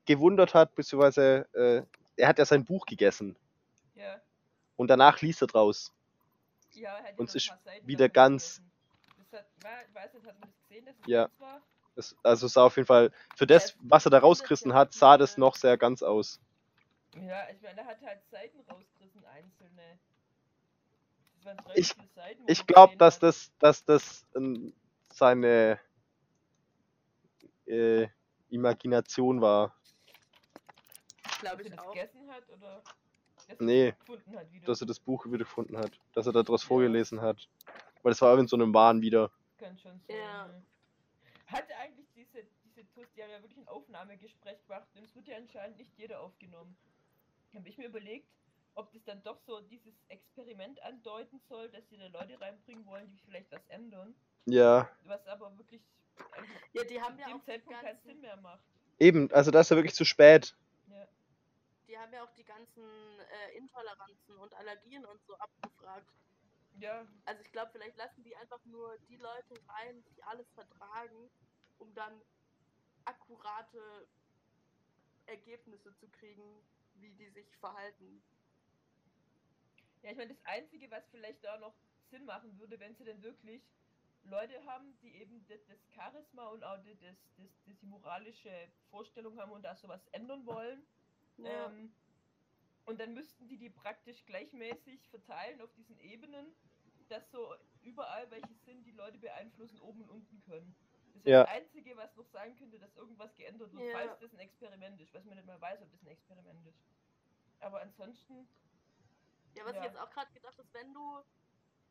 gewundert 0.06 0.54
hat, 0.54 0.76
beziehungsweise 0.76 1.48
äh, 1.54 1.84
er 2.22 2.28
hat 2.28 2.40
ja 2.40 2.46
sein 2.46 2.66
Buch 2.66 2.86
gegessen 2.86 3.36
Ja. 3.96 4.20
und 4.76 4.88
danach 4.90 5.22
liest 5.22 5.42
er 5.42 5.48
draus. 5.48 5.94
Ja, 6.74 6.98
er 6.98 7.04
hat 7.10 7.20
Und 7.20 7.30
es 7.30 7.36
ist 7.36 7.54
wieder 7.84 8.10
ganz- 8.10 8.58
gegessen. 8.58 8.72
Das 9.32 9.40
hat, 9.42 9.48
war, 9.64 9.72
weiß 10.04 10.14
nicht, 10.14 10.26
hat 10.26 10.40
man 10.40 10.50
das 10.50 10.60
gesehen, 10.68 10.86
dass 10.86 10.96
es 11.00 11.08
Ja. 11.08 11.24
ganz 11.28 11.40
war? 11.40 11.62
Das, 11.96 12.16
also 12.24 12.48
sah 12.48 12.64
auf 12.64 12.78
jeden 12.78 12.88
Fall, 12.88 13.12
für 13.36 13.46
das, 13.46 13.76
was 13.82 14.06
er 14.06 14.12
da 14.12 14.20
rausgerissen 14.20 14.74
hat, 14.74 14.94
sah 14.94 15.18
das 15.18 15.38
noch 15.38 15.56
sehr 15.56 15.78
ganz 15.78 16.02
aus. 16.02 16.40
Ja, 17.16 17.50
ich 17.50 17.62
meine, 17.62 17.82
er 17.82 17.86
hat 17.88 18.02
halt 18.02 18.22
Seiten 18.32 18.60
rausgerissen, 18.62 19.26
einzelne. 19.26 20.00
Ich- 21.76 21.96
Seiten, 22.16 22.44
Ich 22.48 22.68
glaube, 22.68 22.96
dass 22.98 23.20
das, 23.20 23.52
dass 23.60 23.84
das 23.84 24.26
ähm, 24.36 24.74
seine 25.12 25.80
äh, 27.70 28.08
Imagination 28.50 29.42
war. 29.42 29.76
Glaube 31.40 31.64
dass 31.64 31.66
er 31.66 31.72
ich 31.72 31.76
das 31.76 31.86
auch. 31.86 31.94
gegessen 31.94 32.30
hat 32.32 32.50
oder 32.50 32.84
dass 33.48 33.60
Nee, 33.60 33.88
er 33.88 33.92
das 33.92 34.00
gefunden 34.00 34.36
hat 34.38 34.52
wieder. 34.52 34.66
Dass 34.66 34.82
er 34.82 34.88
das 34.88 35.00
Buch 35.00 35.26
wiedergefunden 35.26 35.78
hat, 35.78 35.92
dass 36.14 36.28
er 36.28 36.34
daraus 36.34 36.64
Ja. 36.64 36.68
vorgelesen 36.68 37.22
hat. 37.22 37.48
Weil 38.04 38.12
das 38.12 38.22
war 38.22 38.38
in 38.40 38.48
so 38.48 38.56
einem 38.56 38.74
Wahn 38.74 39.02
wieder. 39.02 39.32
Kann 39.58 39.78
schon 39.78 40.00
sein. 40.08 40.18
Ja. 40.18 40.50
Hatte 41.48 41.76
eigentlich 41.78 42.08
diese, 42.16 42.44
diese 42.64 42.88
TUS, 42.94 43.08
die 43.16 43.24
haben 43.24 43.32
ja 43.32 43.42
wirklich 43.42 43.58
ein 43.58 43.68
Aufnahmegespräch 43.68 44.62
gemacht 44.68 44.88
und 44.96 45.04
es 45.04 45.16
wird 45.16 45.28
ja 45.28 45.38
anscheinend 45.38 45.78
nicht 45.78 45.92
jeder 45.98 46.22
aufgenommen. 46.22 46.78
Habe 47.56 47.68
ich 47.68 47.78
mir 47.78 47.88
überlegt, 47.88 48.28
ob 48.76 48.92
das 48.94 49.04
dann 49.04 49.24
doch 49.24 49.40
so 49.40 49.60
dieses 49.62 49.94
Experiment 50.10 50.82
andeuten 50.84 51.40
soll, 51.50 51.70
dass 51.70 51.90
sie 51.90 51.98
da 51.98 52.08
Leute 52.08 52.40
reinbringen 52.40 52.86
wollen, 52.86 53.10
die 53.10 53.18
vielleicht 53.18 53.52
was 53.52 53.66
ändern, 53.68 54.14
Ja, 54.46 54.88
was 55.06 55.26
aber 55.28 55.58
wirklich 55.58 55.82
Ja, 56.74 56.84
die 56.84 57.02
haben 57.02 57.18
ja 57.18 57.28
auch 57.28 57.40
die 57.40 57.46
Zeitpunkt 57.46 57.82
keinen 57.82 58.00
Sinn 58.02 58.22
mehr 58.22 58.38
macht. 58.38 58.64
eben, 59.00 59.32
also 59.32 59.50
da 59.52 59.62
ist 59.62 59.72
er 59.72 59.78
wirklich 59.78 59.96
zu 59.96 60.06
spät. 60.06 60.56
Ja. 60.88 61.08
die 61.88 61.98
haben 61.98 62.14
ja 62.14 62.24
auch 62.24 62.32
die 62.36 62.44
ganzen 62.44 62.84
äh, 63.20 63.58
Intoleranzen 63.58 64.38
und 64.38 64.54
Allergien 64.54 65.06
und 65.06 65.20
so 65.26 65.36
abgefragt. 65.38 66.08
Ja, 66.80 67.06
Also 67.26 67.42
ich 67.42 67.52
glaube, 67.52 67.72
vielleicht 67.72 67.98
lassen 67.98 68.24
die 68.24 68.36
einfach 68.38 68.64
nur 68.66 68.98
die 69.10 69.18
Leute 69.18 69.56
rein, 69.68 70.04
die 70.16 70.24
alles 70.24 70.48
vertragen, 70.54 71.30
um 71.80 71.94
dann 71.96 72.22
akkurate 73.06 74.08
Ergebnisse 75.26 75.94
zu 75.96 76.08
kriegen, 76.10 76.44
wie 76.96 77.12
die 77.14 77.30
sich 77.30 77.58
verhalten. 77.58 78.22
Ja, 80.04 80.12
ich 80.12 80.18
meine, 80.18 80.34
das 80.34 80.46
Einzige, 80.46 80.90
was 80.92 81.04
vielleicht 81.12 81.44
da 81.44 81.58
noch 81.58 81.74
Sinn 82.12 82.26
machen 82.26 82.58
würde, 82.60 82.80
wenn 82.80 82.96
sie 82.96 83.04
denn 83.04 83.22
wirklich 83.22 83.62
Leute 84.24 84.64
haben, 84.66 84.98
die 85.02 85.16
eben 85.16 85.46
das, 85.48 85.66
das 85.66 85.80
Charisma 85.94 86.48
und 86.50 86.64
auch 86.64 86.78
die, 86.84 86.96
das, 87.00 87.16
das, 87.38 87.48
das 87.66 87.78
die 87.80 87.86
moralische 87.86 88.52
Vorstellung 88.90 89.40
haben 89.40 89.52
und 89.52 89.64
da 89.64 89.76
sowas 89.76 90.06
ändern 90.12 90.46
wollen. 90.46 90.86
Ja. 91.38 91.68
Ähm, 91.68 91.94
und 92.86 93.00
dann 93.00 93.14
müssten 93.14 93.48
die 93.48 93.58
die 93.58 93.70
praktisch 93.70 94.26
gleichmäßig 94.26 95.08
verteilen 95.10 95.62
auf 95.62 95.72
diesen 95.74 95.98
Ebenen, 96.00 96.54
dass 97.08 97.30
so 97.32 97.56
überall 97.82 98.30
welche 98.32 98.54
sind, 98.66 98.84
die 98.86 98.92
Leute 98.92 99.18
beeinflussen, 99.18 99.80
oben 99.82 100.02
und 100.02 100.10
unten 100.10 100.42
können. 100.42 100.76
Das 101.14 101.26
wäre 101.26 101.40
Ja. 101.40 101.44
das 101.46 101.54
Einzige, 101.54 101.98
was 101.98 102.16
noch 102.16 102.28
sagen 102.28 102.56
könnte, 102.56 102.80
dass 102.80 102.96
irgendwas 102.96 103.34
geändert 103.36 103.72
wird, 103.74 103.84
Ja. 103.84 103.92
falls 103.94 104.20
das 104.20 104.34
ein 104.34 104.40
Experiment 104.40 105.00
ist, 105.02 105.14
was 105.14 105.24
man 105.26 105.36
nicht 105.36 105.48
mal 105.48 105.60
weiß, 105.60 105.82
ob 105.82 105.92
das 105.92 106.02
ein 106.02 106.08
Experiment 106.08 106.66
ist. 106.68 106.80
Aber 107.60 107.82
ansonsten, 107.82 108.48
Ja, 109.56 109.66
was 109.66 109.74
Ja. 109.76 109.80
ich 109.80 109.86
jetzt 109.88 109.98
auch 110.00 110.10
gerade 110.12 110.32
gedacht 110.32 110.58
ist, 110.60 110.74
wenn 110.74 110.94
du 110.94 111.24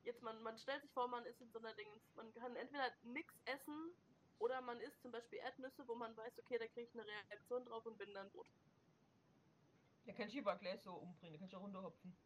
jetzt 0.04 0.22
man, 0.22 0.40
man 0.42 0.58
stellt 0.58 0.82
sich 0.82 0.90
vor, 0.92 1.08
man 1.08 1.24
ist 1.26 1.40
in 1.40 1.50
so 1.50 1.58
einer 1.58 1.74
Dingens, 1.74 2.02
man 2.16 2.32
kann 2.34 2.56
entweder 2.56 2.90
nichts 3.02 3.34
essen 3.44 3.92
oder 4.38 4.60
man 4.62 4.80
isst 4.80 5.00
zum 5.02 5.12
Beispiel 5.12 5.38
Erdnüsse, 5.40 5.86
wo 5.88 5.94
man 5.94 6.16
weiß, 6.16 6.38
okay, 6.38 6.58
da 6.58 6.66
kriege 6.68 6.88
ich 6.88 6.94
eine 6.94 7.06
Reaktion 7.06 7.64
drauf 7.64 7.84
und 7.86 7.98
bin 7.98 8.12
dann 8.14 8.30
tot. 8.30 8.46
der 10.06 10.14
kann 10.14 10.30
Shiba 10.30 10.54
gleich 10.54 10.80
so 10.82 10.94
umbringen, 10.94 11.32
der 11.34 11.40
kann 11.40 11.50
schon 11.50 11.60
runterhopfen. 11.60 12.16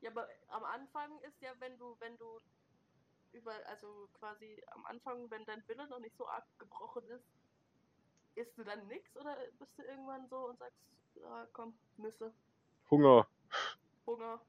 Ja, 0.00 0.10
aber 0.10 0.28
am 0.48 0.64
Anfang 0.64 1.18
ist 1.20 1.40
ja, 1.40 1.52
wenn 1.60 1.78
du, 1.78 1.96
wenn 2.00 2.16
du 2.18 2.40
über, 3.32 3.54
also 3.66 4.08
quasi 4.14 4.62
am 4.68 4.84
Anfang, 4.86 5.30
wenn 5.30 5.44
dein 5.44 5.66
Wille 5.68 5.86
noch 5.88 5.98
nicht 6.00 6.16
so 6.16 6.26
arg 6.28 6.44
gebrochen 6.58 7.06
ist, 7.08 7.24
isst 8.34 8.56
du 8.58 8.64
dann 8.64 8.86
nix 8.88 9.16
oder 9.16 9.36
bist 9.58 9.78
du 9.78 9.82
irgendwann 9.82 10.28
so 10.28 10.48
und 10.48 10.58
sagst, 10.58 10.78
ja, 11.14 11.46
komm, 11.52 11.74
Nüsse, 11.96 12.32
Hunger. 12.90 13.26
Hunger. 14.06 14.40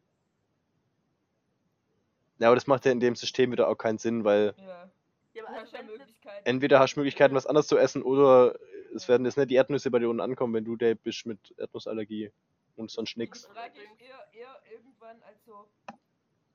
Ja, 2.42 2.48
aber 2.48 2.56
das 2.56 2.66
macht 2.66 2.86
ja 2.86 2.92
in 2.92 3.00
dem 3.00 3.16
System 3.16 3.52
wieder 3.52 3.68
auch 3.68 3.76
keinen 3.76 4.00
Sinn, 4.00 4.24
weil 4.24 4.56
Ja, 4.58 4.89
Ja, 5.34 5.44
du 5.44 5.48
aber 5.48 5.56
hast 5.58 5.76
also 5.76 5.78
ja 5.78 5.84
Möglichkeiten. 5.84 6.46
entweder 6.50 6.80
hast 6.80 6.96
du 6.96 7.00
Möglichkeiten, 7.02 7.36
was 7.36 7.46
anderes 7.46 7.68
zu 7.68 7.78
essen, 7.78 8.02
oder 8.02 8.58
es 8.96 9.08
werden 9.08 9.26
jetzt 9.26 9.38
nicht 9.38 9.52
die 9.52 9.56
Erdnüsse 9.56 9.92
bei 9.92 10.00
dir 10.00 10.10
unten 10.10 10.22
ankommen, 10.22 10.56
wenn 10.56 10.66
du 10.66 10.76
der 10.76 10.96
bist 10.96 11.28
mit 11.28 11.54
Erdnussallergie 11.58 12.32
und 12.78 12.89
sonst 12.89 13.16
nix. 13.16 13.44
Die 13.44 13.54
Frage 13.54 13.80
ist 13.80 14.02
eher, 14.02 14.28
eher 14.34 14.60
irgendwann, 14.72 15.22
also 15.22 15.68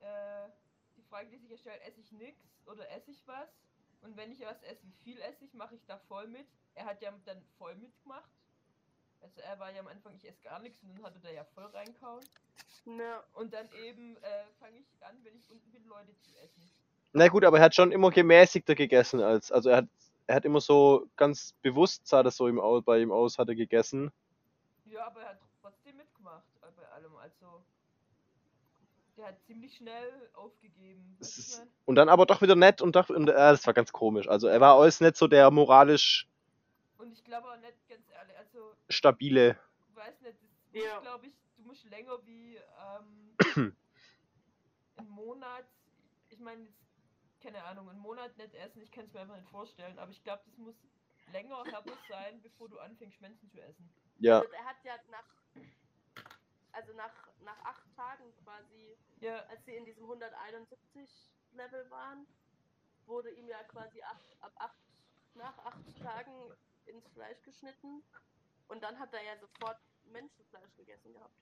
äh, 0.01 0.49
die 0.97 1.03
Frage, 1.03 1.29
die 1.29 1.37
sich 1.37 1.51
ja 1.51 1.57
stellt, 1.57 1.81
esse 1.87 2.01
ich 2.01 2.11
nix 2.11 2.37
oder 2.65 2.91
esse 2.91 3.11
ich 3.11 3.25
was? 3.25 3.47
Und 4.01 4.17
wenn 4.17 4.29
ich 4.29 4.41
was 4.41 4.61
esse, 4.63 4.85
wie 4.85 5.03
viel 5.03 5.21
esse 5.21 5.45
ich, 5.45 5.53
mache 5.53 5.75
ich 5.75 5.85
da 5.85 5.97
voll 5.97 6.27
mit. 6.27 6.47
Er 6.75 6.85
hat 6.85 7.01
ja 7.01 7.13
dann 7.23 7.41
voll 7.57 7.75
mitgemacht. 7.75 8.29
Also 9.21 9.39
er 9.39 9.57
war 9.57 9.71
ja 9.71 9.79
am 9.79 9.87
Anfang, 9.87 10.13
ich 10.17 10.27
esse 10.27 10.41
gar 10.43 10.59
nichts 10.59 10.83
und 10.83 10.89
dann 10.89 11.03
hatte 11.05 11.19
er 11.23 11.33
ja 11.33 11.43
voll 11.45 11.65
reinkauen. 11.65 12.23
Ne, 12.87 13.23
Und 13.33 13.53
dann 13.53 13.67
eben 13.83 14.17
äh, 14.17 14.45
fange 14.59 14.77
ich 14.77 14.87
an, 15.05 15.15
wenn 15.23 15.35
ich 15.35 15.49
unten 15.49 15.71
bin, 15.71 15.85
Leute 15.87 16.15
zu 16.19 16.31
essen. 16.43 16.61
Na 17.13 17.27
gut, 17.27 17.45
aber 17.45 17.57
er 17.57 17.63
hat 17.65 17.75
schon 17.75 17.91
immer 17.91 18.11
gemäßigter 18.11 18.75
gegessen 18.75 19.21
als, 19.21 19.51
also 19.51 19.69
er 19.69 19.77
hat, 19.77 19.87
er 20.27 20.35
hat 20.35 20.45
immer 20.45 20.61
so 20.61 21.07
ganz 21.15 21.53
bewusst 21.61 22.07
sah 22.07 22.23
das 22.23 22.35
so 22.37 22.47
im, 22.47 22.59
Au- 22.59 22.81
bei 22.81 22.99
ihm 22.99 23.11
aus, 23.11 23.37
hat 23.37 23.49
er 23.49 23.55
gegessen. 23.55 24.11
Ja, 24.85 25.07
aber 25.07 25.21
er 25.21 25.29
hat 25.29 25.39
trotzdem 25.61 25.97
mitgemacht 25.97 26.43
bei 26.75 26.87
allem. 26.89 27.15
Also 27.17 27.63
der 29.17 29.27
hat 29.27 29.41
ziemlich 29.45 29.75
schnell 29.75 30.29
aufgegeben. 30.33 31.17
Ich 31.19 31.37
ist-? 31.37 31.65
Und 31.85 31.95
dann 31.95 32.09
aber 32.09 32.25
doch 32.25 32.41
wieder 32.41 32.55
nett 32.55 32.81
und 32.81 32.95
doch, 32.95 33.09
und, 33.09 33.29
äh, 33.29 33.33
das 33.33 33.65
war 33.65 33.73
ganz 33.73 33.91
komisch. 33.91 34.27
Also 34.27 34.47
er 34.47 34.59
war 34.61 34.77
alles 34.79 35.01
nicht 35.01 35.15
so 35.17 35.27
der 35.27 35.49
moralisch 35.51 36.27
Und 36.97 37.11
ich 37.13 37.23
glaube 37.23 37.47
auch 37.47 37.57
nicht, 37.57 37.73
ganz 37.89 38.03
ehrlich, 38.11 38.37
also 38.37 38.73
stabile. 38.89 39.57
weiß 39.95 40.21
nicht, 40.21 40.37
das 40.73 40.83
Ja. 40.83 40.99
glaube 40.99 41.27
ich, 41.27 41.33
musst 41.77 41.91
länger 41.91 42.25
wie 42.25 42.55
ähm, 42.57 43.35
einen 44.97 45.09
Monat, 45.09 45.65
ich 46.29 46.39
meine, 46.39 46.63
jetzt, 46.63 46.83
keine 47.41 47.63
Ahnung, 47.63 47.89
einen 47.89 47.99
Monat 47.99 48.35
nicht 48.37 48.55
essen, 48.55 48.81
ich 48.81 48.91
kann 48.91 49.05
es 49.05 49.13
mir 49.13 49.21
einfach 49.21 49.35
nicht 49.35 49.49
vorstellen, 49.49 49.99
aber 49.99 50.11
ich 50.11 50.23
glaube, 50.23 50.41
das 50.45 50.57
muss 50.57 50.75
länger 51.31 51.63
härter 51.65 51.97
sein, 52.09 52.41
bevor 52.41 52.69
du 52.69 52.79
anfängst, 52.79 53.21
Menschen 53.21 53.49
zu 53.51 53.61
essen. 53.61 53.89
Ja, 54.19 54.39
also 54.39 54.51
er 54.53 54.65
hat 54.65 54.83
ja 54.83 54.95
nach, 55.11 55.63
also 56.71 56.93
nach, 56.93 57.13
nach 57.41 57.59
acht 57.63 57.95
Tagen 57.95 58.33
quasi 58.43 58.97
Ja, 59.19 59.39
als 59.45 59.63
sie 59.65 59.75
in 59.75 59.85
diesem 59.85 60.03
171 60.03 61.31
Level 61.51 61.89
waren, 61.91 62.25
wurde 63.05 63.29
ihm 63.31 63.47
ja 63.47 63.63
quasi 63.65 64.01
ab, 64.01 64.21
ab 64.39 64.53
acht, 64.55 64.79
nach 65.35 65.57
acht 65.59 66.01
Tagen 66.01 66.53
ins 66.85 67.07
Fleisch 67.09 67.41
geschnitten. 67.43 68.03
Und 68.67 68.83
dann 68.83 68.97
hat 68.99 69.13
er 69.13 69.23
ja 69.23 69.37
sofort 69.37 69.79
Menschenfleisch 70.05 70.75
gegessen 70.75 71.13
gehabt. 71.13 71.35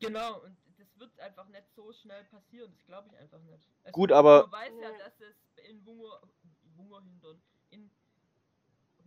Genau, 0.00 0.40
und 0.40 0.56
das 0.78 0.98
wird 0.98 1.18
einfach 1.20 1.46
nicht 1.48 1.64
so 1.74 1.92
schnell 1.92 2.24
passieren, 2.24 2.70
das 2.72 2.84
glaube 2.86 3.08
ich 3.08 3.18
einfach 3.18 3.40
nicht. 3.42 3.68
Also, 3.84 3.92
Gut, 3.92 4.12
aber- 4.12 4.42
Man 4.48 4.52
weiß 4.52 4.72
ja, 4.80 4.90
dass 4.98 5.20
es 5.20 5.36
in 5.68 5.84
Hunger, 5.84 6.20
Hungerhindern, 6.76 7.40
in 7.70 7.90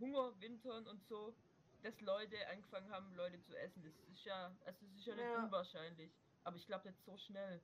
Hungerwintern 0.00 0.86
und 0.86 1.02
so, 1.08 1.34
dass 1.82 2.00
Leute 2.00 2.36
angefangen 2.50 2.90
haben, 2.90 3.14
Leute 3.14 3.40
zu 3.42 3.56
essen. 3.58 3.82
Das 3.84 3.94
ist 4.14 4.24
ja, 4.24 4.50
also 4.64 4.86
das 4.86 4.96
ist 4.98 5.06
ja 5.06 5.14
nicht 5.14 5.24
Ja. 5.24 5.44
unwahrscheinlich. 5.44 6.10
Aber 6.44 6.56
ich 6.56 6.66
glaube 6.66 6.88
nicht 6.88 7.02
so 7.04 7.16
schnell. 7.16 7.60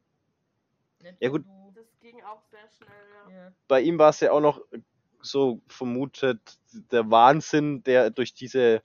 Nicht, 1.01 1.13
Ja, 1.21 1.33
wenn 1.33 1.33
gut. 1.33 1.47
Du, 1.47 1.73
Das 1.75 1.87
ging 2.01 2.23
auch 2.23 2.43
sehr 2.51 2.69
schnell, 2.69 2.89
ja. 3.29 3.45
ja. 3.47 3.53
bei 3.69 3.81
ihm 3.81 3.99
war 3.99 4.11
es 4.11 4.21
ja 4.21 4.33
auch 4.33 4.41
noch 4.41 4.61
so 5.23 5.61
vermutet, 5.67 6.59
der 6.73 7.11
Wahnsinn, 7.11 7.83
der 7.83 8.11
durch 8.11 8.35
diese, 8.35 8.83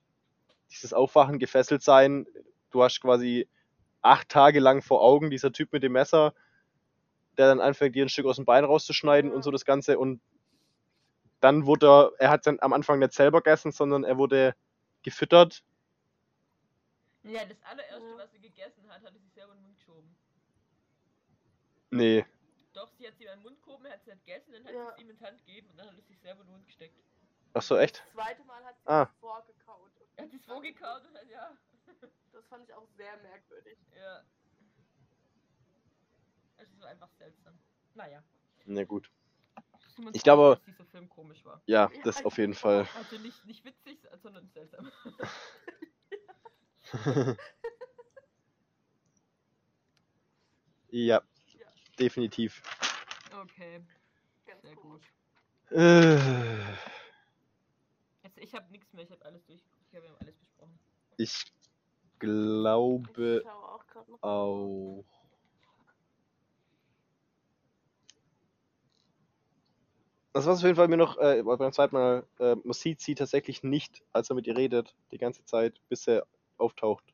dieses 0.70 0.93
Aufwachen 0.93 1.39
gefesselt 1.39 1.82
sein. 1.82 2.26
Du 2.72 2.84
hast 2.84 3.00
quasi 3.02 3.48
acht 4.06 4.30
Tage 4.30 4.60
lang 4.60 4.82
vor 4.82 5.01
Augen 5.01 5.30
dieser 5.30 5.51
Typ 5.51 5.74
mit 5.74 5.84
dem 5.84 5.93
Messer, 5.93 6.34
der 7.38 7.47
dann 7.47 7.60
anfängt, 7.60 7.95
dir 7.95 8.06
ein 8.06 8.10
Stück 8.10 8.26
aus 8.26 8.38
dem 8.38 8.45
Bein 8.45 8.64
rauszuschneiden 8.64 9.32
und 9.32 9.43
so 9.43 9.51
das 9.51 9.66
Ganze. 9.66 9.97
Und 9.99 10.22
dann 11.41 11.66
wurde 11.66 11.88
er, 11.88 12.12
er 12.20 12.30
hat 12.30 12.47
dann 12.47 12.60
am 12.62 12.74
Anfang 12.74 12.99
nicht 12.99 13.14
selber 13.14 13.41
gegessen, 13.41 13.72
sondern 13.72 14.03
er 14.03 14.18
wurde 14.18 14.56
gefüttert. 15.03 15.64
Ja, 17.24 17.43
das 17.45 17.58
allererste, 17.64 18.18
was 18.18 18.32
sie 18.32 18.39
gegessen 18.39 18.88
hat, 18.89 19.03
hat 19.03 19.14
sie 19.14 19.20
sich 19.20 19.34
selber 19.34 19.53
in 19.53 19.58
den 19.60 19.64
Mund 19.64 19.76
geschoben. 19.78 20.16
Nee. 21.89 22.26
Doch, 22.74 22.91
sie 22.97 23.08
hat 23.08 23.16
sie 23.18 23.24
in 23.26 23.32
den 23.32 23.41
Mund 23.41 23.62
gehoben, 23.64 23.86
er 23.86 23.93
hat 23.93 24.03
sie 24.03 24.12
nicht 24.12 24.26
gegessen, 24.26 24.53
dann 24.53 24.66
hat 24.66 24.74
Ja. 24.74 24.86
sie 24.86 24.91
es 24.91 24.97
ihm 25.01 25.10
in 25.10 25.18
die 25.18 25.26
Hand 25.26 25.45
gegeben 25.45 25.70
und 25.72 25.78
dann 25.78 25.88
hat 25.88 25.95
er 25.97 26.03
sich 26.03 26.20
selber 26.20 26.41
in 26.41 26.47
den 26.47 26.51
Mund 26.53 26.66
gesteckt. 26.68 26.95
Ach 27.53 27.62
so, 27.62 27.78
echt? 27.78 28.03
Das 28.06 28.14
zweite 28.26 28.43
Mal 28.43 28.64
hat 28.66 28.76
sie 28.80 28.88
Ah. 28.88 29.06
vorgekaut. 29.20 29.91
Er 30.18 30.24
hat 30.26 30.34
es 30.34 30.45
vorgekaut 30.45 31.06
und 31.08 31.14
dann, 31.16 31.30
ja. 31.30 31.58
Das 32.32 32.46
fand 32.48 32.68
ich 32.68 32.74
auch 32.74 32.88
sehr 32.98 33.16
merkwürdig. 33.18 33.78
Ja. 33.96 34.22
Also 36.58 36.72
es 36.74 36.80
war 36.82 36.89
einfach 36.89 37.10
seltsam. 37.18 37.58
Naja. 37.93 38.22
Na 38.66 38.84
gut. 38.84 39.10
Ich 40.12 40.22
glaube- 40.24 40.56
dass 40.58 40.66
dieser 40.66 40.86
Film 40.86 41.08
komisch 41.08 41.43
war. 41.46 41.62
Ja, 41.66 41.89
Ja, 41.93 42.02
das 42.04 42.20
ich 42.20 42.26
auf 42.26 42.38
jeden. 42.38 42.54
Fall. 42.54 42.86
Also 42.96 43.18
nicht, 43.20 43.46
nicht 43.46 43.64
witzig, 43.64 44.00
sondern 44.22 44.50
seltsam. 44.50 44.91
ja, 50.89 51.22
Ja, 51.22 51.24
definitiv. 52.00 52.62
Okay, 53.32 53.82
ganz 54.46 54.62
sehr 54.62 54.76
gut. 54.76 55.02
gut. 55.70 55.78
Äh, 55.78 56.74
Jetzt, 58.24 58.38
ich 58.38 58.54
habe 58.56 58.72
nichts 58.72 58.91
mehr, 58.93 59.04
ich 59.04 59.12
habe 59.12 59.24
alles 59.26 59.46
durchgeguckt, 59.46 59.86
ich 59.89 59.96
habe 59.96 60.18
alles 60.20 60.36
besprochen. 60.38 60.80
ich 61.18 61.46
glaube 62.20 63.41
Ich 63.41 63.49
auch 63.49 63.66
auch. 64.22 65.05
Das 70.34 70.45
was 70.45 70.57
auf 70.57 70.63
jeden 70.63 70.76
Fall 70.76 70.89
mir 70.89 70.97
noch 70.97 71.18
äh, 71.18 71.41
beim 71.43 71.72
zweiten 71.72 71.95
Mal, 71.95 72.26
äh, 72.39 72.55
man 72.55 72.74
sieht 72.74 72.99
sie 72.99 73.16
tatsächlich 73.16 73.63
nicht, 73.63 74.03
als 74.11 74.30
er 74.30 74.36
mit 74.36 74.47
ihr 74.47 74.57
redet, 74.57 74.93
die 75.11 75.18
ganze 75.18 75.45
Zeit, 75.45 75.80
bis 75.88 76.07
er 76.07 76.28
auftaucht. 76.57 77.05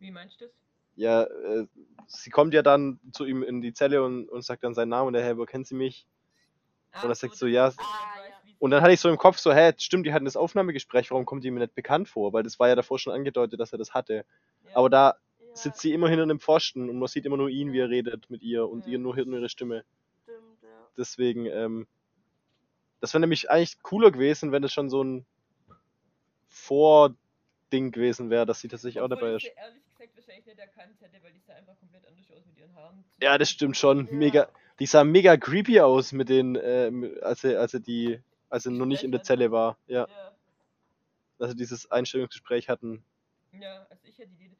Wie 0.00 0.10
meinst 0.10 0.40
du 0.40 0.46
das? 0.46 0.54
Ja, 0.96 1.22
äh, 1.22 1.66
sie 2.08 2.30
kommt 2.30 2.52
ja 2.54 2.62
dann 2.62 2.98
zu 3.12 3.26
ihm 3.26 3.42
in 3.44 3.60
die 3.60 3.74
Zelle 3.74 4.02
und, 4.02 4.28
und 4.28 4.42
sagt 4.42 4.64
dann 4.64 4.74
seinen 4.74 4.88
Namen 4.88 5.08
und 5.08 5.12
der 5.12 5.22
Herr, 5.22 5.38
wo 5.38 5.44
kennt 5.44 5.68
sie 5.68 5.76
mich? 5.76 6.06
Ah, 6.92 7.02
Und 7.04 7.10
er 7.10 7.14
sagt 7.14 7.36
so, 7.36 7.46
ja. 7.46 7.66
Ah, 7.76 8.25
ja. 8.56 8.58
sie- 8.58 8.64
Und 8.64 8.70
dann 8.70 8.82
hatte 8.82 8.92
ich 8.92 9.00
so 9.00 9.08
im 9.08 9.18
Kopf 9.18 9.38
so, 9.38 9.52
hä, 9.52 9.72
stimmt, 9.78 10.06
die 10.06 10.12
hatten 10.12 10.24
das 10.24 10.36
Aufnahmegespräch, 10.36 11.10
warum 11.10 11.24
kommt 11.26 11.44
die 11.44 11.50
mir 11.50 11.60
nicht 11.60 11.74
bekannt 11.74 12.08
vor? 12.08 12.32
Weil 12.32 12.42
das 12.42 12.58
war 12.58 12.68
ja 12.68 12.74
davor 12.74 12.98
schon 12.98 13.12
angedeutet, 13.12 13.60
dass 13.60 13.72
er 13.72 13.78
das 13.78 13.94
hatte. 13.94 14.24
Ja. 14.64 14.76
Aber 14.76 14.90
da 14.90 15.16
Ja, 15.40 15.56
sitzt 15.56 15.80
sie 15.80 15.92
immer 15.92 16.08
hinter 16.08 16.22
einem 16.24 16.40
Pfosten 16.40 16.88
und 16.90 16.98
man 16.98 17.08
sieht 17.08 17.24
immer 17.26 17.36
nur 17.38 17.48
ihn, 17.48 17.72
wie 17.72 17.80
er 17.80 17.88
redet 17.90 18.28
mit 18.30 18.42
ihr 18.42 18.68
und 18.68 18.84
Ja. 18.86 18.92
ihr 18.92 18.98
nur 18.98 19.16
hört 19.16 19.26
nur 19.28 19.38
ihre 19.38 19.48
Stimme. 19.48 19.84
stimmt, 20.22 20.62
ja. 20.62 20.68
Deswegen, 20.98 21.46
ähm, 21.46 21.86
das 23.00 23.12
wäre 23.14 23.20
nämlich 23.20 23.50
eigentlich 23.50 23.80
cooler 23.82 24.10
gewesen, 24.10 24.52
wenn 24.52 24.62
das 24.62 24.72
schon 24.72 24.90
so 24.90 25.02
ein 25.04 25.24
Vording 26.48 27.92
gewesen 27.92 28.30
wäre, 28.30 28.46
dass 28.46 28.60
sie 28.60 28.68
tatsächlich 28.68 29.00
auch 29.02 29.08
dabei 29.08 29.30
ich 29.36 29.44
ist. 29.46 29.52
sie 29.54 29.60
ehrlich 29.60 29.82
gesagt 29.90 30.16
wahrscheinlich 30.16 30.46
nicht 30.46 30.58
erkannt 30.58 30.96
hätte, 31.00 31.22
weil 31.22 31.32
die 31.32 31.40
sah 31.40 31.54
einfach 31.54 31.78
komplett 31.78 32.06
anders 32.06 32.30
aus 32.30 32.44
mit 32.46 32.58
ihren 32.58 32.74
Haaren. 32.74 33.04
Ja, 33.20 33.38
das 33.38 33.50
stimmt 33.50 33.76
schon. 33.76 34.06
Ja. 34.06 34.12
Mega, 34.12 34.48
die 34.78 34.86
sah 34.86 35.04
mega 35.04 35.36
creepy 35.36 35.80
aus 35.80 36.12
mit 36.12 36.28
den, 36.28 36.56
äh, 36.56 36.90
als 37.22 37.44
er, 37.44 37.60
als 37.60 37.74
er 37.74 37.80
die, 37.80 38.20
als 38.48 38.66
er 38.66 38.72
noch 38.72 38.86
nicht 38.86 39.02
in 39.04 39.12
der 39.12 39.22
Zelle 39.22 39.50
war. 39.50 39.76
Ja, 39.86 40.06
Ja, 40.08 40.34
dass 41.38 41.50
sie 41.50 41.56
dieses 41.56 41.90
Einstellungsgespräch 41.90 42.68
hatten. 42.68 43.04
ja, 43.52 43.86
also 43.90 44.06
ich 44.06 44.18
hätte 44.18 44.32
die 44.34 44.46
Idee. 44.46 44.56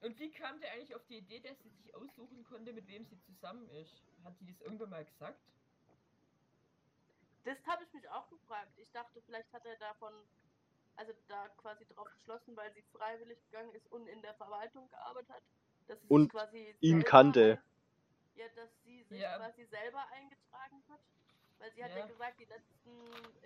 Und 0.00 0.18
wie 0.20 0.30
kam 0.30 0.60
der 0.60 0.72
eigentlich 0.72 0.94
auf 0.94 1.04
die 1.08 1.18
Idee, 1.18 1.40
dass 1.40 1.58
sie 1.62 1.70
sich 1.70 1.94
aussuchen 1.94 2.44
konnte, 2.44 2.72
mit 2.72 2.86
wem 2.86 3.04
sie 3.06 3.18
zusammen 3.20 3.68
ist? 3.70 4.04
Hat 4.24 4.36
sie 4.38 4.46
das 4.46 4.60
irgendwann 4.60 4.90
mal 4.90 5.04
gesagt? 5.04 5.40
Das 7.44 7.56
habe 7.66 7.82
ich 7.84 7.92
mich 7.94 8.08
auch 8.10 8.28
gefragt. 8.28 8.70
Ich 8.76 8.90
dachte, 8.92 9.20
vielleicht 9.22 9.52
hat 9.52 9.64
er 9.64 9.76
davon, 9.76 10.12
also 10.96 11.12
da 11.28 11.48
quasi 11.56 11.84
drauf 11.94 12.08
geschlossen, 12.12 12.56
weil 12.56 12.72
sie 12.74 12.82
freiwillig 12.96 13.38
gegangen 13.50 13.72
ist 13.74 13.90
und 13.90 14.06
in 14.06 14.20
der 14.22 14.34
Verwaltung 14.34 14.88
gearbeitet 14.90 15.30
hat, 15.30 15.42
dass 15.86 15.98
sie 15.98 16.02
sich 16.04 16.10
Und 16.10 16.28
quasi 16.30 16.74
ihn 16.80 17.02
kannte. 17.04 17.52
ein- 17.52 18.38
Ja, 18.38 18.44
dass 18.54 18.68
sie 18.84 19.02
sich 19.04 19.20
Ja. 19.20 19.36
quasi 19.36 19.64
selber 19.64 20.06
eingetragen 20.12 20.82
hat. 20.88 21.00
Weil 21.58 21.72
sie 21.72 21.82
hat 21.84 21.90
ja. 21.90 21.98
Ja. 21.98 22.06
gesagt, 22.06 22.38
die 22.40 22.44
letzten 22.44 22.90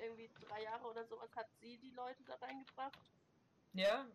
irgendwie 0.02 0.28
drei 0.46 0.62
Jahre 0.62 0.84
oder 0.88 1.04
sowas 1.06 1.30
hat 1.36 1.46
sie 1.60 1.78
die 1.78 1.90
Leute 1.90 2.22
da 2.26 2.34
reingebracht. 2.34 2.98
Ja. 3.74 4.06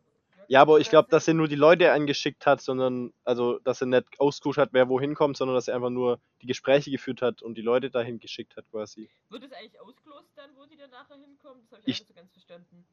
Ja, 0.50 0.62
aber 0.62 0.78
ich 0.80 0.86
Das 0.86 0.92
glaube, 0.92 1.06
sind- 1.08 1.14
dass 1.14 1.28
er 1.28 1.34
nur 1.34 1.48
die 1.48 1.56
Leute 1.56 1.92
eingeschickt 1.92 2.46
hat, 2.46 2.62
sondern, 2.62 3.12
also, 3.26 3.58
dass 3.60 3.82
er 3.82 3.88
nicht 3.88 4.08
ausgesucht 4.20 4.58
hat, 4.60 4.70
wer 4.72 4.88
wohin 4.88 5.16
kommt, 5.16 5.36
sondern 5.36 5.56
dass 5.56 5.68
er 5.68 5.76
einfach 5.76 5.90
nur 5.90 6.20
die 6.42 6.48
Gespräche 6.48 6.92
geführt 6.92 7.22
hat 7.24 7.42
und 7.42 7.56
die 7.56 7.62
Leute 7.64 7.90
dahin 7.90 8.20
geschickt 8.20 8.56
hat, 8.56 8.70
quasi. 8.70 9.10
Wird 9.30 9.44
es 9.44 9.52
eigentlich 9.52 9.82
ausgelost 9.82 10.30
dann, 10.36 10.52
wo 10.56 10.66
die 10.66 10.78
dann 10.78 10.92
nachher 10.92 11.16
hinkommen? 11.18 11.64
Das 11.64 11.72
habe 11.72 11.82
ich, 11.86 11.88
Ich- 11.88 11.96
auch 11.96 12.00
nicht 12.00 12.08
so 12.08 12.14
ganz 12.14 12.32
verstanden. 12.32 12.86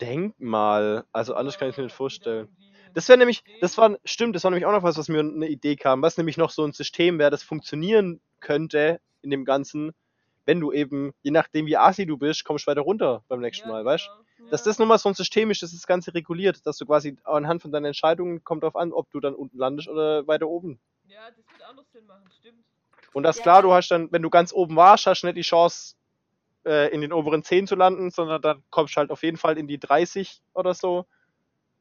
Denk 0.00 0.40
mal, 0.40 1.04
also 1.12 1.34
anders 1.34 1.56
kann 1.58 1.70
ich 1.70 1.76
mir 1.76 1.84
nicht 1.84 1.94
vorstellen. 1.94 2.48
Das 2.94 3.08
wäre 3.08 3.18
nämlich, 3.18 3.44
das 3.60 3.78
war, 3.78 3.96
stimmt, 4.04 4.34
das 4.34 4.42
war 4.42 4.50
nämlich 4.50 4.66
auch 4.66 4.72
noch 4.72 4.82
was, 4.82 4.96
was 4.98 5.08
mir 5.08 5.20
eine 5.20 5.46
Idee 5.48 5.76
kam, 5.76 6.02
was 6.02 6.16
nämlich 6.18 6.36
noch 6.36 6.50
so 6.50 6.64
ein 6.64 6.72
System 6.72 7.18
wäre, 7.20 7.30
das 7.30 7.44
funktionieren 7.44 8.20
könnte 8.40 9.00
in 9.22 9.30
dem 9.30 9.44
Ganzen, 9.44 9.94
wenn 10.44 10.60
du 10.60 10.72
eben, 10.72 11.12
je 11.22 11.30
nachdem 11.30 11.66
wie 11.66 11.76
assi 11.76 12.06
du 12.06 12.16
bist, 12.16 12.44
kommst 12.44 12.66
du 12.66 12.70
weiter 12.70 12.80
runter 12.82 13.24
beim 13.28 13.40
nächsten 13.40 13.68
Ja, 13.68 13.74
Mal, 13.74 13.84
weißt 13.84 14.08
genau. 14.08 14.24
Dass 14.50 14.62
Ja. 14.62 14.70
das 14.70 14.78
nochmal 14.78 14.98
so 14.98 15.08
ein 15.08 15.14
System 15.14 15.50
ist, 15.50 15.62
das 15.62 15.72
das 15.72 15.86
Ganze 15.86 16.14
reguliert, 16.14 16.66
dass 16.66 16.76
du 16.76 16.86
quasi 16.86 17.16
anhand 17.24 17.62
von 17.62 17.72
deinen 17.72 17.86
Entscheidungen 17.86 18.44
kommt 18.44 18.62
drauf 18.64 18.76
an, 18.76 18.92
ob 18.92 19.10
du 19.10 19.20
dann 19.20 19.34
unten 19.34 19.56
landest 19.58 19.88
oder 19.88 20.26
weiter 20.26 20.48
oben. 20.48 20.78
Ja, 21.06 21.30
das 21.30 21.38
wird 21.50 21.64
auch 21.64 21.74
noch 21.74 21.86
Sinn 21.86 22.06
machen, 22.06 22.30
stimmt. 22.38 22.64
Und 23.12 23.22
das 23.24 23.36
Ja. 23.36 23.42
klar, 23.42 23.62
du 23.62 23.72
hast 23.72 23.88
dann, 23.90 24.10
wenn 24.12 24.22
du 24.22 24.30
ganz 24.30 24.52
oben 24.52 24.76
warst, 24.76 25.06
hast 25.06 25.22
du 25.22 25.26
nicht 25.26 25.36
die 25.36 25.42
Chance, 25.42 25.94
äh, 26.64 26.92
in 26.92 27.00
den 27.00 27.12
oberen 27.12 27.42
10 27.42 27.66
zu 27.66 27.74
landen, 27.74 28.10
sondern 28.10 28.40
dann 28.42 28.62
kommst 28.70 28.94
du 28.96 28.98
halt 28.98 29.10
auf 29.10 29.22
jeden 29.22 29.36
Fall 29.36 29.58
in 29.58 29.66
die 29.68 29.78
30 29.78 30.40
oder 30.54 30.74
so. 30.74 31.06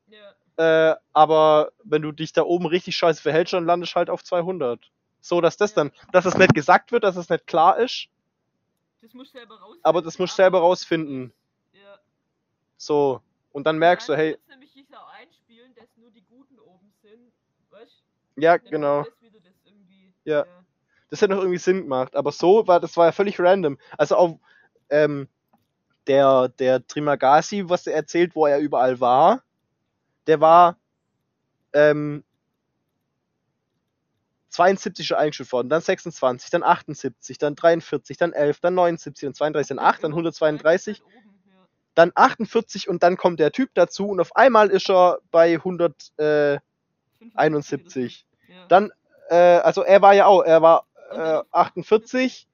Ja, 0.08 0.36
Äh, 0.58 0.96
aber 1.14 1.72
wenn 1.84 2.02
du 2.02 2.12
dich 2.12 2.34
da 2.34 2.44
oben 2.44 2.66
richtig 2.66 2.96
scheiße 2.96 3.22
verhältst, 3.22 3.54
dann 3.54 3.66
landest 3.66 3.94
du 3.94 3.96
halt 3.98 4.10
auf 4.10 4.24
200. 4.24 4.92
So, 5.22 5.40
dass 5.42 5.58
das 5.58 5.72
Ja. 5.72 5.84
dann, 5.84 5.92
dass 6.12 6.26
es 6.26 6.36
nicht 6.38 6.54
gesagt 6.54 6.92
wird, 6.92 7.04
dass 7.04 7.16
es 7.16 7.30
nicht 7.30 7.48
klar 7.48 7.78
ist, 7.78 8.08
das 9.02 9.14
musst 9.14 9.34
du 9.34 9.40
selber 9.40 9.56
rausfinden. 9.56 9.86
aber 9.86 10.02
das 10.02 10.20
musst 10.20 10.34
du 10.34 10.36
selber 10.36 10.60
rausfinden. 10.60 11.34
Ja. 11.74 12.00
So. 12.78 13.22
Und 13.52 13.66
dann 13.66 13.78
merkst 13.78 14.08
du, 14.08 14.14
Dann 14.14 14.20
hey, 14.20 14.32
wird's 14.32 14.48
nämlich 14.48 14.72
sich 14.74 14.96
auch 14.96 15.12
einspielen, 15.14 15.74
dass 15.76 15.88
nur 15.98 16.12
die 16.12 16.24
Guten 16.24 16.60
oben 16.60 16.94
sind, 17.02 17.32
weißt 17.70 18.04
ja, 18.38 18.58
Dann 18.58 18.72
genau. 18.72 19.04
Das 19.04 19.14
das 19.44 19.54
irgendwie, 19.66 20.14
Ja. 20.24 20.46
Das 21.10 21.22
hätte 21.22 21.34
noch 21.34 21.42
irgendwie 21.42 21.58
Sinn 21.58 21.82
gemacht. 21.82 22.16
Aber 22.16 22.32
so 22.32 22.66
war, 22.68 22.80
das 22.80 22.96
war 22.96 23.08
ja 23.08 23.12
völlig 23.12 23.40
random. 23.40 23.78
Also 23.98 24.16
auch, 24.16 24.40
ähm, 24.90 25.28
der, 26.08 26.50
der 26.50 26.86
Trimagasi, 26.88 27.64
was 27.68 27.88
er 27.88 27.96
erzählt, 27.96 28.36
wo 28.36 28.46
er 28.46 28.60
überall 28.60 29.00
war, 29.00 29.44
der 30.28 30.42
war, 30.42 30.78
ähm, 31.74 32.24
72 34.52 35.08
schon 35.08 35.18
eingestuft 35.18 35.52
worden, 35.54 35.70
dann 35.70 35.82
26, 35.82 36.50
dann 36.50 36.64
78, 36.64 37.38
dann 37.38 37.56
43, 37.56 38.18
dann 38.18 38.34
11, 38.34 38.60
dann 38.60 38.76
79, 38.76 39.28
dann 39.28 39.34
32, 39.34 39.70
dann 39.70 39.80
8, 39.80 40.04
dann 40.04 40.12
Immer 40.12 40.18
132, 40.18 40.98
die 40.98 41.02
ganze 41.02 41.16
Zeit 41.16 41.24
oben, 41.24 41.42
ja. 41.50 41.68
dann 41.96 42.12
48 42.14 42.90
und 42.90 43.04
dann 43.04 43.18
kommt 43.18 43.40
der 43.40 43.52
Typ 43.52 43.72
dazu 43.74 44.08
und 44.08 44.20
auf 44.20 44.36
einmal 44.36 44.70
ist 44.70 44.90
er 44.90 45.20
bei 45.32 45.56
171. 45.56 46.62
75 47.22 48.26
oder 48.28 48.48
so. 48.48 48.54
Ja. 48.54 48.66
Dann, 48.68 48.92
äh, 49.30 49.36
also 49.36 49.84
er 49.84 50.02
war 50.02 50.14
ja 50.14 50.26
auch, 50.26 50.44
er 50.44 50.62
war 50.62 50.86
äh, 51.12 51.42
48, 51.52 52.48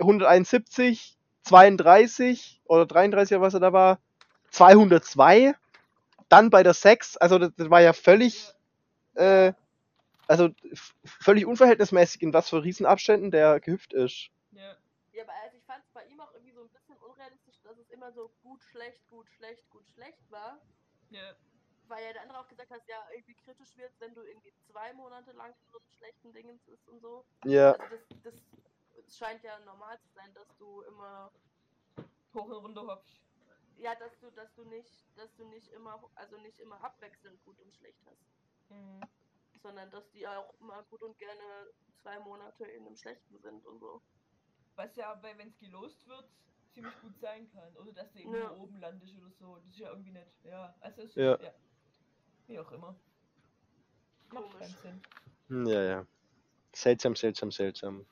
171, 0.00 1.16
32 1.44 2.60
oder 2.66 2.86
33 2.86 3.36
oder 3.36 3.46
was 3.46 3.54
er 3.54 3.60
da 3.60 3.72
war, 3.72 3.98
202, 4.50 5.54
dann 6.28 6.50
bei 6.50 6.62
der 6.62 6.74
6, 6.74 7.16
also 7.16 7.38
das, 7.38 7.50
das 7.56 7.70
war 7.70 7.80
ja 7.80 7.92
völlig, 7.92 8.52
äh, 9.14 9.52
also 10.28 10.50
völlig 11.04 11.46
unverhältnismäßig, 11.46 12.22
in 12.22 12.32
was 12.32 12.48
für 12.50 12.62
Riesenabständen 12.62 13.30
der 13.30 13.60
gehüpft 13.60 13.92
ist. 13.92 14.30
ja. 14.52 14.76
Ja, 15.12 15.24
aber 15.24 15.32
also 15.44 15.58
ich 15.58 15.64
fand 15.64 15.84
es 15.84 15.90
bei 15.90 16.06
ihm 16.06 16.20
auch 16.20 16.32
irgendwie 16.32 16.52
so 16.54 16.62
ein 16.62 16.70
bisschen 16.70 16.96
unrealistisch, 16.96 17.60
dass 17.62 17.76
es 17.76 17.90
immer 17.90 18.10
so 18.12 18.30
gut, 18.42 18.62
schlecht, 18.62 19.06
gut, 19.10 19.28
schlecht, 19.30 19.68
gut, 19.68 19.86
schlecht 19.90 20.30
war. 20.30 20.58
Ja. 21.10 21.36
Weil 21.88 22.02
ja 22.04 22.12
der 22.14 22.22
andere 22.22 22.38
auch 22.40 22.48
gesagt 22.48 22.70
hat, 22.70 22.80
ja, 22.88 22.96
irgendwie 23.14 23.34
kritisch 23.34 23.76
wird, 23.76 23.92
wenn 24.00 24.14
du 24.14 24.22
irgendwie 24.22 24.54
zwei 24.70 24.92
Monate 24.94 25.32
lang 25.32 25.50
in 25.50 25.68
so 25.70 25.78
einem 25.78 25.90
schlechten 25.98 26.32
Dingens 26.32 26.66
ist 26.68 26.88
und 26.88 27.00
so. 27.00 27.26
Ja, 27.44 27.72
Also 27.72 27.96
das, 28.22 28.34
das 29.04 29.18
scheint 29.18 29.42
ja 29.44 29.58
normal 29.60 30.00
zu 30.00 30.08
sein, 30.14 30.32
dass 30.34 30.56
du 30.56 30.80
immer, 30.82 31.30
Hoch 32.34 32.46
und 32.46 32.52
runter 32.54 32.86
hopst. 32.86 33.20
ja, 33.76 33.94
dass 33.96 34.18
du, 34.20 34.30
dass 34.30 34.54
du 34.54 34.64
nicht, 34.64 35.06
dass 35.16 35.34
du 35.36 35.44
nicht 35.44 35.68
immer, 35.72 36.02
also 36.14 36.38
nicht 36.38 36.58
immer 36.60 36.82
abwechselnd 36.82 37.42
gut 37.44 37.60
und 37.60 37.74
schlecht 37.74 38.00
hast. 38.06 38.24
Mhm. 38.70 39.00
Sondern 39.62 39.90
dass 39.90 40.10
die 40.10 40.26
auch 40.26 40.54
immer 40.60 40.82
gut 40.84 41.02
und 41.02 41.16
gerne 41.18 41.42
zwei 42.02 42.18
Monate 42.20 42.64
in 42.64 42.86
einem 42.86 42.96
schlechten 42.96 43.38
sind 43.38 43.64
und 43.66 43.78
so. 43.78 44.02
Was 44.74 44.96
ja, 44.96 45.20
wenn 45.22 45.38
es 45.48 45.58
gelost 45.58 46.06
wird, 46.08 46.28
ziemlich 46.72 46.98
gut 47.00 47.16
sein 47.18 47.50
kann. 47.52 47.76
Oder 47.76 47.92
dass 47.92 48.12
du 48.12 48.18
eben 48.20 48.34
Ja. 48.34 48.50
oben 48.52 48.78
landest 48.80 49.16
oder 49.18 49.30
so. 49.30 49.56
Das 49.56 49.66
ist 49.66 49.78
ja 49.78 49.90
irgendwie 49.90 50.12
nicht. 50.12 50.44
Ja, 50.44 50.74
also 50.80 51.02
es 51.02 51.14
Ja. 51.14 51.38
ja. 51.40 51.52
Wie 52.48 52.58
auch 52.58 52.72
immer. 52.72 52.96
Macht 54.30 54.58
keinen 54.58 54.76
Sinn. 54.82 55.02
Hm, 55.48 55.66
ja, 55.66 55.82
ja. 55.82 56.06
Seltsam, 56.74 57.14
seltsam, 57.14 57.50
seltsam. 57.52 58.06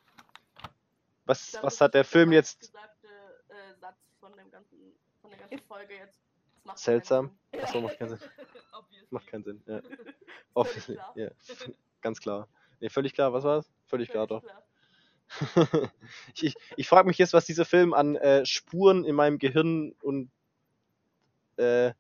Was, 1.24 1.50
Das 1.52 1.62
was 1.62 1.74
ist 1.74 1.80
hat 1.80 1.94
der 1.94 2.02
der 2.02 2.04
Film 2.10 2.32
jetzt 2.32 2.60
gesagte 2.60 3.08
äh, 3.48 3.74
Satz 3.80 3.98
von 4.20 4.36
dem 4.36 4.50
ganzen, 4.50 4.98
von 5.20 5.30
der 5.30 5.38
ganzen 5.40 5.60
Folge 5.66 5.94
jetzt. 5.94 6.20
Das 6.56 6.64
macht 6.64 6.76
keinen 6.76 6.82
seltsam? 6.82 7.38
Sinn. 7.52 7.60
Achso, 7.62 7.80
macht 7.80 7.98
keinen 7.98 8.18
Sinn. 8.18 8.20
Macht 9.10 9.26
keinen 9.26 9.44
Sinn. 9.44 9.62
Ja. 9.66 9.80
Völlig 10.64 10.84
klar. 10.86 11.12
Ja. 11.16 11.30
Ganz 12.00 12.20
klar. 12.20 12.48
Nee, 12.80 12.88
völlig 12.88 13.12
klar. 13.12 13.32
Was 13.32 13.44
war's? 13.44 13.70
Völlig 13.86 14.08
klar, 14.08 14.26
doch. 14.26 14.42
klar. 14.42 15.92
ich 16.34 16.42
ich, 16.44 16.54
ich 16.76 16.88
frage 16.88 17.06
mich 17.06 17.18
jetzt, 17.18 17.34
was 17.34 17.44
dieser 17.44 17.64
Film 17.64 17.92
an 17.92 18.16
äh, 18.16 18.44
Spuren 18.46 19.04
in 19.04 19.14
meinem 19.14 19.38
Gehirn 19.38 19.92
und 20.02 20.30
äh, 21.56 21.92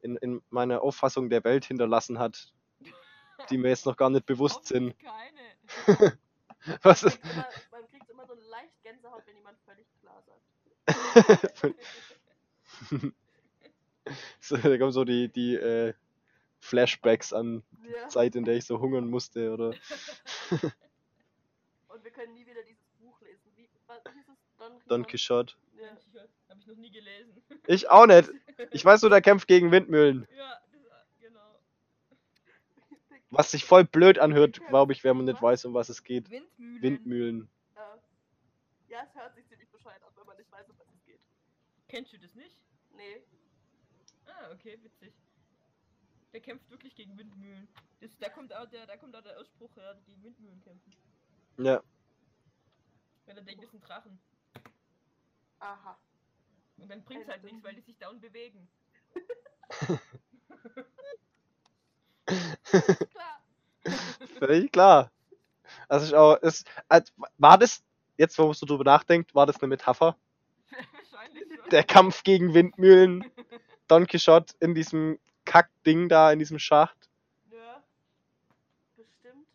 in, 0.00 0.16
in 0.16 0.42
meiner 0.50 0.82
Auffassung 0.82 1.30
der 1.30 1.44
Welt 1.44 1.64
hinterlassen 1.64 2.18
hat, 2.18 2.52
die 3.48 3.58
mir 3.58 3.68
jetzt 3.68 3.86
noch 3.86 3.96
gar 3.96 4.10
nicht 4.10 4.26
bewusst 4.26 4.66
sind. 4.66 4.94
Keine. 4.98 6.18
Was 6.82 7.02
Man 7.02 7.12
ist, 7.12 7.20
kriegt 7.22 7.32
immer, 7.32 7.46
man 7.70 7.88
kriegt 7.88 8.10
immer 8.10 8.26
so 8.26 8.34
leicht 8.50 8.82
Gänsehaut, 8.82 9.22
wenn 9.26 9.36
jemand 9.36 9.58
völlig 9.60 9.86
klar 10.00 10.22
sagt. 10.26 11.76
so, 14.40 14.56
da 14.56 14.78
kommen 14.78 14.92
so 14.92 15.04
die, 15.04 15.32
die, 15.32 15.54
äh, 15.54 15.94
Flashbacks 16.64 17.32
an 17.32 17.62
Ja. 17.84 18.08
Zeit, 18.08 18.34
in 18.36 18.44
der 18.44 18.56
ich 18.56 18.64
so 18.64 18.80
hungern 18.80 19.08
musste 19.08 19.52
oder. 19.52 19.74
Und 21.88 22.02
wir 22.02 22.10
können 22.10 22.32
nie 22.34 22.46
wieder 22.46 22.62
dieses 22.62 22.88
Buch 22.98 23.20
lesen. 23.20 23.52
Wie, 23.54 23.68
was 23.86 23.98
hieß 24.02 24.28
es? 24.28 24.38
Don, 24.58 24.72
Don 24.88 25.06
Quixote. 25.06 25.54
Ja. 25.78 25.88
Habe 26.48 26.60
ich 26.60 26.66
noch 26.66 26.76
nie 26.76 26.90
gelesen. 26.90 27.42
Ich 27.66 27.90
auch 27.90 28.06
nicht. 28.06 28.30
Ich 28.70 28.82
weiß 28.84 29.02
nur, 29.02 29.10
der 29.10 29.20
kämpft 29.28 29.46
gegen 29.46 29.70
Windmühlen. 29.72 30.26
Ja, 30.34 30.58
genau. 31.20 31.60
Was 33.30 33.50
sich 33.50 33.64
voll 33.66 33.84
blöd 33.84 34.18
anhört, 34.18 34.60
glaube 34.68 34.92
ich, 34.94 35.04
wenn 35.04 35.16
man 35.18 35.26
nicht 35.26 35.42
weiß, 35.42 35.66
um 35.66 35.74
was 35.74 35.90
es 35.90 36.02
geht. 36.02 36.30
Windmühlen. 36.30 36.82
Windmühlen. 36.82 37.48
Ja. 37.76 37.98
ja, 38.88 39.02
es 39.04 39.14
hört 39.14 39.34
sich 39.34 39.46
ziemlich 39.48 39.70
bescheuert 39.70 40.02
an, 40.02 40.12
wenn 40.16 40.26
man 40.26 40.36
nicht 40.38 40.50
weiß, 40.50 40.70
um 40.70 40.78
was 40.78 40.88
es 40.88 41.04
geht. 41.04 41.20
Kennst 41.88 42.12
du 42.14 42.18
das 42.18 42.34
nicht? 42.34 42.62
Nee. 42.96 43.22
Ah, 44.26 44.50
okay, 44.52 44.78
witzig. 44.82 45.12
Der 46.34 46.40
kämpft 46.40 46.68
wirklich 46.68 46.94
gegen 46.96 47.16
Windmühlen. 47.16 47.68
Das, 48.00 48.10
da 48.18 48.28
kommt 48.28 48.52
auch 48.52 48.66
der, 48.66 48.86
da 48.86 48.96
kommt 48.96 49.14
auch 49.14 49.22
der 49.22 49.38
Ausspruch 49.38 49.74
her, 49.76 49.94
die 49.94 50.02
gegen 50.02 50.24
Windmühlen 50.24 50.60
kämpfen. 50.60 50.92
Ja. 51.58 51.80
Weil 53.24 53.36
er 53.38 53.42
denkt, 53.42 53.62
das 53.62 53.70
sind 53.70 53.88
Drachen. 53.88 54.18
Aha. 55.60 55.96
Und 56.76 56.90
dann 56.90 57.04
bringt's 57.04 57.28
halt 57.28 57.44
nichts, 57.44 57.62
weil 57.62 57.76
die 57.76 57.82
sich 57.82 57.96
down 57.96 58.20
bewegen. 58.20 58.68
Klar. 62.26 63.42
Völlig 64.38 64.72
klar. 64.72 65.12
Also 65.88 66.06
ich 66.06 66.14
auch, 66.14 66.38
es, 66.42 66.64
als, 66.88 67.12
war 67.38 67.58
das, 67.58 67.82
jetzt 68.16 68.38
wo 68.38 68.46
man 68.46 68.54
so 68.54 68.66
drüber 68.66 68.84
nachdenkt, 68.84 69.34
war 69.34 69.46
das 69.46 69.60
eine 69.60 69.68
Metapher? 69.68 70.16
Wahrscheinlich 71.12 71.44
schon. 71.54 71.70
Der 71.70 71.84
Kampf 71.84 72.24
gegen 72.24 72.54
Windmühlen, 72.54 73.24
Don 73.86 74.06
Quixote 74.06 74.54
in 74.60 74.74
diesem 74.74 75.18
Kackding 75.54 76.08
da, 76.08 76.32
in 76.32 76.40
diesem 76.40 76.58
Schacht. 76.58 77.08
Ja. 77.52 77.80
Bestimmt. 78.96 79.46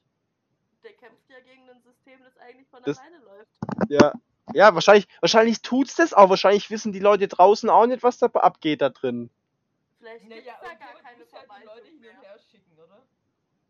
Der 0.81 0.93
kämpft 0.93 1.29
ja 1.29 1.39
gegen 1.41 1.69
ein 1.69 1.81
System, 1.81 2.19
das 2.23 2.37
eigentlich 2.37 2.67
von 2.69 2.81
Das- 2.83 2.99
alleine 2.99 3.17
läuft. 3.25 3.51
Ja. 3.89 4.13
Ja, 4.53 4.73
wahrscheinlich, 4.73 5.07
wahrscheinlich 5.19 5.61
tut's 5.61 5.95
das 5.95 6.13
auch. 6.13 6.29
Wahrscheinlich 6.29 6.71
wissen 6.71 6.93
die 6.93 6.99
Leute 6.99 7.27
draußen 7.27 7.69
auch 7.69 7.85
nicht, 7.85 8.01
was 8.01 8.17
da 8.17 8.27
abgeht 8.27 8.81
da 8.81 8.89
drin. 8.89 9.29
Vielleicht 9.99 10.27
Naja, 10.29 10.53
da 10.61 10.69
und 10.71 10.79
gar 10.79 10.93
keine 11.01 11.17
musst 11.19 11.33
halt 11.33 11.43
die 11.43 11.49
Leute 11.49 11.65
Verwaltung 11.67 11.85
hin 11.85 11.99
mehr. 11.99 12.21
her 12.21 12.39
schicken, 12.49 12.77
oder? 12.77 13.03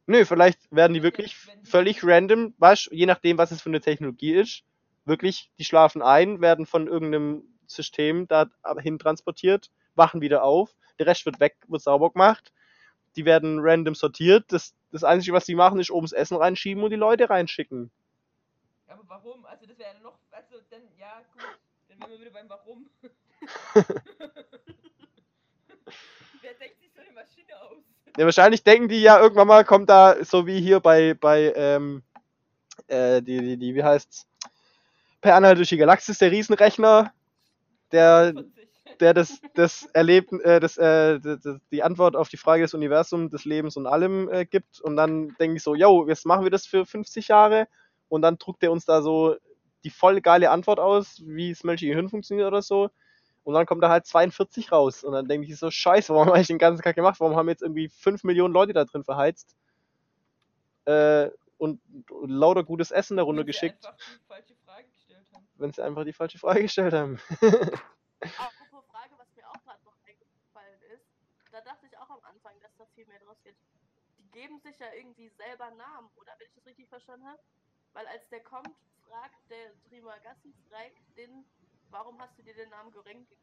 Nö, 0.05 0.23
vielleicht 0.25 0.59
werden 0.71 0.93
die 0.93 1.01
wirklich 1.03 1.35
die- 1.35 1.67
völlig 1.67 2.03
random, 2.03 2.53
weißt, 2.59 2.91
je 2.91 3.07
nachdem, 3.07 3.39
was 3.39 3.49
es 3.49 3.61
für 3.63 3.69
eine 3.69 3.81
Technologie 3.81 4.35
ist, 4.35 4.63
wirklich, 5.05 5.49
die 5.57 5.65
schlafen 5.65 6.03
ein, 6.03 6.41
werden 6.41 6.67
von 6.67 6.87
irgendeinem 6.87 7.43
System 7.65 8.27
dahin 8.27 8.99
transportiert, 8.99 9.71
wachen 9.99 10.21
wieder 10.21 10.43
auf, 10.43 10.73
der 10.97 11.05
Rest 11.05 11.27
wird 11.27 11.39
weg, 11.39 11.57
wird 11.67 11.83
sauber 11.83 12.09
gemacht, 12.09 12.51
die 13.15 13.25
werden 13.25 13.59
random 13.61 13.93
sortiert, 13.93 14.45
das, 14.47 14.73
das 14.91 15.03
Einzige, 15.03 15.33
was 15.33 15.45
die 15.45 15.53
machen, 15.53 15.79
ist 15.79 15.91
oben 15.91 16.05
das 16.05 16.13
Essen 16.13 16.37
reinschieben 16.37 16.83
und 16.83 16.89
die 16.89 16.95
Leute 16.95 17.29
reinschicken. 17.29 17.91
Aber 18.87 19.03
warum? 19.07 19.45
Also 19.45 19.67
das 19.67 19.77
wäre 19.77 19.99
noch, 20.01 20.17
also 20.31 20.55
dann, 20.71 20.81
ja 20.97 21.21
gut, 21.33 21.43
dann 21.89 21.99
wären 21.99 22.11
wir 22.11 22.19
wieder 22.19 22.31
beim 22.31 22.49
Warum. 22.49 22.89
Wer 26.41 26.53
denkt 26.55 26.79
sich 26.79 26.91
so 26.93 27.01
eine 27.01 27.11
Maschine 27.11 27.61
aus? 27.61 27.77
Ja, 28.17 28.25
wahrscheinlich 28.25 28.63
denken 28.63 28.87
die 28.89 29.01
ja 29.01 29.19
irgendwann 29.19 29.47
mal, 29.47 29.63
kommt 29.63 29.89
da, 29.89 30.23
so 30.23 30.47
wie 30.47 30.59
hier 30.59 30.79
bei, 30.79 31.13
bei, 31.13 31.53
ähm, 31.55 32.03
äh, 32.87 33.21
die, 33.21 33.39
die, 33.39 33.57
die, 33.57 33.75
wie 33.75 33.83
heißt's? 33.83 34.27
Per 35.21 35.35
Anhalt 35.35 35.57
durch 35.57 35.69
die 35.69 35.77
Galaxis, 35.77 36.17
der 36.17 36.31
Riesenrechner, 36.31 37.13
der, 37.91 38.33
40. 38.33 38.58
der 38.99 39.13
das, 39.13 39.41
das 39.55 39.85
Erleben, 39.93 40.41
äh, 40.41 40.59
das, 40.59 40.77
äh, 40.77 41.19
das, 41.19 41.39
die 41.71 41.83
Antwort 41.83 42.15
auf 42.15 42.29
die 42.29 42.37
Frage 42.37 42.63
des 42.63 42.73
Universums, 42.73 43.31
des 43.31 43.45
Lebens 43.45 43.77
und 43.77 43.87
allem 43.87 44.29
äh, 44.29 44.45
gibt. 44.45 44.81
Und 44.81 44.95
dann 44.95 45.35
denke 45.39 45.57
ich 45.57 45.63
so, 45.63 45.75
yo, 45.75 46.07
jetzt 46.07 46.25
machen 46.25 46.43
wir 46.43 46.51
das 46.51 46.65
für 46.65 46.85
50 46.85 47.27
Jahre. 47.29 47.67
Und 48.09 48.21
dann 48.21 48.37
druckt 48.37 48.63
er 48.63 48.71
uns 48.71 48.85
da 48.85 49.01
so 49.01 49.35
die 49.83 49.89
voll 49.89 50.19
geile 50.21 50.51
Antwort 50.51 50.79
aus, 50.79 51.21
wie 51.25 51.49
das 51.49 51.63
menschliche 51.63 51.93
Gehirn 51.93 52.09
funktioniert 52.09 52.47
oder 52.47 52.61
so. 52.61 52.89
Und 53.43 53.53
dann 53.53 53.65
kommt 53.65 53.83
da 53.83 53.89
halt 53.89 54.05
42 54.05 54.71
raus. 54.71 55.03
Und 55.03 55.13
dann 55.13 55.27
denke 55.27 55.47
ich 55.47 55.57
so, 55.57 55.71
scheiße, 55.71 56.13
warum 56.13 56.27
habe 56.27 56.41
ich 56.41 56.47
den 56.47 56.57
ganzen 56.57 56.81
Kack 56.81 56.95
gemacht? 56.95 57.19
Warum 57.19 57.35
haben 57.35 57.49
jetzt 57.49 57.61
irgendwie 57.63 57.89
5 57.89 58.23
Millionen 58.23 58.53
Leute 58.53 58.73
da 58.73 58.85
drin 58.85 59.03
verheizt? 59.03 59.55
Äh, 60.85 61.29
und 61.57 61.81
lauter 62.25 62.63
gutes 62.63 62.91
Essen 62.91 63.17
da 63.17 63.21
Wenn 63.21 63.25
sie 63.25 63.27
runtergeschickt, 63.27 63.85
einfach 63.85 63.97
die 63.97 64.25
falsche 64.27 64.55
Frage 64.65 64.87
gestellt 64.89 65.27
haben. 65.33 65.47
wenn 65.55 65.73
sie 65.73 65.83
einfach 65.83 66.03
die 66.05 66.13
falsche 66.13 66.39
Frage 66.39 66.61
gestellt 66.61 66.93
haben. 66.93 67.19
Apropos 68.21 68.85
Frage, 68.91 69.13
was 69.17 69.27
mir 69.35 69.47
auch 69.49 69.61
gerade 69.63 69.83
noch 69.85 69.95
eingefallen 70.03 70.81
ist, 70.93 71.05
da 71.51 71.61
dachte 71.61 71.85
ich 71.85 71.97
auch 71.97 72.09
am 72.09 72.23
Anfang, 72.23 72.53
dass 72.61 72.75
da 72.77 72.85
viel 72.95 73.05
mehr 73.07 73.19
draus 73.19 73.41
geht. 73.43 73.55
Die 74.17 74.23
geben 74.39 74.59
sich 74.61 74.79
ja 74.79 74.87
irgendwie 74.93 75.29
selber 75.29 75.69
Namen, 75.71 76.09
oder? 76.15 76.31
Wenn 76.37 76.47
ich 76.47 76.53
das 76.55 76.65
richtig 76.65 76.87
verstanden 76.87 77.27
habe? 77.27 77.39
Weil 77.91 78.07
als 78.07 78.27
der 78.29 78.41
kommt, 78.41 78.73
fragt 79.05 79.49
der 79.49 79.73
Trimagassi, 79.89 80.53
fragt 80.69 81.17
den, 81.17 81.43
warum 81.89 82.19
hast 82.21 82.37
du 82.37 82.43
dir 82.43 82.53
den 82.53 82.69
Namen 82.69 82.91
Goreng 82.91 83.27
gegeben? 83.27 83.41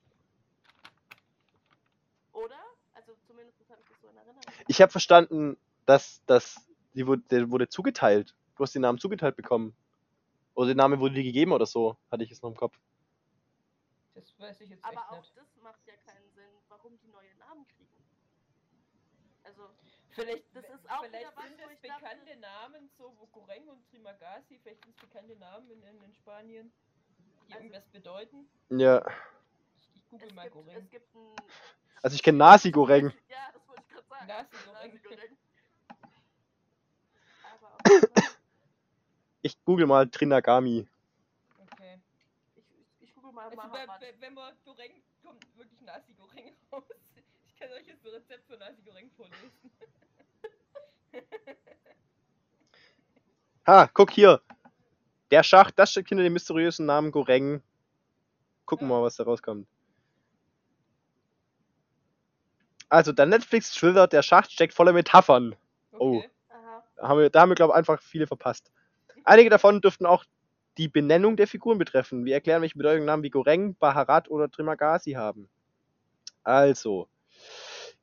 Oder? 2.32 2.58
Also 2.94 3.14
zumindest 3.26 3.58
habe 3.68 3.82
ich 3.82 3.88
das 3.88 4.00
so 4.00 4.08
in 4.08 4.16
Erinnerung. 4.16 4.42
Ich 4.68 4.80
habe 4.80 4.90
verstanden, 4.90 5.58
dass 5.84 6.22
das 6.26 6.66
die 6.94 7.06
wurde, 7.06 7.22
der 7.30 7.50
wurde 7.50 7.68
zugeteilt. 7.68 8.34
Du 8.56 8.62
hast 8.62 8.74
den 8.74 8.82
Namen 8.82 8.98
zugeteilt 8.98 9.36
bekommen. 9.36 9.76
Oder 10.54 10.68
der 10.68 10.76
Name 10.76 10.98
wurde 10.98 11.16
dir 11.16 11.24
gegeben 11.24 11.52
oder 11.52 11.66
so, 11.66 11.98
hatte 12.10 12.24
ich 12.24 12.30
es 12.30 12.40
noch 12.40 12.48
im 12.48 12.56
Kopf. 12.56 12.78
Das 14.14 14.24
weiß 14.38 14.62
ich 14.62 14.70
jetzt 14.70 14.82
Aber 14.82 15.02
echt 15.02 15.10
auch 15.10 15.20
nicht. 15.20 15.36
das 15.36 15.56
macht 15.62 15.86
ja 15.86 15.94
keinen 16.06 16.30
Sinn, 16.30 16.48
warum 16.68 16.98
die 17.00 17.08
neue 17.08 17.34
Namen 17.34 17.66
kriegen. 17.68 17.92
Also, 19.44 19.68
Vielleicht, 20.16 20.56
Das 20.56 20.64
ist 20.64 20.90
auch 20.90 21.04
vielleicht 21.04 21.26
wieder 21.26 21.36
was, 21.36 21.44
sind 21.48 21.60
es 21.60 21.70
ich 21.72 21.80
dachte- 21.88 22.02
bekannte 22.02 22.36
Namen, 22.38 22.90
so 22.96 23.14
wo 23.18 23.26
Goreng 23.26 23.68
und 23.68 23.86
Trimagasi, 23.90 24.58
vielleicht 24.62 24.82
sind 24.82 24.94
es 24.94 25.00
bekannte 25.00 25.36
Namen 25.36 25.70
in, 25.70 25.82
in, 25.82 26.02
in 26.02 26.14
Spanien, 26.14 26.72
die 27.46 27.52
Also- 27.52 27.64
irgendwas 27.64 27.86
bedeuten. 27.92 28.48
Ja. 28.70 29.06
Ich, 29.78 29.90
ich 29.96 30.08
google 30.08 30.28
es 30.28 30.34
mal 30.34 30.42
gibt, 30.44 30.54
Goreng. 30.54 30.76
es 30.78 30.90
gibt 30.90 31.14
ein. 31.14 31.36
Also 32.02 32.14
ich 32.14 32.22
kenne 32.22 32.38
Nasi-Goreng. 32.38 33.12
Ja, 33.28 33.52
das 33.52 33.68
wollte 33.68 33.82
ich 33.82 33.88
gerade 33.94 34.08
sagen. 34.08 34.26
Nasi-Goreng. 34.26 34.90
Nasi-Goreng. 34.92 35.36
Aber 37.54 37.74
auch 37.74 37.84
nicht, 37.84 38.36
Ich 39.42 39.64
google 39.64 39.86
mal 39.86 40.08
Trinagami. 40.08 40.88
Okay. 41.58 42.00
ich, 42.56 42.64
ich, 43.00 43.14
gucke 43.14 43.30
mal 43.32 43.44
Also 43.50 43.56
bei, 43.56 44.14
wenn 44.20 44.32
man 44.34 44.56
Goreng 44.64 45.02
kommt 45.22 45.56
wirklich 45.58 45.80
Nasi 45.82 46.14
Goreng 46.14 46.56
raus. 46.72 46.84
Ich 47.48 47.56
kann 47.56 47.70
euch 47.72 47.86
jetzt 47.86 48.04
ein 48.04 48.10
Rezept 48.12 48.46
für 48.46 48.56
Nasi 48.56 48.82
Goreng 48.82 49.10
vorlesen. 49.10 49.50
Ha, 53.66 53.88
guck 53.92 54.12
hier. 54.12 54.40
Der 55.32 55.42
Schacht, 55.42 55.78
das 55.78 55.90
steckt 55.90 56.08
hinter 56.08 56.22
dem 56.22 56.34
mysteriösen 56.34 56.86
Namen 56.86 57.10
Goreng. 57.10 57.62
Gucken 58.64 58.86
wir 58.88 58.94
mal, 58.94 59.02
was 59.02 59.16
da 59.16 59.24
rauskommt. 59.24 59.66
Also, 62.88 63.10
der 63.12 63.26
Netflix-Thriller 63.26 64.06
Der 64.06 64.22
Schacht 64.22 64.52
steckt 64.52 64.72
voller 64.72 64.92
Metaphern. 64.92 65.56
Oh. 65.92 66.18
Okay. 66.18 66.30
Aha. 66.50 66.84
Da 66.96 67.08
haben 67.08 67.18
wir, 67.18 67.30
da 67.30 67.40
haben 67.40 67.48
wir, 67.48 67.56
glaube 67.56 67.72
ich, 67.72 67.76
einfach 67.76 68.00
viele 68.00 68.28
verpasst. 68.28 68.70
Einige 69.24 69.50
davon 69.50 69.80
dürften 69.80 70.06
auch 70.06 70.24
die 70.78 70.88
Benennung 70.88 71.36
der 71.36 71.48
Figuren 71.48 71.78
betreffen. 71.78 72.24
Wir 72.24 72.34
erklären, 72.34 72.62
welche 72.62 72.78
Bedeutung 72.78 73.06
Namen 73.06 73.24
wie 73.24 73.30
Goreng, 73.30 73.74
Baharat 73.74 74.30
oder 74.30 74.48
Trimagasi 74.48 75.12
haben. 75.12 75.48
Also, 76.44 77.08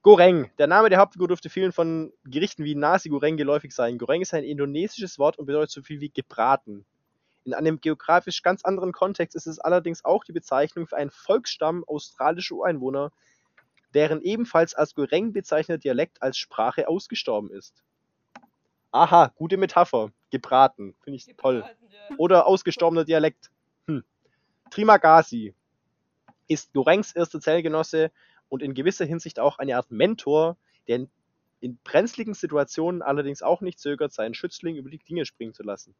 Goreng. 0.04 0.52
Der 0.58 0.68
Name 0.68 0.90
der 0.90 1.00
Hauptfigur 1.00 1.30
dürfte 1.30 1.50
vielen 1.50 1.72
von 1.72 2.12
Gerichten 2.26 2.66
wie 2.66 2.76
Nasi 2.76 3.08
Goreng 3.08 3.38
geläufig 3.38 3.74
sein. 3.74 3.98
Goreng 3.98 4.22
ist 4.22 4.34
ein 4.34 4.44
indonesisches 4.44 5.18
Wort 5.18 5.40
und 5.40 5.46
bedeutet 5.46 5.72
so 5.72 5.82
viel 5.82 6.02
wie 6.02 6.10
gebraten. 6.10 6.86
In 7.46 7.54
einem 7.54 7.80
geografisch 7.80 8.42
ganz 8.42 8.66
anderen 8.66 8.92
Kontext 8.92 9.34
ist 9.34 9.48
es 9.48 9.60
allerdings 9.60 10.04
auch 10.04 10.26
die 10.26 10.34
Bezeichnung 10.34 10.88
für 10.88 10.98
einen 10.98 11.10
Volksstamm 11.10 11.86
australischer 11.86 12.56
Ureinwohner, 12.56 13.14
deren 13.94 14.22
ebenfalls 14.22 14.74
als 14.74 14.94
Goreng 14.94 15.32
bezeichneter 15.32 15.78
Dialekt 15.78 16.22
als 16.22 16.38
Sprache 16.38 16.90
ausgestorben 16.90 17.50
ist. 17.50 17.82
Aha, 18.92 19.32
gute 19.36 19.56
Metapher. 19.56 20.12
Gebraten. 20.32 20.96
Finde 21.02 21.16
ich 21.16 21.34
toll. 21.38 21.64
Oder 22.18 22.46
ausgestorbener 22.46 23.06
Dialekt. 23.06 23.52
Hm. 23.88 24.04
Trimagasi 24.70 25.54
ist 26.48 26.74
Gorengs 26.74 27.14
erster 27.14 27.40
Zellgenosse 27.40 28.12
und 28.54 28.62
in 28.62 28.76
gewisser 28.76 29.06
Hinsicht 29.06 29.40
auch 29.40 29.58
eine 29.58 29.78
Art 29.78 29.90
Mentor, 29.90 30.58
der 30.88 31.08
in, 31.60 31.78
brenzligen 31.84 32.36
Situationen 32.36 33.02
allerdings 33.02 33.42
auch 33.42 33.62
nicht 33.62 33.80
zögert, 33.80 34.14
seinen 34.14 34.36
Schützling 34.36 34.76
über 34.76 34.92
die 34.92 35.00
Klinge 35.00 35.26
springen 35.26 35.56
zu 35.56 35.64
lassen. 35.64 35.96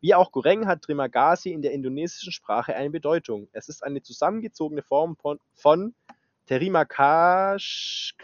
Wie 0.00 0.14
auch 0.14 0.32
Goreng 0.32 0.66
hat 0.66 0.80
Trimagasi 0.80 1.52
in 1.52 1.60
der 1.60 1.72
indonesischen 1.72 2.32
Sprache 2.32 2.74
eine 2.74 2.88
Bedeutung. 2.88 3.48
Es 3.52 3.68
ist 3.68 3.84
eine 3.84 4.00
zusammengezogene 4.00 4.80
Form 4.80 5.14
von, 5.16 5.40
von 5.52 5.94
Terimakasi, 6.46 8.14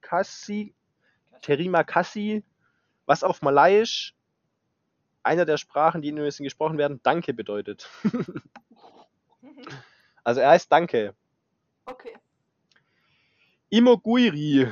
Kasi, 0.00 0.74
Terimakasi, 1.42 2.42
was 3.06 3.22
auf 3.22 3.40
Malayisch, 3.40 4.16
einer 5.22 5.44
der 5.44 5.58
Sprachen, 5.58 6.02
die 6.02 6.08
in 6.08 6.16
Indonesien 6.16 6.42
gesprochen 6.42 6.76
werden, 6.76 6.98
Danke 7.04 7.32
bedeutet. 7.34 7.88
Also 10.24 10.40
er 10.40 10.50
heißt 10.50 10.70
Danke. 10.70 11.14
Okay. 11.90 12.16
Imoguiri. 13.68 14.68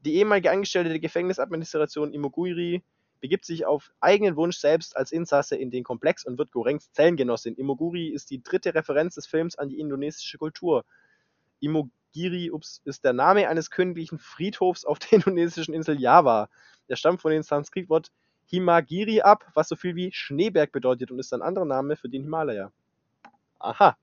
Die 0.00 0.14
ehemalige 0.14 0.50
Angestellte 0.50 0.90
der 0.90 0.98
Gefängnisadministration 0.98 2.12
Imoguiri 2.12 2.82
begibt 3.22 3.44
sich 3.44 3.64
auf 3.64 3.92
eigenen 4.00 4.36
Wunsch 4.36 4.58
selbst 4.58 4.96
als 4.96 5.12
Insasse 5.12 5.56
in 5.56 5.70
den 5.70 5.84
Komplex 5.84 6.26
und 6.26 6.38
wird 6.38 6.50
Gorengs 6.50 6.92
Zellengenossin. 6.92 7.54
Imoguri 7.54 8.08
ist 8.08 8.30
die 8.30 8.42
dritte 8.42 8.74
Referenz 8.74 9.14
des 9.14 9.26
Films 9.26 9.56
an 9.56 9.68
die 9.68 9.78
indonesische 9.78 10.38
Kultur. 10.38 10.84
Imogiri 11.60 12.50
ups, 12.50 12.82
ist 12.84 13.04
der 13.04 13.12
Name 13.12 13.48
eines 13.48 13.70
königlichen 13.70 14.18
Friedhofs 14.18 14.84
auf 14.84 14.98
der 14.98 15.12
indonesischen 15.18 15.72
Insel 15.72 16.00
Java. 16.00 16.50
Der 16.88 16.96
stammt 16.96 17.20
von 17.22 17.30
dem 17.30 17.44
Sanskritwort 17.44 18.10
Himagiri 18.46 19.22
ab, 19.22 19.46
was 19.54 19.68
so 19.68 19.76
viel 19.76 19.94
wie 19.94 20.12
Schneeberg 20.12 20.72
bedeutet 20.72 21.12
und 21.12 21.20
ist 21.20 21.32
ein 21.32 21.42
anderer 21.42 21.64
Name 21.64 21.94
für 21.94 22.08
den 22.08 22.24
Himalaya. 22.24 22.72
Aha, 23.60 23.96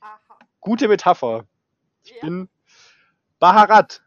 Aha. 0.00 0.38
gute 0.60 0.86
Metapher. 0.86 1.44
Ich 2.04 2.12
Ja. 2.16 2.20
bin 2.22 2.48
Baharat 3.38 4.02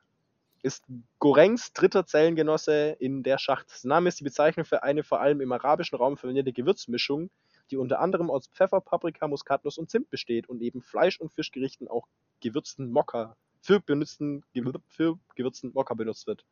ist 0.61 0.85
Gorengs 1.19 1.73
dritter 1.73 2.05
Zellengenosse 2.05 2.95
in 2.99 3.23
der 3.23 3.37
Schacht. 3.37 3.69
Das 3.69 3.83
Name 3.83 4.09
ist 4.09 4.19
die 4.19 4.23
Bezeichnung 4.23 4.65
für 4.65 4.83
eine 4.83 5.03
vor 5.03 5.19
allem 5.21 5.41
im 5.41 5.51
arabischen 5.51 5.97
Raum 5.97 6.17
verwendete 6.17 6.53
Gewürzmischung, 6.53 7.29
die 7.69 7.77
unter 7.77 7.99
anderem 7.99 8.31
aus 8.31 8.47
Pfeffer, 8.47 8.79
Paprika, 8.79 9.27
Muskatnuss 9.27 9.77
und 9.77 9.89
Zimt 9.89 10.09
besteht 10.09 10.47
und 10.47 10.61
eben 10.61 10.81
Fleisch- 10.81 11.19
und 11.19 11.33
Fischgerichten 11.33 11.87
auch 11.87 12.07
gewürzten 12.41 12.91
Mokka 12.91 13.35
für, 13.61 13.79
benutzten, 13.81 14.43
für 14.87 15.19
gewürzten 15.35 15.71
Mokka 15.73 15.93
benutzt 15.95 16.27
wird. 16.27 16.45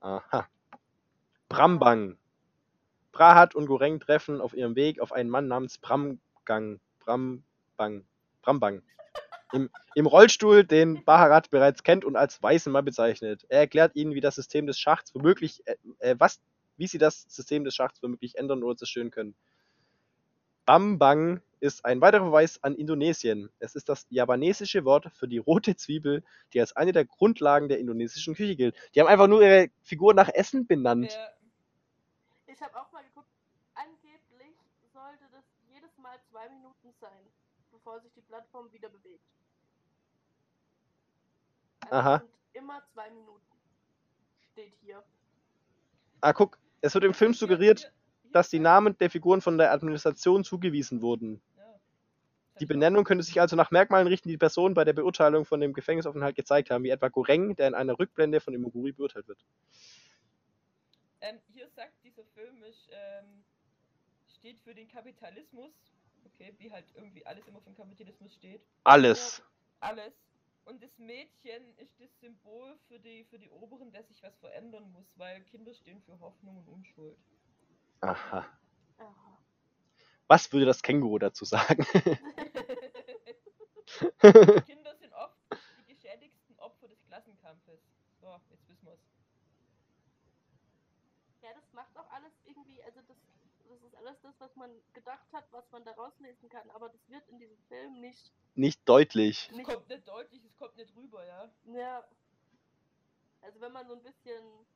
Aha. 0.00 0.46
Brambang. 1.48 2.16
Prahat 3.12 3.54
und 3.54 3.66
Goreng 3.66 3.98
treffen 3.98 4.40
auf 4.40 4.54
ihrem 4.54 4.76
Weg 4.76 5.00
auf 5.00 5.12
einen 5.12 5.30
Mann 5.30 5.48
namens 5.48 5.78
Bramgang. 5.78 6.80
Brambang. 7.00 8.04
Brambang. 8.42 8.82
Im, 9.52 9.70
Im 9.94 10.06
Rollstuhl, 10.06 10.64
den 10.64 11.04
Baharat 11.04 11.50
bereits 11.50 11.82
kennt 11.82 12.04
und 12.04 12.16
als 12.16 12.42
weißen 12.42 12.72
Mann 12.72 12.84
bezeichnet. 12.84 13.46
Er 13.48 13.60
erklärt 13.60 13.94
ihnen, 13.94 14.14
wie 14.14 14.20
das 14.20 14.34
System 14.34 14.66
des 14.66 14.78
Schachts 14.78 15.14
womöglich, 15.14 15.62
äh, 15.66 15.76
äh, 16.00 16.16
was, 16.18 16.40
wie 16.76 16.86
sie 16.86 16.98
das 16.98 17.22
System 17.28 17.64
des 17.64 17.74
Schachts 17.74 18.02
womöglich 18.02 18.36
ändern 18.36 18.62
oder 18.62 18.76
zerstören 18.76 19.10
können. 19.10 19.36
Bambang 20.66 21.40
ist 21.60 21.84
ein 21.84 22.00
weiterer 22.00 22.24
Verweis 22.24 22.62
an 22.62 22.74
Indonesien. 22.74 23.50
Es 23.60 23.74
ist 23.76 23.88
das 23.88 24.06
javanesische 24.10 24.84
Wort 24.84 25.10
für 25.14 25.28
die 25.28 25.38
rote 25.38 25.76
Zwiebel, 25.76 26.22
die 26.52 26.60
als 26.60 26.74
eine 26.74 26.92
der 26.92 27.04
Grundlagen 27.04 27.68
der 27.68 27.78
indonesischen 27.78 28.34
Küche 28.34 28.56
gilt. 28.56 28.76
Die 28.94 29.00
haben 29.00 29.08
einfach 29.08 29.28
nur 29.28 29.42
ihre 29.42 29.70
Figur 29.82 30.12
nach 30.12 30.28
Essen 30.28 30.66
benannt. 30.66 31.12
Ja, 31.12 32.52
Ich 32.52 32.60
habe 32.60 32.76
auch 32.78 32.90
mal 32.92 33.02
geguckt, 33.04 33.28
angeblich 33.74 34.56
sollte 34.92 35.24
das 35.32 35.44
jedes 35.68 35.96
Mal 35.98 36.18
zwei 36.30 36.48
Minuten 36.48 36.92
sein, 37.00 37.26
bevor 37.70 38.00
sich 38.00 38.12
die 38.14 38.22
Plattform 38.22 38.70
wieder 38.72 38.88
bewegt. 38.88 39.24
Aha. 41.90 42.22
immer 42.52 42.82
zwei 42.92 43.10
Minuten. 43.10 43.42
Steht 44.52 44.74
hier. 44.82 45.02
Ah, 46.20 46.32
guck, 46.32 46.58
es 46.80 46.94
wird 46.94 47.04
im 47.04 47.14
Film 47.14 47.34
suggeriert, 47.34 47.92
dass 48.32 48.48
die 48.48 48.58
Namen 48.58 48.96
der 48.98 49.10
Figuren 49.10 49.40
von 49.40 49.58
der 49.58 49.72
Administration 49.72 50.44
zugewiesen 50.44 51.02
wurden. 51.02 51.40
Ja. 51.56 51.80
Die 52.58 52.64
ich. 52.64 52.68
Benennung 52.68 53.04
könnte 53.04 53.24
sich 53.24 53.40
also 53.40 53.56
nach 53.56 53.70
Merkmalen 53.70 54.06
richten, 54.06 54.28
die 54.28 54.34
die 54.34 54.38
Personen 54.38 54.74
bei 54.74 54.84
der 54.84 54.92
Beurteilung 54.92 55.44
von 55.44 55.60
dem 55.60 55.72
Gefängnisaufenthalt 55.72 56.36
gezeigt 56.36 56.70
haben, 56.70 56.84
wie 56.84 56.90
etwa 56.90 57.08
Goreng, 57.08 57.56
der 57.56 57.68
in 57.68 57.74
einer 57.74 57.98
Rückblende 57.98 58.40
von 58.40 58.54
Imoguri 58.54 58.92
beurteilt 58.92 59.28
wird. 59.28 59.44
Ähm, 61.20 61.38
hier 61.52 61.68
sagt 61.68 61.94
dieser 62.04 62.24
Film, 62.34 62.62
ist, 62.62 62.88
ähm, 62.90 63.44
steht 64.38 64.60
für 64.60 64.74
den 64.74 64.88
Kapitalismus. 64.88 65.72
Okay, 66.24 66.54
wie 66.58 66.70
halt 66.70 66.84
irgendwie 66.94 67.24
alles 67.24 67.46
immer 67.46 67.60
für 67.60 67.70
den 67.70 67.76
Kapitalismus 67.76 68.34
steht. 68.34 68.60
Alles. 68.84 69.42
Alles. 69.80 70.12
Und 70.66 70.82
das 70.82 70.98
Mädchen 70.98 71.78
ist 71.78 71.98
das 72.00 72.10
Symbol 72.18 72.76
für 72.88 72.98
die, 72.98 73.24
für 73.24 73.38
die 73.38 73.48
Oberen, 73.50 73.92
dass 73.92 74.08
sich 74.08 74.20
was 74.24 74.36
verändern 74.38 74.90
muss, 74.90 75.06
weil 75.16 75.40
Kinder 75.44 75.72
stehen 75.72 76.02
für 76.02 76.18
Hoffnung 76.18 76.56
und 76.58 76.66
Unschuld. 76.68 77.16
Aha. 78.00 78.44
Aha. 78.98 79.38
Was 80.26 80.52
würde 80.52 80.66
das 80.66 80.82
Känguru 80.82 81.20
dazu 81.20 81.44
sagen? 81.44 81.84
Kinder 84.66 84.96
sind 84.96 85.12
oft 85.12 85.38
die 85.78 85.94
geschädigsten 85.94 86.58
Opfer 86.58 86.88
des 86.88 87.00
Klassenkampfes. 87.06 87.80
So, 88.20 88.40
jetzt 88.50 88.68
wissen 88.68 88.86
wir's. 88.86 88.98
Ja, 91.42 91.50
das 91.54 91.72
macht 91.74 91.96
auch 91.96 92.10
alles 92.10 92.32
irgendwie, 92.44 92.82
also 92.82 93.00
das, 93.02 93.16
das 93.76 93.84
ist 93.92 93.94
alles 93.96 94.20
das, 94.22 94.34
was 94.40 94.54
man 94.56 94.70
gedacht 94.92 95.26
hat, 95.32 95.46
was 95.52 95.70
man 95.70 95.84
da 95.84 95.92
rauslesen 95.92 96.48
kann, 96.48 96.70
aber 96.70 96.88
das 96.88 97.08
wird 97.08 97.26
in 97.28 97.38
diesem 97.38 97.58
Film 97.68 98.00
nicht, 98.00 98.32
Nicht 98.54 98.88
deutlich. 98.88 99.48
Es 99.50 99.56
Nicht- 99.56 99.66
kommt 99.68 99.88
nicht 99.88 100.08
deutlich, 100.08 100.42
es 100.44 100.56
kommt 100.56 100.76
nicht 100.76 100.94
rüber, 100.96 101.24
ja. 101.26 101.50
ja, 101.66 102.08
also 103.42 103.60
wenn 103.60 103.72
man 103.72 103.86
so 103.86 103.94
ein 103.94 104.02
bisschen 104.02 104.66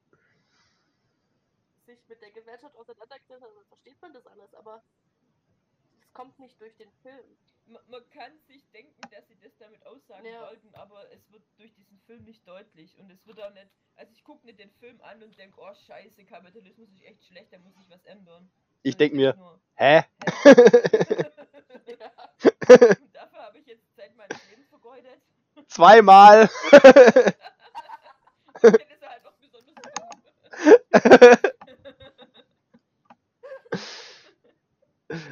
sich 1.86 1.98
mit 2.08 2.20
der 2.20 2.30
Gesellschaft 2.32 2.76
auseinandergesetzt 2.76 3.42
hat, 3.42 3.50
dann 3.56 3.64
versteht 3.66 4.00
man 4.02 4.12
das 4.12 4.26
alles, 4.26 4.54
aber 4.54 4.82
es 6.02 6.12
kommt 6.12 6.38
nicht 6.38 6.60
durch 6.60 6.76
den 6.76 6.92
Film. 7.02 7.36
Man, 7.66 7.82
man 7.88 8.10
kann 8.10 8.38
sich 8.46 8.68
denken, 8.70 9.00
dass 9.10 9.26
sie 9.28 9.36
das 9.38 9.56
damit 9.58 9.84
aussagen 9.86 10.26
Ja. 10.26 10.42
wollten, 10.42 10.74
aber 10.74 11.10
es 11.12 11.30
wird 11.32 11.42
durch 11.56 11.72
diesen 11.74 11.98
Film 12.00 12.24
nicht 12.24 12.46
deutlich 12.46 12.98
und 12.98 13.10
es 13.10 13.26
wird 13.26 13.40
auch 13.40 13.52
nicht, 13.54 13.68
also 13.96 14.12
ich 14.12 14.22
gucke 14.24 14.44
nicht 14.46 14.58
den 14.58 14.70
Film 14.72 15.00
an 15.00 15.22
und 15.22 15.36
denke, 15.38 15.58
oh 15.60 15.74
scheiße, 15.86 16.24
Kapitalismus 16.26 16.90
ist 16.90 17.02
echt 17.02 17.24
schlecht, 17.24 17.52
da 17.52 17.58
muss 17.58 17.74
ich 17.80 17.88
was 17.90 18.04
ändern. 18.04 18.50
Ich 18.82 18.92
Sondern 18.92 18.98
denk 18.98 19.14
mir, 19.14 19.36
hä? 19.74 20.04
Und 20.44 20.44
dafür 23.12 23.42
habe 23.42 23.58
ich 23.58 23.66
jetzt 23.66 23.84
Zeit 23.96 24.16
meines 24.16 24.38
Lebens 24.48 24.68
vergeudet. 24.68 25.20
Zweimal. 25.68 26.48
Halt 28.62 28.80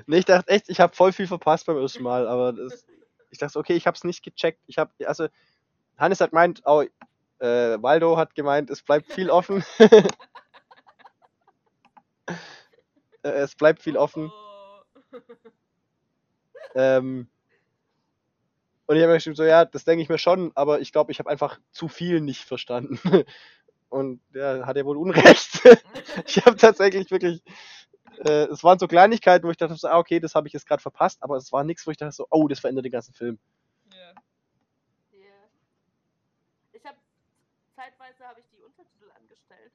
nee, 0.06 0.18
ich 0.18 0.24
dachte 0.24 0.50
echt, 0.50 0.68
ich 0.68 0.80
habe 0.80 0.94
voll 0.94 1.12
viel 1.12 1.26
verpasst 1.26 1.66
beim 1.66 1.76
ersten 1.76 2.02
Mal, 2.02 2.26
aber 2.26 2.52
das, 2.52 2.84
ich 3.30 3.38
dachte, 3.38 3.58
okay, 3.58 3.74
ich 3.74 3.86
habe 3.86 3.96
es 3.96 4.04
nicht 4.04 4.22
gecheckt. 4.22 4.60
Ich 4.66 4.78
habe, 4.78 4.90
also, 5.06 5.28
Hannes 5.98 6.20
hat 6.20 6.30
gemeint, 6.30 6.62
oh, 6.64 6.82
äh, 7.40 7.82
Waldo 7.82 8.16
hat 8.16 8.34
gemeint, 8.34 8.70
es 8.70 8.82
bleibt 8.82 9.12
viel 9.12 9.30
offen. 9.30 9.64
Äh, 13.22 13.30
es 13.30 13.54
bleibt 13.54 13.82
viel 13.82 13.96
offen. 13.96 14.30
Oh. 14.32 15.18
Ähm, 16.74 17.28
und 18.86 18.96
ich 18.96 19.02
habe 19.02 19.12
mir 19.12 19.16
geschrieben, 19.18 19.36
so, 19.36 19.44
ja, 19.44 19.64
das 19.64 19.84
denke 19.84 20.02
ich 20.02 20.08
mir 20.08 20.18
schon, 20.18 20.52
aber 20.54 20.80
ich 20.80 20.92
glaube, 20.92 21.12
ich 21.12 21.18
habe 21.18 21.28
einfach 21.28 21.60
zu 21.72 21.88
viel 21.88 22.20
nicht 22.20 22.44
verstanden. 22.44 22.98
Und 23.90 24.20
der 24.34 24.66
hat 24.66 24.76
ja 24.76 24.84
wohl 24.84 24.96
Unrecht. 24.96 25.62
ich 26.26 26.44
habe 26.44 26.56
tatsächlich 26.56 27.10
wirklich, 27.10 27.42
äh, 28.18 28.44
es 28.44 28.62
waren 28.62 28.78
so 28.78 28.86
Kleinigkeiten, 28.86 29.46
wo 29.46 29.50
ich 29.50 29.56
dachte, 29.56 29.74
so, 29.74 29.88
ah, 29.88 29.98
okay, 29.98 30.20
das 30.20 30.34
habe 30.34 30.46
ich 30.46 30.52
jetzt 30.54 30.66
gerade 30.66 30.82
verpasst, 30.82 31.22
aber 31.22 31.36
es 31.36 31.52
war 31.52 31.64
nichts, 31.64 31.86
wo 31.86 31.90
ich 31.90 31.96
dachte, 31.96 32.12
so, 32.12 32.26
oh, 32.30 32.48
das 32.48 32.60
verändert 32.60 32.84
den 32.84 32.92
ganzen 32.92 33.14
Film. 33.14 33.38
Ja. 33.92 33.98
Yeah. 35.18 35.50
Ich 36.72 36.84
habe 36.84 36.98
zeitweise 37.74 38.24
habe 38.24 38.40
ich 38.40 38.46
die 38.54 38.62
Untertitel 38.62 39.10
angestellt, 39.18 39.72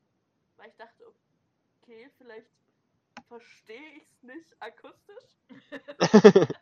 weil 0.57 0.69
ich 0.69 0.75
dachte, 0.75 1.05
okay, 1.81 2.09
vielleicht 2.17 2.47
verstehe 3.34 3.97
ich 3.97 4.03
es 4.03 4.23
nicht 4.23 4.61
akustisch. 4.61 5.38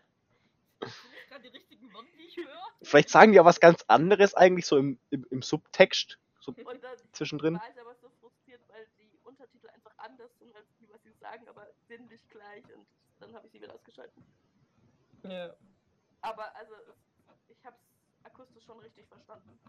Die 1.43 1.47
richtigen 1.47 1.91
Worte, 1.93 2.09
die 2.17 2.23
ich 2.23 2.37
höre? 2.37 2.61
Vielleicht 2.83 3.09
sagen 3.09 3.31
die 3.31 3.39
auch 3.39 3.45
was 3.45 3.59
ganz 3.59 3.83
anderes 3.87 4.35
eigentlich 4.35 4.67
so 4.67 4.77
im, 4.77 4.99
im, 5.09 5.25
im 5.31 5.41
Subtext, 5.41 6.19
so 6.39 6.51
Und 6.51 6.83
dann 6.83 6.97
zwischendrin. 7.13 7.55
war 7.55 7.69
ich 7.73 7.79
aber 7.79 7.95
so 7.95 8.09
frustriert, 8.19 8.61
weil 8.67 8.87
die 8.99 9.17
Untertitel 9.23 9.67
einfach 9.69 9.97
anders 9.97 10.29
sind 10.37 10.55
als 10.55 10.67
die, 10.79 10.87
was 10.89 11.01
sie 11.03 11.13
sagen, 11.13 11.47
aber 11.47 11.67
sinnlich 11.87 12.21
gleich 12.29 12.63
und 12.75 12.85
dann 13.19 13.33
habe 13.33 13.47
ich 13.47 13.53
sie 13.53 13.61
wieder 13.61 13.73
ausgeschalten. 13.73 14.23
Ja. 15.23 15.55
Aber 16.21 16.55
also, 16.55 16.73
ich 17.47 17.65
habe 17.65 17.77
es 17.77 18.25
akustisch 18.25 18.65
schon 18.65 18.79
richtig 18.79 19.07
verstanden. 19.07 19.59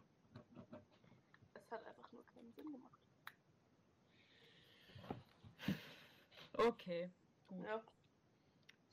Es 1.55 1.71
hat 1.71 1.87
einfach 1.87 2.13
nur 2.13 2.27
keinen 2.27 2.53
Sinn 2.53 2.71
gemacht. 2.73 3.02
Okay, 6.55 7.11
gut. 7.49 7.65
Ja. 7.65 7.83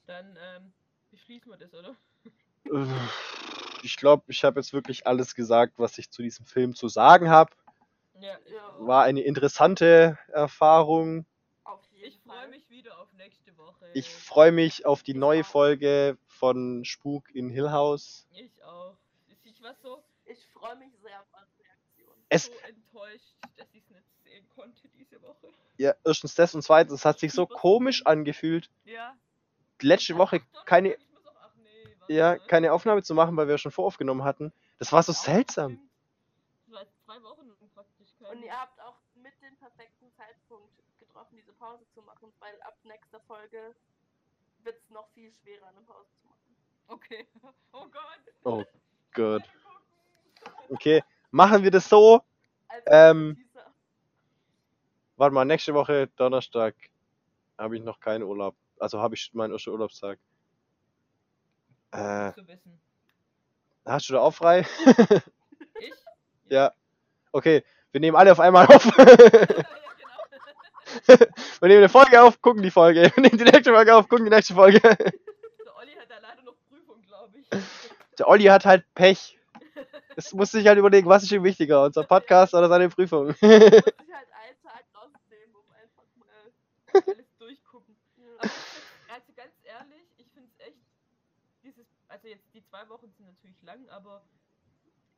Dann 0.05 0.37
ähm, 0.41 0.73
beschließen 1.11 1.51
wir 1.51 1.57
das, 1.57 1.73
oder? 1.73 1.95
Äh, 2.65 2.85
Ich 3.83 3.95
glaube, 3.97 4.23
ich 4.27 4.43
habe 4.43 4.59
jetzt 4.59 4.73
wirklich 4.73 5.07
alles 5.07 5.35
gesagt, 5.35 5.73
was 5.77 5.97
ich 5.97 6.09
zu 6.11 6.21
diesem 6.21 6.45
Film 6.45 6.75
zu 6.75 6.87
sagen 6.87 7.29
habe. 7.29 7.53
Ja. 8.19 8.37
Ja. 8.51 8.75
War 8.79 9.03
eine 9.03 9.21
interessante 9.21 10.17
Erfahrung. 10.27 11.25
Auf 11.63 11.85
jeden 11.91 12.07
Ich 12.07 12.19
freue 12.19 12.47
mich 12.49 12.69
wieder 12.69 12.99
auf 12.99 13.11
nächste 13.13 13.55
Woche. 13.57 13.89
Ich 13.93 14.13
freue 14.13 14.51
mich 14.51 14.85
auf 14.85 15.03
die 15.03 15.11
Ich 15.11 15.17
neue 15.17 15.41
auch. 15.41 15.45
Folge 15.45 16.17
von 16.27 16.83
Spuk 16.85 17.33
in 17.33 17.49
Hill 17.49 17.71
House. 17.71 18.27
Ich 18.31 18.61
auch. 18.63 18.97
Ich 19.43 19.61
war 19.61 19.75
so, 19.75 20.03
Ich 20.25 20.45
freue 20.53 20.75
mich 20.77 20.91
sehr 21.01 21.19
auf 21.21 21.27
eure 21.33 21.47
Reaktion. 21.63 22.15
Es- 22.29 22.45
so 22.45 22.51
enttäuscht, 22.67 23.35
dass 23.57 23.67
ich 23.73 23.83
es 23.83 23.89
nicht 23.89 24.05
sehen 24.23 24.47
konnte 24.49 24.87
diese 24.89 25.21
Woche. 25.21 25.47
Ja, 25.79 25.95
erstens 26.03 26.35
das 26.35 26.53
und 26.53 26.61
zweitens, 26.61 26.93
es 26.93 27.05
hat 27.05 27.19
sich 27.19 27.31
so 27.31 27.45
komisch 27.47 28.05
angefühlt, 28.05 28.69
Ja. 28.83 29.15
letzte 29.81 30.17
Woche 30.17 30.41
keine, 30.65 30.97
ja, 32.09 32.37
keine 32.37 32.73
Aufnahme 32.73 33.01
zu 33.01 33.13
machen, 33.15 33.37
weil 33.37 33.47
wir 33.47 33.57
schon 33.57 33.71
voraufgenommen 33.71 34.25
hatten. 34.25 34.51
Das 34.77 34.91
war 34.91 35.01
so 35.03 35.13
seltsam. 35.13 35.79
war 36.67 36.85
zwei 37.05 37.23
Wochen 37.23 37.47
praktisch 37.73 38.09
Und 38.19 38.43
ihr 38.43 38.51
habt 38.51 38.77
auch 38.81 38.97
mit 39.15 39.31
den 39.41 39.55
perfekten 39.55 40.11
Zeitpunkt 40.17 40.67
getroffen, 40.99 41.37
diese 41.37 41.53
Pause 41.53 41.85
zu 41.93 42.01
machen, 42.01 42.29
weil 42.39 42.61
ab 42.63 42.77
nächster 42.83 43.21
Folge 43.21 43.73
wird 44.63 44.75
es 44.83 44.89
noch 44.89 45.07
viel 45.13 45.31
schwerer, 45.41 45.67
eine 45.67 45.79
Pause 45.87 46.09
zu 46.21 46.27
machen. 46.27 46.55
Okay. 46.87 47.25
Oh 47.71 47.85
Gott. 47.85 48.33
Oh 48.43 48.63
Gott. 49.13 49.43
Okay, 50.69 51.01
machen 51.31 51.63
wir 51.63 51.71
das 51.71 51.87
so. 51.87 52.21
Also, 52.67 52.83
Ähm. 52.87 53.45
Warte 55.19 55.33
mal, 55.33 55.43
nächste 55.43 55.73
Woche 55.73 56.07
Donnerstag 56.15 56.75
habe 57.57 57.75
ich 57.75 57.83
noch 57.83 57.99
keinen 57.99 58.23
Urlaub. 58.23 58.55
Also 58.79 59.01
habe 59.01 59.15
ich 59.15 59.31
meinen 59.33 59.51
ersten 59.51 59.71
Urlaubstag. 59.71 60.17
Äh, 61.91 62.31
hast 63.85 64.07
du 64.07 64.13
da 64.13 64.21
auch 64.21 64.33
frei? 64.33 64.65
Ich? 65.79 65.91
ja. 66.49 66.71
Okay, 67.33 67.65
wir 67.91 67.99
nehmen 67.99 68.15
alle 68.15 68.31
auf 68.31 68.39
einmal 68.39 68.65
auf. 68.67 68.85
ja, 68.97 69.03
genau. 69.03 69.27
wir 71.59 71.67
nehmen 71.67 71.79
eine 71.79 71.89
Folge 71.89 72.21
auf, 72.21 72.41
gucken 72.41 72.63
die 72.63 72.71
Folge. 72.71 73.11
Wir 73.13 73.21
nehmen 73.21 73.37
die 73.37 73.43
nächste 73.43 73.73
Folge 73.73 73.93
auf, 73.93 74.07
gucken 74.07 74.23
die 74.23 74.31
nächste 74.31 74.53
Folge. 74.53 74.79
Der 74.79 75.75
Olli 75.75 75.95
hat 75.95 76.09
da 76.09 76.19
leider 76.21 76.43
noch 76.43 76.55
Prüfung, 76.69 77.01
glaube 77.05 77.37
ich. 77.39 77.45
Der 78.17 78.27
Olli 78.29 78.45
hat 78.45 78.65
halt 78.65 78.85
Pech. 78.95 79.37
Es 80.15 80.33
muss 80.33 80.51
sich 80.51 80.65
halt 80.65 80.77
überlegen, 80.77 81.09
was 81.09 81.23
ist 81.23 81.31
ihm 81.33 81.43
wichtiger, 81.43 81.83
unser 81.83 82.03
Podcast 82.03 82.53
oder 82.53 82.69
seine 82.69 82.87
Prüfung. 82.87 83.27
muss 83.27 83.41
ich 83.41 83.49
halt 83.49 84.29
einen 84.49 84.57
Tag 84.61 84.83
rausnehmen, 84.93 85.55
um 85.55 85.63
einfach 85.73 86.03
mal. 86.17 86.51
Alles 86.93 87.35
durchgucken. 87.37 87.95
Aber 88.37 88.49
also 89.13 89.33
ganz 89.35 89.53
ehrlich, 89.63 90.03
ich 90.17 90.27
finde 90.31 90.49
es 90.57 90.65
echt, 90.67 90.77
dieses, 91.63 91.85
also 92.07 92.27
jetzt 92.27 92.45
die 92.53 92.63
zwei 92.63 92.87
Wochen 92.89 93.11
sind 93.17 93.27
natürlich 93.27 93.61
lang, 93.63 93.87
aber 93.89 94.23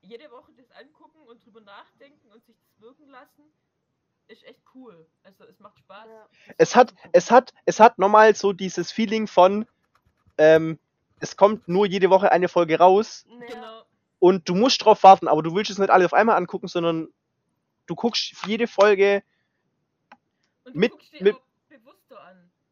jede 0.01 0.29
Woche 0.31 0.51
das 0.57 0.71
angucken 0.71 1.19
und 1.27 1.43
drüber 1.45 1.61
nachdenken 1.61 2.31
und 2.31 2.43
sich 2.45 2.55
das 2.57 2.81
wirken 2.81 3.07
lassen, 3.09 3.43
ist 4.27 4.43
echt 4.43 4.61
cool. 4.73 5.05
Also 5.23 5.43
es 5.45 5.59
macht 5.59 5.77
Spaß. 5.79 6.07
Ja. 6.07 6.27
es 6.57 6.75
hat, 6.75 6.93
es 7.11 7.29
hat, 7.31 7.53
es 7.65 7.79
hat 7.79 7.99
nochmal 7.99 8.33
so 8.35 8.53
dieses 8.53 8.91
Feeling 8.91 9.27
von, 9.27 9.67
ähm, 10.37 10.79
es 11.19 11.35
kommt 11.37 11.67
nur 11.67 11.85
jede 11.85 12.09
Woche 12.09 12.31
eine 12.31 12.47
Folge 12.47 12.77
raus. 12.79 13.25
Genau. 13.47 13.83
und 14.19 14.47
du 14.47 14.55
musst 14.55 14.83
drauf 14.85 15.03
warten, 15.03 15.27
aber 15.27 15.43
du 15.43 15.53
willst 15.55 15.69
es 15.71 15.77
nicht 15.79 15.89
alle 15.89 16.05
auf 16.05 16.13
einmal 16.13 16.37
angucken, 16.37 16.67
sondern 16.67 17.07
du 17.87 17.95
guckst 17.95 18.33
jede 18.45 18.67
Folge, 18.67 19.23
Und 20.63 20.73
du 20.75 20.79
Mit- 20.79 20.91
guckst 20.91 21.13
dir 21.13 21.23
mit-. 21.23 21.37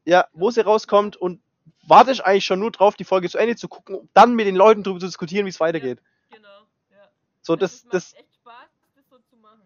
Ja, 0.06 0.28
wo 0.34 0.52
sie 0.52 0.62
rauskommt 0.62 1.16
und 1.18 1.42
wartest 1.88 2.24
eigentlich 2.24 2.46
schon 2.46 2.60
nur 2.60 2.72
drauf, 2.72 2.96
die 2.96 3.04
Folge 3.04 3.30
zu 3.30 3.38
Ende 3.38 3.56
zu 3.56 3.68
gucken, 3.68 3.96
um 3.96 4.10
dann 4.14 4.36
mit 4.36 4.48
den 4.48 4.56
Leuten 4.56 4.84
darüber 4.84 5.00
zu 5.00 5.06
diskutieren, 5.08 5.46
wie 5.46 5.50
es 5.50 5.60
weitergeht. 5.60 6.02
Genau, 6.30 6.48
ja. 6.92 7.10
So, 7.42 7.54
Also 7.54 7.56
das, 7.58 7.84
macht 7.86 7.94
das, 7.96 8.14
echt 8.14 8.36
Spaß, 8.36 8.70
das 8.96 9.10
so 9.10 9.18
zu 9.30 9.36
machen. 9.38 9.62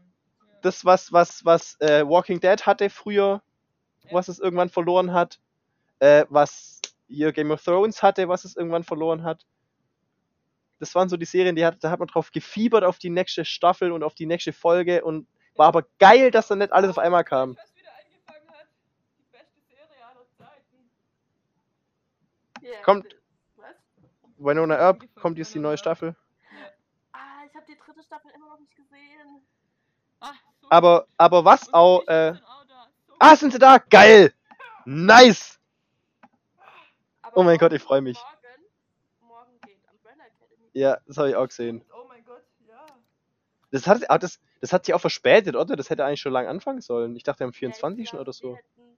Ja. 0.48 0.54
das, 0.62 0.86
was, 0.86 1.12
was, 1.12 1.44
was 1.46 1.80
äh, 1.82 2.08
Walking 2.08 2.40
Dead 2.40 2.66
hatte 2.66 2.90
früher, 2.90 3.42
Ja. 4.04 4.14
was 4.14 4.28
es 4.28 4.40
irgendwann 4.40 4.70
verloren 4.70 5.14
hat, 5.14 5.40
äh, 6.00 6.26
was 6.30 6.82
hier 7.08 7.32
Game 7.32 7.52
of 7.52 7.64
Thrones 7.64 8.02
hatte, 8.02 8.28
was 8.30 8.46
es 8.46 8.56
irgendwann 8.56 8.84
verloren 8.84 9.24
hat. 9.24 9.46
Das 10.80 10.96
waren 10.96 11.08
so 11.10 11.16
die 11.18 11.26
Serien, 11.26 11.56
die 11.56 11.66
hat, 11.66 11.82
da 11.84 11.92
hat 11.92 12.00
man 12.00 12.08
drauf 12.08 12.32
gefiebert 12.32 12.84
auf 12.84 12.98
die 13.00 13.10
nächste 13.10 13.46
Staffel 13.46 13.92
und 13.92 14.04
auf 14.04 14.16
die 14.16 14.26
nächste 14.26 14.52
Folge 14.52 15.04
und 15.04 15.28
war 15.56 15.68
aber 15.68 15.84
geil, 16.00 16.32
dass 16.32 16.48
dann 16.48 16.58
nicht 16.60 16.74
alles 16.74 16.90
auf 16.90 16.98
einmal 16.98 17.24
kam. 17.24 17.56
Was 17.56 17.76
wieder 17.76 17.90
angefangen 17.92 18.50
hat, 18.50 18.68
die 19.20 19.26
beste 19.32 19.62
Serie 19.70 20.04
aller 20.06 20.26
Zeiten. 20.38 20.90
Ja, 22.62 22.62
Kommt. 22.84 23.16
Was? 23.56 23.76
Winona 24.38 24.76
Earp 24.78 25.04
kommt 25.16 25.38
jetzt 25.38 25.54
die 25.54 25.60
neue 25.60 25.78
Staffel. 25.78 26.16
Ja. 26.52 26.68
Ah, 27.14 27.45
ich 27.48 27.56
habe 27.56 27.66
die 27.68 27.78
dritte 27.78 28.04
Staffel 28.04 28.32
immer 28.36 28.48
noch 28.50 28.60
nicht 28.60 28.76
gesehen. 28.76 29.44
So 30.62 30.68
Aber, 30.70 31.08
aber 31.18 31.45
was 31.45 31.74
auch, 31.74 32.08
äh, 32.08 32.34
sind 32.34 32.44
auch 32.45 32.66
da. 32.66 32.88
So 33.08 33.16
ah, 33.20 33.36
sind 33.36 33.54
sie 33.54 33.60
da? 33.60 33.78
Geil! 33.78 34.34
Nice! 34.86 35.60
Aber 37.22 37.38
Oh 37.38 37.44
mein 37.44 37.58
Gott, 37.58 37.74
ich 37.74 37.82
freu 37.82 38.02
mich. 38.02 38.18
Morgen, 38.18 39.28
morgen 39.28 39.60
geht 39.66 39.80
Umbrella 39.91 40.24
Academy. 40.26 40.70
Ja, 40.74 40.98
das 41.08 41.18
habe 41.18 41.30
ich 41.30 41.36
auch 41.36 41.48
gesehen. 41.48 41.84
Oh 41.94 42.06
mein 42.08 42.24
Gott, 42.24 42.44
ja. 42.68 42.86
Das 43.72 43.88
hat, 43.88 44.10
ah, 44.10 44.18
das, 44.18 44.40
das 44.62 44.72
hat 44.72 44.86
sich 44.86 44.94
auch 44.94 45.02
verspätet, 45.02 45.56
oder? 45.56 45.76
Das 45.76 45.90
hätte 45.90 46.06
eigentlich 46.06 46.22
schon 46.22 46.34
lange 46.34 46.50
anfangen 46.50 46.82
sollen. 46.82 47.16
Ich 47.16 47.24
dachte 47.24 47.44
am 47.44 47.50
Ja, 47.50 47.54
ich 47.54 47.58
24. 47.60 48.10
glaub, 48.10 48.22
oder 48.22 48.34
so. 48.34 48.56
Hätten, 48.56 48.98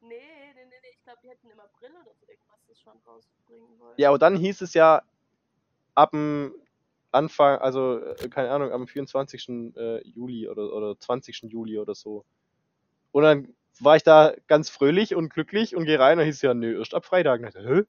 nee, 0.00 0.08
nee, 0.08 0.52
nee, 0.54 0.64
nee, 0.82 0.88
ich 0.92 1.02
glaube, 1.04 1.20
die 1.22 1.28
hätten 1.28 1.50
im 1.50 1.60
April 1.60 1.90
oder 2.02 2.12
so 2.14 2.25
schon 2.86 3.00
rausbringen 3.06 3.78
wollen. 3.78 3.94
Ja, 3.96 4.08
aber 4.10 4.18
dann 4.18 4.36
hieß 4.36 4.60
es 4.60 4.74
ja 4.74 5.02
ab 5.94 6.10
dem 6.10 6.54
Anfang, 7.10 7.58
also 7.58 7.98
äh, 7.98 8.28
keine 8.28 8.50
Ahnung, 8.50 8.72
am 8.72 8.86
24. 8.86 9.48
äh, 9.76 10.06
Juli 10.06 10.48
oder, 10.48 10.72
oder 10.72 10.98
20. 10.98 11.42
Juli 11.44 11.78
oder 11.78 11.94
so. 11.94 12.24
Und 13.12 13.22
dann 13.22 13.54
war 13.80 13.96
ich 13.96 14.02
da 14.02 14.34
ganz 14.46 14.70
fröhlich 14.70 15.14
und 15.14 15.30
glücklich 15.30 15.74
und 15.74 15.84
gehe 15.84 15.98
rein 15.98 16.18
und 16.18 16.24
hieß 16.24 16.42
ja, 16.42 16.54
nö, 16.54 16.78
erst 16.78 16.94
ab 16.94 17.04
Freitag. 17.04 17.40
Und 17.40 17.48
ich 17.48 17.54
dachte, 17.54 17.68
hä? 17.68 17.82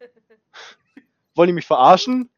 Wollen 1.34 1.48
die 1.48 1.54
mich 1.54 1.66
verarschen? 1.66 2.30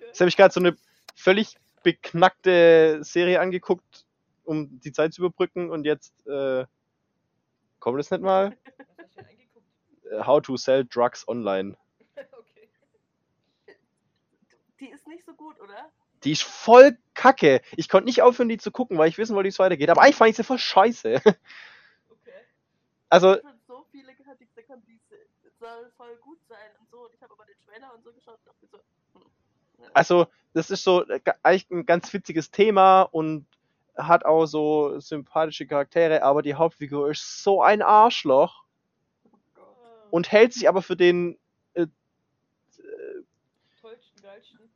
Jetzt 0.00 0.20
habe 0.20 0.28
ich 0.28 0.36
gerade 0.36 0.52
so 0.52 0.60
eine 0.60 0.76
völlig 1.14 1.56
beknackte 1.82 2.98
Serie 3.02 3.40
angeguckt, 3.40 4.06
um 4.44 4.80
die 4.80 4.92
Zeit 4.92 5.14
zu 5.14 5.22
überbrücken 5.22 5.70
und 5.70 5.84
jetzt 5.84 6.26
äh, 6.26 6.64
kommt 7.78 8.00
es 8.00 8.10
nicht 8.10 8.22
mal. 8.22 8.50
Was 8.96 9.06
hast 9.06 9.16
du 9.16 9.20
denn 9.20 9.30
angeguckt? 9.30 9.66
Äh, 9.86 9.94
How 10.20 10.40
to 10.42 10.56
sell 10.56 10.84
drugs 10.84 11.26
online. 11.28 11.76
okay. 12.16 12.68
Die 14.80 14.88
ist 14.88 15.06
nicht 15.06 15.24
so 15.24 15.32
gut, 15.34 15.60
oder? 15.60 15.90
Die 16.24 16.32
ist 16.32 16.42
voll 16.42 16.96
kacke. 17.14 17.60
Ich 17.76 17.88
konnte 17.88 18.06
nicht 18.06 18.22
aufhören, 18.22 18.48
die 18.48 18.58
zu 18.58 18.70
gucken, 18.70 18.98
weil 18.98 19.08
ich 19.08 19.18
wissen 19.18 19.34
wollte, 19.34 19.46
wie 19.46 19.50
es 19.50 19.58
weitergeht. 19.58 19.90
Aber 19.90 20.02
eigentlich 20.02 20.16
fand 20.16 20.30
ich 20.30 20.36
sie 20.36 20.44
voll 20.44 20.58
scheiße. 20.58 21.20
Okay. 22.10 22.32
Also, 23.08 23.36
Ich 23.36 23.42
so 23.66 23.84
viele 23.90 24.14
gehört, 24.14 24.40
die 24.40 24.46
gesagt 24.46 24.68
haben, 24.70 24.82
die 24.86 25.00
soll 25.58 25.90
voll 25.96 26.16
gut 26.16 26.38
sein 26.48 26.70
und 26.80 26.90
so. 26.90 27.04
Und 27.04 27.14
ich 27.14 27.22
habe 27.22 27.32
aber 27.32 27.44
den 27.44 27.56
Trailer 27.66 27.94
und 27.94 28.02
so 28.02 28.12
geschaut 28.12 28.38
und 28.38 28.46
dachte 28.46 28.66
so, 28.66 28.78
hm. 29.14 29.90
Also, 29.92 30.26
das 30.52 30.70
ist 30.70 30.84
so 30.84 31.06
äh, 31.06 31.20
eigentlich 31.42 31.70
ein 31.70 31.86
ganz 31.86 32.12
witziges 32.12 32.50
Thema 32.50 33.02
und 33.02 33.46
hat 33.96 34.24
auch 34.24 34.46
so 34.46 35.00
sympathische 35.00 35.66
Charaktere, 35.66 36.22
aber 36.22 36.42
die 36.42 36.54
Hauptfigur 36.54 37.10
ist 37.10 37.42
so 37.42 37.62
ein 37.62 37.82
Arschloch 37.82 38.65
und 40.10 40.30
hält 40.30 40.52
sich 40.52 40.68
aber 40.68 40.82
für 40.82 40.96
den, 40.96 41.38
äh, 41.74 41.86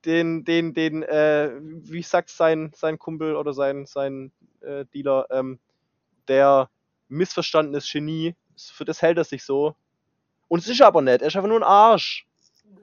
den, 0.04 0.44
den, 0.44 0.74
den, 0.74 1.02
äh, 1.02 1.50
wie 1.60 2.02
sagt 2.02 2.30
sein, 2.30 2.72
sein 2.74 2.98
Kumpel 2.98 3.36
oder 3.36 3.52
sein, 3.52 3.86
sein 3.86 4.32
äh, 4.60 4.84
Dealer, 4.86 5.26
ähm, 5.30 5.58
der 6.28 6.70
missverstandenes 7.08 7.90
Genie, 7.90 8.34
für 8.56 8.84
das 8.84 9.02
hält 9.02 9.18
er 9.18 9.24
sich 9.24 9.44
so. 9.44 9.74
Und 10.48 10.60
es 10.60 10.68
ist 10.68 10.82
aber 10.82 11.02
nicht, 11.02 11.20
er 11.20 11.28
ist 11.28 11.36
einfach 11.36 11.48
nur 11.48 11.58
ein 11.58 11.64
Arsch. 11.64 12.26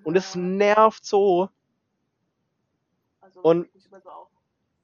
Und 0.03 0.15
es 0.15 0.35
nervt 0.35 1.05
so. 1.05 1.49
also 3.21 3.41
und-. 3.41 3.69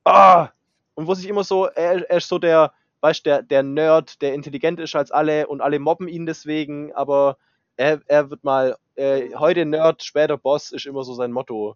Ah! 0.03 0.49
Und 0.95 1.07
wo 1.07 1.13
sich 1.13 1.27
immer 1.27 1.43
so, 1.43 1.65
er, 1.65 2.09
er 2.09 2.17
ist 2.17 2.27
so 2.27 2.39
der, 2.39 2.73
weißt 3.01 3.25
der, 3.25 3.41
der 3.41 3.63
Nerd, 3.63 4.21
der 4.21 4.33
intelligent 4.33 4.79
ist 4.79 4.95
als 4.95 5.11
alle 5.11 5.47
und 5.47 5.61
alle 5.61 5.79
mobben 5.79 6.07
ihn 6.07 6.25
deswegen, 6.25 6.93
aber 6.93 7.37
er, 7.77 8.01
er 8.07 8.29
wird 8.29 8.43
mal, 8.43 8.77
äh, 8.95 9.33
heute 9.35 9.65
Nerd, 9.65 10.03
später 10.03 10.37
Boss 10.37 10.71
ist 10.71 10.85
immer 10.85 11.03
so 11.03 11.13
sein 11.13 11.31
Motto. 11.31 11.75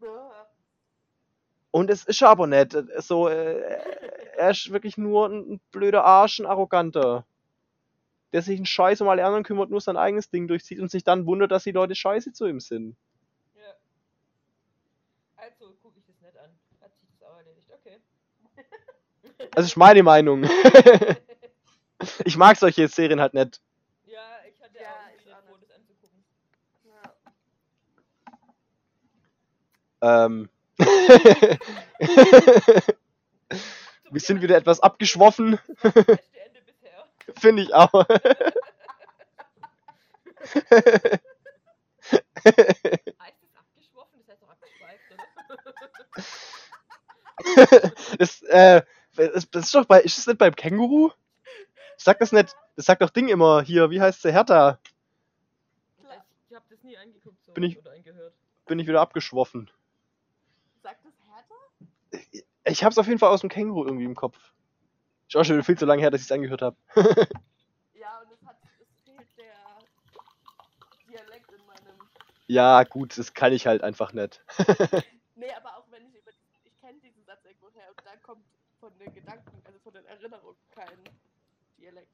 Ja. 0.00 0.48
Und 1.70 1.90
es 1.90 2.04
ist 2.04 2.22
er 2.22 2.28
aber 2.30 2.46
nicht. 2.46 2.76
So, 2.98 3.28
äh, 3.28 3.60
er 4.36 4.50
ist 4.50 4.70
wirklich 4.72 4.96
nur 4.96 5.28
ein, 5.28 5.52
ein 5.54 5.60
blöder 5.72 6.04
Arsch, 6.04 6.38
ein 6.40 6.46
Arroganter. 6.46 7.24
Der 8.32 8.42
sich 8.42 8.56
einen 8.58 8.66
Scheiß 8.66 9.00
um 9.00 9.08
alle 9.08 9.24
anderen 9.24 9.44
kümmert, 9.44 9.70
nur 9.70 9.80
sein 9.80 9.96
eigenes 9.96 10.28
Ding 10.28 10.48
durchzieht 10.48 10.80
und 10.80 10.90
sich 10.90 11.04
dann 11.04 11.24
wundert, 11.26 11.52
dass 11.52 11.62
die 11.64 11.70
Leute 11.70 11.94
scheiße 11.94 12.32
zu 12.32 12.46
ihm 12.46 12.58
sind. 12.60 12.96
Ja. 13.54 13.74
Also 15.36 15.74
gucke 15.82 15.98
ich 15.98 16.06
das 16.06 16.20
nicht 16.22 16.36
an. 16.38 16.50
Hat 16.80 16.94
sich 16.96 17.08
das 17.10 17.22
auch 17.28 17.36
erledigt. 17.36 17.68
Okay. 17.72 18.00
Das 19.52 19.64
ist 19.66 19.76
meine 19.76 20.02
Meinung. 20.02 20.44
ich 22.24 22.36
mag 22.36 22.56
solche 22.56 22.88
Serien 22.88 23.20
halt 23.20 23.34
nicht. 23.34 23.60
ja, 24.04 24.20
ich 24.48 24.60
hatte 24.62 24.78
Ja, 24.78 24.88
auch 24.88 25.18
ich 25.18 25.24
nie 25.24 25.32
auch 25.32 25.42
vor, 25.44 25.58
das 25.58 25.70
anzugucken. 25.70 26.24
Ja. 26.84 27.14
Ähm. 30.02 30.48
Wir 34.10 34.20
sind 34.20 34.42
wieder 34.42 34.56
etwas 34.56 34.80
abgeschwoffen, 34.80 35.58
finde 37.38 37.62
ich 37.62 37.72
auch. 37.72 38.04
Das 44.20 44.28
heißt 44.28 44.42
doch 44.42 44.48
abgeschweift, 44.48 45.04
oder? 45.12 46.32
das, 48.18 48.42
äh, 48.42 48.82
das, 49.16 49.50
das 49.50 49.64
ist 49.64 49.74
doch 49.74 49.84
bei, 49.86 50.00
ist 50.00 50.18
das 50.18 50.26
nicht 50.26 50.38
beim 50.38 50.54
Känguru? 50.54 51.10
Sagt 51.96 52.20
das 52.20 52.32
nicht, 52.32 52.54
das 52.76 52.86
sagt 52.86 53.02
doch 53.02 53.10
Ding 53.10 53.28
immer 53.28 53.62
hier, 53.62 53.90
wie 53.90 54.00
heißt 54.00 54.24
der 54.24 54.32
Hertha? 54.32 54.78
Ich 56.48 56.54
habe 56.54 56.64
das 56.68 56.82
nie 56.82 56.96
angeguckt 56.96 57.42
so, 57.44 57.52
Bin 57.52 57.62
ich- 57.64 57.78
oder 57.78 57.92
angehört. 57.92 58.34
Bin 58.66 58.78
ich 58.78 58.86
wieder 58.86 59.00
abgeschwoffen. 59.00 59.70
Ich 62.64 62.84
hab's 62.84 62.98
auf 62.98 63.06
jeden 63.06 63.18
Fall 63.18 63.30
aus 63.30 63.40
dem 63.40 63.50
Känguru 63.50 63.84
irgendwie 63.84 64.04
im 64.04 64.14
Kopf. 64.14 64.36
Ist 65.28 65.36
auch 65.36 65.44
schon 65.44 65.56
wieder 65.56 65.64
viel 65.64 65.78
zu 65.78 65.86
lange 65.86 66.02
her, 66.02 66.10
dass 66.10 66.20
ich's 66.20 66.32
angehört 66.32 66.62
habe. 66.62 66.76
Ja, 67.94 68.20
und 68.20 68.32
es 68.32 68.44
hat 68.46 68.56
es 68.80 69.00
fehlt 69.04 69.38
der 69.38 69.54
Dialekt 71.08 71.50
in 71.52 71.66
meinem. 71.66 72.08
ja, 72.46 72.84
gut, 72.84 73.16
das 73.16 73.32
kann 73.32 73.52
ich 73.52 73.66
halt 73.66 73.82
einfach 73.82 74.12
nicht. 74.12 74.44
Nee, 75.34 75.50
aber 75.56 75.76
auch 75.76 75.90
wenn 75.90 76.06
ich 76.06 76.14
über 76.14 76.30
diesen, 76.30 76.54
ich 76.64 76.80
kenne 76.80 77.00
diesen 77.00 77.24
Satz 77.24 77.44
irgendwo 77.44 77.70
her 77.72 77.88
und 77.88 78.00
da 78.04 78.14
kommt 78.22 78.44
von 78.78 78.96
den 78.98 79.12
Gedanken, 79.12 79.60
also 79.64 79.78
von 79.80 79.92
den 79.92 80.04
Erinnerungen 80.04 80.56
kein 80.70 80.98
Dialekt. 81.78 82.12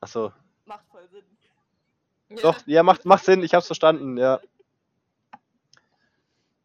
Achso. 0.00 0.32
Macht 0.66 0.86
voll 0.92 1.08
Sinn. 1.08 1.24
Doch, 2.42 2.64
ja, 2.66 2.82
macht, 2.82 3.04
macht 3.04 3.24
Sinn, 3.24 3.42
ich 3.42 3.54
hab's 3.54 3.66
verstanden, 3.66 4.16
ja. 4.16 4.40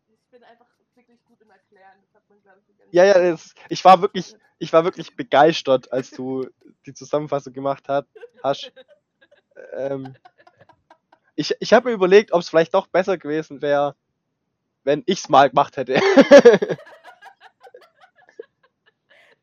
Ich 0.09 0.21
bin 0.29 0.43
einfach 0.43 0.67
wirklich 0.95 1.23
gut 1.25 1.41
im 1.41 1.49
Erklären. 1.49 1.97
Das 2.01 2.21
hat 2.21 2.29
man, 2.29 2.41
glaube 2.43 2.59
ich, 2.59 2.69
Ja, 2.91 3.03
ja, 3.05 3.13
das, 3.19 3.53
ich 3.69 3.83
war 3.85 4.01
wirklich, 4.01 4.35
ich 4.57 4.73
war 4.73 4.83
wirklich 4.83 5.15
begeistert, 5.15 5.91
als 5.91 6.11
du 6.11 6.47
die 6.85 6.93
Zusammenfassung 6.93 7.53
gemacht 7.53 7.87
hat, 7.87 8.07
hast. 8.43 8.71
Ähm, 9.73 10.15
ich 11.35 11.55
ich 11.59 11.73
habe 11.73 11.89
mir 11.89 11.95
überlegt, 11.95 12.31
ob 12.33 12.41
es 12.41 12.49
vielleicht 12.49 12.73
doch 12.73 12.87
besser 12.87 13.17
gewesen 13.17 13.61
wäre, 13.61 13.95
wenn 14.83 15.03
ich's 15.05 15.29
mal 15.29 15.49
gemacht 15.49 15.77
hätte. 15.77 15.99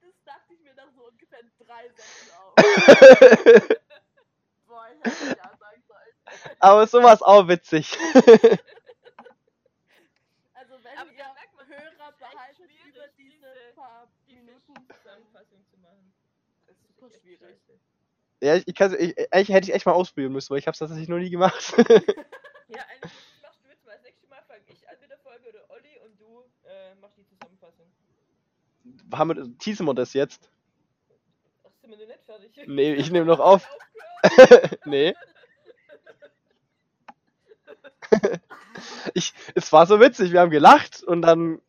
Das 0.00 0.14
dachte 0.24 0.54
ich 0.54 0.60
mir 0.60 0.74
nach 0.74 0.90
so 0.94 1.06
ungefähr 1.06 1.40
drei 1.58 1.88
Sätzen 1.90 2.30
auf. 2.30 2.54
Boah, 4.66 4.86
ich 4.92 5.04
hätte 5.04 5.36
ja 5.36 5.56
sagen 5.58 5.82
sollen. 5.86 6.56
Aber 6.60 6.86
sowas 6.86 7.22
auch 7.22 7.48
witzig. 7.48 7.96
Also 10.54 10.74
wenn 10.82 10.96
Aber 10.98 11.10
ihr 11.12 11.18
da 11.18 11.32
merkt 11.34 11.54
man, 11.56 11.66
Hörer 11.66 12.08
es 12.08 12.14
ist 12.16 12.22
echt 12.22 12.32
behalten 12.32 12.54
schwierig, 12.54 12.94
über 12.94 13.08
diese 13.16 13.36
diese- 13.38 13.72
paar 13.74 14.08
Die 14.26 14.34
Minuten, 14.34 14.74
Zusammenfassung 14.90 15.64
zu 15.70 15.76
machen. 15.78 16.12
ist 16.66 16.80
super 16.98 17.10
schwierig. 17.20 17.56
Ja, 18.42 18.56
ich, 18.56 18.68
ich, 18.68 18.74
kann's- 18.74 18.94
ich, 18.94 19.32
eigentlich 19.32 19.48
hätte 19.50 19.68
ich 19.68 19.74
echt 19.74 19.86
mal 19.86 19.92
ausprobieren 19.92 20.32
müssen, 20.32 20.50
weil 20.50 20.58
ich 20.58 20.66
hab's 20.66 20.78
tatsächlich 20.78 21.08
noch 21.08 21.18
nie 21.18 21.30
gemacht. 21.30 21.74
Ja, 22.68 22.82
eigentlich 22.90 23.12
machst 23.42 23.60
du 23.62 23.68
jetzt 23.68 23.86
mal 23.86 23.92
das 23.94 24.02
nächste 24.02 24.26
Mal, 24.26 24.42
fange 24.48 24.60
ich 24.66 24.88
an 24.88 24.96
mit 25.00 25.08
der 25.08 25.18
Folge 25.18 25.48
oder 25.50 25.70
Olli 25.70 26.00
und 26.04 26.18
du 26.20 26.42
äh, 26.68 26.96
machst 27.00 27.16
die 27.16 27.24
Zusammenfassung. 27.24 27.86
Haben 29.12 29.36
wir, 29.36 29.58
teasen 29.58 29.86
wir 29.86 29.94
das 29.94 30.12
jetzt? 30.14 30.50
Ach, 31.64 31.70
sind 31.80 31.90
wir 31.90 31.96
noch 31.96 32.06
nicht 32.08 32.24
fertig? 32.26 32.50
Nee, 32.66 32.94
ich 32.94 33.12
nehme 33.12 33.24
noch 33.26 33.38
auf. 33.40 33.68
Nee. 34.84 35.14
ich, 39.14 39.32
es 39.54 39.72
war 39.72 39.86
so 39.86 40.00
witzig, 40.00 40.32
wir 40.32 40.40
haben 40.40 40.50
gelacht 40.50 41.02
und 41.02 41.22
dann 41.22 41.60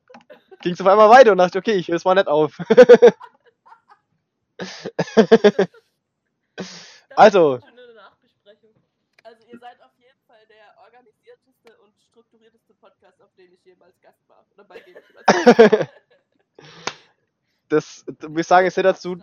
ging 0.61 0.73
es 0.73 0.81
auf 0.81 0.87
einmal 0.87 1.09
weiter 1.09 1.31
und 1.31 1.37
dachte, 1.37 1.59
okay, 1.59 1.73
ich 1.73 1.87
höre 1.87 1.95
es 1.97 2.05
mal 2.05 2.15
nicht 2.15 2.27
auf. 2.27 2.57
Das 4.57 4.89
Also. 7.15 7.55
ist. 7.55 7.63
Also 9.23 9.43
ihr 9.51 9.59
seid 9.59 9.81
auf 9.81 9.91
jeden 9.97 10.19
Fall 10.25 10.45
der 10.47 10.77
organisierteste 10.83 11.77
und 11.83 11.93
strukturierteste 12.09 12.73
Podcast, 12.75 13.21
auf 13.21 13.33
dem 13.35 13.51
ich 13.53 13.63
jemals 13.65 13.99
Gast 14.01 14.27
war. 14.29 14.45
Oder 14.53 14.63
bei 14.63 14.79
dem 14.79 14.95
ich 14.97 15.07
jemals 15.09 15.27
war. 15.27 15.89
das, 17.69 18.05
wir 18.07 18.43
sagen 18.43 18.65
jetzt 18.65 18.77
nicht 18.77 18.85
dazu. 18.85 19.17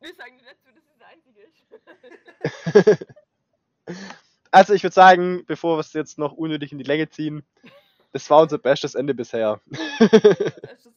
Wir 0.00 0.14
sagen 0.14 0.38
dir 0.38 0.44
dazu, 0.44 0.70
dass 0.72 0.84
es 0.84 0.98
das 0.98 1.08
einzige 1.08 1.40
ist. 1.42 1.56
also 4.52 4.74
ich 4.74 4.82
würde 4.84 4.94
sagen, 4.94 5.44
bevor 5.46 5.76
wir 5.76 5.80
es 5.80 5.92
jetzt 5.92 6.18
noch 6.18 6.32
unnötig 6.32 6.72
in 6.72 6.78
die 6.78 6.84
Länge 6.84 7.08
ziehen, 7.08 7.44
das 8.12 8.28
war 8.30 8.42
unser 8.42 8.58
bestes 8.58 8.94
Ende 8.94 9.14
bisher. 9.14 9.60
Das 9.98 10.12
ist 10.86 10.96